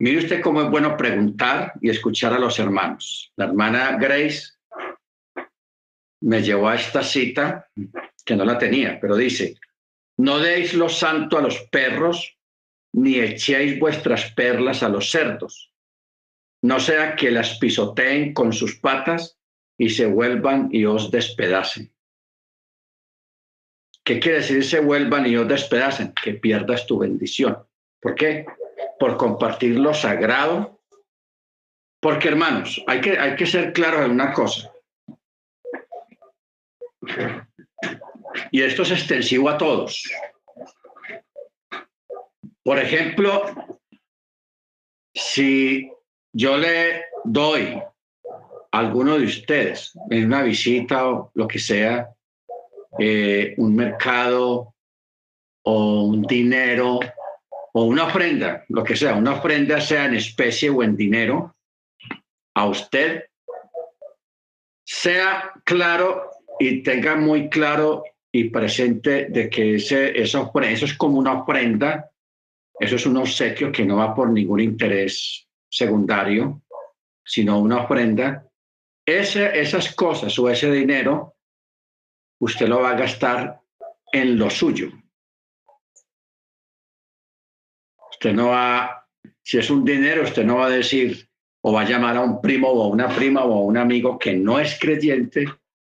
Mire 0.00 0.18
usted 0.18 0.40
cómo 0.40 0.62
es 0.62 0.70
bueno 0.70 0.96
preguntar 0.96 1.72
y 1.80 1.90
escuchar 1.90 2.32
a 2.32 2.38
los 2.38 2.58
hermanos. 2.58 3.32
La 3.36 3.46
hermana 3.46 3.96
Grace 3.96 4.52
me 6.20 6.42
llevó 6.42 6.68
a 6.68 6.76
esta 6.76 7.02
cita 7.02 7.68
que 8.24 8.36
no 8.36 8.44
la 8.44 8.58
tenía, 8.58 8.98
pero 9.00 9.16
dice, 9.16 9.56
no 10.18 10.38
deis 10.38 10.74
lo 10.74 10.88
santo 10.88 11.38
a 11.38 11.42
los 11.42 11.60
perros, 11.70 12.36
ni 12.92 13.18
echéis 13.18 13.78
vuestras 13.78 14.32
perlas 14.32 14.82
a 14.82 14.88
los 14.88 15.10
cerdos, 15.10 15.72
no 16.62 16.80
sea 16.80 17.14
que 17.14 17.30
las 17.30 17.58
pisoteen 17.58 18.34
con 18.34 18.52
sus 18.52 18.76
patas 18.76 19.38
y 19.76 19.90
se 19.90 20.06
vuelvan 20.06 20.68
y 20.72 20.84
os 20.84 21.10
despedacen. 21.10 21.92
¿Qué 24.04 24.18
quiere 24.18 24.38
decir 24.38 24.64
se 24.64 24.80
vuelvan 24.80 25.26
y 25.26 25.36
os 25.36 25.46
despedacen? 25.46 26.12
Que 26.14 26.34
pierdas 26.34 26.86
tu 26.86 26.98
bendición. 26.98 27.58
¿Por 28.00 28.14
qué? 28.14 28.46
Por 28.98 29.16
compartir 29.16 29.78
lo 29.78 29.94
sagrado. 29.94 30.80
Porque, 32.00 32.28
hermanos, 32.28 32.82
hay 32.86 33.00
que, 33.00 33.18
hay 33.18 33.36
que 33.36 33.46
ser 33.46 33.72
claros 33.72 34.04
en 34.06 34.12
una 34.12 34.32
cosa. 34.32 34.72
Y 38.50 38.62
esto 38.62 38.82
es 38.82 38.90
extensivo 38.92 39.48
a 39.48 39.58
todos. 39.58 40.02
Por 42.62 42.78
ejemplo, 42.78 43.44
si 45.14 45.90
yo 46.32 46.56
le 46.56 47.04
doy 47.24 47.82
a 48.70 48.78
alguno 48.78 49.18
de 49.18 49.24
ustedes 49.24 49.92
en 50.10 50.26
una 50.26 50.42
visita 50.42 51.08
o 51.08 51.30
lo 51.34 51.48
que 51.48 51.58
sea, 51.58 52.14
eh, 52.98 53.54
un 53.56 53.74
mercado 53.74 54.74
o 55.64 56.02
un 56.04 56.22
dinero 56.22 57.00
o 57.78 57.84
una 57.84 58.06
ofrenda, 58.06 58.64
lo 58.70 58.82
que 58.82 58.96
sea, 58.96 59.14
una 59.14 59.34
ofrenda 59.34 59.80
sea 59.80 60.06
en 60.06 60.14
especie 60.14 60.68
o 60.68 60.82
en 60.82 60.96
dinero, 60.96 61.54
a 62.56 62.66
usted, 62.66 63.26
sea 64.84 65.52
claro 65.62 66.28
y 66.58 66.82
tenga 66.82 67.14
muy 67.14 67.48
claro 67.48 68.02
y 68.32 68.50
presente 68.50 69.26
de 69.26 69.48
que 69.48 69.76
ese, 69.76 70.20
eso 70.20 70.50
es 70.64 70.94
como 70.94 71.18
una 71.18 71.42
ofrenda, 71.42 72.10
eso 72.80 72.96
es 72.96 73.06
un 73.06 73.18
obsequio 73.18 73.70
que 73.70 73.84
no 73.84 73.98
va 73.98 74.12
por 74.12 74.28
ningún 74.28 74.58
interés 74.58 75.46
secundario, 75.70 76.60
sino 77.24 77.60
una 77.60 77.84
ofrenda, 77.84 78.44
ese, 79.06 79.56
esas 79.56 79.94
cosas 79.94 80.36
o 80.36 80.50
ese 80.50 80.72
dinero, 80.72 81.36
usted 82.40 82.66
lo 82.66 82.80
va 82.80 82.90
a 82.90 82.98
gastar 82.98 83.60
en 84.12 84.36
lo 84.36 84.50
suyo. 84.50 84.90
Usted 88.18 88.34
no 88.34 88.48
va, 88.48 89.06
si 89.44 89.58
es 89.58 89.70
un 89.70 89.84
dinero, 89.84 90.24
usted 90.24 90.44
no 90.44 90.56
va 90.56 90.66
a 90.66 90.70
decir 90.70 91.28
o 91.60 91.72
va 91.72 91.82
a 91.82 91.88
llamar 91.88 92.16
a 92.16 92.20
un 92.20 92.40
primo 92.40 92.68
o 92.68 92.82
a 92.82 92.88
una 92.88 93.08
prima 93.08 93.44
o 93.44 93.54
a 93.54 93.64
un 93.64 93.76
amigo 93.76 94.18
que 94.18 94.34
no 94.34 94.58
es 94.58 94.76
creyente. 94.76 95.42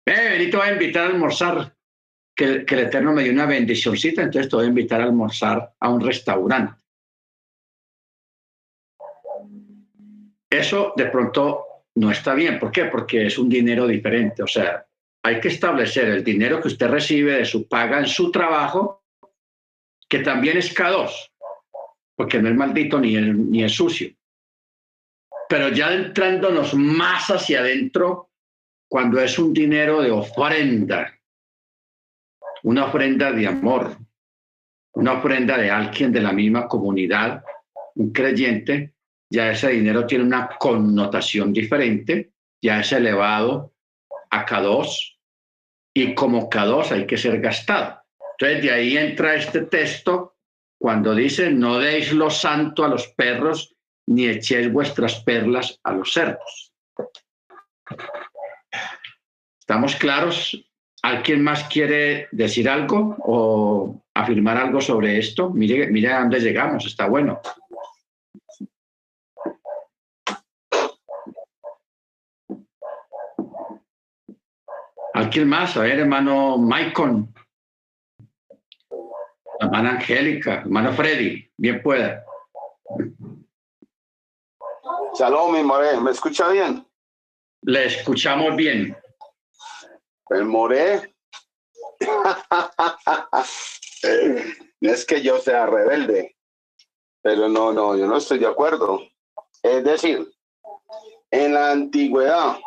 Eh, 0.07 0.29
Benito 0.31 0.59
va 0.59 0.67
a 0.67 0.73
invitar 0.73 1.07
a 1.07 1.07
almorzar, 1.09 1.75
que, 2.33 2.65
el 2.65 2.79
Eterno 2.79 3.13
me 3.13 3.25
dio 3.25 3.33
una 3.33 3.47
bendicióncita, 3.47 4.23
entonces 4.23 4.49
te 4.49 4.55
voy 4.55 4.67
a 4.67 4.69
invitar 4.69 5.01
a 5.01 5.05
almorzar 5.05 5.75
a 5.81 5.89
un 5.89 6.01
restaurante. 6.01 6.81
Eso 10.49 10.93
de 10.97 11.07
pronto 11.07 11.65
no 11.97 12.13
está 12.13 12.35
bien. 12.35 12.61
¿Por 12.61 12.71
qué? 12.71 12.85
Porque 12.85 13.27
es 13.27 13.39
un 13.39 13.49
dinero 13.49 13.89
diferente. 13.89 14.45
O 14.45 14.47
sea, 14.47 14.87
hay 15.25 15.41
que 15.41 15.49
establecer 15.49 16.07
el 16.07 16.23
dinero 16.23 16.61
que 16.61 16.69
usted 16.69 16.87
recibe 16.87 17.39
de 17.39 17.45
su 17.45 17.67
paga 17.67 17.99
en 17.99 18.07
su 18.07 18.31
trabajo, 18.31 19.03
que 20.09 20.21
también 20.21 20.57
es 20.57 20.73
K2, 20.73 21.30
porque 22.21 22.39
no 22.39 22.51
es 22.51 22.55
maldito 22.55 23.01
ni 23.01 23.17
es, 23.17 23.35
ni 23.35 23.65
es 23.65 23.73
sucio. 23.73 24.11
Pero 25.49 25.71
ya 25.71 25.91
entrándonos 25.95 26.75
más 26.75 27.31
hacia 27.31 27.61
adentro, 27.61 28.29
cuando 28.91 29.19
es 29.23 29.39
un 29.39 29.55
dinero 29.55 30.03
de 30.03 30.11
ofrenda, 30.11 31.19
una 32.63 32.85
ofrenda 32.85 33.33
de 33.33 33.47
amor, 33.47 33.97
una 34.93 35.15
ofrenda 35.15 35.57
de 35.57 35.71
alguien 35.71 36.13
de 36.13 36.21
la 36.21 36.35
misma 36.35 36.69
comunidad, 36.69 37.43
un 37.95 38.13
creyente, 38.13 38.93
ya 39.31 39.51
ese 39.51 39.71
dinero 39.71 40.07
tiene 40.07 40.25
una 40.25 40.47
connotación 40.59 41.55
diferente, 41.55 42.33
ya 42.61 42.81
es 42.81 42.93
elevado 42.93 43.73
a 44.29 44.45
K2 44.45 45.17
y 45.95 46.15
como 46.15 46.51
K2 46.51 46.91
hay 46.91 47.07
que 47.07 47.17
ser 47.17 47.41
gastado. 47.41 48.03
Entonces 48.33 48.63
de 48.63 48.73
ahí 48.73 48.99
entra 48.99 49.37
este 49.37 49.63
texto 49.63 50.35
cuando 50.81 51.15
dice, 51.15 51.51
no 51.51 51.79
deis 51.79 52.11
lo 52.11 52.31
santo 52.31 52.83
a 52.83 52.89
los 52.89 53.09
perros, 53.09 53.77
ni 54.07 54.27
echéis 54.27 54.73
vuestras 54.73 55.23
perlas 55.23 55.79
a 55.85 55.93
los 55.93 56.11
cerdos. 56.11 56.73
¿Estamos 59.61 59.95
claros? 59.97 60.59
¿Alguien 61.03 61.45
más 61.45 61.65
quiere 61.65 62.29
decir 62.33 62.67
algo 62.67 63.15
o 63.19 64.03
afirmar 64.15 64.57
algo 64.57 64.81
sobre 64.81 65.19
esto? 65.19 65.51
Mire, 65.51 65.87
mire 65.89 66.13
a 66.13 66.21
dónde 66.21 66.41
llegamos, 66.41 66.87
está 66.87 67.07
bueno. 67.09 67.43
¿Alguien 75.13 75.47
más? 75.47 75.77
A 75.77 75.83
ver, 75.83 75.99
hermano 75.99 76.57
Maicon. 76.57 77.35
Hermana 79.81 79.99
Angélica, 79.99 80.55
hermano 80.57 80.93
Freddy, 80.93 81.51
bien 81.57 81.83
pueda. 81.83 82.23
Shalom, 85.19 85.55
mi 85.55 85.63
more, 85.63 85.99
¿me 86.03 86.11
escucha 86.11 86.51
bien? 86.51 86.87
Le 87.63 87.87
escuchamos 87.87 88.55
bien. 88.57 88.95
El 90.29 90.45
more. 90.45 91.15
no 94.83 94.93
es 94.93 95.07
que 95.07 95.23
yo 95.23 95.39
sea 95.39 95.65
rebelde, 95.65 96.37
pero 97.23 97.49
no, 97.49 97.73
no, 97.73 97.97
yo 97.97 98.07
no 98.07 98.19
estoy 98.19 98.39
de 98.39 98.49
acuerdo. 98.49 99.01
Es 99.63 99.83
decir, 99.83 100.31
en 101.31 101.55
la 101.55 101.71
antigüedad, 101.71 102.59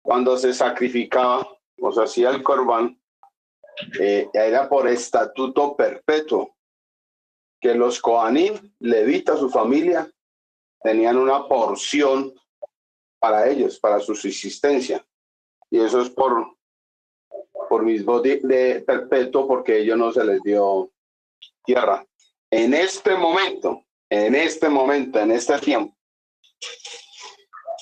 cuando 0.00 0.36
se 0.36 0.54
sacrificaba 0.54 1.44
o 1.80 1.90
se 1.90 2.04
hacía 2.04 2.30
el 2.30 2.44
corbán, 2.44 3.01
eh, 4.00 4.28
era 4.32 4.68
por 4.68 4.88
estatuto 4.88 5.76
perpetuo 5.76 6.56
que 7.60 7.74
los 7.74 8.00
Kohanim, 8.00 8.54
Levita, 8.80 9.36
su 9.36 9.48
familia, 9.48 10.10
tenían 10.82 11.16
una 11.16 11.46
porción 11.46 12.34
para 13.20 13.48
ellos, 13.48 13.78
para 13.78 14.00
su 14.00 14.16
subsistencia. 14.16 15.06
Y 15.70 15.78
eso 15.78 16.02
es 16.02 16.10
por, 16.10 16.56
por 17.68 17.84
mismo 17.84 18.20
de, 18.20 18.82
perpetuo, 18.84 19.46
porque 19.46 19.78
ellos 19.78 19.96
no 19.96 20.10
se 20.10 20.24
les 20.24 20.42
dio 20.42 20.90
tierra. 21.64 22.04
En 22.50 22.74
este 22.74 23.14
momento, 23.14 23.84
en 24.10 24.34
este 24.34 24.68
momento, 24.68 25.20
en 25.20 25.30
este 25.30 25.56
tiempo, 25.60 25.96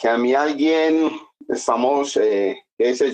que 0.01 0.09
a 0.09 0.19
mí 0.19 0.35
alguien, 0.35 1.11
estamos, 1.49 2.19
eh, 2.19 2.63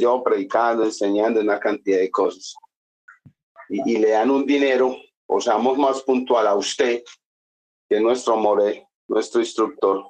yo, 0.00 0.22
predicando, 0.22 0.84
enseñando 0.84 1.40
una 1.40 1.60
cantidad 1.60 1.98
de 1.98 2.10
cosas 2.10 2.56
y, 3.68 3.98
le 3.98 4.10
dan 4.10 4.30
un 4.30 4.46
dinero, 4.46 4.96
o 5.26 5.40
seamos 5.40 5.78
más 5.78 6.02
puntual 6.02 6.46
a 6.46 6.54
usted, 6.54 7.02
que 7.88 8.00
nuestro 8.00 8.36
more, 8.36 8.86
nuestro 9.08 9.40
instructor. 9.40 10.04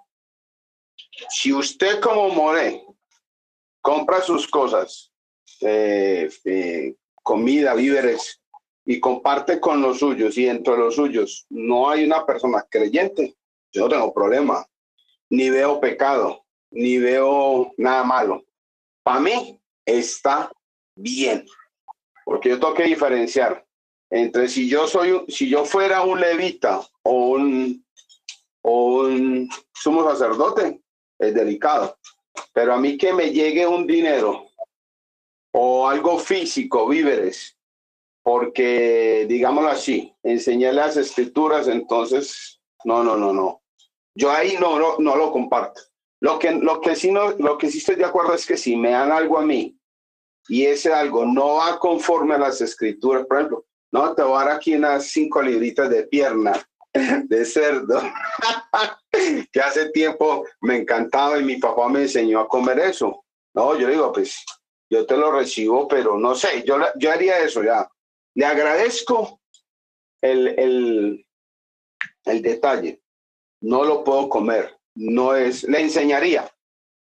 Si 1.31 1.53
usted 1.53 2.01
como 2.01 2.29
more 2.31 2.85
compra 3.81 4.21
sus 4.21 4.47
cosas, 4.49 5.13
eh, 5.61 6.29
eh, 6.45 6.95
comida, 7.23 7.75
víveres, 7.75 8.41
y 8.85 9.01
comparte 9.01 9.59
con 9.59 9.83
los 9.83 9.99
suyos, 9.99 10.39
y 10.39 10.47
entre 10.47 10.77
los 10.77 10.95
suyos 10.95 11.47
no 11.51 11.91
hay 11.91 12.05
una 12.05 12.25
persona 12.25 12.65
creyente, 12.71 13.37
yo 13.73 13.83
no 13.83 13.89
tengo 13.89 14.15
problema, 14.15 14.65
ni 15.29 15.51
veo 15.51 15.81
pecado, 15.81 16.45
ni 16.71 16.99
veo 16.99 17.73
nada 17.77 18.05
malo. 18.05 18.45
Para 19.03 19.21
mí 19.21 19.61
está 19.85 20.51
bien 20.95 21.45
porque 22.27 22.49
yo 22.49 22.59
tengo 22.59 22.75
que 22.75 22.83
diferenciar 22.83 23.65
entre 24.11 24.49
si 24.49 24.69
yo 24.69 24.89
soy, 24.89 25.25
si 25.29 25.49
yo 25.49 25.65
fuera 25.65 26.03
un 26.03 26.21
levita 26.21 26.81
o 27.05 27.29
un, 27.31 27.87
o 28.63 29.01
un 29.03 29.49
sumo 29.73 30.03
sacerdote, 30.11 30.81
es 31.21 31.35
delicado. 31.35 31.97
Pero 32.53 32.75
a 32.75 32.79
mí 32.79 32.99
que 32.99 33.13
me 33.13 33.31
llegue 33.31 33.65
un 33.65 33.87
dinero 33.87 34.49
o 35.53 35.89
algo 35.89 36.19
físico, 36.19 36.89
víveres, 36.89 37.57
porque, 38.25 39.27
digámoslo 39.29 39.71
así, 39.71 40.13
enseñé 40.25 40.73
las 40.73 40.97
escrituras, 40.97 41.69
entonces, 41.69 42.61
no, 42.85 43.05
no, 43.05 43.17
no, 43.17 43.33
no. 43.33 43.63
Yo 44.17 44.33
ahí 44.33 44.57
no, 44.61 44.81
no, 44.81 44.97
no 44.99 45.15
lo 45.15 45.31
comparto. 45.31 45.81
Lo 46.21 46.41
que, 46.41 46.51
lo, 46.51 46.81
que 46.81 46.97
sí 46.97 47.13
no, 47.13 47.31
lo 47.39 47.57
que 47.57 47.71
sí 47.71 47.79
estoy 47.79 47.95
de 47.95 48.05
acuerdo 48.05 48.35
es 48.35 48.45
que 48.45 48.57
si 48.57 48.75
me 48.75 48.91
dan 48.91 49.13
algo 49.13 49.39
a 49.39 49.43
mí 49.43 49.79
y 50.49 50.67
ese 50.67 50.93
algo 50.93 51.25
no 51.25 51.57
va 51.57 51.79
conforme 51.79 52.35
a 52.35 52.39
las 52.39 52.61
escrituras, 52.61 53.27
por 53.27 53.39
ejemplo, 53.39 53.67
no, 53.93 54.15
te 54.15 54.23
voy 54.23 54.41
a 54.41 54.45
dar 54.45 54.57
aquí 54.57 54.75
unas 54.75 55.07
cinco 55.09 55.41
libritas 55.43 55.89
de 55.89 56.05
pierna 56.05 56.53
de 57.25 57.45
cerdo, 57.45 58.03
que 59.53 59.61
hace 59.61 59.91
tiempo 59.91 60.45
me 60.61 60.77
encantaba 60.77 61.39
y 61.39 61.45
mi 61.45 61.57
papá 61.57 61.89
me 61.89 62.03
enseñó 62.03 62.41
a 62.41 62.49
comer 62.49 62.79
eso. 62.81 63.25
No, 63.55 63.77
yo 63.79 63.89
digo, 63.89 64.13
pues 64.13 64.45
yo 64.91 65.07
te 65.07 65.17
lo 65.17 65.33
recibo, 65.33 65.89
pero 65.89 66.19
no 66.19 66.35
sé, 66.35 66.63
yo, 66.67 66.79
yo 66.97 67.11
haría 67.11 67.39
eso 67.39 67.63
ya. 67.63 67.89
Le 68.35 68.45
agradezco 68.45 69.41
el, 70.21 70.49
el, 70.59 71.27
el 72.25 72.43
detalle. 72.43 73.01
No 73.63 73.85
lo 73.85 74.05
puedo 74.05 74.29
comer. 74.29 74.79
No 74.95 75.35
es, 75.35 75.65
le 75.65 75.81
enseñaría, 75.81 76.51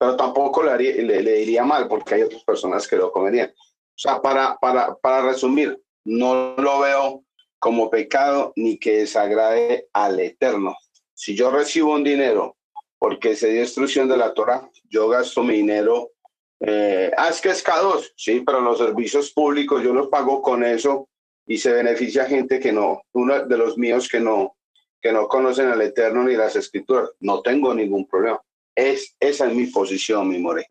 pero 0.05 0.17
tampoco 0.17 0.61
le, 0.61 0.77
diría 0.83 1.63
mal 1.63 1.87
porque 1.87 2.13
hay 2.13 2.21
otras 2.21 2.43
personas 2.43 2.87
que 2.87 2.95
lo 2.95 3.11
comerían. 3.11 3.49
O 3.49 3.97
sea, 3.97 4.21
para, 4.21 4.55
para, 4.57 4.93
para 4.97 5.23
resumir, 5.23 5.81
no 6.03 6.53
lo 6.57 6.81
veo 6.81 7.23
como 7.57 7.89
pecado 7.89 8.53
ni 8.55 8.77
que 8.77 8.97
desagrade 8.97 9.87
al 9.93 10.19
Eterno. 10.19 10.75
Si 11.15 11.35
yo 11.35 11.49
recibo 11.49 11.93
un 11.93 12.03
dinero 12.03 12.55
porque 12.99 13.35
se 13.35 13.49
dio 13.49 13.61
instrucción 13.61 14.07
de 14.07 14.17
la 14.17 14.31
Torah, 14.35 14.69
yo 14.83 15.09
gasto 15.09 15.41
mi 15.41 15.55
dinero. 15.55 16.11
Eh, 16.59 17.11
ah, 17.17 17.29
es 17.29 17.41
que 17.41 17.49
es 17.49 17.65
K2, 17.65 18.13
sí, 18.15 18.43
pero 18.45 18.61
los 18.61 18.77
servicios 18.77 19.31
públicos 19.31 19.81
yo 19.81 19.91
los 19.91 20.09
pago 20.09 20.39
con 20.43 20.63
eso 20.63 21.09
y 21.47 21.57
se 21.57 21.73
beneficia 21.73 22.25
gente 22.25 22.59
que 22.59 22.71
no, 22.71 23.01
uno 23.13 23.43
de 23.43 23.57
los 23.57 23.75
míos 23.75 24.07
que 24.07 24.19
no, 24.19 24.55
que 25.01 25.11
no 25.11 25.27
conocen 25.27 25.69
al 25.69 25.81
Eterno 25.81 26.23
ni 26.23 26.35
las 26.35 26.55
escrituras. 26.55 27.09
No 27.21 27.41
tengo 27.41 27.73
ningún 27.73 28.05
problema. 28.05 28.39
Es, 28.75 29.15
esa 29.19 29.47
es 29.47 29.55
mi 29.55 29.67
posición, 29.67 30.27
mi 30.27 30.37
more. 30.37 30.65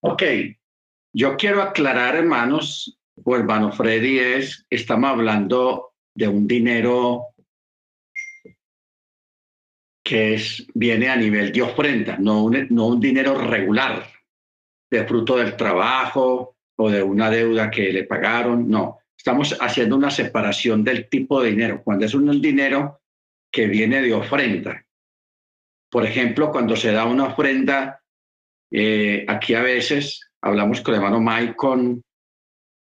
Ok, 0.00 0.22
yo 1.14 1.36
quiero 1.36 1.62
aclarar, 1.62 2.16
hermanos, 2.16 2.98
o 3.22 3.36
hermano 3.36 3.72
Freddy, 3.72 4.18
es, 4.18 4.66
estamos 4.68 5.10
hablando 5.10 5.92
de 6.14 6.26
un 6.26 6.46
dinero 6.46 7.26
que 10.04 10.34
es, 10.34 10.66
viene 10.74 11.08
a 11.08 11.16
nivel 11.16 11.52
de 11.52 11.62
ofrenda, 11.62 12.16
no 12.18 12.44
un, 12.44 12.66
no 12.70 12.88
un 12.88 13.00
dinero 13.00 13.34
regular, 13.34 14.04
de 14.90 15.06
fruto 15.06 15.36
del 15.36 15.56
trabajo 15.56 16.56
o 16.76 16.90
de 16.90 17.02
una 17.02 17.30
deuda 17.30 17.70
que 17.70 17.92
le 17.92 18.04
pagaron, 18.04 18.68
no. 18.68 18.98
Estamos 19.16 19.56
haciendo 19.60 19.96
una 19.96 20.10
separación 20.10 20.82
del 20.82 21.08
tipo 21.08 21.40
de 21.40 21.50
dinero. 21.50 21.80
Cuando 21.84 22.04
es 22.04 22.14
un 22.14 22.42
dinero 22.42 23.00
que 23.52 23.68
viene 23.68 24.02
de 24.02 24.12
ofrenda, 24.12 24.84
por 25.92 26.06
ejemplo, 26.06 26.50
cuando 26.50 26.74
se 26.74 26.90
da 26.90 27.04
una 27.04 27.26
ofrenda, 27.26 28.00
eh, 28.72 29.26
aquí 29.28 29.52
a 29.52 29.60
veces 29.60 30.26
hablamos 30.40 30.80
con 30.80 30.94
el 30.94 31.00
hermano 31.00 31.20
Maicon 31.20 32.02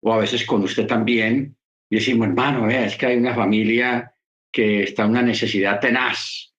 o 0.05 0.13
a 0.13 0.19
veces 0.19 0.47
con 0.47 0.63
usted 0.63 0.87
también 0.87 1.57
y 1.91 1.97
decimos, 1.97 2.29
hermano, 2.29 2.71
es 2.71 2.97
que 2.97 3.07
hay 3.07 3.17
una 3.17 3.35
familia 3.35 4.15
que 4.53 4.85
está 4.85 5.03
en 5.03 5.11
una 5.11 5.23
necesidad 5.23 5.81
tenaz, 5.81 6.55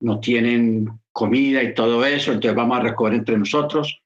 no 0.00 0.20
tienen 0.20 0.90
comida 1.10 1.62
y 1.62 1.72
todo 1.72 2.04
eso, 2.04 2.32
entonces 2.32 2.54
vamos 2.54 2.78
a 2.78 2.82
recoger 2.82 3.14
entre 3.14 3.38
nosotros 3.38 4.02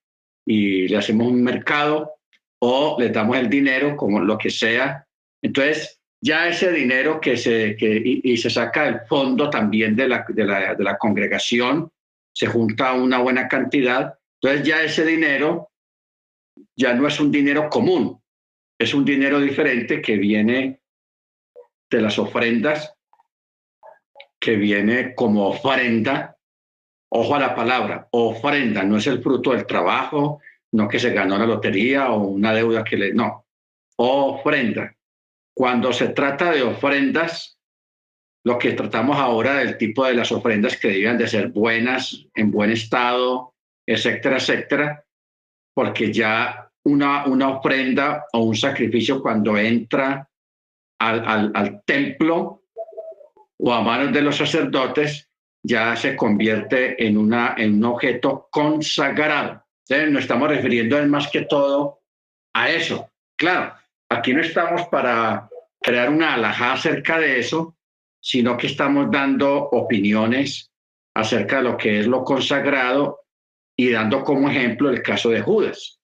y 0.47 0.87
le 0.87 0.99
hacemos 0.99 1.27
un 1.27 1.43
mercado 1.43 2.13
o 2.61 2.97
le 3.01 3.09
damos 3.09 3.37
el 3.39 3.51
dinero, 3.51 3.97
como 3.97 4.21
lo 4.21 4.39
que 4.39 4.51
sea. 4.51 5.05
Entonces, 5.43 5.98
ya 6.21 6.49
ese 6.49 6.73
dinero 6.73 7.21
que 7.21 7.37
se, 7.37 7.77
que, 7.77 8.03
y, 8.05 8.37
se 8.37 8.51
saca 8.51 8.85
del 8.85 9.01
fondo 9.07 9.49
también 9.49 9.95
de 9.95 10.09
la, 10.09 10.25
de 10.29 10.45
la, 10.45 10.75
de 10.75 10.85
la 10.85 10.99
congregación, 10.99 11.91
se 12.33 12.47
junta 12.47 12.95
una 12.95 13.19
buena 13.19 13.49
cantidad, 13.49 14.19
entonces 14.41 14.67
ya 14.67 14.83
ese 14.83 15.05
dinero 15.05 15.71
ya 16.77 16.95
no 16.95 17.07
es 17.07 17.21
un 17.21 17.31
dinero 17.31 17.69
común, 17.69 18.21
es 18.79 18.95
un 18.95 19.05
dinero 19.05 19.41
diferente 19.41 20.01
que 20.01 20.17
viene 20.17 20.81
de 21.91 22.01
las 22.01 22.19
ofrendas, 22.19 22.95
que 24.41 24.57
viene 24.57 25.15
como 25.15 25.49
ofrenda. 25.49 26.37
Ojo 27.11 27.35
a 27.35 27.41
la 27.41 27.55
palabra, 27.55 28.09
ofrenda, 28.13 28.83
no 28.83 28.99
es 28.99 29.07
el 29.07 29.23
fruto 29.23 29.53
del 29.53 29.67
trabajo, 29.67 30.41
no 30.73 30.89
que 30.89 30.99
se 30.99 31.11
ganó 31.11 31.39
la 31.39 31.47
lotería 31.47 32.11
o 32.11 32.29
una 32.29 32.53
deuda 32.53 32.85
que 32.85 32.97
le... 32.97 33.15
No, 33.15 33.47
ofrenda. 33.97 34.95
Cuando 35.59 35.93
se 35.93 36.11
trata 36.11 36.53
de 36.53 36.63
ofrendas, 36.63 37.59
lo 38.45 38.57
que 38.59 38.75
tratamos 38.75 39.19
ahora 39.19 39.57
del 39.57 39.77
tipo 39.77 40.05
de 40.05 40.15
las 40.15 40.31
ofrendas 40.31 40.77
que 40.77 40.87
debían 40.87 41.19
de 41.19 41.27
ser 41.27 41.49
buenas, 41.49 42.27
en 42.37 42.53
buen 42.53 42.71
estado, 42.71 43.57
etcétera, 43.85 44.37
etcétera, 44.37 45.05
porque 45.75 46.13
ya 46.13 46.71
una, 46.85 47.27
una 47.27 47.49
ofrenda 47.49 48.27
o 48.35 48.43
un 48.45 48.55
sacrificio 48.55 49.21
cuando 49.21 49.59
entra 49.59 50.31
al, 51.01 51.53
al, 51.57 51.83
templo 51.85 52.63
o 53.59 53.73
a 53.73 53.83
manos 53.83 54.13
de 54.13 54.23
los 54.23 54.37
sacerdotes, 54.37 55.29
ya 55.61 55.97
se 55.97 56.15
convierte 56.15 57.05
en, 57.05 57.19
una, 57.19 57.57
en 57.59 57.79
un 57.79 57.85
objeto 57.85 58.47
consagrado. 58.53 59.65
Entonces, 59.89 60.13
nos 60.13 60.23
estamos 60.23 60.51
refiriendo 60.51 61.05
más 61.09 61.27
que 61.27 61.43
todo 61.43 62.03
a 62.55 62.71
eso. 62.71 63.11
Claro, 63.37 63.75
aquí 64.09 64.33
no 64.33 64.41
estamos 64.41 64.87
para 64.89 65.49
crear 65.81 66.11
una 66.11 66.35
alhaja 66.35 66.73
acerca 66.73 67.19
de 67.19 67.39
eso, 67.39 67.77
sino 68.21 68.57
que 68.57 68.67
estamos 68.67 69.11
dando 69.11 69.57
opiniones 69.57 70.71
acerca 71.15 71.57
de 71.57 71.63
lo 71.63 71.77
que 71.77 72.01
es 72.01 72.07
lo 72.07 72.25
consagrado 72.25 73.21
y 73.77 73.91
dando 73.91 74.25
como 74.25 74.49
ejemplo 74.49 74.91
el 74.91 75.03
caso 75.03 75.31
de 75.31 75.41
Judas. 75.41 76.01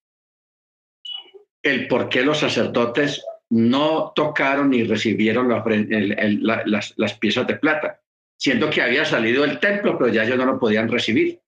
El 1.62 1.89
por 1.89 2.09
qué 2.09 2.22
los 2.22 2.39
sacerdotes 2.39 3.24
no 3.51 4.12
tocaron 4.14 4.70
ni 4.70 4.85
recibieron 4.85 5.48
las, 5.48 6.94
las, 6.97 7.14
piezas 7.18 7.47
de 7.47 7.56
plata, 7.56 8.01
siendo 8.36 8.70
que 8.70 8.82
había 8.82 9.05
salido 9.05 9.43
del 9.43 9.60
templo, 9.60 9.97
pero 9.98 10.12
ya 10.12 10.24
ellos 10.24 10.39
no 10.39 10.47
lo 10.47 10.59
podían 10.59 10.90
recibir. 10.90 11.40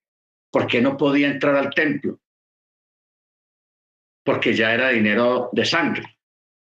¿Por 0.50 0.66
qué 0.66 0.80
no 0.80 0.96
podía 0.96 1.28
entrar 1.28 1.56
al 1.56 1.70
templo? 1.74 2.20
Porque 4.24 4.54
ya 4.54 4.72
era 4.72 4.88
dinero 4.90 5.50
de 5.52 5.64
sangre, 5.64 6.15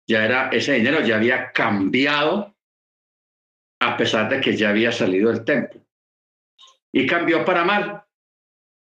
ya 0.08 0.26
era 0.26 0.50
ese 0.50 0.74
dinero 0.74 1.02
ya 1.02 1.16
había 1.16 1.52
cambiado 1.52 2.54
a 3.80 3.98
pesar 3.98 4.30
de 4.30 4.40
que 4.40 4.56
ya 4.56 4.70
había 4.70 4.92
salido 4.92 5.30
del 5.30 5.44
templo. 5.44 5.82
Y 6.92 7.06
cambió 7.06 7.44
para 7.44 7.64
mal, 7.64 8.04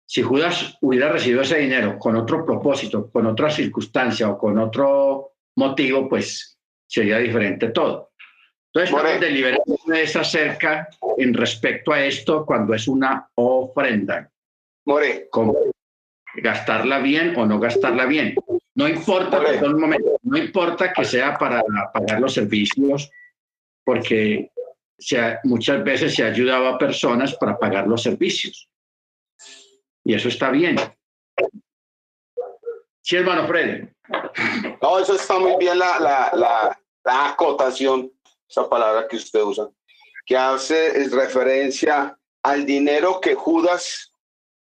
si 0.07 0.23
Judas 0.23 0.77
hubiera 0.81 1.11
recibido 1.11 1.43
ese 1.43 1.59
dinero 1.59 1.99
con 1.99 2.17
otro 2.17 2.45
propósito, 2.45 3.11
con 3.11 3.27
otra 3.27 3.51
circunstancia 3.51 4.29
o 4.29 4.37
con 4.37 4.59
otro 4.59 5.35
motivo, 5.57 6.09
pues 6.09 6.59
sería 6.87 7.19
diferente 7.19 7.69
todo. 7.69 8.11
Entonces, 8.73 8.95
estamos 8.95 9.21
deliberando 9.21 9.77
acerca 10.21 10.89
en 11.17 11.35
respecto 11.35 11.93
a 11.93 12.05
esto 12.05 12.45
cuando 12.45 12.75
es 12.75 12.87
una 12.87 13.29
ofrenda. 13.35 14.31
More. 14.87 15.29
Como 15.31 15.57
gastarla 16.35 16.99
bien 17.01 17.35
o 17.37 17.47
no 17.47 17.59
gastarla 17.59 18.07
bien. 18.07 18.35
No 18.81 18.89
importa, 18.89 19.43
momento, 19.75 20.19
no 20.23 20.39
importa 20.39 20.91
que 20.91 21.05
sea 21.05 21.37
para 21.37 21.63
pagar 21.93 22.19
los 22.19 22.33
servicios, 22.33 23.11
porque 23.85 24.51
muchas 25.45 25.85
veces 25.85 26.15
se 26.15 26.23
ha 26.25 26.29
ayudado 26.29 26.67
a 26.67 26.79
personas 26.79 27.35
para 27.35 27.59
pagar 27.59 27.87
los 27.87 28.03
servicios. 28.03 28.71
Y 30.03 30.15
eso 30.15 30.29
está 30.29 30.51
bien. 30.51 30.77
Sí, 33.03 33.17
hermano 33.17 33.47
Freddy. 33.47 33.87
No, 34.81 34.99
eso 34.99 35.15
está 35.15 35.39
muy 35.39 35.57
bien 35.59 35.79
la, 35.79 36.01
la, 36.01 36.31
la, 36.33 36.81
la 37.05 37.29
acotación, 37.29 38.11
esa 38.49 38.67
palabra 38.67 39.07
que 39.07 39.17
usted 39.17 39.43
usa, 39.43 39.69
que 40.25 40.39
hace 40.39 41.07
referencia 41.11 42.19
al 42.43 42.65
dinero 42.65 43.21
que 43.21 43.35
Judas 43.35 44.15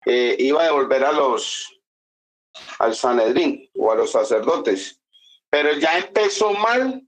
eh, 0.06 0.38
iba 0.40 0.62
a 0.62 0.68
devolver 0.68 1.04
a 1.04 1.12
los 1.12 1.75
al 2.80 2.96
Sanedrín 2.96 3.70
o 3.76 3.92
a 3.92 3.96
los 3.96 4.12
sacerdotes. 4.12 5.00
Pero 5.50 5.74
ya 5.74 5.98
empezó 5.98 6.52
mal 6.54 7.02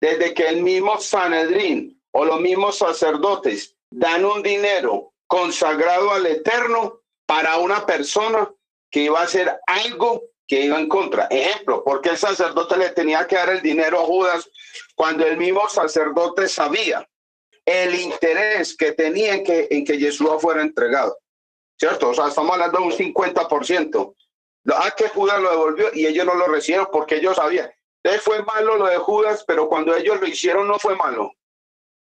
desde 0.00 0.34
que 0.34 0.48
el 0.48 0.62
mismo 0.62 1.00
Sanedrín 1.00 2.00
o 2.12 2.24
los 2.24 2.40
mismos 2.40 2.78
sacerdotes 2.78 3.74
dan 3.90 4.24
un 4.24 4.42
dinero 4.42 5.12
consagrado 5.26 6.12
al 6.12 6.26
Eterno 6.26 7.00
para 7.26 7.58
una 7.58 7.86
persona 7.86 8.50
que 8.90 9.00
iba 9.00 9.20
a 9.20 9.24
hacer 9.24 9.58
algo 9.66 10.22
que 10.46 10.62
iba 10.62 10.78
en 10.78 10.88
contra. 10.88 11.26
Ejemplo, 11.26 11.82
porque 11.84 12.10
el 12.10 12.18
sacerdote 12.18 12.76
le 12.76 12.90
tenía 12.90 13.26
que 13.26 13.36
dar 13.36 13.50
el 13.50 13.62
dinero 13.62 14.00
a 14.00 14.06
Judas 14.06 14.48
cuando 14.94 15.26
el 15.26 15.36
mismo 15.36 15.68
sacerdote 15.68 16.48
sabía 16.48 17.08
el 17.64 17.94
interés 17.94 18.76
que 18.76 18.92
tenía 18.92 19.34
en 19.34 19.44
que, 19.44 19.68
en 19.70 19.84
que 19.84 19.98
Yeshua 19.98 20.38
fuera 20.38 20.62
entregado. 20.62 21.18
¿Cierto? 21.78 22.10
O 22.10 22.14
sea, 22.14 22.28
estamos 22.28 22.52
hablando 22.52 22.78
de 22.78 22.84
un 22.84 22.92
50%. 22.92 24.14
Ah, 24.72 24.92
que 24.96 25.08
Judas 25.08 25.40
lo 25.40 25.50
devolvió 25.50 25.90
y 25.92 26.06
ellos 26.06 26.24
no 26.24 26.34
lo 26.34 26.46
recibieron 26.46 26.88
porque 26.90 27.16
ellos 27.16 27.36
sabían. 27.36 27.70
Entonces 28.02 28.22
fue 28.22 28.42
malo 28.42 28.76
lo 28.76 28.86
de 28.86 28.98
Judas, 28.98 29.44
pero 29.46 29.68
cuando 29.68 29.94
ellos 29.94 30.20
lo 30.20 30.26
hicieron 30.26 30.68
no 30.68 30.78
fue 30.78 30.96
malo. 30.96 31.32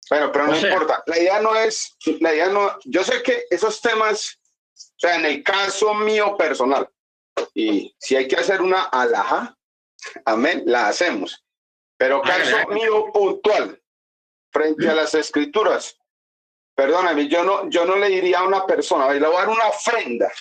Bueno, 0.10 0.32
pero 0.32 0.48
no 0.48 0.58
importa. 0.58 1.04
La 1.08 1.18
idea 1.18 1.42
no 1.42 1.56
es, 1.56 1.96
la 2.20 2.34
idea 2.34 2.50
no, 2.50 2.78
yo 2.86 3.04
sé 3.04 3.24
que 3.24 3.46
esos 3.50 3.82
temas 3.82 4.40
o 4.76 5.00
sea, 5.00 5.16
en 5.16 5.26
el 5.26 5.44
caso 5.44 5.94
mío 5.94 6.36
personal, 6.38 6.90
y 7.54 7.96
si 8.00 8.16
hay 8.16 8.28
que 8.28 8.36
hacer 8.36 8.62
una 8.62 8.84
alhaja, 8.84 9.58
amén, 10.26 10.64
la 10.66 10.88
hacemos. 10.88 11.44
Pero 11.98 12.22
caso 12.22 12.68
mío 12.70 13.12
puntual, 13.14 13.82
frente 14.52 14.90
a 14.90 14.96
las 14.96 15.14
escrituras, 15.16 15.98
perdóname, 16.76 17.28
yo 17.28 17.44
no, 17.44 17.70
yo 17.70 17.86
no 17.86 17.96
le 17.96 18.08
diría 18.08 18.40
a 18.40 18.48
una 18.48 18.66
persona, 18.66 19.14
le 19.14 19.26
voy 19.26 19.36
a 19.36 19.40
dar 19.40 19.50
una 19.50 19.68
ofrenda. 19.68 20.32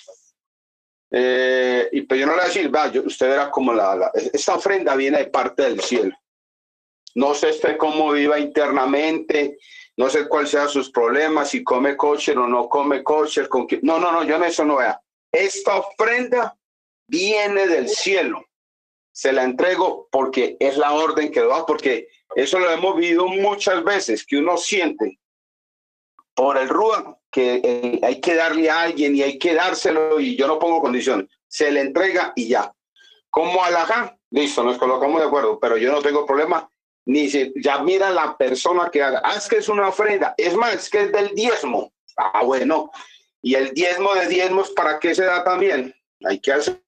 Eh, 1.17 1.89
y 1.93 2.01
pues 2.03 2.19
yo 2.19 2.27
no 2.27 2.33
le 2.33 2.39
voy 2.39 2.45
a 2.45 2.49
decir, 2.49 2.75
va, 2.75 2.91
usted 3.07 3.29
verá 3.29 3.49
cómo 3.49 3.73
la, 3.73 3.95
la, 3.95 4.11
esta 4.33 4.57
ofrenda 4.57 4.97
viene 4.97 5.19
de 5.19 5.27
parte 5.27 5.63
del 5.63 5.81
cielo. 5.81 6.13
No 7.15 7.35
sé 7.35 7.51
usted 7.51 7.77
cómo 7.77 8.11
viva 8.11 8.37
internamente, 8.37 9.59
no 9.97 10.11
sé 10.11 10.27
cuál 10.27 10.49
sea 10.49 10.67
sus 10.67 10.91
problemas, 10.91 11.51
si 11.51 11.63
come 11.63 11.97
kosher 11.97 12.37
o 12.37 12.49
no 12.49 12.69
come 12.69 13.05
kosher, 13.05 13.49
con 13.49 13.69
no, 13.83 14.01
no, 14.01 14.11
no, 14.11 14.25
yo 14.25 14.35
en 14.35 14.43
eso 14.43 14.65
no 14.65 14.79
vea. 14.79 15.01
Esta 15.31 15.77
ofrenda 15.77 16.57
viene 17.07 17.69
del 17.69 17.89
cielo. 17.89 18.45
Se 19.13 19.33
la 19.33 19.45
entrego 19.45 20.09
porque 20.11 20.57
es 20.59 20.77
la 20.77 20.95
orden 20.95 21.31
que 21.31 21.43
da, 21.43 21.65
porque 21.65 22.09
eso 22.35 22.59
lo 22.59 22.69
hemos 22.73 22.97
vivido 22.97 23.29
muchas 23.29 23.85
veces, 23.85 24.27
que 24.27 24.39
uno 24.39 24.57
siente 24.57 25.21
por 26.35 26.59
el 26.59 26.69
Rúa 26.69 27.19
que 27.31 27.61
eh, 27.65 28.01
hay 28.03 28.21
que 28.21 28.35
darle 28.35 28.71
a 28.71 28.83
alguien 28.83 29.15
y 29.17 29.23
hay 29.23 29.39
que 29.39 29.55
dárselo 29.55 30.21
y 30.21 30.37
yo 30.37 30.47
no 30.47 30.59
pongo 30.59 30.81
condiciones. 30.81 31.29
Se 31.49 31.71
le 31.71 31.81
entrega 31.81 32.33
y 32.37 32.49
ya. 32.49 32.73
Como 33.31 33.65
alajá, 33.65 34.17
listo, 34.31 34.63
nos 34.63 34.79
colocamos 34.79 35.21
de 35.21 35.27
acuerdo, 35.27 35.59
pero 35.59 35.77
yo 35.77 35.91
no 35.91 36.01
tengo 36.03 36.27
problema 36.27 36.69
ni 37.07 37.29
se, 37.29 37.53
ya 37.57 37.83
mira 37.83 38.11
la 38.11 38.37
persona 38.37 38.91
que 38.91 39.03
haga, 39.03 39.21
ah, 39.25 39.35
es 39.37 39.49
que 39.49 39.59
es 39.59 39.69
una 39.69 39.89
ofrenda, 39.89 40.35
es 40.37 40.57
más, 40.57 40.75
es 40.75 40.91
que 40.91 41.03
es 41.03 41.13
del 41.13 41.35
diezmo. 41.35 41.93
Ah, 42.17 42.43
bueno, 42.45 42.91
y 43.43 43.55
el 43.55 43.75
diezmo 43.75 44.15
de 44.15 44.27
diezmos, 44.27 44.71
¿para 44.71 44.99
qué 44.99 45.15
se 45.15 45.25
da 45.25 45.45
también? 45.45 45.95
Hay 46.25 46.41
que 46.41 46.53
hacer, 46.53 46.83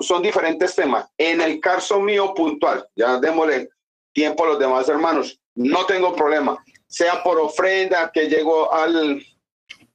son 0.00 0.22
diferentes 0.22 0.74
temas. 0.74 1.06
En 1.16 1.40
el 1.40 1.60
caso 1.60 2.00
mío 2.00 2.34
puntual, 2.34 2.86
ya 2.94 3.18
démosle 3.18 3.70
tiempo 4.12 4.44
a 4.44 4.48
los 4.48 4.58
demás 4.58 4.88
hermanos, 4.88 5.40
no 5.54 5.86
tengo 5.86 6.14
problema, 6.14 6.62
sea 6.94 7.22
por 7.22 7.38
ofrenda 7.38 8.10
que 8.12 8.28
llegó 8.28 8.72
al, 8.72 9.24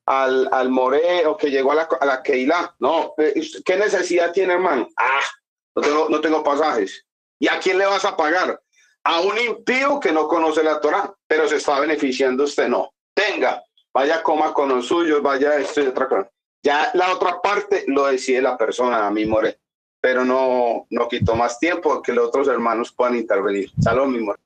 al, 0.06 0.50
al 0.52 0.70
More 0.70 1.26
o 1.26 1.38
que 1.38 1.50
llegó 1.50 1.72
a 1.72 1.76
la, 1.76 1.90
a 2.00 2.06
la 2.06 2.24
Keila, 2.24 2.76
no, 2.80 3.14
eh, 3.18 3.42
¿qué 3.64 3.78
necesidad 3.78 4.32
tiene 4.32 4.54
hermano? 4.54 4.90
Ah, 4.98 5.22
no 5.76 5.82
tengo, 5.82 6.10
no 6.10 6.22
tengo 6.22 6.44
pasajes. 6.44 7.06
¿Y 7.40 7.48
a 7.48 7.60
quién 7.60 7.78
le 7.78 7.86
vas 7.86 8.04
a 8.06 8.18
pagar? 8.18 8.60
a 9.04 9.22
un 9.22 9.38
impío 9.38 10.00
que 10.00 10.12
no 10.12 10.28
conoce 10.28 10.64
la 10.64 10.80
Torah, 10.80 11.12
pero 11.28 11.48
se 11.48 11.56
está 11.58 11.80
beneficiando 11.80 12.44
usted, 12.44 12.68
no. 12.68 12.94
Tenga, 13.14 13.64
vaya 13.94 14.22
coma 14.22 14.54
con 14.54 14.70
los 14.70 14.88
suyos, 14.88 15.22
vaya 15.22 15.56
esto 15.56 15.82
y 15.82 15.88
otra 15.88 16.08
cosa. 16.08 16.30
Ya 16.62 16.92
la 16.94 17.14
otra 17.14 17.42
parte 17.42 17.86
lo 17.88 18.06
decide 18.06 18.42
la 18.42 18.58
persona, 18.58 19.08
a 19.08 19.12
mí 19.12 19.26
more, 19.26 19.60
pero 20.02 20.26
no, 20.26 20.86
no 20.90 21.08
quito 21.08 21.36
más 21.36 21.58
tiempo 21.58 22.02
que 22.02 22.14
los 22.14 22.28
otros 22.28 22.48
hermanos 22.50 22.92
puedan 22.92 23.16
intervenir. 23.16 23.72
Salud, 23.82 24.08
mi 24.08 24.20
more. 24.20 24.40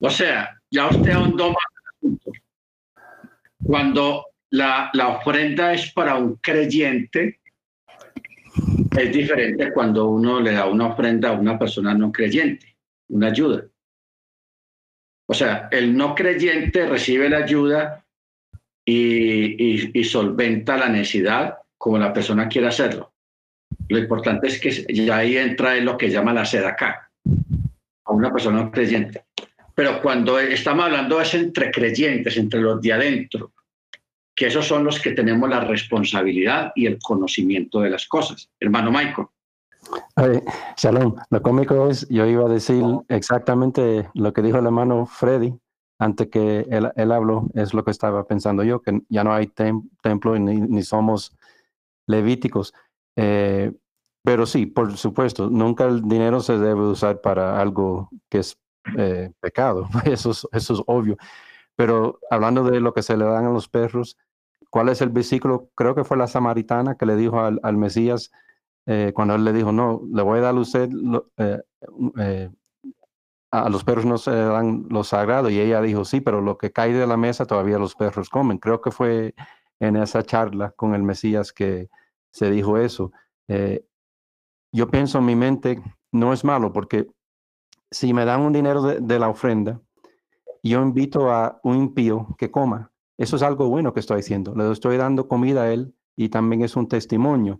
O 0.00 0.10
sea, 0.10 0.58
ya 0.70 0.88
usted 0.88 1.10
ahondó 1.10 1.50
más 1.50 2.16
Cuando 3.62 4.26
la, 4.50 4.90
la 4.94 5.08
ofrenda 5.08 5.72
es 5.74 5.92
para 5.92 6.16
un 6.16 6.36
creyente, 6.36 7.40
es 8.98 9.12
diferente 9.12 9.72
cuando 9.72 10.08
uno 10.08 10.40
le 10.40 10.52
da 10.52 10.66
una 10.66 10.88
ofrenda 10.88 11.28
a 11.28 11.32
una 11.32 11.58
persona 11.58 11.94
no 11.94 12.10
creyente, 12.10 12.76
una 13.08 13.28
ayuda. 13.28 13.64
O 15.26 15.34
sea, 15.34 15.68
el 15.70 15.96
no 15.96 16.14
creyente 16.14 16.86
recibe 16.86 17.28
la 17.28 17.38
ayuda 17.38 18.04
y, 18.84 20.02
solventa 20.02 20.76
la 20.76 20.88
necesidad 20.88 21.58
como 21.78 21.98
la 21.98 22.12
persona 22.12 22.48
quiere 22.48 22.66
hacerlo. 22.66 23.12
Lo 23.88 23.98
importante 23.98 24.48
es 24.48 24.60
que 24.60 24.70
ya 24.92 25.18
ahí 25.18 25.36
entra 25.36 25.76
en 25.76 25.84
lo 25.84 25.96
que 25.96 26.10
llama 26.10 26.32
la 26.32 26.44
sed 26.44 26.64
a 26.64 27.06
una 28.06 28.32
persona 28.32 28.64
no 28.64 28.70
creyente. 28.72 29.24
Pero 29.80 30.02
cuando 30.02 30.38
estamos 30.38 30.84
hablando 30.84 31.18
es 31.22 31.32
entre 31.32 31.70
creyentes, 31.70 32.36
entre 32.36 32.60
los 32.60 32.82
de 32.82 32.92
adentro, 32.92 33.52
que 34.36 34.48
esos 34.48 34.66
son 34.66 34.84
los 34.84 35.00
que 35.00 35.12
tenemos 35.12 35.48
la 35.48 35.60
responsabilidad 35.60 36.70
y 36.74 36.84
el 36.84 36.98
conocimiento 36.98 37.80
de 37.80 37.88
las 37.88 38.06
cosas. 38.06 38.50
Hermano 38.60 38.90
Michael. 38.90 39.28
Shalom, 40.76 41.16
lo 41.30 41.40
cómico 41.40 41.88
es, 41.88 42.06
yo 42.10 42.26
iba 42.26 42.44
a 42.44 42.52
decir 42.52 42.84
exactamente 43.08 44.06
lo 44.12 44.34
que 44.34 44.42
dijo 44.42 44.58
el 44.58 44.66
hermano 44.66 45.06
Freddy 45.06 45.54
antes 45.98 46.28
que 46.28 46.66
él, 46.68 47.10
habló, 47.10 47.46
es 47.54 47.72
lo 47.72 47.82
que 47.82 47.92
estaba 47.92 48.24
pensando 48.24 48.62
yo, 48.62 48.82
que 48.82 49.00
ya 49.08 49.24
no 49.24 49.32
hay 49.32 49.46
templo 49.46 50.38
ni, 50.38 50.82
somos 50.82 51.34
levíticos. 52.06 52.74
Eh, 53.16 53.72
pero 54.22 54.44
sí, 54.44 54.66
por 54.66 54.94
supuesto, 54.98 55.48
nunca 55.48 55.86
el 55.86 56.02
dinero 56.02 56.40
se 56.40 56.58
debe 56.58 56.82
usar 56.82 57.22
para 57.22 57.58
algo 57.58 58.10
que 58.28 58.40
es 58.40 58.58
eh, 58.96 59.32
pecado, 59.40 59.88
eso 60.04 60.30
es, 60.52 60.70
obvio. 60.86 61.16
Pero 61.76 62.18
hablando 62.30 62.64
de 62.64 62.80
lo 62.80 62.92
que 62.92 63.02
se 63.02 63.16
le 63.16 63.24
dan 63.24 63.46
a 63.46 63.50
los 63.50 63.68
perros, 63.68 64.18
¿cuál 64.70 64.88
es 64.88 65.00
el 65.00 65.10
versículo? 65.10 65.70
Creo 65.74 65.94
que 65.94 66.04
fue 66.04 66.16
la 66.16 66.26
samaritana 66.26 66.96
que 66.96 67.06
le 67.06 67.16
dijo 67.16 67.40
al, 67.40 67.76
Mesías, 67.76 68.30
eh, 68.86 69.12
cuando 69.14 69.34
él 69.34 69.44
le 69.44 69.52
dijo, 69.52 69.72
no, 69.72 70.02
le 70.12 70.22
voy 70.22 70.38
a 70.38 70.42
dar 70.42 70.54
a 70.54 70.60
usted, 70.60 70.90
eh, 71.36 72.50
a 73.50 73.68
los 73.68 73.84
perros 73.84 74.04
no 74.04 74.18
se 74.18 74.30
dan 74.30 74.86
lo 74.90 75.04
sagrado, 75.04 75.50
y 75.50 75.58
ella 75.58 75.80
dijo, 75.80 76.04
sí, 76.04 76.20
pero 76.20 76.40
lo 76.40 76.58
que 76.58 76.72
cae 76.72 76.92
de 76.92 77.06
la 77.06 77.16
mesa 77.16 77.46
todavía 77.46 77.78
los 77.78 77.94
perros 77.94 78.28
comen. 78.28 78.58
Creo 78.58 78.80
que 78.80 78.90
fue 78.90 79.34
en 79.80 79.96
esa 79.96 80.22
charla 80.22 80.72
con 80.72 80.94
el 80.94 81.02
Mesías 81.02 81.52
que 81.52 81.88
se 82.30 82.50
dijo 82.50 82.78
eso. 82.78 83.12
yo 84.72 84.88
pienso 84.90 85.18
en 85.18 85.24
mi 85.24 85.34
mente, 85.34 85.82
no 86.12 86.32
es 86.32 86.44
malo, 86.44 86.72
porque 86.72 87.08
si 87.90 88.14
me 88.14 88.24
dan 88.24 88.40
un 88.40 88.52
dinero 88.52 88.82
de, 88.82 89.18
la 89.18 89.28
ofrenda, 89.28 89.80
yo 90.62 90.82
invito 90.82 91.30
a 91.30 91.60
un 91.64 91.76
impío 91.76 92.34
que 92.38 92.50
coma. 92.50 92.92
Eso 93.18 93.36
es 93.36 93.42
algo 93.42 93.68
bueno 93.68 93.92
que 93.92 94.00
estoy 94.00 94.20
haciendo. 94.20 94.54
Le 94.54 94.70
estoy 94.70 94.96
dando 94.96 95.28
comida 95.28 95.62
a 95.62 95.72
él 95.72 95.94
y 96.16 96.28
también 96.28 96.62
es 96.62 96.76
un 96.76 96.88
testimonio. 96.88 97.58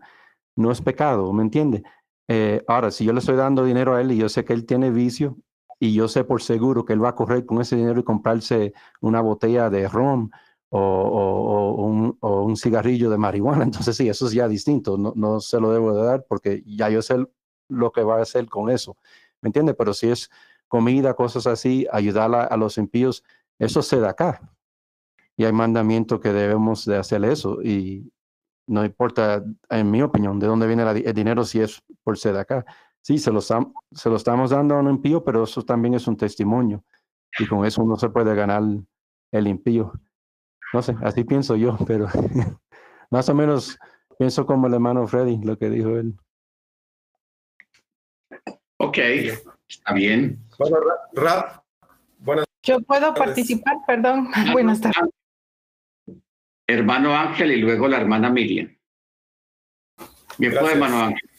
No 0.57 0.71
es 0.71 0.81
pecado, 0.81 1.33
¿me 1.33 1.43
entiende? 1.43 1.83
Eh, 2.29 2.63
ahora, 2.69 2.91
si 2.91 3.05
yo 3.05 3.13
le 3.13 3.19
estoy 3.19 3.37
dando 3.37 3.65
dinero 3.65 3.95
a 3.95 4.01
él 4.01 4.13
y 4.13 4.17
yo 4.17 4.29
sé 4.29 4.45
que 4.45 4.53
él 4.53 4.65
tiene 4.65 4.91
vicio 4.91 5.37
y 5.79 5.95
yo 5.95 6.09
sé 6.09 6.25
por 6.25 6.43
seguro 6.43 6.85
que 6.85 6.93
él 6.93 7.03
va 7.03 7.11
a 7.11 7.15
correr 7.15 7.45
con 7.45 7.61
ese 7.61 7.77
dinero 7.77 8.01
y 8.01 8.05
comprarse 8.05 8.73
una 9.01 9.21
botella 9.21 9.71
de 9.71 9.89
ron 9.89 10.31
o, 10.69 12.17
un, 12.21 12.57
cigarrillo 12.57 13.11
de 13.11 13.19
marihuana, 13.19 13.65
entonces 13.65 13.97
sí, 13.97 14.09
eso 14.09 14.27
es 14.27 14.33
ya 14.33 14.47
distinto. 14.47 14.97
No, 14.97 15.13
no 15.17 15.41
se 15.41 15.61
lo 15.61 15.73
debo 15.73 15.93
de 15.95 16.05
dar 16.05 16.25
porque 16.29 16.63
ya 16.65 16.89
yo 16.89 17.03
sé 17.03 17.17
lo 17.69 17.93
que 17.93 18.03
va 18.03 18.19
a 18.19 18.23
hacer 18.23 18.49
con 18.49 18.71
eso. 18.71 18.97
¿Me 19.43 19.49
entiende? 19.49 19.75
Pero 19.75 19.95
si 19.95 20.09
es 20.09 20.31
comida, 20.69 21.15
cosas 21.15 21.47
así, 21.47 21.87
ayudar 21.93 22.35
a, 22.35 22.57
los 22.57 22.79
impíos, 22.79 23.25
eso 23.59 23.83
se 23.83 23.99
da 23.99 24.11
acá. 24.11 24.41
Y 25.37 25.45
hay 25.45 25.53
mandamiento 25.53 26.21
que 26.21 26.33
debemos 26.33 26.85
de 26.85 26.97
hacer 26.97 27.25
eso. 27.25 27.63
Y 27.63 28.13
no 28.67 28.85
importa, 28.85 29.45
en 29.69 29.91
mi 29.91 30.03
opinión, 30.03 30.39
de 30.39 30.47
dónde 30.47 30.67
viene 30.67 30.83
el 30.83 31.15
dinero 31.15 31.45
si 31.45 31.61
es 31.61 31.83
por 32.05 32.19
ser 32.19 32.37
acá. 32.37 32.65
Sí, 33.03 33.19
se 33.19 33.33
lo, 33.33 33.41
se 33.41 34.11
lo 34.11 34.17
estamos 34.17 34.51
dando 34.51 34.77
a 34.77 34.81
un 34.81 34.91
impío, 34.91 35.25
pero 35.25 35.45
eso 35.45 35.63
también 35.63 35.95
es 35.95 36.07
un 36.07 36.17
testimonio. 36.17 36.85
Y 37.39 37.47
con 37.47 37.65
eso 37.65 37.83
uno 37.83 37.97
se 37.97 38.11
puede 38.11 38.35
ganar 38.35 38.63
el 39.33 39.47
impío. 39.49 39.93
No 40.73 40.83
sé, 40.83 40.95
así 41.03 41.25
pienso 41.25 41.57
yo, 41.57 41.77
pero 41.87 42.07
más 43.11 43.29
o 43.29 43.35
menos 43.35 43.79
pienso 44.19 44.47
como 44.47 44.67
el 44.67 44.75
hermano 44.75 45.07
Freddy, 45.07 45.39
lo 45.43 45.59
que 45.59 45.71
dijo 45.71 45.91
él. 45.91 46.17
Ok, 48.91 48.99
está 49.69 49.93
bien. 49.95 50.37
Bueno, 50.59 50.79
Rap, 51.13 51.63
buenas 52.19 52.45
Yo 52.65 52.81
puedo 52.81 53.15
participar, 53.15 53.77
perdón. 53.87 54.29
Buenas 54.53 54.81
tardes. 54.81 55.15
Hermano 56.67 57.15
Ángel 57.15 57.53
y 57.53 57.61
luego 57.61 57.87
la 57.87 58.01
hermana 58.01 58.31
Miriam. 58.31 58.77
Bien, 60.39 60.53
pues, 60.59 60.73
hermano 60.73 61.05
Ángel. 61.05 61.31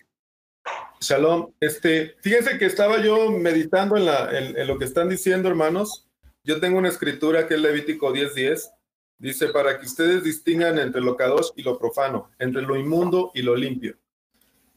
Shalom. 1.02 1.52
Este, 1.60 2.16
fíjense 2.22 2.58
que 2.58 2.68
estaba 2.68 3.02
yo 3.02 3.30
meditando 3.32 3.98
en, 3.98 4.06
la, 4.06 4.30
en, 4.32 4.66
lo 4.66 4.78
que 4.78 4.86
están 4.86 5.10
diciendo, 5.10 5.50
hermanos. 5.50 6.08
Yo 6.46 6.62
tengo 6.62 6.78
una 6.78 6.88
escritura 6.88 7.50
que 7.50 7.56
es 7.56 7.60
Levítico 7.60 8.14
10:10. 8.14 8.72
Dice, 9.18 9.50
para 9.50 9.78
que 9.78 9.88
ustedes 9.88 10.24
distingan 10.24 10.80
entre 10.80 11.02
lo 11.02 11.18
kadosh 11.18 11.50
y 11.58 11.64
lo 11.64 11.78
profano, 11.78 12.32
entre 12.40 12.62
lo 12.62 12.78
inmundo 12.78 13.32
y 13.34 13.42
lo 13.42 13.58
limpio. 13.58 13.98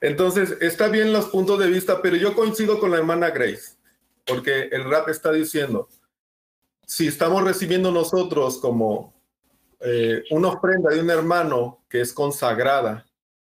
Entonces, 0.04 0.58
está 0.60 0.88
bien 0.88 1.14
los 1.14 1.30
puntos 1.30 1.58
de 1.58 1.66
vista, 1.66 2.02
pero 2.02 2.14
yo 2.16 2.34
coincido 2.34 2.78
con 2.78 2.90
la 2.90 2.98
hermana 2.98 3.30
Grace, 3.30 3.78
porque 4.26 4.68
el 4.70 4.84
rap 4.84 5.08
está 5.08 5.32
diciendo, 5.32 5.88
si 6.86 7.06
estamos 7.06 7.42
recibiendo 7.42 7.90
nosotros 7.90 8.58
como 8.58 9.14
eh, 9.80 10.22
una 10.30 10.48
ofrenda 10.48 10.90
de 10.90 11.00
un 11.00 11.08
hermano 11.08 11.86
que 11.88 12.02
es 12.02 12.12
consagrada, 12.12 13.06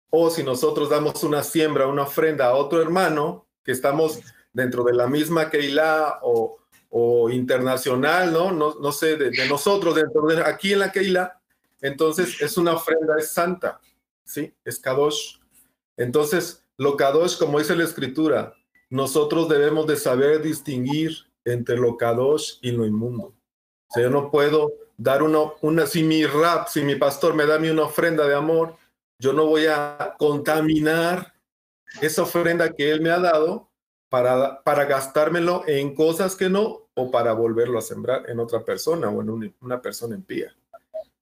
o 0.10 0.32
si 0.32 0.42
nosotros 0.42 0.90
damos 0.90 1.24
una 1.24 1.44
siembra, 1.44 1.86
una 1.86 2.02
ofrenda 2.02 2.48
a 2.48 2.56
otro 2.56 2.82
hermano, 2.82 3.46
que 3.64 3.72
estamos 3.72 4.20
dentro 4.52 4.84
de 4.84 4.94
la 4.94 5.06
misma 5.06 5.52
Keilah 5.52 6.18
o, 6.24 6.58
o 6.90 7.30
internacional, 7.30 8.34
¿no? 8.34 8.52
No, 8.52 8.92
sé, 8.92 9.18
de, 9.18 9.48
nosotros, 9.48 9.94
dentro 9.94 10.24
de 10.24 10.42
aquí 10.42 10.74
en 10.74 10.80
la 10.80 10.92
Keilah, 10.92 11.40
entonces 11.80 12.42
es 12.42 12.58
una 12.58 12.74
ofrenda, 12.74 13.20
es 13.20 13.30
santa, 13.30 13.80
¿sí? 14.24 14.52
Es 14.66 14.80
Kadosh. 14.80 15.39
Entonces, 16.00 16.66
lo 16.78 16.96
kadosh, 16.96 17.38
como 17.38 17.60
dice 17.60 17.76
la 17.76 17.84
escritura, 17.84 18.54
nosotros 18.90 19.50
debemos 19.50 19.86
de 19.86 19.98
saber 19.98 20.42
distinguir 20.42 21.12
entre 21.44 21.78
lo 21.78 21.98
kadosh 21.98 22.54
y 22.62 22.72
lo 22.72 22.86
inmundo. 22.86 23.36
O 23.90 23.94
sea, 23.94 24.04
yo 24.04 24.10
no 24.10 24.32
puedo 24.32 24.72
dar 24.98 25.22
una, 25.24 25.86
si 25.86 26.04
mi 26.04 26.26
rap, 26.26 26.70
si 26.70 26.82
mi 26.84 26.96
pastor 26.96 27.36
me 27.36 27.46
da 27.46 27.56
a 27.56 27.58
una 27.58 27.84
ofrenda 27.84 28.26
de 28.28 28.36
amor, 28.36 28.78
yo 29.20 29.34
no 29.34 29.46
voy 29.46 29.66
a 29.66 30.16
contaminar 30.18 31.34
esa 32.02 32.24
ofrenda 32.24 32.72
que 32.72 32.90
él 32.90 33.02
me 33.02 33.10
ha 33.10 33.20
dado 33.20 33.70
para, 34.10 34.64
para 34.64 34.86
gastármelo 34.86 35.64
en 35.68 35.94
cosas 35.94 36.36
que 36.36 36.50
no 36.50 36.88
o 36.94 37.12
para 37.12 37.34
volverlo 37.34 37.78
a 37.78 37.82
sembrar 37.82 38.30
en 38.30 38.40
otra 38.40 38.64
persona 38.64 39.10
o 39.10 39.22
en 39.22 39.54
una, 39.62 39.82
persona 39.82 40.18
pía. 40.26 40.56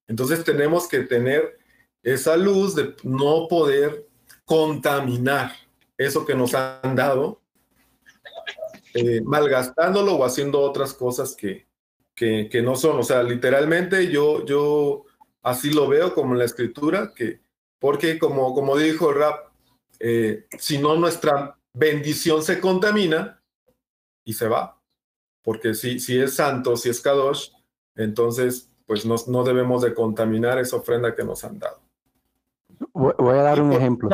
Entonces 0.07 0.43
tenemos 0.43 0.87
que 0.87 0.99
tener 0.99 1.57
esa 2.03 2.37
luz 2.37 2.75
de 2.75 2.95
no 3.03 3.47
poder 3.47 4.06
contaminar 4.47 5.51
eso 5.97 6.25
que 6.25 6.33
nos 6.33 6.53
han 6.53 6.95
dado, 6.95 7.41
eh, 8.93 9.21
malgastándolo 9.21 10.15
o 10.15 10.23
haciendo 10.23 10.61
otras 10.61 10.93
cosas 10.93 11.35
que, 11.35 11.67
que, 12.15 12.61
no 12.63 12.77
son. 12.77 12.97
O 12.97 13.03
sea, 13.03 13.23
literalmente 13.23 14.09
yo, 14.09 14.45
yo 14.45 15.03
así 15.43 15.71
lo 15.71 15.89
veo 15.89 16.13
como 16.13 16.31
en 16.31 16.39
la 16.39 16.45
escritura, 16.45 17.11
que, 17.13 17.41
porque 17.77 18.17
como, 18.17 18.53
como 18.53 18.77
dijo 18.77 19.09
el 19.09 19.17
rap, 19.17 19.51
eh, 19.99 20.45
si 20.57 20.77
no 20.77 20.95
nuestra 20.95 21.59
bendición 21.73 22.41
se 22.41 22.61
contamina 22.61 23.43
y 24.23 24.31
se 24.31 24.47
va. 24.47 24.79
Porque 25.41 25.73
si, 25.73 25.99
si 25.99 26.17
es 26.17 26.35
santo, 26.35 26.77
si 26.77 26.87
es 26.87 27.01
kadosh, 27.01 27.49
entonces 27.97 28.71
pues 28.85 29.05
no, 29.05 29.15
no 29.27 29.43
debemos 29.43 29.81
de 29.81 29.93
contaminar 29.93 30.57
esa 30.57 30.77
ofrenda 30.77 31.13
que 31.13 31.25
nos 31.25 31.43
han 31.43 31.59
dado. 31.59 31.81
Voy 32.93 33.37
a 33.37 33.43
dar 33.43 33.61
un 33.61 33.73
ejemplo. 33.73 34.09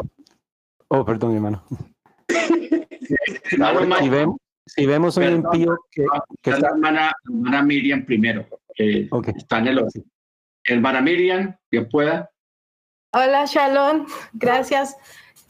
Oh, 0.95 1.03
perdón, 1.03 1.33
hermano. 1.33 1.63
si, 4.67 4.85
vemos, 4.85 5.17
un 5.17 5.23
impío 5.23 5.75
que, 5.89 6.05
que 6.39 6.51
está... 6.51 6.69
la 6.69 7.11
hermana, 7.25 7.63
Miriam 7.63 8.05
primero, 8.05 8.45
que 8.75 9.09
está 9.35 9.57
en 9.57 9.67
el 9.69 9.79
otro. 9.79 10.03
Hermana 10.63 11.01
Miriam, 11.01 11.57
bien 11.71 11.89
pueda. 11.89 12.29
Hola, 13.11 13.45
Shalom. 13.45 14.05
Gracias, 14.33 14.95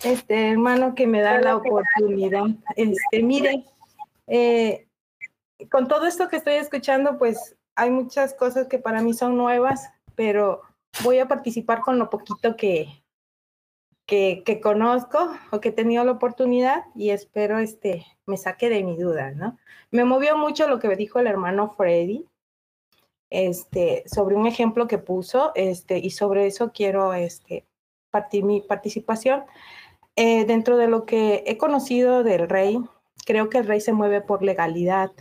este 0.01 0.51
hermano, 0.51 0.95
que 0.95 1.07
me 1.07 1.19
da 1.19 1.41
la 1.41 1.57
oportunidad. 1.57 2.45
Este, 2.77 3.21
mire, 3.21 3.65
eh, 4.27 4.87
con 5.69 5.89
todo 5.89 6.07
esto 6.07 6.29
que 6.29 6.37
estoy 6.37 6.53
escuchando, 6.53 7.17
pues 7.17 7.57
hay 7.75 7.91
muchas 7.91 8.33
cosas 8.33 8.69
que 8.69 8.79
para 8.79 9.01
mí 9.01 9.13
son 9.13 9.35
nuevas, 9.35 9.89
pero 10.15 10.61
voy 11.03 11.19
a 11.19 11.27
participar 11.27 11.81
con 11.81 11.99
lo 11.99 12.09
poquito 12.09 12.55
que, 12.55 13.02
que, 14.05 14.59
conozco 14.61 15.31
o 15.51 15.59
que 15.59 15.69
he 15.69 15.71
tenido 15.71 16.03
la 16.03 16.11
oportunidad 16.11 16.85
y 16.95 17.11
espero 17.11 17.59
este, 17.59 18.05
me 18.25 18.37
saque 18.37 18.69
de 18.69 18.83
mi 18.83 18.97
duda, 18.97 19.31
¿no? 19.31 19.57
Me 19.91 20.03
movió 20.03 20.37
mucho 20.37 20.67
lo 20.67 20.79
que 20.79 20.95
dijo 20.95 21.19
el 21.19 21.27
hermano 21.27 21.69
Freddy 21.69 22.25
este, 23.29 24.03
sobre 24.05 24.35
un 24.35 24.45
ejemplo 24.45 24.87
que 24.87 24.97
puso 24.99 25.51
este, 25.55 25.97
y 25.99 26.11
sobre 26.11 26.45
eso 26.45 26.71
quiero 26.71 27.13
este, 27.13 27.65
partir 28.11 28.43
mi 28.43 28.61
participación. 28.61 29.43
Eh, 30.15 30.45
dentro 30.45 30.77
de 30.77 30.87
lo 30.87 31.05
que 31.05 31.43
he 31.47 31.57
conocido 31.57 32.23
del 32.23 32.47
rey, 32.47 32.79
creo 33.25 33.49
que 33.49 33.57
el 33.57 33.67
rey 33.67 33.81
se 33.81 33.93
mueve 33.93 34.21
por 34.21 34.43
legalidad, 34.43 35.11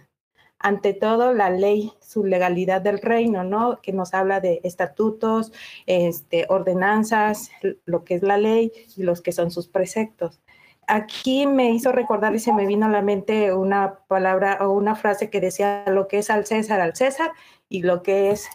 ante 0.62 0.94
todo 0.94 1.32
la 1.32 1.50
ley, 1.50 1.92
su 2.00 2.24
legalidad 2.24 2.80
del 2.80 2.98
reino, 2.98 3.44
¿no? 3.44 3.80
Que 3.82 3.92
nos 3.92 4.14
habla 4.14 4.40
de 4.40 4.60
estatutos, 4.64 5.52
este, 5.86 6.46
ordenanzas, 6.48 7.50
lo 7.84 8.04
que 8.04 8.14
es 8.14 8.22
la 8.22 8.38
ley 8.38 8.72
y 8.96 9.02
los 9.02 9.20
que 9.20 9.32
son 9.32 9.50
sus 9.50 9.68
preceptos. 9.68 10.40
Aquí 10.86 11.46
me 11.46 11.70
hizo 11.70 11.92
recordar 11.92 12.34
y 12.34 12.38
se 12.38 12.52
me 12.52 12.66
vino 12.66 12.86
a 12.86 12.90
la 12.90 13.02
mente 13.02 13.52
una 13.52 14.00
palabra 14.08 14.58
o 14.60 14.70
una 14.70 14.94
frase 14.94 15.30
que 15.30 15.40
decía 15.40 15.84
lo 15.88 16.08
que 16.08 16.18
es 16.18 16.30
al 16.30 16.46
César, 16.46 16.80
al 16.80 16.96
César 16.96 17.32
y 17.68 17.82
lo 17.82 18.02
que 18.02 18.30
es 18.30 18.48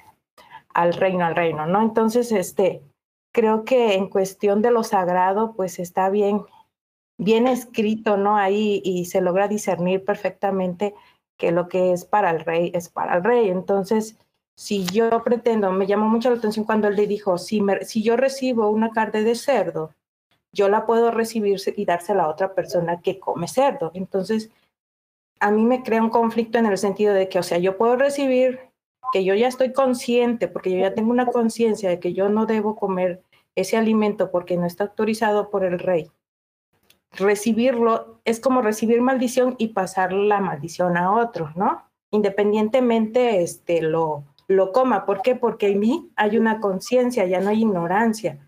al 0.74 0.94
reino, 0.94 1.26
al 1.26 1.36
reino, 1.36 1.66
¿no? 1.66 1.82
Entonces, 1.82 2.32
este, 2.32 2.82
creo 3.34 3.66
que 3.66 3.96
en 3.96 4.10
cuestión 4.10 4.62
de 4.62 4.72
lo 4.72 4.84
sagrado, 4.84 5.54
pues 5.56 5.80
está 5.80 6.10
bien 6.10 6.42
bien 7.18 7.48
escrito, 7.48 8.18
¿no? 8.18 8.38
Ahí 8.38 8.82
y 8.84 9.06
se 9.06 9.22
logra 9.22 9.48
discernir 9.48 10.06
perfectamente 10.06 10.94
que 11.38 11.52
lo 11.52 11.68
que 11.70 11.94
es 11.94 12.06
para 12.06 12.32
el 12.32 12.42
rey 12.42 12.72
es 12.74 12.90
para 12.90 13.16
el 13.16 13.24
rey. 13.24 13.50
Entonces, 13.50 14.18
si 14.56 14.86
yo 14.86 15.24
pretendo, 15.24 15.72
me 15.72 15.86
llamó 15.86 16.10
mucho 16.10 16.30
la 16.30 16.38
atención 16.38 16.66
cuando 16.66 16.88
él 16.88 16.96
le 16.96 17.08
dijo, 17.08 17.38
si, 17.38 17.62
si 17.82 18.04
yo 18.04 18.18
recibo 18.18 18.70
una 18.70 18.92
carne 18.92 19.24
de 19.24 19.36
cerdo, 19.36 19.94
yo 20.52 20.70
la 20.70 20.86
puedo 20.86 21.12
recibir 21.12 21.60
y 21.76 21.86
dársela 21.86 22.24
a 22.24 22.30
otra 22.30 22.54
persona 22.54 23.02
que 23.02 23.20
come 23.20 23.48
cerdo. 23.48 23.92
Entonces, 23.94 24.50
a 25.40 25.52
mí 25.52 25.64
me 25.64 25.84
crea 25.84 26.02
un 26.02 26.10
conflicto 26.10 26.58
en 26.58 26.66
el 26.66 26.78
sentido 26.78 27.14
de 27.14 27.30
que, 27.30 27.40
o 27.40 27.44
sea, 27.44 27.60
yo 27.60 27.78
puedo 27.78 27.96
recibir 27.96 28.60
que 29.14 29.24
yo 29.24 29.36
ya 29.36 29.48
estoy 29.48 29.72
consciente, 29.72 30.48
porque 30.48 30.72
yo 30.72 30.80
ya 30.80 30.94
tengo 30.94 31.12
una 31.12 31.28
conciencia 31.28 31.90
de 31.90 32.00
que 32.00 32.14
yo 32.14 32.30
no 32.30 32.46
debo 32.46 32.76
comer 32.76 33.22
ese 33.56 33.78
alimento 33.78 34.32
porque 34.32 34.58
no 34.58 34.66
está 34.66 34.86
autorizado 34.86 35.50
por 35.50 35.64
el 35.64 35.80
rey. 35.80 36.12
Recibirlo 37.12 38.20
es 38.26 38.40
como 38.40 38.62
recibir 38.62 39.02
maldición 39.02 39.56
y 39.58 39.70
pasar 39.70 40.14
la 40.14 40.40
maldición 40.40 40.98
a 40.98 41.14
otro, 41.14 41.52
¿no? 41.56 41.84
Independientemente 42.12 43.42
este, 43.42 43.82
lo, 43.82 44.24
lo 44.48 44.72
coma. 44.72 45.06
¿Por 45.06 45.22
qué? 45.22 45.36
Porque 45.36 45.70
en 45.70 45.80
mí 45.80 46.12
hay 46.16 46.38
una 46.38 46.60
conciencia, 46.60 47.26
ya 47.26 47.40
no 47.40 47.50
hay 47.50 47.62
ignorancia. 47.62 48.40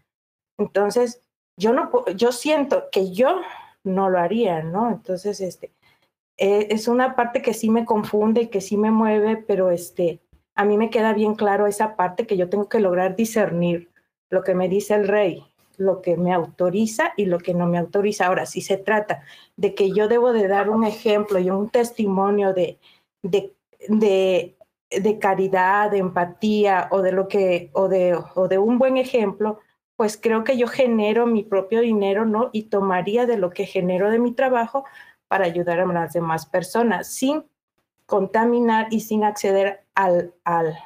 Entonces, 0.58 1.22
yo 1.58 1.74
no, 1.74 1.90
yo 2.16 2.32
siento 2.32 2.90
que 2.92 3.12
yo 3.12 3.42
no 3.84 4.10
lo 4.10 4.20
haría, 4.20 4.64
¿no? 4.64 4.90
Entonces, 4.90 5.42
este, 5.42 5.72
eh, 6.38 6.68
es 6.72 6.88
una 6.88 7.16
parte 7.16 7.42
que 7.42 7.54
sí 7.54 7.70
me 7.70 7.86
confunde 7.86 8.44
y 8.44 8.48
que 8.48 8.62
sí 8.62 8.78
me 8.78 8.92
mueve, 8.92 9.38
pero 9.38 9.72
este, 9.72 10.22
a 10.56 10.66
mí 10.66 10.78
me 10.78 10.90
queda 10.90 11.14
bien 11.14 11.36
claro 11.36 11.68
esa 11.68 11.96
parte 11.96 12.26
que 12.26 12.38
yo 12.38 12.50
tengo 12.50 12.70
que 12.70 12.80
lograr 12.80 13.16
discernir 13.16 13.90
lo 14.30 14.44
que 14.44 14.56
me 14.56 14.70
dice 14.70 14.94
el 14.94 15.08
rey, 15.08 15.49
lo 15.80 16.02
que 16.02 16.18
me 16.18 16.34
autoriza 16.34 17.14
y 17.18 17.26
lo 17.26 17.40
que 17.40 17.54
no 17.54 17.66
me 17.66 17.78
autoriza. 17.78 18.28
Ahora, 18.28 18.46
si 18.46 18.62
se 18.62 18.78
trata 18.78 19.24
de 19.56 19.74
que 19.74 19.92
yo 19.92 20.08
debo 20.08 20.34
de 20.34 20.48
dar 20.48 20.70
un 20.70 20.84
ejemplo 20.84 21.40
y 21.40 21.50
un 21.50 21.70
testimonio 21.70 22.54
de, 22.54 22.78
de, 23.24 23.56
de, 23.88 24.58
de 24.92 25.20
caridad, 25.20 25.90
de 25.90 26.00
empatía 26.00 26.90
o 26.92 27.02
de 27.02 27.12
lo 27.14 27.28
que, 27.28 27.72
o 27.74 27.88
de, 27.88 28.20
o 28.36 28.48
de 28.48 28.58
un 28.58 28.78
buen 28.78 28.98
ejemplo, 28.98 29.60
pues 29.96 30.18
creo 30.18 30.44
que 30.44 30.58
yo 30.58 30.68
genero 30.68 31.26
mi 31.26 31.44
propio 31.44 31.82
dinero, 31.82 32.26
¿no? 32.26 32.50
Y 32.52 32.64
tomaría 32.64 33.26
de 33.26 33.38
lo 33.38 33.50
que 33.50 33.66
genero 33.66 34.10
de 34.10 34.20
mi 34.20 34.34
trabajo 34.34 34.86
para 35.28 35.46
ayudar 35.46 35.80
a 35.80 35.86
las 35.86 36.14
demás 36.14 36.46
personas 36.46 37.08
sin 37.08 37.46
contaminar 38.06 38.88
y 38.92 39.02
sin 39.02 39.24
acceder 39.24 39.86
al, 39.96 40.34
al, 40.44 40.78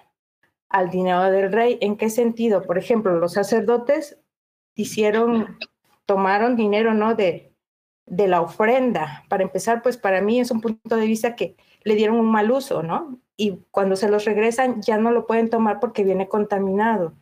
al 0.69 0.89
dinero 0.89 1.23
del 1.31 1.51
rey. 1.51 1.77
¿En 1.81 1.95
qué 1.95 2.09
sentido? 2.09 2.63
Por 2.63 2.77
ejemplo, 2.77 3.15
los 3.17 3.33
sacerdotes 3.33 4.19
hicieron, 4.75 5.57
tomaron 6.05 6.55
dinero, 6.55 6.93
¿no? 6.93 7.15
De, 7.15 7.53
de 8.05 8.27
la 8.27 8.41
ofrenda. 8.41 9.23
Para 9.29 9.43
empezar, 9.43 9.81
pues 9.81 9.97
para 9.97 10.21
mí 10.21 10.39
es 10.39 10.51
un 10.51 10.61
punto 10.61 10.95
de 10.95 11.05
vista 11.05 11.35
que 11.35 11.55
le 11.83 11.95
dieron 11.95 12.19
un 12.19 12.31
mal 12.31 12.51
uso, 12.51 12.83
¿no? 12.83 13.19
Y 13.37 13.59
cuando 13.71 13.95
se 13.95 14.09
los 14.09 14.25
regresan 14.25 14.81
ya 14.81 14.97
no 14.97 15.11
lo 15.11 15.25
pueden 15.25 15.49
tomar 15.49 15.79
porque 15.79 16.03
viene 16.03 16.27
contaminado. 16.27 17.13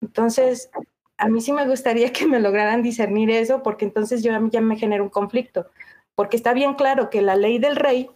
Entonces, 0.00 0.70
a 1.18 1.28
mí 1.28 1.40
sí 1.40 1.52
me 1.52 1.66
gustaría 1.66 2.12
que 2.12 2.26
me 2.26 2.40
lograran 2.40 2.82
discernir 2.82 3.30
eso 3.30 3.62
porque 3.62 3.84
entonces 3.84 4.22
yo 4.22 4.34
a 4.34 4.40
mí 4.40 4.50
ya 4.50 4.60
me 4.60 4.76
genera 4.76 5.02
un 5.02 5.08
conflicto, 5.10 5.66
porque 6.14 6.36
está 6.36 6.52
bien 6.52 6.74
claro 6.74 7.10
que 7.10 7.22
la 7.22 7.36
ley 7.36 7.58
del 7.58 7.76
rey 7.76 8.10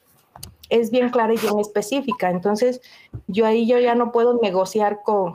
es 0.68 0.90
bien 0.90 1.10
clara 1.10 1.34
y 1.34 1.38
bien 1.38 1.58
específica. 1.58 2.30
Entonces, 2.30 2.80
yo 3.26 3.44
ahí 3.44 3.66
yo 3.66 3.78
ya 3.78 3.94
no 3.94 4.12
puedo 4.12 4.38
negociar 4.40 5.02
con, 5.02 5.34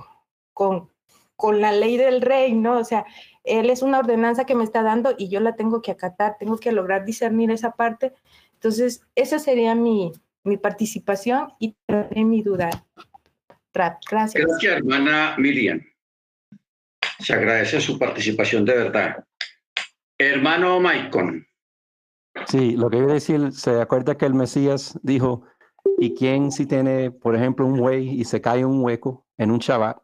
con, 0.54 0.90
con 1.36 1.60
la 1.60 1.74
ley 1.74 1.98
del 1.98 2.22
rey, 2.22 2.54
¿no? 2.54 2.80
O 2.80 2.84
sea, 2.86 3.06
él 3.46 3.70
es 3.70 3.82
una 3.82 4.00
ordenanza 4.00 4.46
que 4.46 4.56
me 4.56 4.64
está 4.64 4.84
dando 4.84 5.16
y 5.18 5.30
yo 5.30 5.40
la 5.40 5.56
tengo 5.56 5.82
que 5.82 5.92
acatar, 5.92 6.38
tengo 6.40 6.58
que 6.58 6.72
lograr 6.72 7.06
discernir 7.06 7.52
esa 7.52 7.72
parte. 7.72 8.14
Entonces, 8.54 9.02
esa 9.16 9.40
sería 9.40 9.76
mi, 9.76 10.12
mi 10.44 10.58
participación 10.58 11.54
y 11.60 11.76
mi 12.16 12.42
duda. 12.42 12.70
Gracias. 13.74 14.46
Gracias, 14.46 14.78
hermana 14.78 15.36
Miriam. 15.38 15.82
Se 17.20 17.34
agradece 17.34 17.82
su 17.82 18.00
participación 18.00 18.66
de 18.66 18.74
verdad. 18.74 19.26
Hermano 20.18 20.80
Maicon. 20.80 21.46
Sí, 22.48 22.76
lo 22.76 22.90
que 22.90 22.98
iba 22.98 23.12
a 23.12 23.14
decir, 23.16 23.52
se 23.52 23.82
acuerda 23.82 24.18
que 24.18 24.26
el 24.26 24.34
Mesías 24.34 24.98
dijo, 25.04 25.44
¿y 25.98 26.14
quién 26.14 26.52
si 26.52 26.66
tiene, 26.66 27.12
por 27.12 27.36
ejemplo, 27.36 27.66
un 27.66 27.78
buey 27.78 28.10
y 28.10 28.26
se 28.26 28.42
cae 28.42 28.66
un 28.66 28.82
hueco 28.82 29.26
en 29.38 29.52
un 29.52 29.60
Shabbat, 29.60 29.98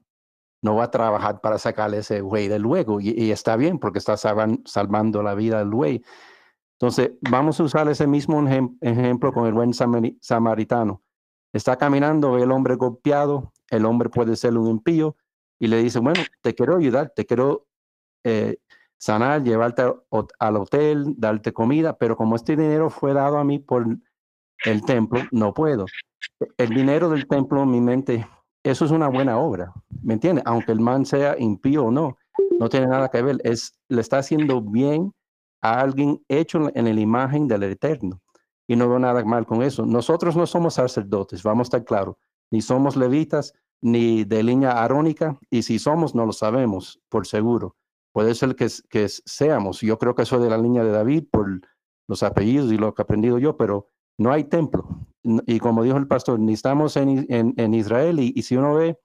no 0.62 0.76
va 0.76 0.86
a 0.86 0.92
trabajar 0.92 1.42
para 1.42 1.58
sacarle 1.58 2.00
ese 2.00 2.22
buey 2.22 2.48
del 2.48 2.66
hueco? 2.66 3.00
Y, 3.00 3.32
está 3.32 3.56
bien 3.56 3.80
porque 3.80 4.00
está 4.00 4.18
salvando 4.18 5.24
la 5.24 5.36
vida 5.36 5.60
del 5.60 5.70
buey. 5.70 6.04
Entonces, 6.80 7.12
vamos 7.22 7.60
a 7.60 7.64
usar 7.64 7.88
ese 7.90 8.08
mismo 8.08 8.44
ejemplo 8.82 9.32
con 9.32 9.46
el 9.46 9.54
buen 9.54 9.74
samaritano. 9.74 11.04
Está 11.54 11.78
caminando, 11.78 12.34
ve 12.34 12.44
el 12.44 12.52
hombre 12.52 12.76
golpeado, 12.76 13.52
el 13.70 13.86
hombre 13.86 14.10
puede 14.10 14.36
ser 14.36 14.58
un 14.58 14.68
impío, 14.68 15.16
y 15.60 15.68
le 15.68 15.78
dice, 15.78 16.00
bueno, 16.00 16.22
te 16.42 16.56
quiero 16.56 16.78
ayudar, 16.78 17.14
te 17.16 17.26
quiero 17.26 17.68
eh, 18.24 18.58
sanar, 18.98 19.44
llevarte 19.44 19.84
al 20.40 20.58
hotel, 20.58 21.14
darte 21.18 21.54
comida, 21.54 21.98
pero 21.98 22.18
como 22.18 22.36
este 22.36 22.56
dinero 22.56 22.90
fue 22.90 23.14
dado 23.14 23.38
a 23.38 23.44
mí 23.44 23.60
por 23.60 23.86
el 24.66 24.86
templo, 24.86 25.22
no 25.32 25.54
puedo. 25.54 25.86
El 26.58 26.70
dinero 26.70 27.10
del 27.10 27.28
templo 27.28 27.62
en 27.62 27.70
mi 27.70 27.80
mente, 27.80 28.28
eso 28.64 28.86
es 28.86 28.92
una 28.92 29.08
buena 29.08 29.38
obra, 29.38 29.74
¿me 30.04 30.14
entiendes? 30.14 30.44
Aunque 30.46 30.72
el 30.72 30.80
man 30.80 31.06
sea 31.06 31.36
impío 31.40 31.86
o 31.86 31.92
no, 31.92 32.18
no 32.60 32.70
tiene 32.70 32.88
nada 32.88 33.10
que 33.10 33.22
ver, 33.22 33.38
es, 33.44 33.74
le 33.90 34.02
está 34.02 34.20
haciendo 34.20 34.62
bien 34.62 35.14
a 35.62 35.80
alguien 35.82 36.24
hecho 36.28 36.70
en 36.74 36.96
la 36.96 37.02
imagen 37.02 37.48
del 37.48 37.64
Eterno. 37.64 38.22
Y 38.68 38.76
no 38.76 38.88
veo 38.88 39.00
nada 39.00 39.24
mal 39.26 39.46
con 39.46 39.64
eso. 39.64 39.86
Nosotros 39.86 40.36
no 40.36 40.46
somos 40.46 40.76
sacerdotes, 40.76 41.44
vamos 41.44 41.66
a 41.66 41.70
estar 41.70 41.84
claros, 41.84 42.16
ni 42.52 42.62
somos 42.62 42.96
levitas, 42.96 43.54
ni 43.82 44.24
de 44.24 44.44
línea 44.44 44.84
arónica, 44.84 45.40
y 45.50 45.64
si 45.64 45.80
somos, 45.80 46.14
no 46.14 46.26
lo 46.26 46.34
sabemos, 46.34 47.02
por 47.10 47.26
seguro. 47.26 47.76
Puede 48.14 48.36
ser 48.36 48.56
que, 48.56 48.68
que 48.90 49.08
seamos. 49.10 49.82
Yo 49.82 49.98
creo 49.98 50.14
que 50.16 50.26
soy 50.26 50.44
de 50.44 50.50
la 50.50 50.58
línea 50.58 50.84
de 50.84 50.92
David 50.92 51.26
por 51.32 51.62
los 52.08 52.24
apellidos 52.24 52.72
y 52.72 52.78
lo 52.78 52.94
que 52.94 53.02
he 53.02 53.04
aprendido 53.04 53.40
yo, 53.40 53.58
pero 53.58 53.88
no 54.18 54.32
hay 54.32 54.46
templo. 54.46 54.88
Y 55.24 55.60
como 55.60 55.84
dijo 55.84 55.98
el 55.98 56.08
pastor, 56.08 56.40
ni 56.40 56.54
estamos 56.54 56.98
en, 56.98 57.26
en, 57.30 57.74
Israel 57.74 58.20
y, 58.20 58.42
si 58.42 58.58
uno 58.58 58.76
ve 58.76 58.98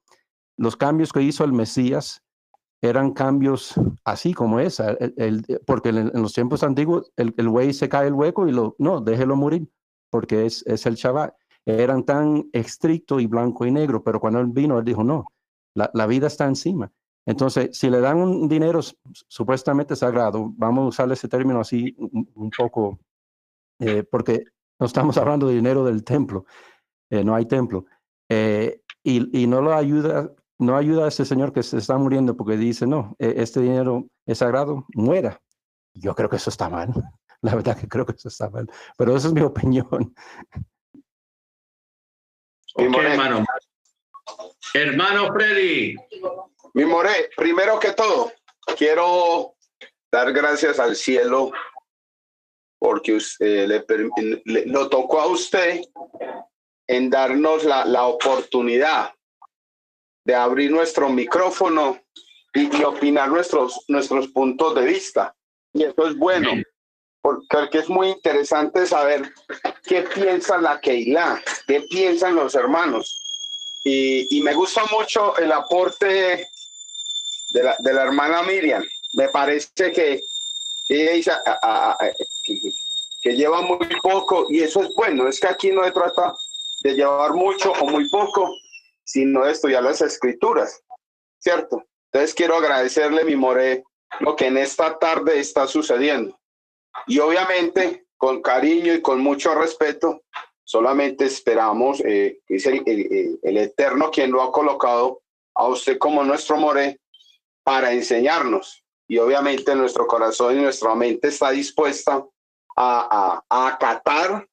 los 0.56 0.76
cambios 0.76 1.12
que 1.12 1.22
hizo 1.22 1.44
el 1.44 1.52
Mesías, 1.52 2.22
eran 2.80 3.12
cambios 3.12 3.74
así 4.04 4.32
como 4.32 4.58
esa, 4.60 4.92
el, 4.92 5.44
porque 5.66 5.90
en, 5.90 6.10
los 6.14 6.32
tiempos 6.32 6.62
antiguos 6.62 7.12
el, 7.16 7.34
el 7.36 7.48
güey 7.48 7.74
se 7.74 7.88
cae 7.88 8.06
el 8.06 8.14
hueco 8.14 8.48
y 8.48 8.52
lo, 8.52 8.76
no, 8.78 9.00
déjelo 9.00 9.36
morir, 9.36 9.68
porque 10.10 10.46
es, 10.46 10.64
es 10.66 10.86
el 10.86 10.94
Shabbat. 10.94 11.34
Eran 11.66 12.04
tan 12.04 12.48
estricto 12.52 13.20
y 13.20 13.26
blanco 13.26 13.66
y 13.66 13.72
negro, 13.72 14.02
pero 14.02 14.20
cuando 14.20 14.40
él 14.40 14.46
vino, 14.46 14.78
él 14.78 14.84
dijo, 14.84 15.04
no, 15.04 15.26
la, 15.74 15.90
la 15.92 16.06
vida 16.06 16.28
está 16.28 16.46
encima. 16.46 16.90
Entonces, 17.26 17.76
si 17.76 17.90
le 17.90 18.00
dan 18.00 18.18
un 18.18 18.48
dinero 18.48 18.80
supuestamente 19.28 19.96
sagrado, 19.96 20.52
vamos 20.56 20.84
a 20.84 20.88
usar 20.88 21.12
ese 21.12 21.28
término 21.28 21.60
así 21.60 21.94
un, 21.98 22.50
poco, 22.56 23.00
eh, 23.80 24.04
porque 24.04 24.44
no 24.78 24.86
estamos 24.86 25.16
hablando 25.18 25.48
de 25.48 25.54
dinero 25.54 25.84
del 25.84 26.04
templo, 26.04 26.46
eh, 27.10 27.24
no 27.24 27.34
hay 27.34 27.46
templo, 27.46 27.86
eh, 28.28 28.82
y, 29.02 29.42
y, 29.42 29.46
no 29.46 29.62
lo 29.62 29.74
ayuda, 29.74 30.32
no 30.58 30.76
ayuda 30.76 31.04
a 31.04 31.08
ese 31.08 31.24
señor 31.24 31.52
que 31.52 31.62
se 31.62 31.78
está 31.78 31.96
muriendo 31.96 32.36
porque 32.36 32.56
dice, 32.56 32.86
no, 32.86 33.14
este 33.18 33.60
dinero 33.60 34.08
es 34.26 34.38
sagrado, 34.38 34.84
muera. 34.94 35.40
Yo 35.94 36.14
creo 36.14 36.28
que 36.28 36.36
eso 36.36 36.50
está 36.50 36.68
mal, 36.68 36.88
la 37.42 37.54
verdad 37.54 37.78
que 37.78 37.88
creo 37.88 38.04
que 38.04 38.12
eso 38.12 38.28
está 38.28 38.50
mal, 38.50 38.68
pero 38.96 39.16
esa 39.16 39.28
es 39.28 39.34
mi 39.34 39.40
opinión. 39.42 40.14
hermano. 42.76 43.44
Hermano 44.74 45.32
Freddy. 45.32 45.96
Mi 46.74 46.84
More, 46.84 47.30
primero 47.36 47.78
que 47.78 47.92
todo, 47.92 48.32
quiero 48.76 49.54
dar 50.12 50.32
gracias 50.32 50.78
al 50.78 50.94
cielo 50.94 51.50
porque 52.78 53.14
usted, 53.14 53.68
le, 54.44 54.66
lo 54.66 54.88
tocó 54.88 55.20
a 55.20 55.26
usted 55.26 55.80
en 56.86 57.10
darnos 57.10 57.64
la, 57.64 57.84
la 57.84 58.06
oportunidad 58.06 59.12
de 60.24 60.34
abrir 60.34 60.70
nuestro 60.70 61.08
micrófono 61.08 62.00
y, 62.52 62.82
opinar 62.82 63.28
nuestros, 63.28 63.84
nuestros 63.88 64.28
puntos 64.28 64.74
de 64.74 64.82
vista. 64.82 65.34
Y 65.72 65.84
eso 65.84 66.06
es 66.08 66.16
bueno, 66.16 66.50
porque 67.20 67.78
es 67.78 67.88
muy 67.88 68.08
interesante 68.08 68.86
saber 68.86 69.32
qué 69.84 70.02
piensa 70.02 70.58
la 70.58 70.80
Keilah, 70.80 71.42
qué 71.66 71.82
piensan 71.82 72.34
los 72.34 72.54
hermanos. 72.54 73.22
Y, 73.84 74.36
y 74.36 74.42
me 74.42 74.54
gusta 74.54 74.82
mucho 74.90 75.36
el 75.36 75.52
aporte 75.52 76.48
de 77.52 77.62
la, 77.62 77.76
de 77.78 77.92
la 77.92 78.02
hermana 78.02 78.42
Miriam. 78.42 78.82
Me 79.12 79.28
parece 79.28 79.92
que 79.92 80.22
ella 80.88 81.40
que, 82.46 83.36
lleva 83.36 83.60
muy 83.60 83.78
poco 84.02 84.46
y 84.48 84.60
eso 84.60 84.82
es 84.82 84.94
bueno. 84.94 85.26
Es 85.26 85.40
que 85.40 85.48
aquí 85.48 85.72
no 85.72 85.84
se 85.84 85.90
trata 85.90 86.32
de 86.82 86.94
llevar 86.94 87.32
mucho 87.32 87.72
o 87.72 87.86
muy 87.88 88.08
poco, 88.08 88.54
sino 89.04 89.44
de 89.44 89.52
estudiar 89.52 89.82
las 89.82 90.00
escrituras, 90.00 90.82
¿cierto? 91.38 91.82
Entonces 92.12 92.34
quiero 92.34 92.56
agradecerle, 92.56 93.24
mi 93.24 93.34
More, 93.34 93.82
lo 94.20 94.36
que 94.36 94.46
en 94.46 94.58
esta 94.58 94.98
tarde 94.98 95.40
está 95.40 95.66
sucediendo. 95.66 96.38
y 97.06 97.18
obviamente 97.18 98.06
con 98.16 98.40
cariño 98.40 98.94
y 98.94 99.02
con 99.02 99.20
mucho 99.20 99.54
respeto, 99.54 100.22
solamente 100.64 101.26
esperamos 101.26 102.00
eh, 102.00 102.40
es 102.48 102.66
el, 102.66 102.82
el, 103.42 103.56
Eterno 103.56 104.10
quien 104.10 104.30
lo 104.30 104.42
ha 104.42 104.50
colocado 104.50 105.22
a 105.54 105.68
usted 105.68 105.98
como 105.98 106.24
nuestro 106.24 106.56
more 106.56 106.98
para 107.62 107.92
enseñarnos. 107.92 108.82
Y 109.08 109.18
obviamente 109.18 109.74
nuestro 109.74 110.06
corazón 110.06 110.58
y 110.58 110.62
nuestra 110.62 110.94
mente 110.94 111.28
está 111.28 111.50
dispuesta 111.50 112.24
a, 112.76 113.42
a, 113.48 113.68
acatar 113.68 114.46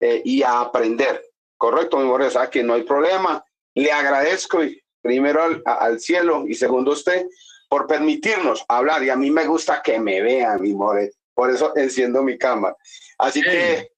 eh, 0.00 0.22
y 0.24 0.42
a 0.42 0.60
aprender. 0.60 1.24
Correcto, 1.56 1.98
mi 1.98 2.04
more, 2.04 2.26
o 2.26 2.30
sea 2.30 2.48
que 2.48 2.62
no 2.62 2.74
hay 2.74 2.82
problema. 2.82 3.44
Le 3.74 3.90
agradezco 3.90 4.60
primero 5.02 5.42
al, 5.42 5.62
al 5.64 6.00
cielo 6.00 6.44
y 6.46 6.54
segundo 6.54 6.92
a 6.92 6.94
usted 6.94 7.26
por 7.68 7.86
permitirnos 7.86 8.64
hablar. 8.68 9.02
Y 9.02 9.10
a 9.10 9.16
mí 9.16 9.30
me 9.30 9.46
gusta 9.46 9.82
que 9.82 9.98
me 9.98 10.22
vean, 10.22 10.60
mi 10.60 10.74
more. 10.74 11.10
Por 11.34 11.50
eso 11.50 11.72
enciendo 11.76 12.22
mi 12.22 12.38
cámara. 12.38 12.76
Así 13.18 13.42
que 13.42 13.90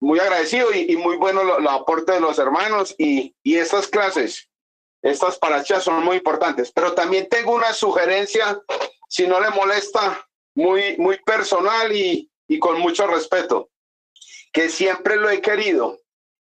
muy 0.00 0.18
agradecido 0.20 0.72
y, 0.72 0.96
muy 0.96 1.16
bueno 1.16 1.42
los 1.42 1.72
aportes 1.72 2.14
de 2.14 2.20
los 2.20 2.38
hermanos 2.38 2.94
y, 2.98 3.34
y 3.42 3.56
estas 3.56 3.88
clases, 3.88 4.48
estas 5.02 5.38
parachas 5.38 5.82
son 5.82 6.04
muy 6.04 6.16
importantes. 6.16 6.72
Pero 6.72 6.94
también 6.94 7.28
tengo 7.28 7.54
una 7.54 7.72
sugerencia, 7.72 8.60
si 9.08 9.26
no 9.26 9.40
le 9.40 9.50
molesta, 9.50 10.26
muy, 10.54 10.96
muy 10.98 11.18
personal 11.24 11.94
y, 11.94 12.30
y 12.48 12.58
con 12.58 12.80
mucho 12.80 13.06
respeto, 13.06 13.70
que 14.52 14.68
siempre 14.68 15.16
lo 15.16 15.30
he 15.30 15.40
querido. 15.40 16.00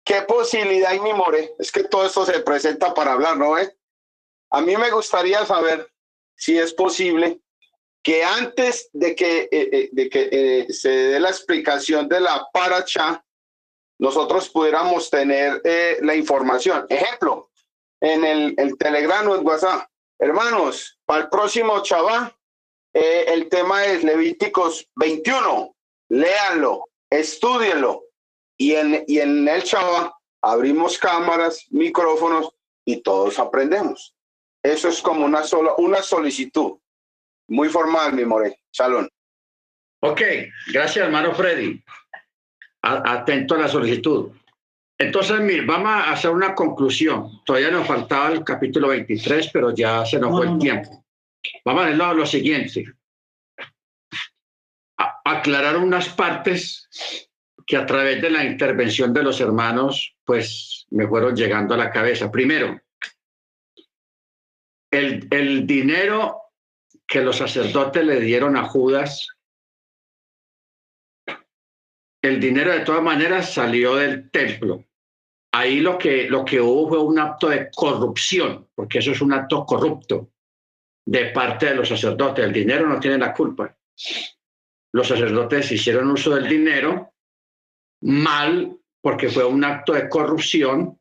¿Qué 0.04 0.22
posibilidad 0.22 0.92
hay, 0.92 1.00
mi 1.00 1.12
more? 1.12 1.54
Es 1.58 1.70
que 1.70 1.84
todo 1.84 2.06
esto 2.06 2.24
se 2.24 2.40
presenta 2.40 2.94
para 2.94 3.12
hablar, 3.12 3.36
¿no? 3.36 3.58
Eh? 3.58 3.76
A 4.50 4.60
mí 4.60 4.76
me 4.76 4.90
gustaría 4.90 5.44
saber 5.44 5.92
si 6.36 6.58
es 6.58 6.72
posible 6.72 7.40
que 8.02 8.24
antes 8.24 8.88
de 8.92 9.14
que, 9.14 9.42
eh, 9.42 9.48
eh, 9.50 9.88
de 9.92 10.08
que 10.08 10.28
eh, 10.32 10.72
se 10.72 10.88
dé 10.88 11.20
la 11.20 11.28
explicación 11.28 12.08
de 12.08 12.20
la 12.20 12.48
paracha, 12.52 13.24
nosotros 13.98 14.48
pudiéramos 14.48 15.10
tener 15.10 15.60
la 16.00 16.14
información. 16.14 16.86
Ejemplo, 16.88 17.50
en 18.00 18.24
el, 18.24 18.54
el 18.56 18.78
Telegram 18.78 19.28
o 19.28 19.36
en 19.36 19.46
WhatsApp. 19.46 19.90
Hermanos, 20.18 20.98
para 21.04 21.24
el 21.24 21.28
próximo 21.28 21.82
Chabá, 21.82 22.34
el 22.94 23.50
tema 23.50 23.84
es 23.84 24.02
Levíticos 24.02 24.88
21. 24.96 25.76
Léanlo, 26.10 26.88
estudienlo. 27.08 28.04
Y 28.58 28.74
en, 28.74 29.04
y 29.06 29.18
en 29.20 29.48
el 29.48 29.62
Chabá 29.62 30.14
abrimos 30.42 30.98
cámaras, 30.98 31.66
micrófonos 31.70 32.50
y 32.84 33.00
todos 33.02 33.38
aprendemos. 33.38 34.14
Eso 34.62 34.88
es 34.88 35.00
como 35.00 35.24
una, 35.24 35.42
sola, 35.42 35.72
una 35.78 36.02
solicitud. 36.02 36.72
Muy 37.48 37.68
formal, 37.68 38.12
mi 38.12 38.24
more. 38.24 38.54
Salón. 38.70 39.08
Ok, 40.02 40.20
gracias, 40.72 41.06
hermano 41.06 41.34
Freddy. 41.34 41.82
atento 42.82 43.54
a 43.54 43.58
la 43.58 43.68
solicitud. 43.68 44.30
Entonces, 44.98 45.40
mire, 45.40 45.64
vamos 45.64 45.88
a 45.88 46.12
hacer 46.12 46.30
una 46.30 46.54
conclusión. 46.54 47.42
Todavía 47.44 47.70
nos 47.70 47.86
faltaba 47.86 48.32
el 48.32 48.44
capítulo 48.44 48.88
23, 48.88 49.50
pero 49.52 49.74
ya 49.74 50.04
se 50.04 50.18
nos 50.18 50.30
fue 50.30 50.46
el 50.46 50.58
tiempo. 50.58 51.04
Vamos 51.64 51.84
a 51.84 51.86
ver 51.86 51.96
lo, 51.96 52.26
siguiente. 52.26 52.84
Aclarar 55.38 55.76
unas 55.76 56.08
partes 56.08 56.88
que 57.66 57.76
a 57.76 57.86
través 57.86 58.20
de 58.20 58.30
la 58.30 58.44
intervención 58.44 59.12
de 59.12 59.22
los 59.22 59.40
hermanos, 59.40 60.16
pues 60.24 60.86
me 60.90 61.06
fueron 61.06 61.36
llegando 61.36 61.74
a 61.74 61.78
la 61.78 61.90
cabeza. 61.90 62.30
Primero, 62.30 62.80
el, 64.90 65.28
el 65.30 65.66
dinero 65.66 66.40
que 67.06 67.22
los 67.22 67.36
sacerdotes 67.36 68.04
le 68.04 68.20
dieron 68.20 68.56
a 68.56 68.64
Judas, 68.64 69.28
el 72.22 72.38
dinero 72.38 72.72
de 72.72 72.80
todas 72.80 73.02
maneras 73.02 73.52
salió 73.52 73.96
del 73.96 74.30
templo. 74.30 74.84
Ahí 75.52 75.80
lo 75.80 75.98
que, 75.98 76.28
lo 76.28 76.44
que 76.44 76.60
hubo 76.60 76.88
fue 76.88 76.98
un 77.02 77.18
acto 77.18 77.48
de 77.48 77.70
corrupción, 77.70 78.68
porque 78.74 78.98
eso 78.98 79.10
es 79.12 79.20
un 79.20 79.32
acto 79.32 79.64
corrupto 79.64 80.30
de 81.06 81.26
parte 81.30 81.66
de 81.66 81.74
los 81.74 81.88
sacerdotes. 81.88 82.44
El 82.44 82.52
dinero 82.52 82.86
no 82.86 83.00
tiene 83.00 83.18
la 83.18 83.32
culpa. 83.32 83.76
Los 84.92 85.08
sacerdotes 85.08 85.70
hicieron 85.72 86.10
uso 86.10 86.34
del 86.34 86.48
dinero 86.48 87.12
mal 88.02 88.76
porque 89.00 89.28
fue 89.28 89.44
un 89.44 89.64
acto 89.64 89.92
de 89.92 90.08
corrupción, 90.08 90.98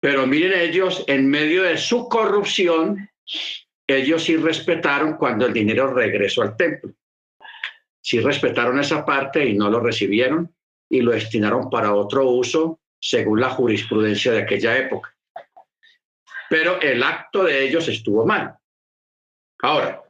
pero 0.00 0.26
miren 0.26 0.58
ellos, 0.58 1.04
en 1.06 1.28
medio 1.28 1.62
de 1.62 1.78
su 1.78 2.08
corrupción, 2.08 3.08
ellos 3.86 4.24
sí 4.24 4.36
respetaron 4.36 5.16
cuando 5.16 5.46
el 5.46 5.52
dinero 5.52 5.92
regresó 5.92 6.42
al 6.42 6.56
templo. 6.56 6.92
Sí 8.02 8.20
respetaron 8.20 8.78
esa 8.78 9.04
parte 9.04 9.46
y 9.46 9.54
no 9.54 9.70
lo 9.70 9.80
recibieron 9.80 10.54
y 10.90 11.00
lo 11.00 11.12
destinaron 11.12 11.70
para 11.70 11.94
otro 11.94 12.28
uso 12.28 12.80
según 13.00 13.40
la 13.40 13.50
jurisprudencia 13.50 14.32
de 14.32 14.42
aquella 14.42 14.76
época. 14.76 15.14
Pero 16.50 16.80
el 16.80 17.02
acto 17.02 17.44
de 17.44 17.66
ellos 17.66 17.88
estuvo 17.88 18.26
mal. 18.26 18.56
Ahora, 19.62 20.02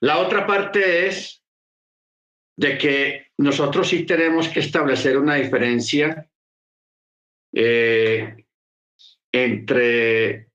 la 0.00 0.18
otra 0.18 0.46
parte 0.46 1.06
es 1.06 1.43
de 2.56 2.78
que 2.78 3.26
nosotros 3.38 3.88
sí 3.88 4.04
tenemos 4.04 4.48
que 4.48 4.60
establecer 4.60 5.18
una 5.18 5.34
diferencia 5.34 6.30
eh, 7.52 8.46
entre 9.32 10.50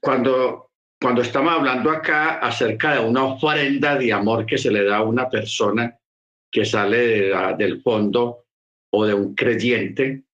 cuando 0.00 0.66
cuando 1.00 1.22
estamos 1.22 1.52
hablando 1.52 1.90
acá 1.90 2.38
acerca 2.38 2.94
de 2.94 3.00
una 3.00 3.24
ofrenda 3.24 3.96
de 3.96 4.12
amor 4.12 4.46
que 4.46 4.58
se 4.58 4.70
le 4.70 4.84
da 4.84 4.98
a 4.98 5.02
una 5.02 5.28
persona 5.28 5.98
que 6.50 6.64
sale 6.64 7.30
del 7.56 7.82
fondo 7.82 8.46
o 8.92 9.04
de 9.04 9.12
un 9.12 9.34
creyente, 9.34 10.24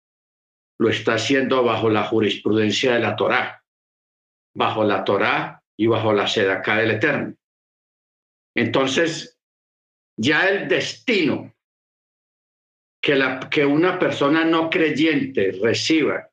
lo 0.79 0.89
está 0.89 1.15
haciendo 1.15 1.65
bajo 1.65 1.91
la 1.91 2.05
jurisprudencia 2.05 2.95
de 2.95 3.01
la 3.01 3.17
Torá, 3.17 3.65
bajo 4.55 4.85
la 4.85 5.05
Torá 5.05 5.63
y 5.77 5.87
bajo 5.87 6.13
la 6.13 6.25
acá 6.25 6.77
del 6.77 6.93
Eterno. 6.93 7.35
Entonces, 8.55 9.41
ya 10.17 10.49
el 10.49 10.69
destino 10.69 11.55
que, 13.01 13.17
la, 13.17 13.41
que 13.51 13.65
una 13.65 13.99
persona 13.99 14.45
no 14.45 14.71
creyente 14.71 15.53
reciba 15.63 16.33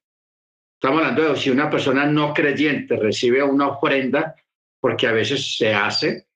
Estamos 0.81 1.01
hablando 1.01 1.34
de 1.34 1.35
si 1.38 1.49
una 1.49 1.69
persona 1.69 2.06
no 2.06 2.34
creyente 2.34 2.95
recibe 2.95 3.43
una 3.43 3.68
ofrenda, 3.68 4.34
porque 4.80 5.07
a 5.07 5.11
veces 5.11 5.57
se 5.57 5.73
hace. 5.73 6.30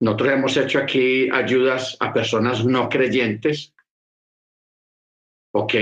Nosotros 0.00 0.32
hemos 0.32 0.56
hecho 0.56 0.80
aquí 0.80 1.30
ayudas 1.30 1.96
a 2.00 2.12
personas 2.12 2.64
no 2.64 2.88
creyentes. 2.88 3.72
¿Ok? 5.54 5.74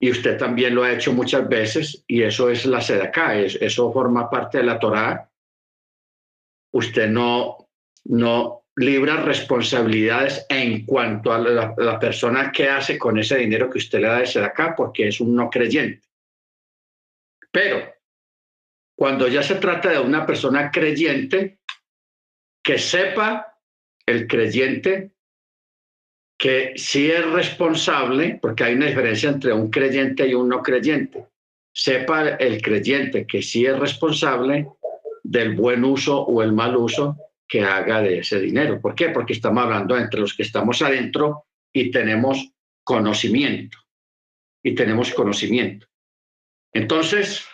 Y 0.00 0.10
usted 0.10 0.38
también 0.38 0.74
lo 0.74 0.84
ha 0.84 0.92
hecho 0.92 1.12
muchas 1.12 1.46
veces 1.46 2.02
y 2.06 2.22
eso 2.22 2.48
es 2.48 2.64
la 2.64 2.78
acá, 2.78 3.36
eso 3.38 3.92
forma 3.92 4.30
parte 4.30 4.56
de 4.56 4.64
la 4.64 4.78
Torá. 4.78 5.30
Usted 6.72 7.10
no, 7.10 7.68
no 8.04 8.57
libra 8.78 9.16
responsabilidades 9.22 10.46
en 10.48 10.84
cuanto 10.86 11.32
a 11.32 11.38
la, 11.38 11.74
la 11.76 11.98
persona 11.98 12.52
que 12.52 12.68
hace 12.68 12.96
con 12.96 13.18
ese 13.18 13.36
dinero 13.36 13.68
que 13.68 13.78
usted 13.78 14.00
le 14.00 14.08
da 14.08 14.20
de 14.20 14.44
acá, 14.44 14.74
porque 14.76 15.08
es 15.08 15.20
un 15.20 15.34
no 15.34 15.50
creyente. 15.50 16.06
Pero 17.50 17.92
cuando 18.96 19.26
ya 19.28 19.42
se 19.42 19.56
trata 19.56 19.90
de 19.90 19.98
una 19.98 20.24
persona 20.24 20.70
creyente, 20.70 21.58
que 22.62 22.78
sepa 22.78 23.58
el 24.06 24.26
creyente 24.26 25.12
que 26.38 26.74
sí 26.76 27.10
es 27.10 27.28
responsable, 27.30 28.38
porque 28.40 28.62
hay 28.62 28.74
una 28.74 28.86
diferencia 28.86 29.28
entre 29.28 29.52
un 29.52 29.70
creyente 29.70 30.26
y 30.28 30.34
un 30.34 30.48
no 30.48 30.62
creyente, 30.62 31.26
sepa 31.72 32.28
el 32.28 32.62
creyente 32.62 33.26
que 33.26 33.42
sí 33.42 33.66
es 33.66 33.76
responsable 33.76 34.68
del 35.24 35.56
buen 35.56 35.84
uso 35.84 36.20
o 36.20 36.42
el 36.42 36.52
mal 36.52 36.76
uso 36.76 37.16
que 37.48 37.62
haga 37.62 38.02
de 38.02 38.18
ese 38.18 38.38
dinero. 38.38 38.80
¿Por 38.80 38.94
qué? 38.94 39.08
Porque 39.08 39.32
estamos 39.32 39.64
hablando 39.64 39.96
entre 39.96 40.20
los 40.20 40.34
que 40.34 40.42
estamos 40.42 40.82
adentro 40.82 41.46
y 41.72 41.90
tenemos 41.90 42.52
conocimiento. 42.84 43.78
Y 44.62 44.74
tenemos 44.74 45.12
conocimiento. 45.14 45.86
Entonces, 46.72 47.48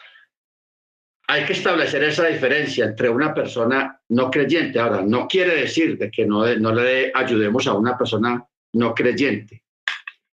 hay 1.27 1.45
que 1.45 1.53
establecer 1.55 2.03
esa 2.03 2.27
diferencia 2.27 2.85
entre 2.85 3.09
una 3.09 3.33
persona 3.33 4.01
no 4.09 4.31
creyente. 4.31 4.79
Ahora, 4.79 5.03
no 5.03 5.27
quiere 5.27 5.57
decir 5.57 5.97
de 5.97 6.11
que 6.11 6.27
no, 6.27 6.45
le 6.45 7.13
ayudemos 7.15 7.67
a 7.67 7.75
una 7.75 7.97
persona 7.97 8.47
no 8.75 8.95
creyente. 8.95 9.63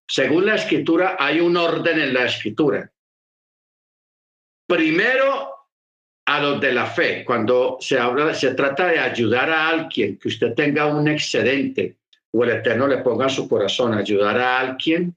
Según 0.06 0.46
la 0.46 0.56
escritura, 0.56 1.16
hay 1.18 1.40
un 1.40 1.56
orden 1.56 2.00
en 2.00 2.12
la 2.12 2.26
escritura. 2.26 2.90
Primero, 4.66 5.61
a 6.24 6.40
los 6.40 6.60
de 6.60 6.72
la 6.72 6.86
fe, 6.86 7.24
cuando 7.24 7.78
se, 7.80 7.98
habla, 7.98 8.32
se 8.34 8.54
trata 8.54 8.86
de 8.86 8.98
ayudar 8.98 9.50
a 9.50 9.68
alguien, 9.68 10.18
que 10.18 10.28
usted 10.28 10.54
tenga 10.54 10.86
un 10.86 11.08
excedente 11.08 11.96
o 12.30 12.44
el 12.44 12.50
Eterno 12.50 12.86
le 12.86 12.98
ponga 12.98 13.26
a 13.26 13.30
su 13.30 13.48
corazón 13.48 13.94
ayudar 13.94 14.38
a 14.38 14.60
alguien, 14.60 15.14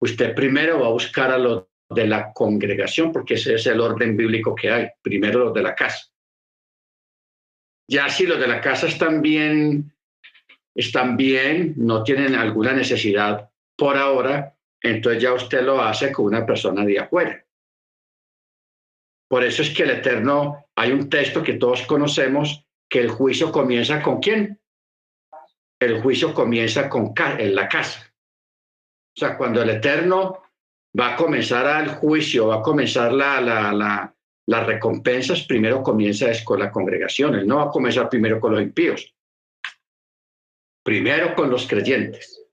usted 0.00 0.34
primero 0.34 0.80
va 0.80 0.88
a 0.88 0.92
buscar 0.92 1.30
a 1.30 1.38
los 1.38 1.64
de 1.88 2.06
la 2.06 2.32
congregación, 2.32 3.12
porque 3.12 3.34
ese 3.34 3.54
es 3.54 3.66
el 3.66 3.80
orden 3.80 4.16
bíblico 4.16 4.54
que 4.54 4.70
hay. 4.70 4.88
Primero 5.02 5.40
los 5.40 5.54
de 5.54 5.62
la 5.62 5.74
casa. 5.74 6.06
Ya 7.88 8.08
si 8.08 8.26
los 8.26 8.38
de 8.38 8.46
la 8.46 8.60
casa 8.60 8.86
están 8.86 9.20
bien, 9.20 9.92
están 10.74 11.16
bien, 11.16 11.74
no 11.76 12.04
tienen 12.04 12.36
alguna 12.36 12.72
necesidad 12.72 13.50
por 13.76 13.96
ahora, 13.96 14.56
entonces 14.80 15.22
ya 15.22 15.32
usted 15.32 15.62
lo 15.62 15.82
hace 15.82 16.12
con 16.12 16.26
una 16.26 16.46
persona 16.46 16.84
de 16.84 17.00
afuera. 17.00 17.44
Por 19.30 19.44
eso 19.44 19.62
es 19.62 19.70
que 19.70 19.84
el 19.84 19.90
Eterno, 19.90 20.66
hay 20.74 20.90
un 20.90 21.08
texto 21.08 21.40
que 21.40 21.52
todos 21.52 21.82
conocemos, 21.82 22.66
que 22.88 22.98
el 22.98 23.10
juicio 23.10 23.52
comienza 23.52 24.02
con 24.02 24.18
quién? 24.18 24.60
El 25.80 26.02
juicio 26.02 26.34
comienza 26.34 26.88
con 26.88 27.14
en 27.16 27.54
la 27.54 27.68
casa. 27.68 28.12
O 29.16 29.20
sea, 29.20 29.36
cuando 29.36 29.62
el 29.62 29.70
Eterno 29.70 30.42
va 30.98 31.14
a 31.14 31.16
comenzar 31.16 31.64
al 31.64 31.90
juicio, 31.90 32.48
va 32.48 32.56
a 32.56 32.62
comenzar 32.62 33.12
la, 33.12 33.40
la, 33.40 33.72
la, 33.72 34.16
las 34.46 34.66
recompensas, 34.66 35.44
primero 35.44 35.80
comienza 35.80 36.26
con 36.44 36.58
la 36.58 36.72
congregación. 36.72 37.36
Él 37.36 37.46
no 37.46 37.58
va 37.58 37.64
a 37.64 37.70
comenzar 37.70 38.08
primero 38.08 38.40
con 38.40 38.50
los 38.50 38.62
impíos. 38.62 39.14
Primero 40.84 41.36
con 41.36 41.50
los 41.50 41.68
creyentes. 41.68 42.48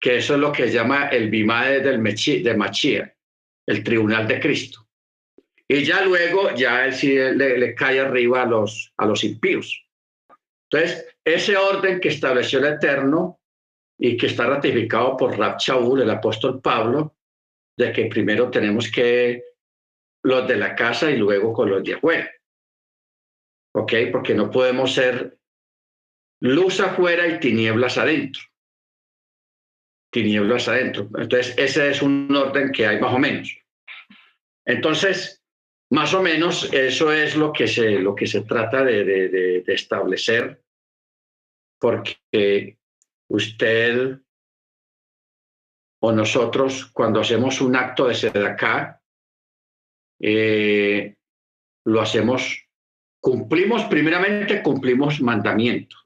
Que 0.00 0.18
eso 0.18 0.34
es 0.34 0.40
lo 0.40 0.52
que 0.52 0.70
llama 0.70 1.08
el 1.08 1.28
bimade 1.28 1.80
del 1.80 2.00
de 2.44 2.54
Machía, 2.56 3.16
el 3.66 3.82
tribunal 3.82 4.28
de 4.28 4.38
Cristo. 4.38 4.85
Y 5.68 5.84
ya 5.84 6.02
luego, 6.02 6.54
ya 6.54 6.84
él 6.84 6.94
sí 6.94 7.16
le, 7.16 7.74
cae 7.74 8.00
arriba 8.00 8.42
a 8.42 8.46
los, 8.46 8.92
a 8.96 9.06
los 9.06 9.24
impíos. 9.24 9.84
Entonces, 10.70 11.06
ese 11.24 11.56
orden 11.56 12.00
que 12.00 12.08
estableció 12.08 12.60
el 12.60 12.74
Eterno 12.74 13.40
y 13.98 14.16
que 14.16 14.26
está 14.26 14.46
ratificado 14.46 15.16
por 15.16 15.36
Rab 15.36 15.58
Shaul, 15.58 16.02
el 16.02 16.10
apóstol 16.10 16.60
Pablo, 16.60 17.16
de 17.76 17.92
que 17.92 18.06
primero 18.06 18.50
tenemos 18.50 18.90
que 18.90 19.42
los 20.22 20.46
de 20.46 20.56
la 20.56 20.74
casa 20.74 21.10
y 21.10 21.16
luego 21.16 21.52
con 21.52 21.70
los 21.70 21.82
de 21.82 21.94
afuera. 21.94 22.30
¿Ok? 23.74 23.92
Porque 24.12 24.34
no 24.34 24.50
podemos 24.50 24.94
ser 24.94 25.38
luz 26.40 26.80
afuera 26.80 27.26
y 27.26 27.40
tinieblas 27.40 27.98
adentro. 27.98 28.42
Tinieblas 30.12 30.68
adentro. 30.68 31.08
Entonces, 31.16 31.54
ese 31.58 31.90
es 31.90 32.02
un 32.02 32.34
orden 32.34 32.72
que 32.72 32.86
hay 32.86 33.00
más 33.00 33.14
o 33.14 33.18
menos. 33.18 33.56
Entonces, 34.64 35.44
más 35.96 36.12
o 36.12 36.22
menos 36.22 36.70
eso 36.74 37.10
es 37.10 37.36
lo 37.36 37.50
que 37.54 37.66
se, 37.66 37.92
lo 38.00 38.14
que 38.14 38.26
se 38.26 38.42
trata 38.42 38.84
de, 38.84 39.64
establecer, 39.66 40.62
porque 41.80 42.76
usted 43.30 44.18
o 46.02 46.12
nosotros 46.12 46.84
cuando 46.92 47.20
hacemos 47.20 47.62
un 47.62 47.76
acto 47.76 48.08
de 48.08 48.14
sedacá, 48.14 49.02
eh, 50.20 51.16
lo 51.86 52.02
hacemos, 52.02 52.68
cumplimos, 53.18 53.84
primeramente 53.84 54.62
cumplimos 54.62 55.22
mandamiento 55.22 55.96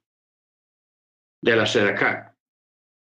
de 1.43 1.57
la 1.57 1.67
sedacá. 1.67 2.37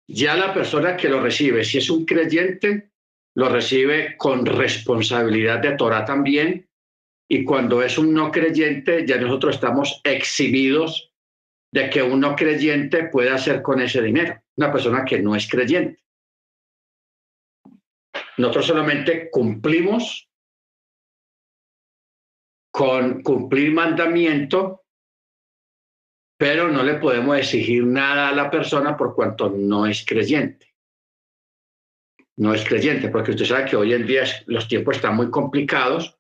Ya 0.09 0.35
la 0.35 0.55
persona 0.55 0.97
que 0.97 1.11
lo 1.11 1.21
recibe, 1.21 1.63
si 1.63 1.77
es 1.77 1.91
un 1.91 2.07
creyente, 2.07 2.91
lo 3.35 3.51
recibe 3.51 4.17
con 4.17 4.47
responsabilidad 4.47 5.59
de 5.59 5.73
Torah 5.73 6.07
también. 6.07 6.70
Y 7.33 7.45
cuando 7.45 7.81
es 7.81 7.97
un 7.97 8.13
no 8.13 8.33
creyente, 8.33 9.07
ya 9.07 9.17
nosotros 9.17 9.55
estamos 9.55 10.01
exhibidos 10.03 11.13
de 11.73 11.89
que 11.89 12.03
un 12.03 12.19
no 12.19 12.35
creyente 12.35 13.05
puede 13.05 13.31
hacer 13.31 13.63
con 13.63 13.81
ese 13.81 14.03
dinero, 14.03 14.43
una 14.57 14.73
persona 14.73 15.05
que 15.05 15.21
no 15.21 15.37
es 15.37 15.49
creyente. 15.49 16.03
Nosotros 18.37 18.67
solamente 18.67 19.31
cumplimos 19.31 20.29
con 22.73 23.23
cumplir 23.23 23.73
mandamiento, 23.73 24.83
pero 26.37 26.69
no 26.69 26.83
le 26.83 26.95
podemos 26.95 27.39
exigir 27.39 27.85
nada 27.85 28.31
a 28.31 28.35
la 28.35 28.51
persona 28.51 28.97
por 28.97 29.15
cuanto 29.15 29.51
no 29.51 29.87
es 29.87 30.05
creyente. 30.05 30.75
No 32.39 32.53
es 32.53 32.65
creyente, 32.67 33.09
porque 33.09 33.31
usted 33.31 33.45
sabe 33.45 33.67
que 33.67 33.77
hoy 33.77 33.93
en 33.93 34.05
día 34.05 34.25
los 34.47 34.67
tiempos 34.67 34.97
están 34.97 35.15
muy 35.15 35.31
complicados. 35.31 36.20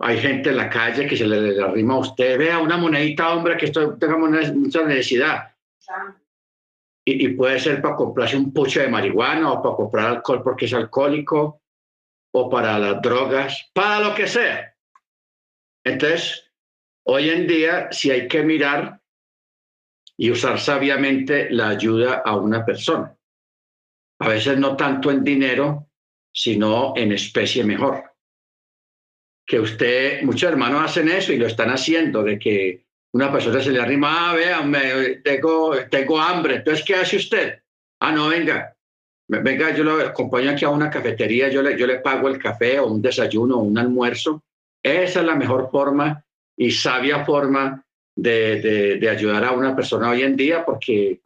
Hay 0.00 0.18
gente 0.18 0.50
en 0.50 0.56
la 0.56 0.68
calle 0.68 1.06
que 1.06 1.16
se 1.16 1.26
le, 1.26 1.60
arrima 1.62 1.94
a 1.94 1.98
usted, 1.98 2.38
vea 2.38 2.58
una 2.58 2.76
monedita, 2.76 3.34
hombre, 3.34 3.56
que 3.56 3.66
esto 3.66 3.96
tenga 3.96 4.16
mucha 4.16 4.82
necesidad. 4.84 5.54
Y, 7.04 7.26
y, 7.26 7.28
puede 7.34 7.58
ser 7.58 7.80
para 7.80 7.96
comprarse 7.96 8.36
un 8.36 8.52
pucho 8.52 8.80
de 8.80 8.88
marihuana 8.88 9.52
o 9.52 9.62
para 9.62 9.76
comprar 9.76 10.06
alcohol 10.08 10.42
porque 10.42 10.66
es 10.66 10.74
alcohólico 10.74 11.62
o 12.34 12.50
para 12.50 12.78
las 12.78 13.00
drogas, 13.00 13.70
para 13.72 14.00
lo 14.00 14.14
que 14.14 14.26
sea. 14.26 14.74
Entonces, 15.84 16.50
hoy 17.06 17.30
en 17.30 17.46
día, 17.46 17.88
si 17.90 18.10
hay 18.10 18.28
que 18.28 18.42
mirar 18.42 19.00
y 20.18 20.30
usar 20.30 20.58
sabiamente 20.58 21.48
la 21.50 21.68
ayuda 21.68 22.22
a 22.24 22.36
una 22.36 22.64
persona. 22.64 23.16
A 24.20 24.28
veces 24.28 24.58
no 24.58 24.76
tanto 24.76 25.10
en 25.12 25.22
dinero, 25.22 25.88
sino 26.32 26.92
en 26.96 27.12
especie 27.12 27.62
mejor. 27.64 28.02
Que 29.48 29.58
usted, 29.58 30.22
muchos 30.22 30.50
hermanos 30.50 30.82
hacen 30.84 31.08
eso 31.08 31.32
y 31.32 31.38
lo 31.38 31.46
están 31.46 31.70
haciendo, 31.70 32.22
de 32.22 32.38
que 32.38 32.84
una 33.14 33.32
persona 33.32 33.62
se 33.62 33.72
le 33.72 33.80
arrima, 33.80 34.30
ah, 34.30 34.34
vea, 34.34 34.60
me, 34.60 35.16
tengo, 35.24 35.74
tengo 35.90 36.20
hambre, 36.20 36.56
entonces, 36.56 36.84
¿qué 36.84 36.96
hace 36.96 37.16
usted? 37.16 37.58
Ah, 38.00 38.12
no, 38.12 38.28
venga, 38.28 38.76
venga, 39.26 39.74
yo 39.74 39.84
lo 39.84 40.00
acompaño 40.00 40.50
aquí 40.50 40.66
a 40.66 40.68
una 40.68 40.90
cafetería, 40.90 41.48
yo 41.48 41.62
le, 41.62 41.78
yo 41.78 41.86
le 41.86 42.00
pago 42.00 42.28
el 42.28 42.38
café 42.38 42.78
o 42.78 42.88
un 42.88 43.00
desayuno 43.00 43.56
o 43.56 43.62
un 43.62 43.78
almuerzo 43.78 44.44
esa 44.82 45.20
es 45.20 45.26
la 45.26 45.34
mejor 45.34 45.70
forma 45.70 46.24
y 46.56 46.70
sabia 46.70 47.24
forma 47.24 47.84
de, 48.16 49.08
ayudar 49.10 49.44
a 49.44 49.52
una 49.52 49.74
persona 49.74 50.10
hoy 50.10 50.22
en 50.22 50.36
día, 50.36 50.64
porque 50.64 51.20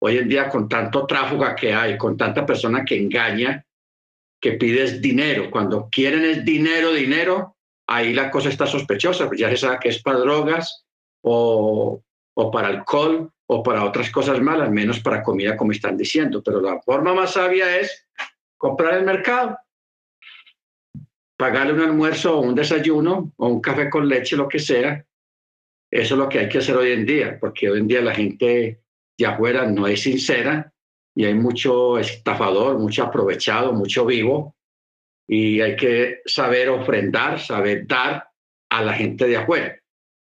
hoy 0.00 0.18
en 0.18 0.28
día 0.28 0.48
con 0.48 0.68
tanto 0.68 1.06
tráfico 1.06 1.44
que 1.56 1.72
hay, 1.72 1.96
con 1.96 2.16
tanta 2.16 2.44
persona 2.44 2.84
que 2.84 2.96
engaña, 2.96 3.64
que 4.42 4.52
pides 4.52 5.00
dinero, 5.00 5.50
cuando 5.50 5.88
quieren 5.90 6.24
es 6.24 6.44
dinero, 6.44 6.92
dinero, 6.92 7.56
ahí 7.86 8.12
la 8.12 8.30
cosa 8.30 8.50
está 8.50 8.66
sospechosa, 8.66 9.28
pues 9.28 9.40
ya 9.40 9.48
se 9.48 9.56
sabe 9.56 9.78
que 9.80 9.88
es 9.88 10.02
para 10.02 10.18
drogas 10.18 10.84
o, 11.22 12.02
o 12.34 12.50
para 12.50 12.68
alcohol 12.68 13.32
o 13.46 13.62
para 13.62 13.84
otras 13.84 14.10
cosas 14.10 14.40
malas, 14.40 14.70
menos 14.70 15.00
para 15.00 15.22
comida 15.22 15.56
como 15.56 15.72
están 15.72 15.96
diciendo. 15.96 16.42
Pero 16.44 16.60
la 16.60 16.82
forma 16.82 17.14
más 17.14 17.34
sabia 17.34 17.78
es 17.78 18.06
comprar 18.58 18.94
el 18.94 19.04
mercado 19.04 19.56
pagarle 21.42 21.72
un 21.72 21.80
almuerzo 21.80 22.38
o 22.38 22.40
un 22.40 22.54
desayuno 22.54 23.32
o 23.36 23.48
un 23.48 23.60
café 23.60 23.90
con 23.90 24.08
leche, 24.08 24.36
lo 24.36 24.46
que 24.46 24.60
sea, 24.60 25.04
eso 25.90 26.14
es 26.14 26.18
lo 26.18 26.28
que 26.28 26.38
hay 26.38 26.48
que 26.48 26.58
hacer 26.58 26.76
hoy 26.76 26.92
en 26.92 27.04
día, 27.04 27.36
porque 27.40 27.68
hoy 27.68 27.80
en 27.80 27.88
día 27.88 28.00
la 28.00 28.14
gente 28.14 28.80
de 29.18 29.26
afuera 29.26 29.66
no 29.66 29.88
es 29.88 30.02
sincera 30.02 30.71
y 31.14 31.24
hay 31.24 31.34
mucho 31.34 31.98
estafador, 31.98 32.78
mucho 32.78 33.04
aprovechado, 33.04 33.72
mucho 33.72 34.06
vivo, 34.06 34.56
y 35.28 35.60
hay 35.60 35.76
que 35.76 36.20
saber 36.24 36.68
ofrendar, 36.68 37.38
saber 37.38 37.86
dar 37.86 38.28
a 38.70 38.82
la 38.82 38.94
gente 38.94 39.26
de 39.26 39.36
afuera. 39.36 39.78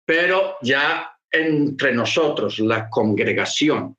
Pero 0.06 0.58
ya 0.62 1.18
entre 1.32 1.94
nosotros, 1.94 2.60
la 2.60 2.90
congregación 2.90 3.98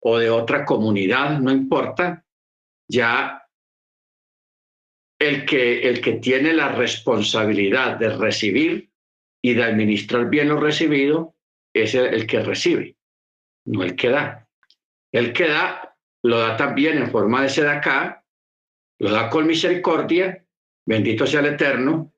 o 0.00 0.18
de 0.18 0.30
otra 0.30 0.64
comunidad, 0.64 1.38
no 1.40 1.50
importa, 1.50 2.24
ya 2.88 3.42
el 5.18 5.44
que, 5.44 5.88
el 5.88 6.00
que 6.00 6.14
tiene 6.14 6.52
la 6.52 6.68
responsabilidad 6.68 7.96
de 7.96 8.16
recibir 8.16 8.90
y 9.42 9.54
de 9.54 9.64
administrar 9.64 10.28
bien 10.30 10.48
lo 10.48 10.60
recibido 10.60 11.34
es 11.74 11.94
el, 11.94 12.26
que 12.26 12.40
recibe, 12.40 12.96
no 13.66 13.82
el 13.82 13.96
que 13.96 14.10
da. 14.10 14.48
El 15.12 15.32
que 15.32 15.48
da 15.48 15.87
lo 16.22 16.38
da 16.38 16.56
también 16.56 16.98
en 16.98 17.10
forma 17.10 17.42
de 17.46 17.68
acá, 17.68 18.24
lo 18.98 19.10
da 19.10 19.30
con 19.30 19.46
misericordia, 19.46 20.44
bendito 20.86 21.26
sea 21.26 21.40
el 21.40 21.46
Eterno, 21.46 22.12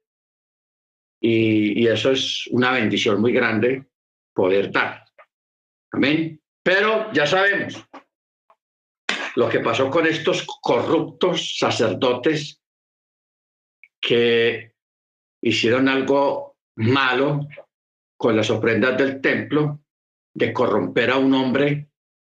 y, 1.22 1.82
y 1.82 1.86
eso 1.86 2.12
es 2.12 2.46
una 2.50 2.72
bendición 2.72 3.20
muy 3.20 3.32
grande 3.32 3.86
poder 4.34 4.70
dar. 4.72 5.04
Amén. 5.92 6.40
Pero 6.62 7.12
ya 7.12 7.26
sabemos 7.26 7.86
lo 9.36 9.48
que 9.48 9.60
pasó 9.60 9.90
con 9.90 10.06
estos 10.06 10.46
corruptos 10.60 11.58
sacerdotes 11.58 12.60
que 14.00 14.74
hicieron 15.42 15.88
algo 15.88 16.56
malo 16.76 17.46
con 18.16 18.36
las 18.36 18.50
ofrendas 18.50 18.96
del 18.98 19.20
templo, 19.20 19.80
de 20.34 20.52
corromper 20.52 21.10
a 21.10 21.16
un 21.16 21.34
hombre 21.34 21.89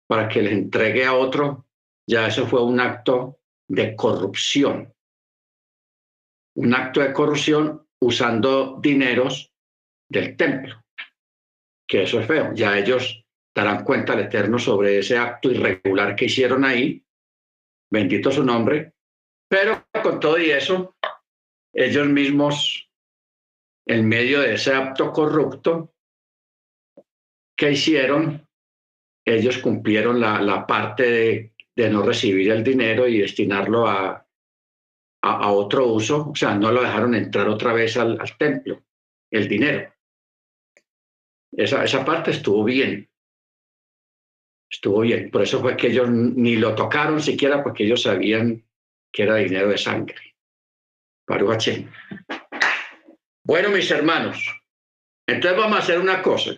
para 0.08 0.28
que 0.28 0.42
le 0.42 0.52
entregue 0.52 1.04
a 1.04 1.14
otro, 1.14 1.66
ya 2.08 2.26
eso 2.26 2.46
fue 2.46 2.64
un 2.64 2.80
acto 2.80 3.40
de 3.68 3.94
corrupción. 3.94 4.92
Un 6.56 6.74
acto 6.74 7.00
de 7.00 7.12
corrupción 7.12 7.86
usando 8.00 8.78
dineros 8.80 9.52
del 10.08 10.36
templo, 10.36 10.82
que 11.86 12.04
eso 12.04 12.20
es 12.20 12.26
feo. 12.26 12.54
Ya 12.54 12.78
ellos 12.78 13.24
darán 13.54 13.84
cuenta 13.84 14.14
al 14.14 14.20
Eterno 14.20 14.58
sobre 14.58 14.98
ese 14.98 15.18
acto 15.18 15.50
irregular 15.50 16.16
que 16.16 16.24
hicieron 16.24 16.64
ahí, 16.64 17.04
bendito 17.90 18.32
su 18.32 18.42
nombre, 18.42 18.94
pero 19.48 19.86
con 20.02 20.18
todo 20.18 20.38
y 20.38 20.50
eso, 20.50 20.96
ellos 21.74 22.06
mismos, 22.08 22.90
en 23.86 24.08
medio 24.08 24.40
de 24.40 24.54
ese 24.54 24.72
acto 24.72 25.12
corrupto, 25.12 25.94
que 27.56 27.72
hicieron? 27.72 28.47
Ellos 29.34 29.58
cumplieron 29.58 30.20
la, 30.20 30.66
parte 30.66 31.52
de, 31.76 31.90
no 31.90 32.02
recibir 32.02 32.50
el 32.50 32.64
dinero 32.64 33.06
y 33.06 33.18
destinarlo 33.18 33.86
a, 33.86 34.24
otro 35.20 35.86
uso, 35.86 36.30
o 36.30 36.34
sea, 36.34 36.54
no 36.54 36.72
lo 36.72 36.82
dejaron 36.82 37.14
entrar 37.14 37.48
otra 37.48 37.72
vez 37.72 37.96
al, 37.96 38.18
templo, 38.38 38.82
el 39.30 39.48
dinero. 39.48 39.92
Esa, 41.52 41.84
esa 41.84 42.04
parte 42.04 42.30
estuvo 42.30 42.64
bien. 42.64 43.10
Estuvo 44.70 45.00
bien. 45.00 45.30
Por 45.30 45.42
eso 45.42 45.60
fue 45.60 45.76
que 45.76 45.88
ellos 45.88 46.08
ni 46.10 46.56
lo 46.56 46.74
tocaron 46.74 47.20
siquiera 47.20 47.62
porque 47.62 47.84
ellos 47.84 48.02
sabían 48.02 48.64
que 49.12 49.22
era 49.24 49.36
dinero 49.36 49.68
de 49.68 49.78
sangre. 49.78 50.36
Paruache. 51.26 51.86
Bueno, 53.44 53.70
mis 53.70 53.90
hermanos, 53.90 54.46
entonces 55.26 55.58
vamos 55.58 55.78
a 55.78 55.82
hacer 55.82 55.98
una 55.98 56.22
cosa. 56.22 56.52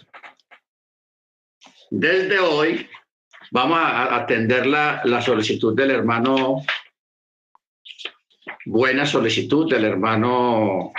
Desde 1.91 2.39
hoy 2.39 2.89
vamos 3.51 3.79
a 3.79 4.15
atender 4.15 4.65
la, 4.65 5.03
la 5.05 5.21
solicitud 5.21 5.75
del 5.75 5.91
hermano, 5.91 6.63
buena 8.65 9.05
solicitud 9.05 9.69
del 9.69 9.85
hermano, 9.85 10.93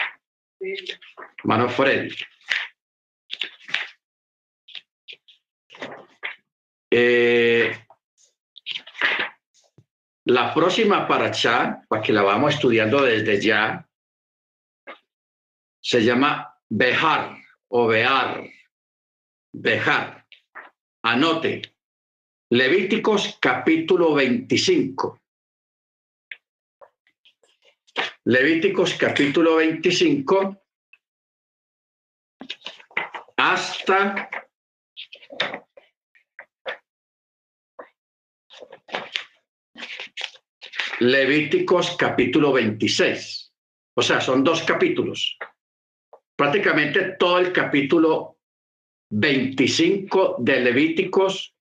hermano. 1.45 1.68
Eh, 6.93 7.85
la 10.26 10.53
próxima 10.53 11.07
paracha, 11.07 11.85
para 11.88 12.01
que 12.01 12.11
la 12.11 12.22
vamos 12.22 12.55
estudiando 12.55 13.01
desde 13.01 13.39
ya, 13.39 13.88
se 15.80 16.03
llama 16.03 16.53
Bejar 16.68 17.38
o 17.69 17.88
Bear. 17.88 18.43
Bejar. 19.53 20.20
Anote. 21.03 21.61
Levíticos 22.52 23.38
capítulo 23.41 24.14
25. 24.14 25.19
Levíticos 28.26 28.94
capítulo 28.94 29.56
25 29.56 30.61
hasta 33.38 34.30
Levíticos 40.99 41.98
capítulo 41.98 42.53
26. 42.53 43.53
O 43.95 44.02
sea, 44.03 44.22
son 44.22 44.44
dos 44.44 44.61
capítulos. 44.61 45.40
Prácticamente 46.36 47.15
todo 47.18 47.40
el 47.40 47.52
capítulo 47.52 48.38
25 49.12 50.38
de 50.40 50.62
Levíticos, 50.62 51.54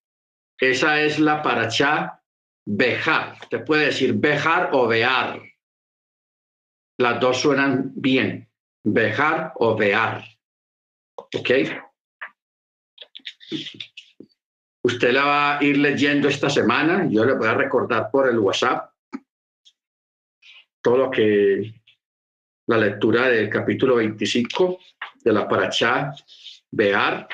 esa 0.58 1.00
es 1.02 1.18
la 1.18 1.42
paracha 1.42 2.22
Bejar. 2.64 3.36
Te 3.48 3.58
puede 3.58 3.86
decir 3.86 4.14
Bejar 4.14 4.70
o 4.72 4.86
Bear. 4.86 5.42
Las 6.98 7.20
dos 7.20 7.40
suenan 7.40 7.92
bien. 7.94 8.48
Bejar 8.84 9.52
o 9.56 9.76
Bear. 9.76 10.24
¿Ok? 11.16 11.50
Usted 14.82 15.12
la 15.12 15.24
va 15.24 15.58
a 15.58 15.64
ir 15.64 15.78
leyendo 15.78 16.28
esta 16.28 16.48
semana. 16.48 17.08
Yo 17.10 17.24
le 17.24 17.34
voy 17.34 17.48
a 17.48 17.54
recordar 17.54 18.10
por 18.12 18.28
el 18.28 18.38
WhatsApp 18.38 18.92
todo 20.80 20.96
lo 20.96 21.10
que 21.10 21.74
la 22.68 22.78
lectura 22.78 23.28
del 23.28 23.50
capítulo 23.50 23.96
25 23.96 24.78
de 25.24 25.32
la 25.32 25.48
Parachá 25.48 26.14
Bear. 26.70 27.28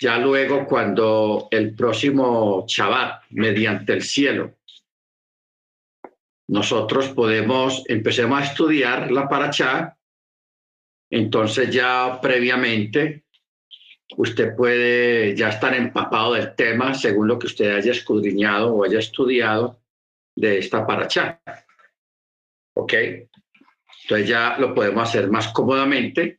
Ya 0.00 0.18
luego, 0.18 0.66
cuando 0.66 1.48
el 1.50 1.74
próximo 1.74 2.64
Shabbat, 2.68 3.24
mediante 3.30 3.94
el 3.94 4.02
cielo, 4.02 4.58
nosotros 6.48 7.08
podemos, 7.08 7.84
empecemos 7.88 8.40
a 8.40 8.44
estudiar 8.44 9.10
la 9.10 9.28
Parachá, 9.28 9.98
entonces 11.10 11.70
ya 11.70 12.20
previamente 12.22 13.24
usted 14.16 14.56
puede 14.56 15.36
ya 15.36 15.50
estar 15.50 15.74
empapado 15.74 16.34
del 16.34 16.54
tema 16.54 16.94
según 16.94 17.28
lo 17.28 17.38
que 17.38 17.46
usted 17.48 17.74
haya 17.74 17.92
escudriñado 17.92 18.74
o 18.74 18.84
haya 18.84 18.98
estudiado 18.98 19.80
de 20.34 20.58
esta 20.58 20.86
Parachá. 20.86 21.40
¿Ok? 22.74 22.92
Entonces 24.02 24.28
ya 24.28 24.56
lo 24.58 24.74
podemos 24.74 25.06
hacer 25.06 25.28
más 25.28 25.48
cómodamente 25.48 26.37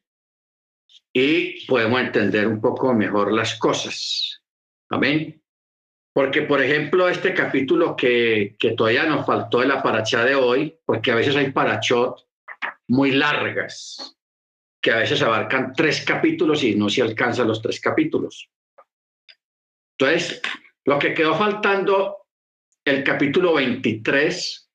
y 1.13 1.65
podemos 1.65 1.99
entender 2.01 2.47
un 2.47 2.61
poco 2.61 2.93
mejor 2.93 3.31
las 3.31 3.55
cosas. 3.55 4.41
Amén. 4.89 5.41
Porque, 6.13 6.41
por 6.43 6.61
ejemplo, 6.61 7.07
este 7.07 7.33
capítulo 7.33 7.95
que, 7.95 8.55
que 8.59 8.71
todavía 8.71 9.05
nos 9.05 9.25
faltó 9.25 9.59
de 9.59 9.67
la 9.67 9.81
paracha 9.81 10.23
de 10.23 10.35
hoy, 10.35 10.77
porque 10.85 11.11
a 11.11 11.15
veces 11.15 11.35
hay 11.35 11.51
parachot 11.51 12.27
muy 12.87 13.11
largas, 13.11 14.17
que 14.81 14.91
a 14.91 14.97
veces 14.97 15.21
abarcan 15.21 15.73
tres 15.73 16.03
capítulos 16.05 16.63
y 16.63 16.75
no 16.75 16.89
se 16.89 17.01
alcanzan 17.01 17.47
los 17.47 17.61
tres 17.61 17.79
capítulos. 17.79 18.49
Entonces, 19.97 20.41
lo 20.85 20.97
que 20.97 21.13
quedó 21.13 21.35
faltando, 21.35 22.27
el 22.85 23.03
capítulo 23.03 23.53
23, 23.55 24.71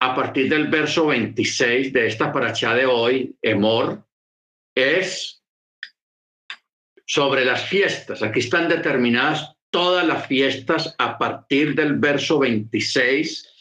a 0.00 0.14
partir 0.14 0.48
del 0.48 0.68
verso 0.68 1.06
26 1.06 1.92
de 1.92 2.06
esta 2.06 2.32
paracha 2.32 2.74
de 2.74 2.86
hoy, 2.86 3.36
Emor, 3.42 4.07
es 4.78 5.42
sobre 7.06 7.44
las 7.44 7.66
fiestas. 7.68 8.22
Aquí 8.22 8.40
están 8.40 8.68
determinadas 8.68 9.56
todas 9.70 10.06
las 10.06 10.26
fiestas 10.26 10.94
a 10.98 11.18
partir 11.18 11.74
del 11.74 11.94
verso 11.98 12.38
26. 12.38 13.54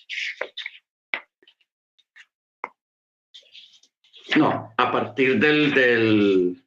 No, 4.36 4.74
a 4.78 4.92
partir 4.92 5.40
del, 5.40 5.74
del 5.74 6.64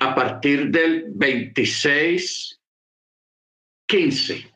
a 0.00 0.14
partir 0.14 0.70
del 0.70 1.06
26, 1.14 2.60
15. 3.86 4.53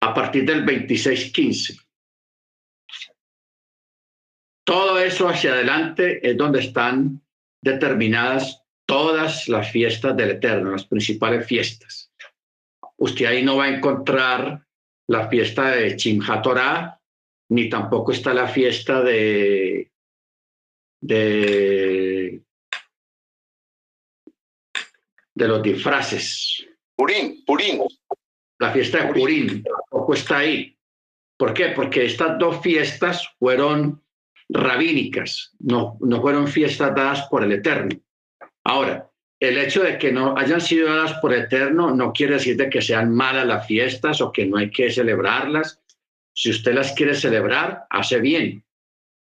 A 0.00 0.14
partir 0.14 0.44
del 0.44 0.64
26, 0.64 1.32
15. 1.32 1.76
Todo 4.64 4.98
eso 4.98 5.28
hacia 5.28 5.52
adelante 5.52 6.28
es 6.28 6.36
donde 6.36 6.60
están 6.60 7.22
determinadas 7.62 8.62
todas 8.86 9.48
las 9.48 9.70
fiestas 9.70 10.16
del 10.16 10.32
Eterno, 10.32 10.72
las 10.72 10.86
principales 10.86 11.46
fiestas. 11.46 12.12
Usted 12.96 13.26
ahí 13.26 13.42
no 13.42 13.56
va 13.56 13.64
a 13.64 13.76
encontrar 13.76 14.66
la 15.08 15.28
fiesta 15.28 15.70
de 15.70 15.96
Chimhatorah, 15.96 17.00
ni 17.50 17.68
tampoco 17.68 18.12
está 18.12 18.34
la 18.34 18.48
fiesta 18.48 19.02
de, 19.02 19.92
de 21.00 22.42
de 25.36 25.48
los 25.48 25.62
disfraces. 25.62 26.66
Purín, 26.96 27.44
Purín. 27.44 27.82
La 28.58 28.72
fiesta 28.72 29.04
de 29.04 29.12
Purín 29.12 29.62
tampoco 30.06 30.14
está 30.14 30.38
ahí. 30.38 30.76
¿Por 31.36 31.52
qué? 31.52 31.72
Porque 31.74 32.04
estas 32.04 32.38
dos 32.38 32.62
fiestas 32.62 33.28
fueron 33.38 34.02
rabínicas, 34.48 35.52
no, 35.58 35.98
no 36.00 36.20
fueron 36.20 36.46
fiestas 36.46 36.94
dadas 36.94 37.26
por 37.28 37.42
el 37.42 37.52
Eterno. 37.52 37.96
Ahora, 38.64 39.10
el 39.40 39.58
hecho 39.58 39.82
de 39.82 39.98
que 39.98 40.12
no 40.12 40.36
hayan 40.36 40.60
sido 40.60 40.88
dadas 40.88 41.14
por 41.20 41.34
Eterno 41.34 41.94
no 41.94 42.12
quiere 42.12 42.34
decir 42.34 42.56
de 42.56 42.70
que 42.70 42.80
sean 42.80 43.12
malas 43.12 43.46
las 43.46 43.66
fiestas 43.66 44.20
o 44.20 44.30
que 44.32 44.46
no 44.46 44.56
hay 44.56 44.70
que 44.70 44.90
celebrarlas. 44.90 45.80
Si 46.34 46.50
usted 46.50 46.74
las 46.74 46.92
quiere 46.92 47.14
celebrar, 47.14 47.86
hace 47.90 48.20
bien. 48.20 48.64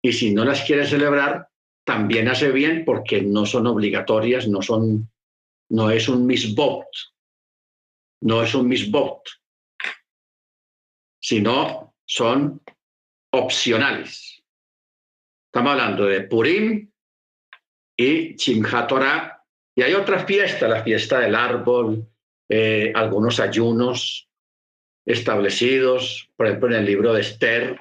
Y 0.04 0.12
si 0.12 0.34
no 0.34 0.44
las 0.44 0.62
quiere 0.64 0.86
celebrar, 0.86 1.48
también 1.86 2.28
hace 2.28 2.52
bien 2.52 2.84
porque 2.86 3.22
no 3.22 3.46
son 3.46 3.66
obligatorias, 3.68 4.48
no 4.48 4.62
son 4.62 5.10
no 5.70 5.90
es 5.90 6.08
un 6.10 6.26
misbot, 6.26 6.88
no 8.22 8.42
es 8.42 8.56
un 8.56 8.68
misbot, 8.68 9.22
sino 11.28 11.94
son 12.06 12.62
opcionales. 13.34 14.42
Estamos 15.48 15.74
hablando 15.74 16.06
de 16.06 16.22
Purim 16.22 16.90
y 17.98 18.38
Chimhat 18.38 18.90
y 19.76 19.82
hay 19.82 19.94
otra 19.94 20.26
fiesta, 20.26 20.70
la 20.70 20.84
fiesta 20.84 21.20
del 21.20 21.36
árbol, 21.36 22.08
eh, 22.48 22.94
algunos 22.96 23.42
ayunos 23.42 24.30
establecidos, 25.06 26.30
por 26.38 26.48
ejemplo, 26.48 26.70
en 26.70 26.76
el 26.76 26.86
libro 26.86 27.12
de 27.12 27.20
Esther, 27.20 27.78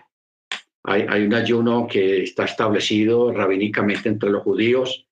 hay, 0.83 1.07
hay, 1.09 1.23
un 1.23 1.35
ayuno 1.35 1.87
que 1.87 2.25
está 2.25 2.47
establecido 2.47 3.33
rabínicamente 3.33 4.09
entre 4.09 4.31
los 4.31 4.43
judíos, 4.43 5.07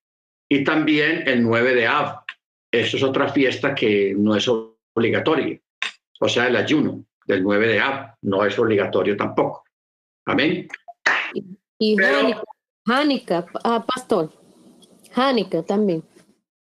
y 0.48 0.64
también 0.64 1.28
el 1.28 1.40
9 1.40 1.72
de 1.76 1.86
Av, 1.86 2.24
eso 2.72 2.96
es 2.96 3.02
otra 3.04 3.28
fiesta 3.28 3.76
que 3.76 4.12
no 4.18 4.34
es 4.34 4.48
obligatoria. 4.48 5.60
O 6.18 6.28
sea, 6.28 6.48
el 6.48 6.56
ayuno 6.56 7.04
del 7.26 7.42
9 7.42 7.66
de 7.68 7.80
Ab 7.80 8.16
no 8.22 8.44
es 8.44 8.58
obligatorio 8.58 9.16
tampoco. 9.16 9.64
Amén. 10.26 10.68
Y, 11.78 11.96
Hanukkah, 12.86 13.46
ah, 13.64 13.84
pastor. 13.84 14.32
Hanukkah 15.14 15.62
también. 15.62 16.02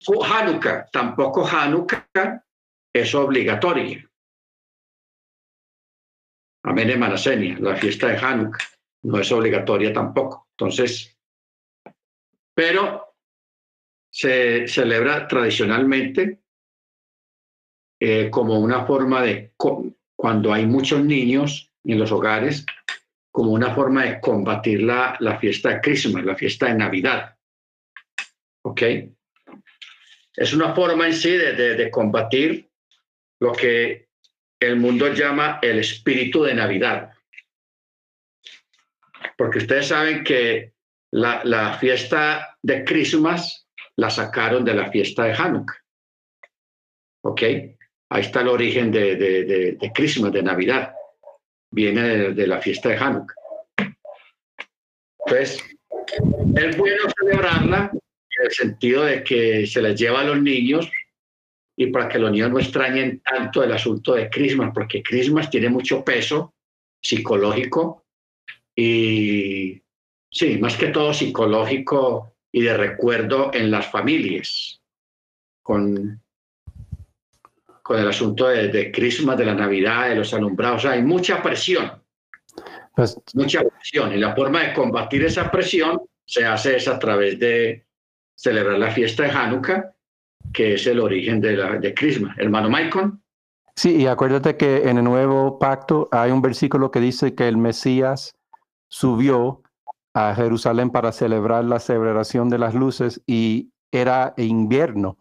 Hanukkah, 0.08 0.90
tampoco 0.92 1.46
Hanukkah 1.46 2.44
es 2.94 3.16
obligatorio. 3.16 4.10
Amén, 6.64 6.90
hermana 6.90 7.18
Senia, 7.18 7.58
la 7.60 7.76
fiesta 7.76 8.08
de 8.08 8.18
Hanukkah 8.18 8.66
no 9.04 9.20
es 9.20 9.32
obligatoria 9.32 9.94
tampoco. 9.94 10.48
Entonces, 10.52 11.16
pero 12.54 13.16
se 14.10 14.68
celebra 14.68 15.28
tradicionalmente 15.28 16.42
eh, 18.00 18.30
como 18.30 18.60
una 18.60 18.86
forma 18.86 19.22
de, 19.22 19.54
cuando 20.16 20.54
hay 20.54 20.66
muchos 20.66 21.04
niños 21.04 21.72
en 21.84 22.00
los 22.00 22.12
hogares, 22.12 22.66
como 23.32 23.52
una 23.52 23.76
forma 23.76 24.06
de 24.06 24.20
combatir 24.22 24.82
la, 24.84 25.18
la 25.20 25.38
fiesta 25.38 25.70
de 25.70 25.82
Christmas, 25.82 26.24
la 26.24 26.36
fiesta 26.36 26.68
de 26.68 26.76
Navidad. 26.76 27.36
¿Ok? 28.64 28.82
Es 30.36 30.54
una 30.54 30.74
forma 30.74 31.08
en 31.08 31.14
sí 31.14 31.32
de, 31.32 31.54
de, 31.54 31.92
combatir 31.92 32.70
lo 33.40 33.52
que 33.52 34.08
el 34.60 34.78
mundo 34.78 35.14
llama 35.14 35.60
el 35.62 35.80
espíritu 35.80 36.44
de 36.44 36.56
Navidad. 36.56 37.12
Porque 39.38 39.60
ustedes 39.60 39.88
saben 39.88 40.24
que 40.24 40.74
la, 41.12 41.42
la, 41.44 41.74
fiesta 41.78 42.58
de 42.62 42.84
Christmas 42.84 43.68
la 43.98 44.10
sacaron 44.10 44.66
de 44.66 44.74
la 44.74 44.90
fiesta 44.92 45.26
de 45.26 45.34
Hanukkah. 45.34 45.76
¿Ok? 47.24 47.42
Ahí 48.10 48.22
está 48.22 48.42
el 48.42 48.50
origen 48.50 48.92
de, 48.92 49.16
de, 49.16 49.44
de, 49.44 49.92
Christmas, 49.94 50.32
de 50.32 50.44
Navidad. 50.44 50.94
Viene 51.72 52.34
de, 52.34 52.48
la 52.48 52.60
fiesta 52.60 52.90
de 52.90 52.98
Hanukkah. 52.98 53.36
Entonces, 55.26 55.64
es 56.56 56.78
bueno 56.78 57.04
celebrarla 57.20 57.92
en 57.92 58.46
el 58.46 58.52
sentido 58.52 59.04
de 59.04 59.24
que 59.24 59.66
se 59.66 59.82
les 59.82 60.00
lleva 60.00 60.22
a 60.22 60.26
los 60.26 60.42
niños 60.42 60.90
y 61.76 61.88
para 61.88 62.08
que 62.08 62.20
los 62.20 62.32
niños 62.32 62.52
no 62.52 62.60
extrañen 62.60 63.22
tanto 63.22 63.64
el 63.64 63.72
asunto 63.72 64.14
de 64.14 64.30
Christmas, 64.30 64.72
porque 64.74 65.04
Christmas 65.04 65.50
tiene 65.50 65.70
mucho 65.70 66.06
peso 66.06 66.54
psicológico 67.02 68.06
y, 68.76 69.82
sí, 70.32 70.58
más 70.58 70.78
que 70.78 70.88
todo 70.88 71.14
psicológico 71.14 72.36
y 72.52 72.62
de 72.62 72.78
recuerdo 72.78 73.52
en 73.54 73.72
las 73.72 73.88
familias, 73.88 74.82
con 75.62 76.22
con 77.86 78.00
el 78.00 78.08
asunto 78.08 78.48
de, 78.48 78.70
de 78.70 78.92
Christmas, 78.92 79.38
de 79.38 79.46
la 79.46 79.54
Navidad, 79.54 80.10
de 80.10 80.16
los 80.16 80.34
alumbrados. 80.34 80.86
hay 80.86 81.04
mucha 81.04 81.44
presión. 81.44 81.92
Pues, 82.96 83.16
mucha 83.36 83.62
presión. 83.62 84.12
Y 84.12 84.18
la 84.18 84.34
forma 84.34 84.64
de 84.64 84.74
combatir 84.74 85.24
esa 85.24 85.52
presión 85.52 86.02
se 86.26 86.48
hace 86.48 86.78
es 86.78 86.88
a 86.88 86.98
través 86.98 87.38
de 87.38 87.86
celebrar 88.34 88.80
la 88.80 88.90
fiesta 88.90 89.22
de 89.22 89.30
Hanukkah, 89.30 89.94
que 90.52 90.74
es 90.74 90.88
el 90.88 91.00
origen 91.00 91.40
de, 91.40 91.58
la, 91.58 91.78
de 91.78 91.94
Christmas. 91.94 92.36
Hermano 92.40 92.72
Michael. 92.72 93.12
Sí, 93.76 93.98
y 93.98 94.08
acuérdate 94.08 94.58
que 94.58 94.90
en 94.90 94.98
el 94.98 95.04
nuevo 95.04 95.60
pacto 95.60 96.10
hay 96.12 96.32
un 96.32 96.42
versículo 96.42 96.90
que 96.90 97.00
dice 97.00 97.36
que 97.36 97.48
el 97.48 97.58
Mesías 97.58 98.34
subió 98.88 99.62
a 100.16 100.34
Jerusalén 100.34 100.90
para 100.90 101.12
celebrar 101.12 101.64
la 101.66 101.80
celebración 101.80 102.50
de 102.50 102.58
las 102.58 102.74
luces 102.74 103.22
y 103.28 103.70
era 103.92 104.34
invierno 104.38 105.20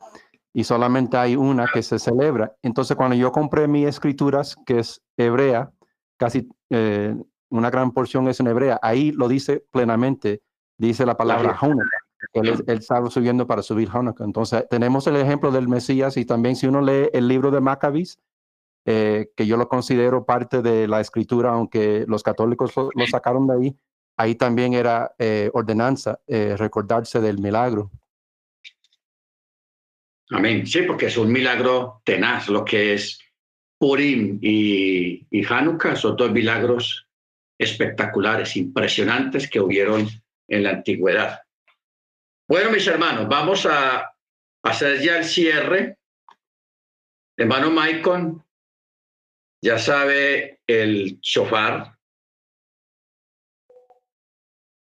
y 0.57 0.63
solamente 0.63 1.17
hay 1.17 1.35
una 1.35 1.67
que 1.67 1.83
se 1.83 1.99
celebra. 1.99 2.55
Entonces, 2.63 2.97
cuando 2.97 3.17
yo 3.17 3.33
compré 3.33 3.67
mis 3.67 3.89
escrituras, 3.89 4.57
que 4.65 4.79
es 4.79 5.03
hebrea, 5.17 5.73
casi 6.17 6.49
eh, 6.71 7.15
una 7.51 7.71
gran 7.71 7.91
porción 7.91 8.29
es 8.29 8.39
en 8.39 8.47
hebrea, 8.47 8.79
ahí 8.81 9.11
lo 9.11 9.27
dice 9.27 9.65
plenamente, 9.73 10.43
dice 10.79 11.05
la 11.05 11.17
palabra 11.17 11.59
Hanukkah. 11.61 11.99
Él, 12.33 12.65
él, 12.67 12.79
estaba 12.79 13.11
subiendo 13.11 13.49
para 13.49 13.63
subir 13.63 13.91
Hanukkah. 13.93 14.25
Entonces, 14.25 14.65
tenemos 14.71 15.09
el 15.09 15.17
ejemplo 15.17 15.51
del 15.51 15.69
Mesías 15.69 16.17
y 16.17 16.25
también 16.25 16.55
si 16.55 16.69
uno 16.69 16.81
lee 16.81 17.11
el 17.13 17.27
libro 17.27 17.51
de 17.51 17.61
Maccabis, 17.61 18.21
eh, 18.87 19.33
que 19.37 19.47
yo 19.47 19.57
lo 19.57 19.69
considero 19.69 20.25
parte 20.25 20.63
de 20.63 20.87
la 20.87 21.01
escritura, 21.01 21.51
aunque 21.51 22.05
los 22.07 22.23
católicos 22.23 22.73
lo, 22.77 23.07
sacaron 23.11 23.49
de 23.49 23.55
ahí, 23.55 23.77
ahí 24.17 24.37
también 24.37 24.73
era 24.73 25.15
eh, 25.19 25.51
ordenanza, 25.53 26.21
recordarse 26.29 27.21
del 27.21 27.41
milagro. 27.41 27.91
Amén. 30.31 30.67
Sí, 30.67 30.83
porque 30.83 31.07
es 31.07 31.17
un 31.17 31.31
milagro 31.31 32.01
tenaz 32.05 32.49
lo 32.49 32.65
que 32.65 32.95
es 32.95 33.21
Purim 33.79 34.39
y, 34.41 35.27
y 35.31 35.45
Hanukkah, 35.45 35.97
son 35.97 36.17
dos 36.17 36.31
milagros 36.31 37.07
espectaculares, 37.59 38.57
impresionantes 38.57 39.49
que 39.49 39.61
hubieron 39.61 40.09
en 40.49 40.63
la 40.63 40.71
antigüedad. 40.71 41.43
Bueno, 42.49 42.71
mis 42.71 42.87
hermanos, 42.87 43.29
vamos 43.29 43.67
a 43.67 44.15
hacer 44.63 45.01
ya 45.01 45.19
el 45.19 45.25
cierre. 45.25 45.99
Hermano 47.37 47.71
Maicon, 47.71 48.45
ya 49.63 49.79
sabe 49.79 50.61
el 50.67 51.21
chofar. 51.21 51.97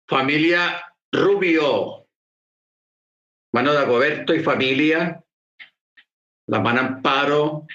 Familia 0.06 0.82
Rubio, 1.12 2.07
mano 3.52 3.72
de 3.72 3.78
Agoberto 3.78 4.34
y 4.34 4.40
familia, 4.40 5.24
la 6.46 6.60
mano 6.60 6.80
Amparo, 6.80 7.66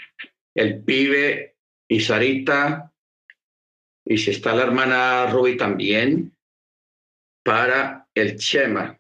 el 0.56 0.84
pibe 0.84 1.58
y 1.88 2.00
Sarita, 2.00 2.92
y 4.06 4.18
si 4.18 4.32
está 4.32 4.54
la 4.56 4.64
hermana 4.64 5.28
Ruby 5.28 5.58
también, 5.58 6.36
para 7.44 8.08
el 8.14 8.38
Chema. 8.38 9.00